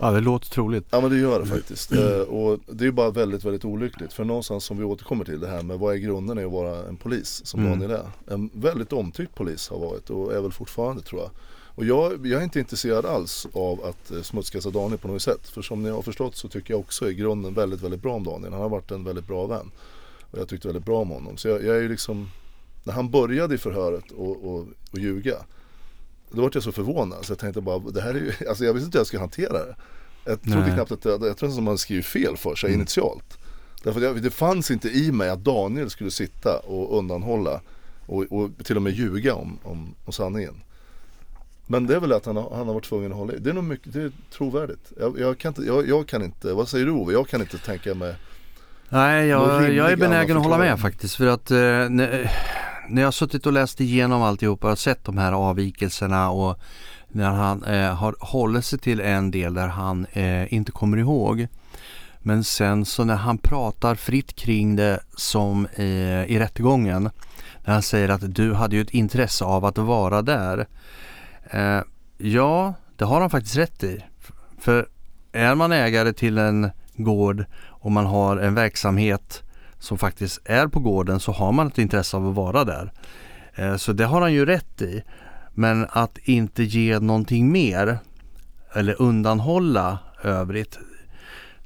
Ja 0.00 0.10
det 0.10 0.20
låter 0.20 0.50
troligt. 0.50 0.86
Ja 0.90 1.00
men 1.00 1.10
det 1.10 1.16
gör 1.18 1.40
det 1.40 1.46
faktiskt. 1.46 1.92
Eh, 1.92 2.20
och 2.20 2.58
det 2.66 2.84
är 2.84 2.86
ju 2.86 2.92
bara 2.92 3.10
väldigt, 3.10 3.44
väldigt 3.44 3.64
olyckligt. 3.64 4.12
För 4.12 4.24
någonstans 4.24 4.64
som 4.64 4.78
vi 4.78 4.84
återkommer 4.84 5.24
till 5.24 5.40
det 5.40 5.48
här 5.48 5.62
med 5.62 5.78
vad 5.78 5.94
är 5.94 5.98
grunden 5.98 6.38
i 6.38 6.44
att 6.44 6.52
vara 6.52 6.88
en 6.88 6.96
polis 6.96 7.46
som 7.46 7.60
Mm. 7.60 7.72
Daniel 7.72 7.90
är. 7.90 8.34
En 8.34 8.50
väldigt 8.52 8.92
omtyckt 8.92 9.34
polis 9.34 9.68
har 9.68 9.78
varit 9.78 10.10
och 10.10 10.34
är 10.34 10.40
väl 10.40 10.52
fortfarande 10.52 11.02
tror 11.02 11.20
jag. 11.20 11.30
Och 11.76 11.84
jag, 11.84 12.26
jag 12.26 12.40
är 12.40 12.44
inte 12.44 12.58
intresserad 12.58 13.06
alls 13.06 13.46
av 13.52 13.84
att 13.84 14.10
eh, 14.10 14.22
smutskasta 14.22 14.70
Daniel 14.70 14.98
på 14.98 15.08
något 15.08 15.22
sätt. 15.22 15.48
För 15.48 15.62
som 15.62 15.82
ni 15.82 15.90
har 15.90 16.02
förstått 16.02 16.36
så 16.36 16.48
tycker 16.48 16.74
jag 16.74 16.80
också 16.80 17.10
i 17.10 17.14
grunden 17.14 17.54
väldigt, 17.54 17.82
väldigt 17.82 18.02
bra 18.02 18.14
om 18.14 18.24
Daniel. 18.24 18.52
Han 18.52 18.62
har 18.62 18.68
varit 18.68 18.90
en 18.90 19.04
väldigt 19.04 19.26
bra 19.26 19.46
vän. 19.46 19.70
Och 20.30 20.38
jag 20.38 20.48
tyckte 20.48 20.68
väldigt 20.68 20.84
bra 20.84 21.00
om 21.00 21.10
honom. 21.10 21.36
Så 21.36 21.48
jag, 21.48 21.64
jag 21.64 21.76
är 21.76 21.80
ju 21.80 21.88
liksom, 21.88 22.30
när 22.84 22.92
han 22.92 23.10
började 23.10 23.54
i 23.54 23.58
förhöret 23.58 24.10
och, 24.10 24.44
och, 24.44 24.66
och 24.92 24.98
ljuga. 24.98 25.36
Då 26.30 26.42
var 26.42 26.50
jag 26.54 26.62
så 26.62 26.72
förvånad 26.72 27.24
så 27.24 27.32
jag 27.32 27.38
tänkte 27.38 27.60
bara, 27.60 27.78
det 27.78 28.00
här 28.00 28.10
är 28.10 28.14
ju, 28.14 28.32
alltså 28.48 28.64
jag 28.64 28.72
visste 28.74 28.86
inte 28.86 28.98
hur 28.98 29.00
jag 29.00 29.06
skulle 29.06 29.20
hantera 29.20 29.52
det. 29.52 29.76
Jag 30.24 30.42
trodde 30.42 30.60
Nej. 30.60 30.74
knappt 30.74 30.92
att 30.92 31.02
det, 31.02 31.26
jag 31.26 31.36
tror 31.36 31.48
att 31.48 31.62
man 31.62 31.78
skriver 31.78 32.02
fel 32.02 32.36
för 32.36 32.54
sig 32.54 32.72
initialt. 32.72 33.38
Därför 33.82 34.00
jag, 34.00 34.22
det 34.22 34.30
fanns 34.30 34.70
inte 34.70 34.88
i 34.88 35.12
mig 35.12 35.28
att 35.28 35.44
Daniel 35.44 35.90
skulle 35.90 36.10
sitta 36.10 36.58
och 36.58 36.98
undanhålla 36.98 37.60
och, 38.06 38.24
och 38.30 38.50
till 38.64 38.76
och 38.76 38.82
med 38.82 38.92
ljuga 38.92 39.34
om, 39.34 39.58
om, 39.62 39.94
om 40.04 40.12
sanningen. 40.12 40.54
Men 41.66 41.86
det 41.86 41.94
är 41.96 42.00
väl 42.00 42.12
att 42.12 42.26
han 42.26 42.36
har, 42.36 42.50
han 42.56 42.66
har 42.66 42.74
varit 42.74 42.84
tvungen 42.84 43.12
att 43.12 43.18
hålla 43.18 43.32
i. 43.32 43.38
Det 43.38 43.50
är 43.50 43.54
nog 43.54 43.64
mycket, 43.64 43.92
det 43.92 44.02
är 44.02 44.12
trovärdigt. 44.32 44.92
Jag, 45.00 45.18
jag, 45.18 45.38
kan 45.38 45.50
inte, 45.50 45.62
jag, 45.62 45.88
jag 45.88 46.08
kan 46.08 46.22
inte, 46.22 46.52
vad 46.52 46.68
säger 46.68 46.86
du 46.86 46.92
Ove? 46.92 47.12
Jag 47.12 47.28
kan 47.28 47.40
inte 47.40 47.58
tänka 47.58 47.94
mig 47.94 48.14
Nej, 48.88 49.26
jag, 49.26 49.74
jag 49.74 49.92
är 49.92 49.96
benägen 49.96 50.36
att 50.36 50.42
hålla 50.42 50.58
med 50.58 50.80
faktiskt. 50.80 51.16
För 51.16 51.26
att 51.26 51.50
eh, 51.50 52.28
när, 52.88 53.02
jag 53.02 53.06
har 53.06 53.12
suttit 53.12 53.46
och 53.46 53.52
läst 53.52 53.80
igenom 53.80 54.22
alltihopa 54.22 54.70
och 54.70 54.78
sett 54.78 55.04
de 55.04 55.18
här 55.18 55.32
avvikelserna 55.32 56.30
och 56.30 56.58
när 57.08 57.30
han 57.30 57.64
eh, 57.64 57.94
har 57.94 58.16
hållit 58.20 58.64
sig 58.64 58.78
till 58.78 59.00
en 59.00 59.30
del 59.30 59.54
där 59.54 59.68
han 59.68 60.06
eh, 60.12 60.54
inte 60.54 60.72
kommer 60.72 60.96
ihåg. 60.96 61.48
Men 62.18 62.44
sen 62.44 62.84
så 62.84 63.04
när 63.04 63.16
han 63.16 63.38
pratar 63.38 63.94
fritt 63.94 64.36
kring 64.36 64.76
det 64.76 65.00
som 65.16 65.66
eh, 65.74 66.24
i 66.24 66.38
rättegången. 66.38 67.10
När 67.64 67.72
han 67.72 67.82
säger 67.82 68.08
att 68.08 68.34
du 68.34 68.54
hade 68.54 68.76
ju 68.76 68.82
ett 68.82 68.90
intresse 68.90 69.44
av 69.44 69.64
att 69.64 69.78
vara 69.78 70.22
där. 70.22 70.66
Eh, 71.50 71.80
ja, 72.18 72.74
det 72.96 73.04
har 73.04 73.20
han 73.20 73.30
faktiskt 73.30 73.56
rätt 73.56 73.84
i. 73.84 74.04
För 74.60 74.88
är 75.32 75.54
man 75.54 75.72
ägare 75.72 76.12
till 76.12 76.38
en 76.38 76.70
gård 76.96 77.44
och 77.64 77.92
man 77.92 78.06
har 78.06 78.36
en 78.36 78.54
verksamhet 78.54 79.42
som 79.78 79.98
faktiskt 79.98 80.40
är 80.44 80.66
på 80.66 80.80
gården 80.80 81.20
så 81.20 81.32
har 81.32 81.52
man 81.52 81.66
ett 81.66 81.78
intresse 81.78 82.16
av 82.16 82.28
att 82.28 82.34
vara 82.34 82.64
där. 82.64 82.92
Eh, 83.54 83.76
så 83.76 83.92
det 83.92 84.04
har 84.04 84.20
han 84.20 84.32
ju 84.32 84.46
rätt 84.46 84.82
i. 84.82 85.02
Men 85.54 85.86
att 85.90 86.18
inte 86.18 86.62
ge 86.62 86.98
någonting 86.98 87.52
mer 87.52 87.98
eller 88.74 89.02
undanhålla 89.02 89.98
övrigt 90.22 90.78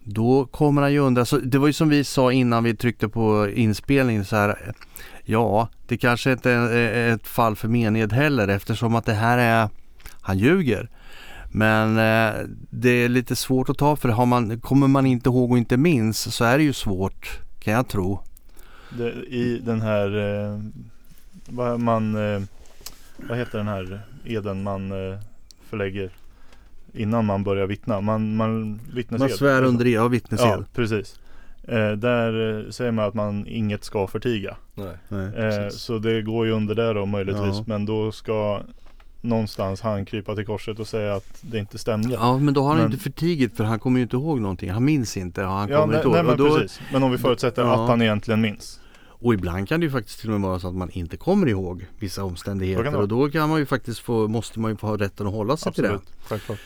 då 0.04 0.46
kommer 0.46 0.82
han 0.82 0.92
ju 0.92 0.98
undra. 0.98 1.24
Så 1.24 1.38
det 1.38 1.58
var 1.58 1.66
ju 1.66 1.72
som 1.72 1.88
vi 1.88 2.04
sa 2.04 2.32
innan 2.32 2.64
vi 2.64 2.76
tryckte 2.76 3.08
på 3.08 3.48
inspelningen. 3.48 4.24
så 4.24 4.36
här. 4.36 4.72
Ja, 5.24 5.68
det 5.86 5.96
kanske 5.96 6.32
inte 6.32 6.50
är 6.50 7.14
ett 7.14 7.26
fall 7.26 7.56
för 7.56 7.68
mened 7.68 8.12
heller 8.12 8.48
eftersom 8.48 8.94
att 8.94 9.06
det 9.06 9.12
här 9.12 9.38
är 9.38 9.68
han 10.20 10.38
ljuger. 10.38 10.90
Men 11.48 11.88
eh, 11.98 12.34
det 12.70 12.90
är 12.90 13.08
lite 13.08 13.36
svårt 13.36 13.68
att 13.68 13.78
ta 13.78 13.96
för 13.96 14.08
har 14.08 14.26
man, 14.26 14.60
kommer 14.60 14.88
man 14.88 15.06
inte 15.06 15.28
ihåg 15.28 15.50
och 15.50 15.58
inte 15.58 15.76
minns 15.76 16.34
så 16.34 16.44
är 16.44 16.58
det 16.58 16.64
ju 16.64 16.72
svårt 16.72 17.40
kan 17.60 17.72
jag 17.72 17.88
tro. 17.88 18.20
Det, 18.98 19.10
I 19.12 19.58
den 19.64 19.80
här, 19.80 20.18
eh, 20.18 20.60
vad 21.46 21.80
man, 21.80 22.14
eh, 22.14 22.42
vad 23.16 23.38
heter 23.38 23.58
den 23.58 23.68
här 23.68 24.00
eden 24.24 24.62
man 24.62 24.92
eh, 24.92 25.18
förlägger 25.68 26.10
innan 26.92 27.24
man 27.24 27.44
börjar 27.44 27.66
vittna? 27.66 28.00
Man, 28.00 28.36
man 28.36 28.80
vittnesed. 28.94 29.28
Man 29.28 29.38
svär 29.38 29.62
under 29.62 29.84
ja, 29.84 30.08
vittnesed. 30.08 30.46
Ja, 30.46 30.64
precis. 30.74 31.20
Eh, 31.62 31.92
där 31.92 32.58
eh, 32.58 32.70
säger 32.70 32.92
man 32.92 33.04
att 33.04 33.14
man 33.14 33.46
inget 33.46 33.84
ska 33.84 34.06
förtiga. 34.06 34.56
Nej. 34.74 34.96
Nej. 35.08 35.34
Eh, 35.34 35.68
så 35.68 35.98
det 35.98 36.22
går 36.22 36.46
ju 36.46 36.52
under 36.52 36.74
där 36.74 36.94
då 36.94 37.06
möjligtvis. 37.06 37.56
Ja. 37.56 37.64
Men 37.66 37.86
då 37.86 38.12
ska 38.12 38.62
någonstans 39.20 39.80
han 39.80 40.04
krypa 40.04 40.34
till 40.34 40.46
korset 40.46 40.78
och 40.78 40.86
säga 40.88 41.14
att 41.14 41.38
det 41.40 41.58
inte 41.58 41.78
stämde. 41.78 42.14
Ja 42.14 42.38
men 42.38 42.54
då 42.54 42.62
har 42.62 42.68
han 42.68 42.78
Men- 42.78 42.86
inte 42.92 43.02
förtigit 43.02 43.56
för 43.56 43.64
han 43.64 43.78
kommer 43.78 43.98
ju 43.98 44.02
inte 44.02 44.16
ihåg 44.16 44.40
någonting. 44.40 44.70
Han 44.70 44.84
minns 44.84 45.16
inte 45.16 45.44
och 45.44 45.50
han 45.50 45.68
Ja, 45.68 45.80
kommer 45.80 45.92
nej, 45.92 45.96
inte 45.96 46.06
ihåg. 46.08 46.14
nej 46.14 46.24
men 46.24 46.36
då, 46.36 46.56
precis. 46.58 46.80
Men 46.92 47.02
om 47.02 47.10
vi 47.10 47.18
förutsätter 47.18 47.62
Ja. 47.62 47.82
att 47.82 47.88
han 47.90 48.02
egentligen 48.02 48.40
minns. 48.40 48.80
och 49.22 49.34
ibland 49.34 49.68
kan 49.68 49.80
det 49.80 49.84
ju 49.86 49.90
faktiskt 49.92 50.20
till 50.20 50.30
och 50.32 50.40
med 50.40 50.48
vara 50.50 50.58
så 50.60 50.68
att 50.68 50.74
man 50.74 50.90
inte 50.90 51.16
kommer 51.16 51.46
ihåg 51.46 51.86
vissa 51.98 52.24
omständigheter. 52.24 52.94
och 52.96 53.08
då 53.08 53.30
kan 53.30 53.48
man 53.48 53.58
ju 53.58 53.66
faktiskt 53.66 54.00
få, 54.00 54.28
måste 54.28 54.60
man 54.60 54.70
ju 54.70 54.76
få 54.76 54.86
ha 54.86 54.96
rätten 54.96 55.26
att 55.26 55.32
hålla 55.32 55.56
sig 55.56 55.72
till 55.72 55.82
det. 55.82 55.88
Absolut, 55.94 56.12
självklart. 56.28 56.58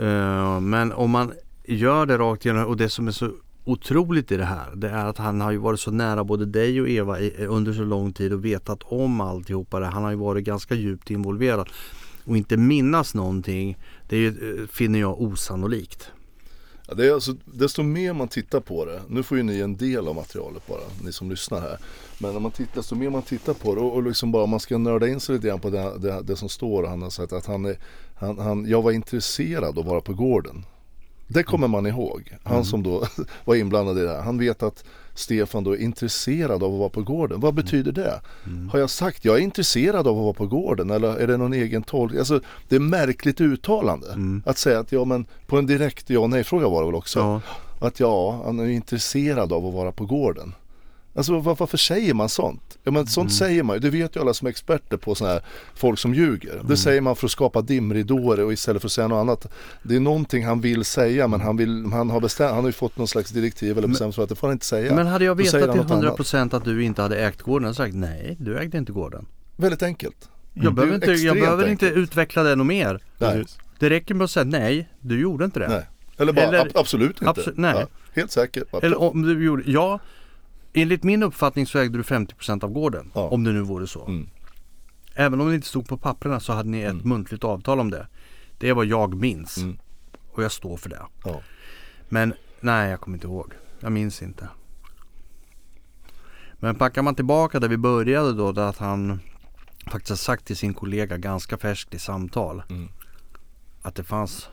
Eh, 0.00 0.60
men 0.60 0.92
om 0.92 1.10
man 1.10 1.32
gör 1.64 2.06
det 2.06 2.18
rakt 2.18 2.44
igenom 2.46 2.66
och 2.66 2.76
det 2.76 2.88
som 2.88 3.08
är 3.08 3.12
så 3.12 3.30
otroligt 3.64 4.32
i 4.32 4.36
det 4.36 4.44
här 4.44 4.70
det 4.74 4.88
är 4.88 5.06
att 5.06 5.18
han 5.18 5.40
har 5.40 5.50
ju 5.50 5.58
varit 5.58 5.80
så 5.80 5.90
nära 5.90 6.24
både 6.24 6.46
dig 6.46 6.80
och 6.80 6.88
Eva 6.88 7.20
eh, 7.20 7.52
under 7.52 7.72
så 7.72 7.82
lång 7.82 8.12
tid 8.12 8.32
och 8.32 8.44
vetat 8.44 8.82
om 8.82 9.20
alltihopa 9.20 9.80
det. 9.80 9.86
Han 9.86 10.02
har 10.02 10.10
ju 10.10 10.16
varit 10.16 10.44
ganska 10.44 10.74
djupt 10.74 11.10
involverad 11.10 11.68
och 12.24 12.36
inte 12.36 12.56
minnas 12.56 13.14
någonting 13.14 13.78
det 14.08 14.16
ju, 14.16 14.28
eh, 14.28 14.66
finner 14.66 15.00
jag 15.00 15.20
osannolikt. 15.22 16.10
Det 16.96 17.06
är 17.06 17.12
alltså, 17.12 17.36
desto 17.44 17.82
mer 17.82 18.12
man 18.12 18.28
tittar 18.28 18.60
på 18.60 18.84
det, 18.84 19.02
nu 19.08 19.22
får 19.22 19.36
ju 19.36 19.42
ni 19.42 19.60
en 19.60 19.76
del 19.76 20.08
av 20.08 20.14
materialet 20.14 20.66
bara, 20.66 20.80
ni 21.04 21.12
som 21.12 21.30
lyssnar 21.30 21.60
här. 21.60 21.78
Men 22.18 22.32
när 22.32 22.40
man 22.40 22.50
tittar, 22.50 22.76
desto 22.76 22.94
mer 22.94 23.10
man 23.10 23.22
tittar 23.22 23.54
på 23.54 23.74
det 23.74 23.80
och, 23.80 23.94
och 23.94 24.02
liksom 24.02 24.32
bara 24.32 24.46
man 24.46 24.60
ska 24.60 24.78
nörda 24.78 25.08
in 25.08 25.20
sig 25.20 25.34
lite 25.34 25.46
grann 25.46 25.60
på 25.60 25.70
det, 25.70 25.98
det, 25.98 26.22
det 26.22 26.36
som 26.36 26.48
står. 26.48 26.84
Han 26.84 27.02
har 27.02 27.10
sagt 27.10 27.32
att 27.32 27.46
han 27.46 27.64
är, 27.64 27.78
han, 28.14 28.38
han, 28.38 28.66
jag 28.66 28.82
var 28.82 28.92
intresserad 28.92 29.64
av 29.64 29.78
att 29.78 29.86
vara 29.86 30.00
på 30.00 30.14
gården. 30.14 30.64
Det 31.32 31.42
kommer 31.42 31.68
man 31.68 31.86
ihåg. 31.86 32.36
Han 32.44 32.52
Mm. 32.52 32.64
som 32.64 32.82
då 32.82 33.04
var 33.44 33.54
inblandad 33.54 33.98
i 33.98 34.02
det 34.02 34.08
här. 34.08 34.22
Han 34.22 34.38
vet 34.38 34.62
att 34.62 34.84
Stefan 35.14 35.64
då 35.64 35.72
är 35.72 35.76
intresserad 35.80 36.62
av 36.62 36.72
att 36.72 36.78
vara 36.78 36.88
på 36.88 37.02
gården. 37.02 37.40
Vad 37.40 37.54
betyder 37.54 37.92
det? 37.92 38.20
Mm. 38.46 38.68
Har 38.68 38.78
jag 38.78 38.90
sagt 38.90 39.24
jag 39.24 39.36
är 39.36 39.40
intresserad 39.40 40.06
av 40.06 40.16
att 40.16 40.22
vara 40.22 40.32
på 40.32 40.46
gården 40.46 40.90
eller 40.90 41.16
är 41.16 41.26
det 41.26 41.36
någon 41.36 41.52
egen 41.52 41.82
tolkning? 41.82 42.18
Alltså, 42.18 42.40
det 42.68 42.76
är 42.76 42.80
märkligt 42.80 43.40
uttalande. 43.40 44.06
Att 44.46 44.58
säga 44.58 44.78
att 44.78 44.92
ja 44.92 45.04
men 45.04 45.26
på 45.46 45.58
en 45.58 45.66
direkt 45.66 46.10
ja 46.10 46.26
nej 46.26 46.44
fråga 46.44 46.68
var 46.68 46.80
det 46.82 46.86
väl 46.86 46.94
också. 46.94 47.18
Ja. 47.18 47.40
Att 47.86 48.00
ja, 48.00 48.42
han 48.44 48.60
är 48.60 48.68
intresserad 48.68 49.52
av 49.52 49.66
att 49.66 49.74
vara 49.74 49.92
på 49.92 50.06
gården. 50.06 50.54
Alltså 51.14 51.38
var, 51.40 51.56
varför 51.58 51.78
säger 51.78 52.14
man 52.14 52.28
sånt? 52.28 52.78
Ja 52.84 52.90
men 52.92 53.06
sånt 53.06 53.32
säger 53.34 53.62
man 53.62 53.76
ju, 53.76 53.80
det 53.80 53.90
vet 53.90 54.16
ju 54.16 54.20
alla 54.20 54.34
som 54.34 54.46
är 54.46 54.50
experter 54.50 54.96
på 54.96 55.14
sådana 55.14 55.34
här 55.34 55.42
folk 55.74 55.98
som 55.98 56.14
ljuger. 56.14 56.60
Det 56.68 56.76
säger 56.76 57.00
man 57.00 57.16
för 57.16 57.26
att 57.26 57.30
skapa 57.30 57.62
dimridåer 57.62 58.40
och 58.40 58.52
istället 58.52 58.82
för 58.82 58.88
att 58.88 58.92
säga 58.92 59.08
något 59.08 59.16
annat. 59.20 59.46
Det 59.82 59.96
är 59.96 60.00
någonting 60.00 60.44
han 60.44 60.60
vill 60.60 60.84
säga 60.84 61.28
men 61.28 61.40
han, 61.40 61.56
vill, 61.56 61.84
han, 61.92 62.10
har, 62.10 62.20
bestämt, 62.20 62.50
han 62.50 62.60
har 62.60 62.68
ju 62.68 62.72
fått 62.72 62.96
någon 62.98 63.08
slags 63.08 63.30
direktiv 63.30 63.78
eller 63.78 63.88
bestämt 63.88 64.14
för 64.14 64.22
att 64.22 64.28
det 64.28 64.34
får 64.34 64.46
han 64.46 64.52
inte 64.52 64.66
säga. 64.66 64.94
Men 64.94 65.06
hade 65.06 65.24
jag 65.24 65.34
vetat 65.34 65.50
till 65.72 65.80
något 65.80 65.90
annat. 65.90 66.18
100% 66.18 66.56
att 66.56 66.64
du 66.64 66.84
inte 66.84 67.02
hade 67.02 67.16
ägt 67.26 67.42
gården, 67.42 67.64
hade 67.64 67.74
sagt 67.76 67.94
nej, 67.94 68.36
du 68.40 68.58
ägde 68.58 68.78
inte 68.78 68.92
gården. 68.92 69.26
Väldigt 69.56 69.82
enkelt. 69.82 70.28
Jag 70.54 70.74
behöver, 70.74 70.94
inte, 70.94 71.12
jag 71.12 71.36
behöver 71.36 71.68
inte 71.68 71.86
enkelt. 71.86 72.02
utveckla 72.02 72.42
det 72.42 72.56
något 72.56 72.66
mer. 72.66 73.00
Nej. 73.18 73.44
Det 73.78 73.90
räcker 73.90 74.14
med 74.14 74.24
att 74.24 74.30
säga 74.30 74.44
nej, 74.44 74.88
du 75.00 75.20
gjorde 75.20 75.44
inte 75.44 75.60
det. 75.60 75.68
Nej. 75.68 75.86
Eller 76.16 76.32
bara 76.32 76.44
Eller- 76.44 76.60
ab- 76.60 76.72
absolut 76.74 77.22
inte. 77.22 77.40
Abso- 77.40 77.52
nej. 77.56 77.74
Ja, 77.80 77.86
helt 78.12 78.30
säker. 78.30 78.64
Eller 78.82 79.00
om 79.00 79.22
du 79.22 79.44
gjorde, 79.44 79.62
ja. 79.66 80.00
Enligt 80.72 81.02
min 81.02 81.22
uppfattning 81.22 81.66
så 81.66 81.78
ägde 81.78 81.98
du 81.98 82.02
50% 82.02 82.64
av 82.64 82.70
gården. 82.70 83.10
Ja. 83.14 83.28
Om 83.28 83.44
det 83.44 83.52
nu 83.52 83.60
vore 83.62 83.86
så. 83.86 84.06
Mm. 84.06 84.28
Även 85.14 85.40
om 85.40 85.48
det 85.48 85.54
inte 85.54 85.66
stod 85.66 85.88
på 85.88 85.96
papperna 85.96 86.40
så 86.40 86.52
hade 86.52 86.68
ni 86.68 86.80
ett 86.82 86.90
Mm. 86.92 87.08
muntligt 87.08 87.44
avtal 87.44 87.80
om 87.80 87.90
det. 87.90 88.06
Det 88.58 88.68
är 88.68 88.74
vad 88.74 88.86
jag 88.86 89.14
minns. 89.14 89.56
Mm. 89.58 89.78
Och 90.32 90.42
jag 90.42 90.52
står 90.52 90.76
för 90.76 90.88
det. 90.90 91.02
Ja. 91.24 91.40
Men 92.08 92.34
nej, 92.60 92.90
jag 92.90 93.00
kommer 93.00 93.16
inte 93.16 93.26
ihåg. 93.26 93.52
Jag 93.80 93.92
minns 93.92 94.22
inte. 94.22 94.48
Men 96.54 96.74
packar 96.74 97.02
man 97.02 97.14
tillbaka 97.14 97.60
där 97.60 97.68
vi 97.68 97.76
började 97.76 98.32
då, 98.32 98.52
där 98.52 98.66
att 98.68 98.78
han 98.78 99.20
faktiskt 99.90 100.10
har 100.10 100.16
sagt 100.16 100.44
till 100.44 100.56
sin 100.56 100.74
kollega 100.74 101.16
ganska 101.16 101.58
färskt 101.58 101.94
i 101.94 101.98
samtal 101.98 102.62
Mm. 102.70 102.88
att 103.82 103.94
det 103.94 104.04
fanns 104.04 104.48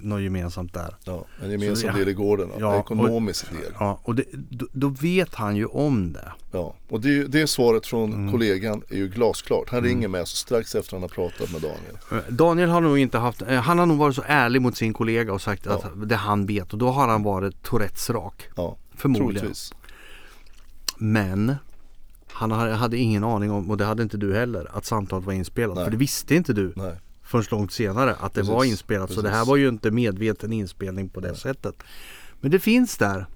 något 0.00 0.20
gemensamt 0.22 0.74
där. 0.74 0.94
Ja, 1.04 1.24
en 1.42 1.50
gemensam 1.50 1.92
Så 1.92 1.98
del 1.98 2.08
i 2.08 2.12
gården, 2.12 2.48
ja, 2.58 2.74
och- 2.74 2.80
ekonomisk 2.84 3.50
del. 3.50 3.72
Ja, 3.78 4.00
och 4.02 4.14
det, 4.14 4.24
då, 4.32 4.66
då 4.72 4.88
vet 4.88 5.34
han 5.34 5.56
ju 5.56 5.66
om 5.66 6.12
det. 6.12 6.32
Ja, 6.52 6.74
och 6.88 7.00
det, 7.00 7.24
det 7.26 7.46
svaret 7.46 7.86
från 7.86 8.12
Mm. 8.12 8.32
kollegan 8.32 8.82
är 8.88 8.96
ju 8.96 9.08
glasklart. 9.08 9.68
Han 9.70 9.82
ringer 9.82 10.08
med 10.08 10.28
så 10.28 10.36
strax 10.36 10.74
efter 10.74 10.92
han 10.92 11.02
har 11.02 11.08
pratat 11.08 11.52
med 11.52 11.62
Daniel. 11.62 12.36
Daniel 12.36 12.70
har 12.70 12.80
nog 12.80 12.98
inte 12.98 13.18
haft, 13.18 13.42
eh, 13.42 13.60
han 13.60 13.78
har 13.78 13.86
nog 13.86 13.98
varit 13.98 14.16
så 14.16 14.22
ärlig 14.26 14.62
mot 14.62 14.76
sin 14.76 14.92
kollega 14.92 15.32
och 15.32 15.42
sagt 15.42 15.66
Ja. 15.66 15.72
att 15.72 16.08
det 16.08 16.16
han 16.16 16.46
vet 16.46 16.72
och 16.72 16.78
då 16.78 16.90
har 16.90 17.08
han 17.08 17.22
varit 17.22 17.62
Tourettes 17.62 18.10
rak. 18.10 18.48
Ja, 18.56 18.76
Förmodligen. 18.94 19.32
troligtvis. 19.40 19.72
Men 20.98 21.54
han 22.32 22.50
hade 22.50 22.72
hade 22.74 22.96
ingen 22.98 23.24
aning 23.24 23.50
om, 23.50 23.70
och 23.70 23.76
det 23.76 23.84
hade 23.84 24.02
inte 24.02 24.16
du 24.16 24.34
heller, 24.34 24.68
att 24.76 24.84
samtalet 24.84 25.26
var 25.26 25.32
inspelat. 25.32 25.74
Nej. 25.76 25.84
För 25.84 25.90
det 25.90 25.96
visste 25.96 26.34
inte 26.34 26.52
du 26.52 26.72
Nej. 26.76 26.94
Förrän 27.32 27.44
långt 27.50 27.72
senare 27.72 28.14
att 28.14 28.34
det 28.34 28.40
Precis, 28.40 28.54
var 28.54 28.64
inspelat. 28.64 29.12
Så 29.12 29.22
det 29.22 29.28
här 29.28 29.36
precis. 29.36 29.48
var 29.48 29.56
ju 29.56 29.68
inte 29.68 29.90
medveten 29.90 30.52
inspelning 30.52 31.08
på 31.08 31.20
det 31.20 31.34
sättet. 31.34 31.74
Men 32.40 32.50
det 32.50 32.58
finns 32.58 32.98
där. 32.98 33.26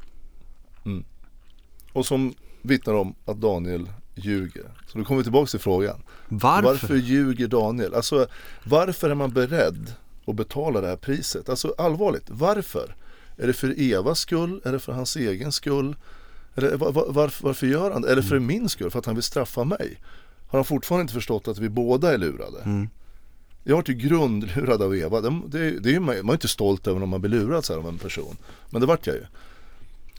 Och 1.92 2.06
som 2.06 2.34
vittnar 2.62 2.94
om 2.94 3.14
att 3.24 3.40
Daniel 3.40 3.90
ljuger. 4.14 4.70
Så 4.86 4.98
då 4.98 5.04
kommer 5.04 5.18
vi 5.18 5.24
tillbaka 5.24 5.46
till 5.46 5.60
frågan. 5.60 6.02
Varför? 6.28 6.68
Varför 6.68 6.96
ljuger 6.96 7.48
Daniel? 7.48 7.94
Alltså 7.94 8.26
varför 8.64 9.10
är 9.10 9.14
man 9.14 9.30
beredd 9.30 9.94
att 10.26 10.34
betala 10.34 10.80
det 10.80 10.86
här 10.86 10.96
priset? 10.96 11.48
Alltså 11.48 11.74
allvarligt, 11.78 12.24
varför? 12.28 12.96
Är 13.36 13.46
det 13.46 13.52
för 13.52 13.80
Evas 13.80 14.18
skull? 14.18 14.60
Är 14.64 14.72
det 14.72 14.78
för 14.78 14.92
hans 14.92 15.16
egen 15.16 15.52
skull? 15.52 15.96
Eller 16.54 16.76
var, 16.76 16.92
var, 16.92 17.06
varför, 17.08 17.44
varför 17.44 17.66
gör 17.66 17.90
han 17.90 18.02
det? 18.02 18.12
Är 18.12 18.16
det 18.16 18.22
för 18.22 18.38
min 18.38 18.68
skull? 18.68 18.90
För 18.90 18.98
att 18.98 19.06
han 19.06 19.14
vill 19.14 19.24
straffa 19.24 19.64
mig? 19.64 20.00
Har 20.46 20.58
han 20.58 20.64
fortfarande 20.64 21.02
inte 21.02 21.14
förstått 21.14 21.48
att 21.48 21.58
vi 21.58 21.68
båda 21.68 22.14
är 22.14 22.18
lurade? 22.18 22.62
Mm. 22.64 22.88
Jag 23.68 23.72
har 23.72 23.76
varit 23.76 23.88
ju 23.88 23.94
grundlurad 23.94 24.82
av 24.82 24.96
Eva. 24.96 25.20
Det, 25.20 25.42
det, 25.46 25.70
det 25.70 25.94
är 25.94 26.00
man 26.00 26.28
är 26.28 26.32
inte 26.32 26.48
stolt 26.48 26.86
över 26.86 27.00
när 27.00 27.06
man 27.06 27.20
blir 27.20 27.30
lurad 27.30 27.64
så 27.64 27.78
av 27.78 27.88
en 27.88 27.98
person. 27.98 28.36
Men 28.70 28.80
det 28.80 28.86
vart 28.86 29.06
jag 29.06 29.16
ju. 29.16 29.22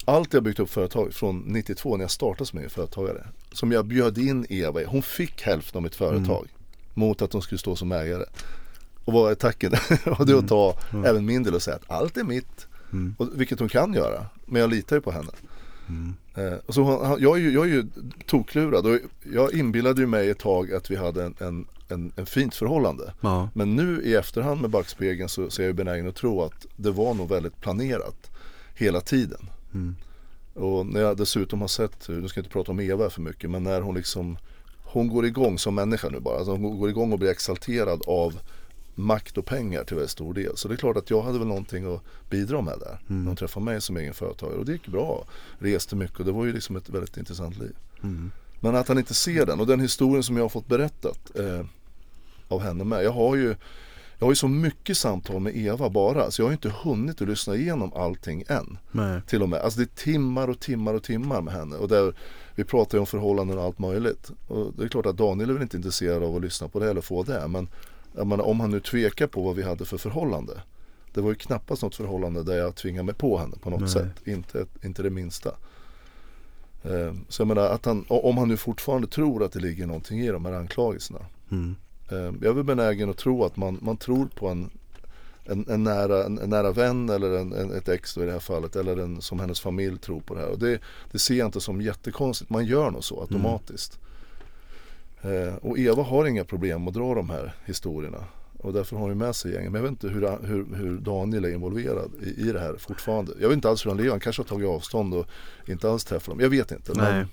Allt 0.04 0.32
jag 0.32 0.42
byggt 0.42 0.60
upp 0.60 0.70
företag 0.70 1.14
från 1.14 1.38
92 1.38 1.96
när 1.96 2.04
jag 2.04 2.10
startade 2.10 2.46
som 2.46 2.58
egen 2.58 2.70
företagare. 2.70 3.26
Som 3.52 3.72
jag 3.72 3.86
bjöd 3.86 4.18
in 4.18 4.46
Eva 4.48 4.82
i. 4.82 4.84
Hon 4.84 5.02
fick 5.02 5.42
hälften 5.42 5.78
av 5.78 5.82
mitt 5.82 5.94
företag. 5.94 6.46
Mot 6.94 7.22
att 7.22 7.32
hon 7.32 7.42
skulle 7.42 7.58
stå 7.58 7.76
som 7.76 7.92
ägare. 7.92 8.24
Och 9.04 9.12
vad 9.12 9.30
är 9.30 9.34
tacken? 9.34 9.72
och 10.18 10.26
det 10.26 10.38
att 10.38 10.48
ta 10.48 10.78
även 11.04 11.24
min 11.24 11.42
del 11.42 11.54
och 11.54 11.62
säga 11.62 11.76
att 11.76 11.90
allt 11.90 12.16
är 12.16 12.24
mitt. 12.24 12.66
Och, 13.16 13.28
vilket 13.34 13.58
hon 13.58 13.68
kan 13.68 13.94
göra. 13.94 14.26
Men 14.46 14.60
jag 14.60 14.70
litar 14.70 14.96
ju 14.96 15.02
på 15.02 15.10
henne. 15.10 15.30
Eh, 16.34 16.58
och 16.66 16.74
så 16.74 17.16
jag, 17.20 17.36
är 17.36 17.40
ju, 17.40 17.52
jag 17.52 17.64
är 17.64 17.70
ju 17.70 17.86
toklurad 18.26 18.86
och 18.86 18.98
jag 19.32 19.54
inbillade 19.54 20.00
ju 20.00 20.06
mig 20.06 20.30
ett 20.30 20.38
tag 20.38 20.72
att 20.72 20.90
vi 20.90 20.96
hade 20.96 21.24
en, 21.24 21.34
en, 21.38 21.66
en, 21.88 22.12
en 22.16 22.26
fint 22.26 22.54
förhållande. 22.54 23.12
Ja. 23.20 23.48
Men 23.54 23.76
nu 23.76 24.02
i 24.02 24.14
efterhand 24.14 24.60
med 24.60 24.70
backspegeln 24.70 25.28
så, 25.28 25.50
så 25.50 25.62
är 25.62 25.66
jag 25.66 25.74
benägen 25.74 26.08
att 26.08 26.16
tro 26.16 26.42
att 26.42 26.66
det 26.76 26.90
var 26.90 27.14
nog 27.14 27.28
väldigt 27.28 27.60
planerat 27.60 28.30
hela 28.74 29.00
tiden. 29.00 29.50
Och 30.54 30.86
när 30.86 31.00
jag 31.00 31.16
dessutom 31.16 31.60
har 31.60 31.68
sett, 31.68 32.08
nu 32.08 32.28
ska 32.28 32.38
jag 32.38 32.44
inte 32.44 32.52
prata 32.52 32.70
om 32.70 32.80
Eva 32.80 33.10
för 33.10 33.20
mycket, 33.20 33.50
men 33.50 33.62
när 33.62 33.80
hon 33.80 33.94
liksom 33.94 34.38
Hon 34.90 35.08
går 35.08 35.26
igång 35.26 35.58
som 35.58 35.74
människa 35.74 36.08
nu 36.08 36.20
bara. 36.20 36.36
Alltså 36.36 36.50
hon 36.50 36.78
går 36.78 36.88
igång 36.90 37.12
och 37.12 37.18
blir 37.18 37.30
exalterad 37.30 38.02
av 38.06 38.40
makt 38.94 39.38
och 39.38 39.46
pengar 39.46 39.84
till 39.84 39.96
väldigt 39.96 40.10
stor 40.10 40.34
del. 40.34 40.56
Så 40.56 40.68
det 40.68 40.74
är 40.74 40.76
klart 40.76 40.96
att 40.96 41.10
jag 41.10 41.22
hade 41.22 41.38
väl 41.38 41.48
någonting 41.48 41.94
att 41.94 42.02
bidra 42.30 42.62
med 42.62 42.78
där. 42.78 42.98
När 43.06 43.26
hon 43.26 43.36
träffade 43.36 43.64
mig 43.64 43.80
som 43.80 43.96
egen 43.96 44.14
företagare. 44.14 44.58
Och 44.58 44.64
det 44.64 44.72
gick 44.72 44.88
bra. 44.88 45.24
Reste 45.58 45.96
mycket 45.96 46.18
och 46.18 46.24
det 46.24 46.32
var 46.32 46.44
ju 46.44 46.52
liksom 46.52 46.76
ett 46.76 46.88
väldigt 46.88 47.16
intressant 47.16 47.58
liv. 47.58 47.76
Men 48.60 48.76
att 48.76 48.88
han 48.88 48.98
inte 48.98 49.14
ser 49.14 49.46
den 49.46 49.60
och 49.60 49.66
den 49.66 49.80
historien 49.80 50.22
som 50.22 50.36
jag 50.36 50.44
har 50.44 50.48
fått 50.48 50.68
berättat 50.68 51.36
eh, 51.36 51.64
av 52.48 52.60
henne 52.60 52.84
med. 52.84 53.04
Jag 53.04 53.12
har 53.12 53.36
ju 53.36 53.54
jag 54.18 54.26
har 54.26 54.32
ju 54.32 54.36
så 54.36 54.48
mycket 54.48 54.98
samtal 54.98 55.40
med 55.40 55.56
Eva 55.56 55.90
bara 55.90 56.30
så 56.30 56.42
jag 56.42 56.46
har 56.46 56.50
ju 56.50 56.54
inte 56.56 56.72
hunnit 56.82 57.22
att 57.22 57.28
lyssna 57.28 57.56
igenom 57.56 57.92
allting 57.94 58.44
än. 58.48 58.78
Nej. 58.92 59.20
Till 59.26 59.42
och 59.42 59.48
med. 59.48 59.60
Alltså 59.60 59.78
det 59.78 59.84
är 59.84 60.04
timmar 60.04 60.48
och 60.48 60.60
timmar 60.60 60.94
och 60.94 61.02
timmar 61.02 61.40
med 61.40 61.54
henne. 61.54 61.76
Och 61.76 61.88
där, 61.88 62.14
vi 62.54 62.64
pratar 62.64 62.98
ju 62.98 63.00
om 63.00 63.06
förhållanden 63.06 63.58
och 63.58 63.64
allt 63.64 63.78
möjligt. 63.78 64.30
Och 64.48 64.72
det 64.76 64.84
är 64.84 64.88
klart 64.88 65.06
att 65.06 65.16
Daniel 65.16 65.50
är 65.50 65.54
väl 65.54 65.62
inte 65.62 65.76
intresserad 65.76 66.22
av 66.22 66.36
att 66.36 66.42
lyssna 66.42 66.68
på 66.68 66.80
det 66.80 66.90
eller 66.90 67.00
få 67.00 67.22
det. 67.22 67.48
Men 67.48 67.68
menar, 68.12 68.44
om 68.44 68.60
han 68.60 68.70
nu 68.70 68.80
tvekar 68.80 69.26
på 69.26 69.42
vad 69.42 69.56
vi 69.56 69.62
hade 69.62 69.84
för 69.84 69.98
förhållande. 69.98 70.52
Det 71.14 71.20
var 71.20 71.28
ju 71.28 71.34
knappast 71.34 71.82
något 71.82 71.94
förhållande 71.94 72.42
där 72.42 72.56
jag 72.56 72.74
tvingade 72.74 73.04
mig 73.04 73.14
på 73.14 73.38
henne 73.38 73.56
på 73.62 73.70
något 73.70 73.80
Nej. 73.80 73.88
sätt. 73.88 74.26
Inte, 74.26 74.66
inte 74.82 75.02
det 75.02 75.10
minsta. 75.10 75.50
Eh, 76.82 77.14
Så 77.28 77.40
jag 77.40 77.48
menar 77.48 77.62
att 77.62 77.84
han, 77.84 78.04
om 78.08 78.38
han 78.38 78.48
nu 78.48 78.56
fortfarande 78.56 79.06
tror 79.08 79.44
att 79.44 79.52
det 79.52 79.60
ligger 79.60 79.86
någonting 79.86 80.20
i 80.20 80.28
de 80.28 80.44
här 80.44 80.52
anklagelserna. 80.52 81.20
Mm. 81.50 81.76
Eh, 82.10 82.16
Jag 82.16 82.44
är 82.44 82.52
väl 82.52 82.64
benägen 82.64 83.10
att 83.10 83.16
tro 83.16 83.44
att 83.44 83.56
man, 83.56 83.78
man 83.82 83.96
tror 83.96 84.26
på 84.26 84.48
en, 84.48 84.70
en, 85.44 85.64
en, 85.68 85.84
nära, 85.84 86.24
en, 86.24 86.38
en 86.38 86.50
nära 86.50 86.72
vän 86.72 87.08
eller 87.08 87.38
en, 87.38 87.52
en, 87.52 87.72
ett 87.72 87.88
ex 87.88 88.14
då 88.14 88.22
i 88.22 88.26
det 88.26 88.32
här 88.32 88.38
fallet. 88.38 88.76
Eller 88.76 88.96
en, 88.96 89.20
som 89.22 89.40
hennes 89.40 89.60
familj 89.60 89.98
tror 89.98 90.20
på 90.20 90.34
det 90.34 90.40
här. 90.40 90.48
Och 90.48 90.58
det, 90.58 90.78
det 91.12 91.18
ser 91.18 91.34
jag 91.34 91.48
inte 91.48 91.60
som 91.60 91.80
jättekonstigt. 91.80 92.50
Man 92.50 92.64
gör 92.64 92.90
nog 92.90 93.04
så 93.04 93.20
automatiskt. 93.20 93.98
Eh, 95.22 95.54
och 95.54 95.78
Eva 95.78 96.02
har 96.02 96.26
inga 96.26 96.44
problem 96.44 96.88
att 96.88 96.94
dra 96.94 97.14
de 97.14 97.30
här 97.30 97.54
historierna. 97.64 98.24
Och 98.58 98.72
därför 98.72 98.96
har 98.96 99.08
hon 99.08 99.18
med 99.18 99.36
sig 99.36 99.52
gänget. 99.52 99.72
Men 99.72 99.82
jag 99.82 99.90
vet 99.90 100.04
inte 100.04 100.08
hur, 100.08 100.46
hur, 100.46 100.76
hur 100.76 100.98
Daniel 100.98 101.44
är 101.44 101.48
involverad 101.52 102.10
i, 102.22 102.48
i 102.48 102.52
det 102.52 102.60
här 102.60 102.76
fortfarande. 102.78 103.32
Jag 103.40 103.48
vet 103.48 103.54
inte 103.56 103.68
alls 103.68 103.86
hur 103.86 103.90
han 103.90 103.96
lever. 103.96 104.10
Han 104.10 104.20
kanske 104.20 104.42
har 104.42 104.46
tagit 104.46 104.68
avstånd 104.68 105.14
och 105.14 105.26
inte 105.66 105.90
alls 105.90 106.04
träffat 106.04 106.26
dem. 106.26 106.40
Jag 106.40 106.48
vet 106.48 106.72
inte. 106.72 106.92
Men, 106.94 107.26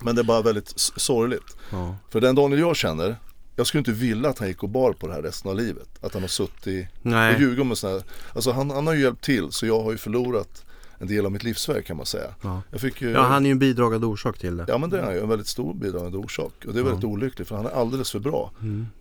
men 0.00 0.14
det 0.14 0.22
är 0.22 0.24
bara 0.24 0.42
väldigt 0.42 0.72
sorgligt. 0.76 1.56
Ja. 1.72 1.96
För 2.10 2.20
den 2.20 2.34
Daniel 2.34 2.60
jag 2.60 2.76
känner, 2.76 3.16
jag 3.56 3.66
skulle 3.66 3.78
inte 3.78 3.92
vilja 3.92 4.30
att 4.30 4.38
han 4.38 4.48
gick 4.48 4.62
och 4.62 4.68
bar 4.68 4.92
på 4.92 5.06
det 5.06 5.12
här 5.12 5.22
resten 5.22 5.50
av 5.50 5.56
livet. 5.56 5.88
Att 6.00 6.12
han 6.12 6.22
har 6.22 6.28
suttit 6.28 6.88
och 6.98 7.06
Nej. 7.06 7.40
ljugit 7.40 7.60
om 7.60 7.70
en 7.70 7.76
sån 7.76 7.90
här, 7.90 8.02
alltså 8.34 8.50
han, 8.50 8.70
han 8.70 8.86
har 8.86 8.94
ju 8.94 9.02
hjälpt 9.02 9.24
till 9.24 9.52
så 9.52 9.66
jag 9.66 9.82
har 9.82 9.92
ju 9.92 9.98
förlorat 9.98 10.64
en 10.98 11.06
del 11.06 11.26
av 11.26 11.32
mitt 11.32 11.44
livsverk 11.44 11.86
kan 11.86 11.96
man 11.96 12.06
säga. 12.06 12.34
Ja. 12.42 12.62
Jag 12.70 12.80
fick 12.80 13.02
ju, 13.02 13.10
ja, 13.10 13.22
han 13.22 13.42
är 13.42 13.46
ju 13.46 13.52
en 13.52 13.58
bidragande 13.58 14.06
orsak 14.06 14.38
till 14.38 14.56
det. 14.56 14.64
ja 14.68 14.78
men 14.78 14.90
det 14.90 14.98
är 14.98 15.02
han 15.02 15.14
ju, 15.14 15.20
en 15.20 15.28
väldigt 15.28 15.46
stor 15.46 15.74
bidragande 15.74 16.18
orsak. 16.18 16.52
Och 16.66 16.72
det 16.72 16.80
är 16.80 16.84
väldigt 16.84 17.04
olyckligt 17.04 17.48
för 17.48 17.56
han 17.56 17.66
är 17.66 17.70
alldeles 17.70 18.10
för 18.10 18.18
bra 18.18 18.52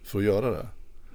för 0.03 0.19
att 0.19 0.25
göra 0.25 0.51
det. 0.51 0.67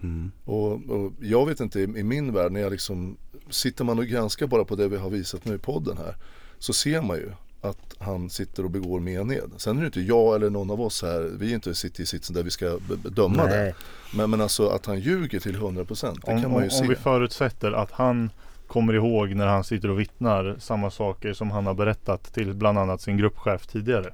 Mm. 0.03 0.33
Och, 0.45 0.73
och 0.73 1.13
jag 1.21 1.47
vet 1.47 1.61
inte, 1.61 1.81
i, 1.81 1.83
i 1.83 2.03
min 2.03 2.33
värld 2.33 2.53
när 2.53 2.61
jag 2.61 2.73
liksom, 2.73 3.17
sitter 3.51 3.85
man 3.85 3.99
och 3.99 4.07
granskar 4.07 4.47
bara 4.47 4.65
på 4.65 4.77
det 4.77 4.89
vi 4.89 4.97
har 4.97 5.11
visat 5.11 5.45
nu 5.45 5.55
i 5.55 5.59
podden 5.59 5.97
här. 5.97 6.17
Så 6.59 6.73
ser 6.73 7.03
man 7.03 7.17
ju 7.17 7.33
att 7.61 7.97
han 7.99 8.31
sitter 8.31 8.65
och 8.65 8.71
begår 8.71 9.01
mened. 9.01 9.51
Sen 9.57 9.77
är 9.77 9.81
det 9.81 9.87
inte 9.87 10.01
jag 10.01 10.35
eller 10.35 10.51
någon 10.51 10.71
av 10.71 10.81
oss 10.81 11.03
här, 11.03 11.31
vi 11.39 11.51
är 11.51 11.55
inte 11.55 11.75
sitter 11.75 12.03
i 12.03 12.07
sitsen 12.07 12.35
där 12.37 12.43
vi 12.43 12.51
ska 12.51 12.79
be- 12.89 12.97
bedöma 12.97 13.45
det. 13.47 13.49
Nej. 13.63 13.75
Men, 14.15 14.31
men 14.31 14.41
alltså 14.41 14.69
att 14.69 14.87
han 14.87 15.01
ljuger 15.01 15.41
till 15.41 15.57
100% 15.57 16.19
det 16.27 16.33
Om, 16.33 16.43
kan 16.43 16.51
man 16.51 16.61
ju 16.61 16.65
om, 16.65 16.71
se. 16.71 16.83
om 16.83 16.89
vi 16.89 16.95
förutsätter 16.97 17.73
att 17.73 17.91
han 17.93 18.31
kommer 18.67 18.93
ihåg 18.95 19.35
när 19.35 19.47
han 19.47 19.65
sitter 19.65 19.91
och 19.91 20.01
vittnar 20.01 20.57
samma 20.59 20.91
saker 20.91 21.33
som 21.33 21.51
han 21.51 21.67
har 21.67 21.75
berättat 21.75 22.23
till 22.35 22.55
bland 22.55 22.79
annat 22.79 23.01
sin 23.01 23.17
gruppchef 23.17 23.67
tidigare. 23.67 24.13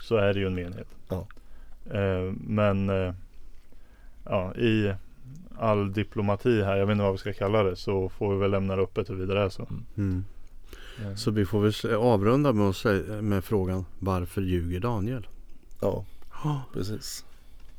Så 0.00 0.16
är 0.16 0.34
det 0.34 0.40
ju 0.40 0.46
en 0.46 0.54
menighet. 0.54 0.88
Ja. 1.08 1.26
Eh, 1.90 2.32
men 2.46 2.90
eh, 2.90 3.14
ja, 4.24 4.54
i 4.54 4.94
all 5.58 5.92
diplomati 5.92 6.62
här, 6.62 6.76
jag 6.76 6.86
vet 6.86 6.92
inte 6.94 7.02
vad 7.04 7.12
vi 7.12 7.18
ska 7.18 7.32
kalla 7.32 7.62
det, 7.62 7.76
så 7.76 8.08
får 8.08 8.34
vi 8.34 8.40
väl 8.40 8.50
lämna 8.50 8.76
det 8.76 8.82
öppet 8.82 9.10
huruvida 9.10 9.34
det 9.34 9.40
är 9.40 9.48
så. 9.48 9.68
Mm. 9.96 10.24
Ja. 11.04 11.16
Så 11.16 11.30
vi 11.30 11.46
får 11.46 11.60
väl 11.60 11.94
avrunda 11.94 12.52
med, 12.52 12.74
säga, 12.74 13.22
med 13.22 13.44
frågan 13.44 13.84
Varför 13.98 14.40
ljuger 14.42 14.80
Daniel? 14.80 15.26
Ja, 15.80 16.04
Ja, 16.44 16.62
precis. 16.74 17.24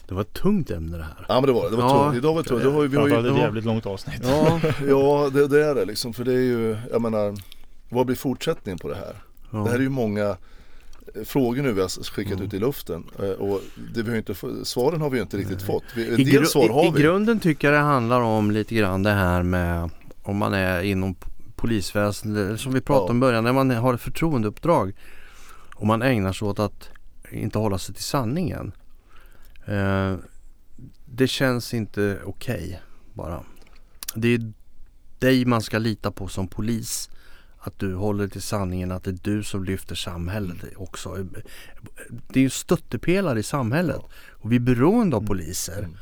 Det 0.07 0.13
var 0.15 0.21
ett 0.21 0.33
tungt 0.33 0.71
ämne 0.71 0.97
det 0.97 1.03
här. 1.03 1.25
Ja 1.29 1.33
men 1.41 1.45
det 1.47 1.51
var 1.53 1.63
det. 1.63 1.69
Det 1.69 1.75
var 1.75 1.83
Ja. 1.83 2.03
tungt. 2.03 2.17
Idag 2.17 2.33
var 2.33 2.43
det 2.43 2.49
tungt. 2.49 2.63
Det 2.63 2.69
har 2.71 2.81
ju, 2.81 2.87
vi 2.87 2.97
har 2.97 3.07
ju, 3.07 3.17
ett 3.19 3.25
ja, 3.25 3.37
jävligt 3.37 3.65
långt 3.65 3.85
avsnitt. 3.85 4.19
Ja, 4.23 4.59
ja 4.87 5.29
det, 5.33 5.47
det 5.47 5.65
är 5.65 5.75
det 5.75 5.85
liksom. 5.85 6.13
För 6.13 6.23
det 6.23 6.33
är 6.33 6.37
ju, 6.43 6.77
jag 6.91 7.01
menar, 7.01 7.35
vad 7.89 8.05
blir 8.05 8.15
fortsättningen 8.15 8.79
på 8.79 8.87
det 8.89 8.95
här? 8.95 9.15
ja. 9.51 9.57
Det 9.57 9.69
här 9.69 9.77
är 9.77 9.81
ju 9.83 9.89
många 9.89 10.25
eh, 10.27 11.23
frågor 11.25 11.61
nu 11.63 11.71
vi 11.73 11.81
har 11.81 12.03
skickat 12.03 12.33
Mm. 12.33 12.45
ut 12.45 12.53
i 12.53 12.59
luften. 12.59 13.03
Eh, 13.19 13.29
Och 13.29 13.61
det 13.93 14.01
vi 14.03 14.09
har 14.09 14.17
inte, 14.17 14.35
svaren 14.65 15.01
har 15.01 15.09
vi 15.09 15.17
ju 15.17 15.21
inte 15.21 15.37
riktigt 15.37 15.61
fått. 15.61 15.83
Vi, 15.95 16.07
en 16.13 16.19
I, 16.19 16.23
gru- 16.23 16.43
svar 16.45 16.69
har 16.69 16.83
i, 16.83 16.87
I 16.87 16.91
vi. 16.91 17.01
grunden 17.01 17.39
tycker 17.39 17.67
jag 17.71 17.75
det 17.81 17.85
handlar 17.87 18.21
om 18.21 18.51
lite 18.51 18.75
grann 18.75 19.03
det 19.03 19.11
här 19.11 19.43
med 19.43 19.89
om 20.23 20.37
man 20.37 20.53
är 20.53 20.81
inom 20.81 21.15
polisväsendet, 21.59 22.59
som 22.59 22.73
vi 22.73 22.81
pratade 22.81 23.07
Ja. 23.07 23.11
om 23.11 23.17
i 23.17 23.19
början, 23.19 23.43
när 23.43 23.53
man 23.53 23.71
har 23.71 23.93
ett 23.93 24.01
förtroendeuppdrag 24.01 24.93
och 25.75 25.87
man 25.87 26.01
ägnar 26.01 26.33
sig 26.33 26.47
åt 26.47 26.59
att 26.59 26.89
inte 27.31 27.59
hålla 27.59 27.77
sig 27.77 27.95
till 27.95 28.03
sanningen. 28.03 28.71
Eh, 29.65 30.15
det 31.05 31.27
känns 31.27 31.73
inte 31.73 32.19
okej 32.25 32.81
bara. 33.13 33.43
Det 34.15 34.27
är 34.27 34.53
dig 35.19 35.45
man 35.45 35.61
ska 35.61 35.77
lita 35.77 36.11
på 36.11 36.27
som 36.27 36.47
polis. 36.47 37.09
Att 37.61 37.79
du 37.79 37.95
håller 37.95 38.27
till 38.27 38.41
sanningen, 38.41 38.91
att 38.91 39.03
det 39.03 39.09
är 39.09 39.19
du 39.21 39.43
som 39.43 39.63
lyfter 39.63 39.95
samhället 39.95 40.57
också. 40.77 41.25
Det 42.27 42.39
är 42.39 42.43
ju 42.43 42.49
stöttepelare 42.49 43.39
i 43.39 43.43
samhället. 43.43 44.01
Och 44.31 44.51
vi 44.51 44.55
är 44.55 44.59
beroende 44.59 45.15
av 45.15 45.25
poliser. 45.25 45.79
Mm. 45.79 45.97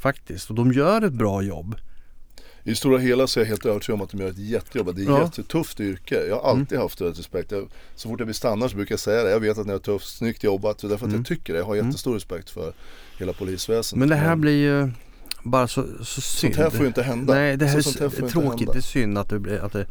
Faktiskt. 0.00 0.50
Och 0.50 0.56
de 0.56 0.72
gör 0.72 1.02
ett 1.02 1.12
bra 1.12 1.42
jobb. 1.42 1.76
I 2.64 2.70
det 2.70 2.76
stora 2.76 2.98
hela 2.98 3.26
så 3.26 3.40
är 3.40 3.44
jag 3.44 3.48
helt 3.48 3.66
övertygad 3.66 3.94
om 4.00 4.04
att 4.04 4.10
de 4.10 4.20
gör 4.20 4.30
ett 4.30 4.38
jättejobb. 4.38 4.86
Det 4.96 5.00
är 5.00 5.02
ett 5.02 5.08
Ja. 5.08 5.14
Mm. 5.16 5.24
jättetufft 5.26 5.80
yrke. 5.80 6.26
Jag 6.28 6.36
har 6.40 6.50
alltid 6.50 6.78
haft 6.78 6.98
det 6.98 7.04
respekt. 7.04 7.52
Jag, 7.52 7.68
så 7.96 8.08
fort 8.08 8.20
jag 8.20 8.26
blir 8.26 8.34
stannar 8.34 8.68
så 8.68 8.76
brukar 8.76 8.92
jag 8.92 9.00
säga 9.00 9.22
det. 9.24 9.30
Jag 9.30 9.40
vet 9.40 9.58
att 9.58 9.66
ni 9.66 9.72
har 9.72 9.78
tufft, 9.78 10.08
snyggt 10.16 10.44
jobbat. 10.44 10.84
Är 10.84 10.88
därför 10.88 11.06
att 11.06 11.08
Mm. 11.12 11.20
jag 11.20 11.26
tycker 11.26 11.52
det. 11.52 11.58
Jag 11.58 11.66
har 11.66 11.74
jättestor 11.76 12.14
respekt 12.14 12.50
för 12.50 12.72
hela 13.18 13.32
polisväsendet. 13.32 13.98
Men 14.00 14.08
det 14.08 14.24
här 14.24 14.36
blir 14.36 14.52
ju 14.62 14.90
bara 15.42 15.68
så, 15.68 15.84
så 16.04 16.20
synd. 16.20 16.54
Sånt 16.54 16.64
här 16.64 16.70
får 16.70 16.80
ju 16.80 16.86
inte 16.86 17.02
hända. 17.02 17.34
Nej, 17.34 17.56
det 17.56 17.66
här 17.66 17.78
är 17.78 17.82
Så- 17.82 17.90
sånt 17.92 18.00
här 18.00 18.08
får 18.08 18.16
s- 18.16 18.22
inte 18.22 18.32
tråkigt. 18.48 18.72
Det 18.72 18.78
är 18.78 18.82
synd 18.82 19.18
att 19.18 19.28
det 19.28 19.38
blir 19.38 19.58
att 19.58 19.72
det, 19.72 19.86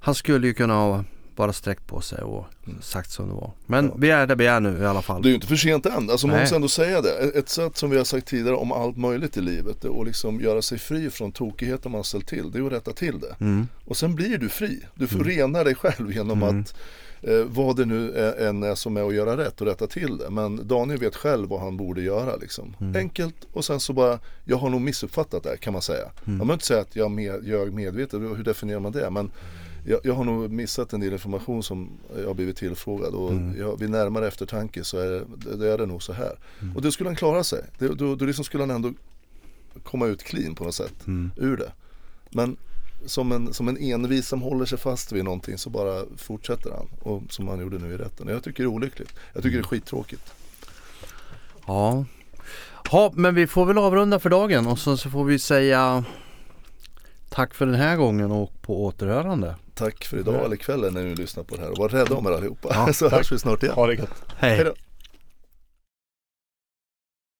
Han 0.00 0.14
skulle 0.14 0.46
ju 0.46 0.54
kunna 0.54 0.74
ha 0.74 1.04
bara 1.36 1.52
sträckt 1.52 1.86
på 1.86 2.00
sig 2.00 2.22
och 2.22 2.46
Mm. 2.66 2.82
sagt 2.82 3.10
som 3.10 3.28
det 3.28 3.34
var. 3.34 3.50
Men 3.66 3.86
Ja. 3.86 3.94
vi 3.98 4.10
är 4.10 4.26
där 4.26 4.36
vi 4.36 4.46
är 4.46 4.60
nu 4.60 4.78
i 4.82 4.86
alla 4.86 5.02
fall. 5.02 5.22
Det 5.22 5.28
är 5.28 5.30
ju 5.30 5.34
inte 5.34 5.46
för 5.46 5.56
sent 5.56 5.86
än. 5.86 6.10
Alltså 6.10 6.26
man 6.26 6.34
Nej. 6.36 6.42
måste 6.42 6.56
ändå 6.56 6.68
säga 6.68 7.00
det. 7.00 7.10
Ett 7.38 7.48
sätt 7.48 7.76
som 7.76 7.90
vi 7.90 7.96
har 7.96 8.04
sagt 8.04 8.26
tidigare 8.26 8.56
om 8.56 8.72
allt 8.72 8.96
möjligt 8.96 9.36
i 9.36 9.40
livet 9.40 9.80
det 9.80 9.88
att 9.88 10.06
liksom 10.06 10.40
göra 10.40 10.62
sig 10.62 10.78
fri 10.78 11.10
från 11.10 11.32
tokigheter 11.32 11.90
man 11.90 12.04
ställt 12.04 12.26
till. 12.28 12.50
Det 12.50 12.58
är 12.58 12.66
att 12.66 12.72
rätta 12.72 12.92
till 12.92 13.20
det. 13.20 13.36
Mm. 13.40 13.68
Och 13.84 13.96
sen 13.96 14.14
blir 14.14 14.38
du 14.38 14.48
fri. 14.48 14.80
Du 14.94 15.06
får 15.06 15.24
rena 15.24 15.64
dig 15.64 15.74
själv 15.74 16.12
genom 16.12 16.42
Mm. 16.42 16.60
att 16.60 16.74
eh, 17.22 17.44
vad 17.46 17.76
det 17.76 17.84
nu 17.84 18.12
är, 18.12 18.46
än 18.48 18.62
är 18.62 18.74
som 18.74 18.96
är 18.96 19.02
att 19.08 19.14
göra 19.14 19.36
rätt 19.36 19.60
och 19.60 19.66
rätta 19.66 19.86
till 19.86 20.18
det. 20.18 20.30
Men 20.30 20.68
Daniel 20.68 20.98
vet 21.00 21.16
själv 21.16 21.48
vad 21.48 21.60
han 21.60 21.76
borde 21.76 22.02
göra 22.02 22.36
liksom. 22.36 22.76
Mm. 22.80 22.96
Enkelt 22.96 23.34
och 23.52 23.64
sen 23.64 23.80
så 23.80 23.92
bara, 23.92 24.18
jag 24.44 24.56
har 24.56 24.70
nog 24.70 24.80
missuppfattat 24.80 25.42
det 25.42 25.56
kan 25.56 25.72
man 25.72 25.82
säga. 25.82 26.02
Mm. 26.02 26.12
Jag 26.24 26.32
behöver 26.38 26.52
inte 26.52 26.66
säga 26.66 26.80
att 26.80 26.96
jag 26.96 27.10
med, 27.10 27.44
ljög 27.46 27.72
medvetet, 27.72 28.20
hur 28.20 28.44
definierar 28.44 28.80
man 28.80 28.92
det? 28.92 29.10
Men 29.10 29.30
jag, 29.84 30.00
jag 30.04 30.14
har 30.14 30.24
nog 30.24 30.50
missat 30.50 30.92
en 30.92 31.00
del 31.00 31.12
information 31.12 31.62
som 31.62 31.88
jag 32.18 32.26
har 32.26 32.34
blivit 32.34 32.56
tillfrågad 32.56 33.14
och 33.14 33.30
Mm. 33.30 33.58
jag, 33.58 33.78
vid 33.78 33.90
närmare 33.90 34.28
eftertanke 34.28 34.84
så 34.84 34.98
är 34.98 35.10
det, 35.10 35.56
det 35.56 35.72
är 35.72 35.78
det 35.78 35.86
nog 35.86 36.02
så 36.02 36.12
här. 36.12 36.38
Och 36.74 36.82
då 36.82 36.90
skulle 36.92 37.08
han 37.08 37.16
klara 37.16 37.44
sig. 37.44 37.64
Det, 37.78 37.88
då, 37.88 38.14
då 38.14 38.24
liksom 38.24 38.44
skulle 38.44 38.62
han 38.62 38.70
ändå 38.70 38.92
komma 39.82 40.06
ut 40.06 40.22
clean 40.22 40.54
på 40.54 40.64
något 40.64 40.74
sätt 40.74 41.06
Mm. 41.06 41.30
ur 41.36 41.56
det. 41.56 41.72
Men 42.30 42.56
som 43.06 43.32
en, 43.32 43.54
som 43.54 43.68
en 43.68 43.76
envis 43.76 44.28
som 44.28 44.42
håller 44.42 44.64
sig 44.64 44.78
fast 44.78 45.12
vid 45.12 45.24
någonting 45.24 45.58
så 45.58 45.70
bara 45.70 46.02
fortsätter 46.16 46.70
han. 46.70 46.86
Och 47.00 47.22
som 47.32 47.48
han 47.48 47.60
gjorde 47.60 47.78
nu 47.78 47.94
i 47.94 47.96
rätten. 47.96 48.28
Jag 48.28 48.42
tycker 48.42 48.62
det 48.62 48.66
är 48.66 48.74
olyckligt. 48.74 49.14
Jag 49.32 49.42
tycker 49.42 49.56
det 49.56 49.60
är 49.62 49.66
skittråkigt. 49.66 50.32
Ja. 51.66 52.04
ja, 52.92 53.12
men 53.14 53.34
vi 53.34 53.46
får 53.46 53.66
väl 53.66 53.78
avrunda 53.78 54.18
för 54.18 54.30
dagen 54.30 54.66
och 54.66 54.78
så, 54.78 54.96
så 54.96 55.10
får 55.10 55.24
vi 55.24 55.38
säga 55.38 56.04
tack 57.34 57.54
för 57.54 57.66
den 57.66 57.74
här 57.74 57.96
gången 57.96 58.30
och 58.30 58.62
på 58.62 58.84
återhörande. 58.84 59.54
Tack 59.74 60.04
för 60.04 60.18
idag 60.18 60.44
eller 60.44 60.56
kvällen 60.56 60.94
när 60.94 61.04
ni 61.04 61.14
lyssnar 61.14 61.44
på 61.44 61.56
det 61.56 61.62
här. 61.62 61.70
Och 61.70 61.78
var 61.78 61.88
rädda 61.88 62.14
om 62.14 62.26
er 62.26 62.30
allihopa. 62.30 62.68
Ja, 62.70 62.92
så 62.92 63.08
hörs 63.08 63.32
vi 63.32 63.38
snart 63.38 63.62
igen. 63.62 63.74
Ha 63.74 63.86
det 63.86 63.94
gött. 63.94 64.24
Hej! 64.36 64.56
Hej 64.56 64.64
då. 64.64 64.74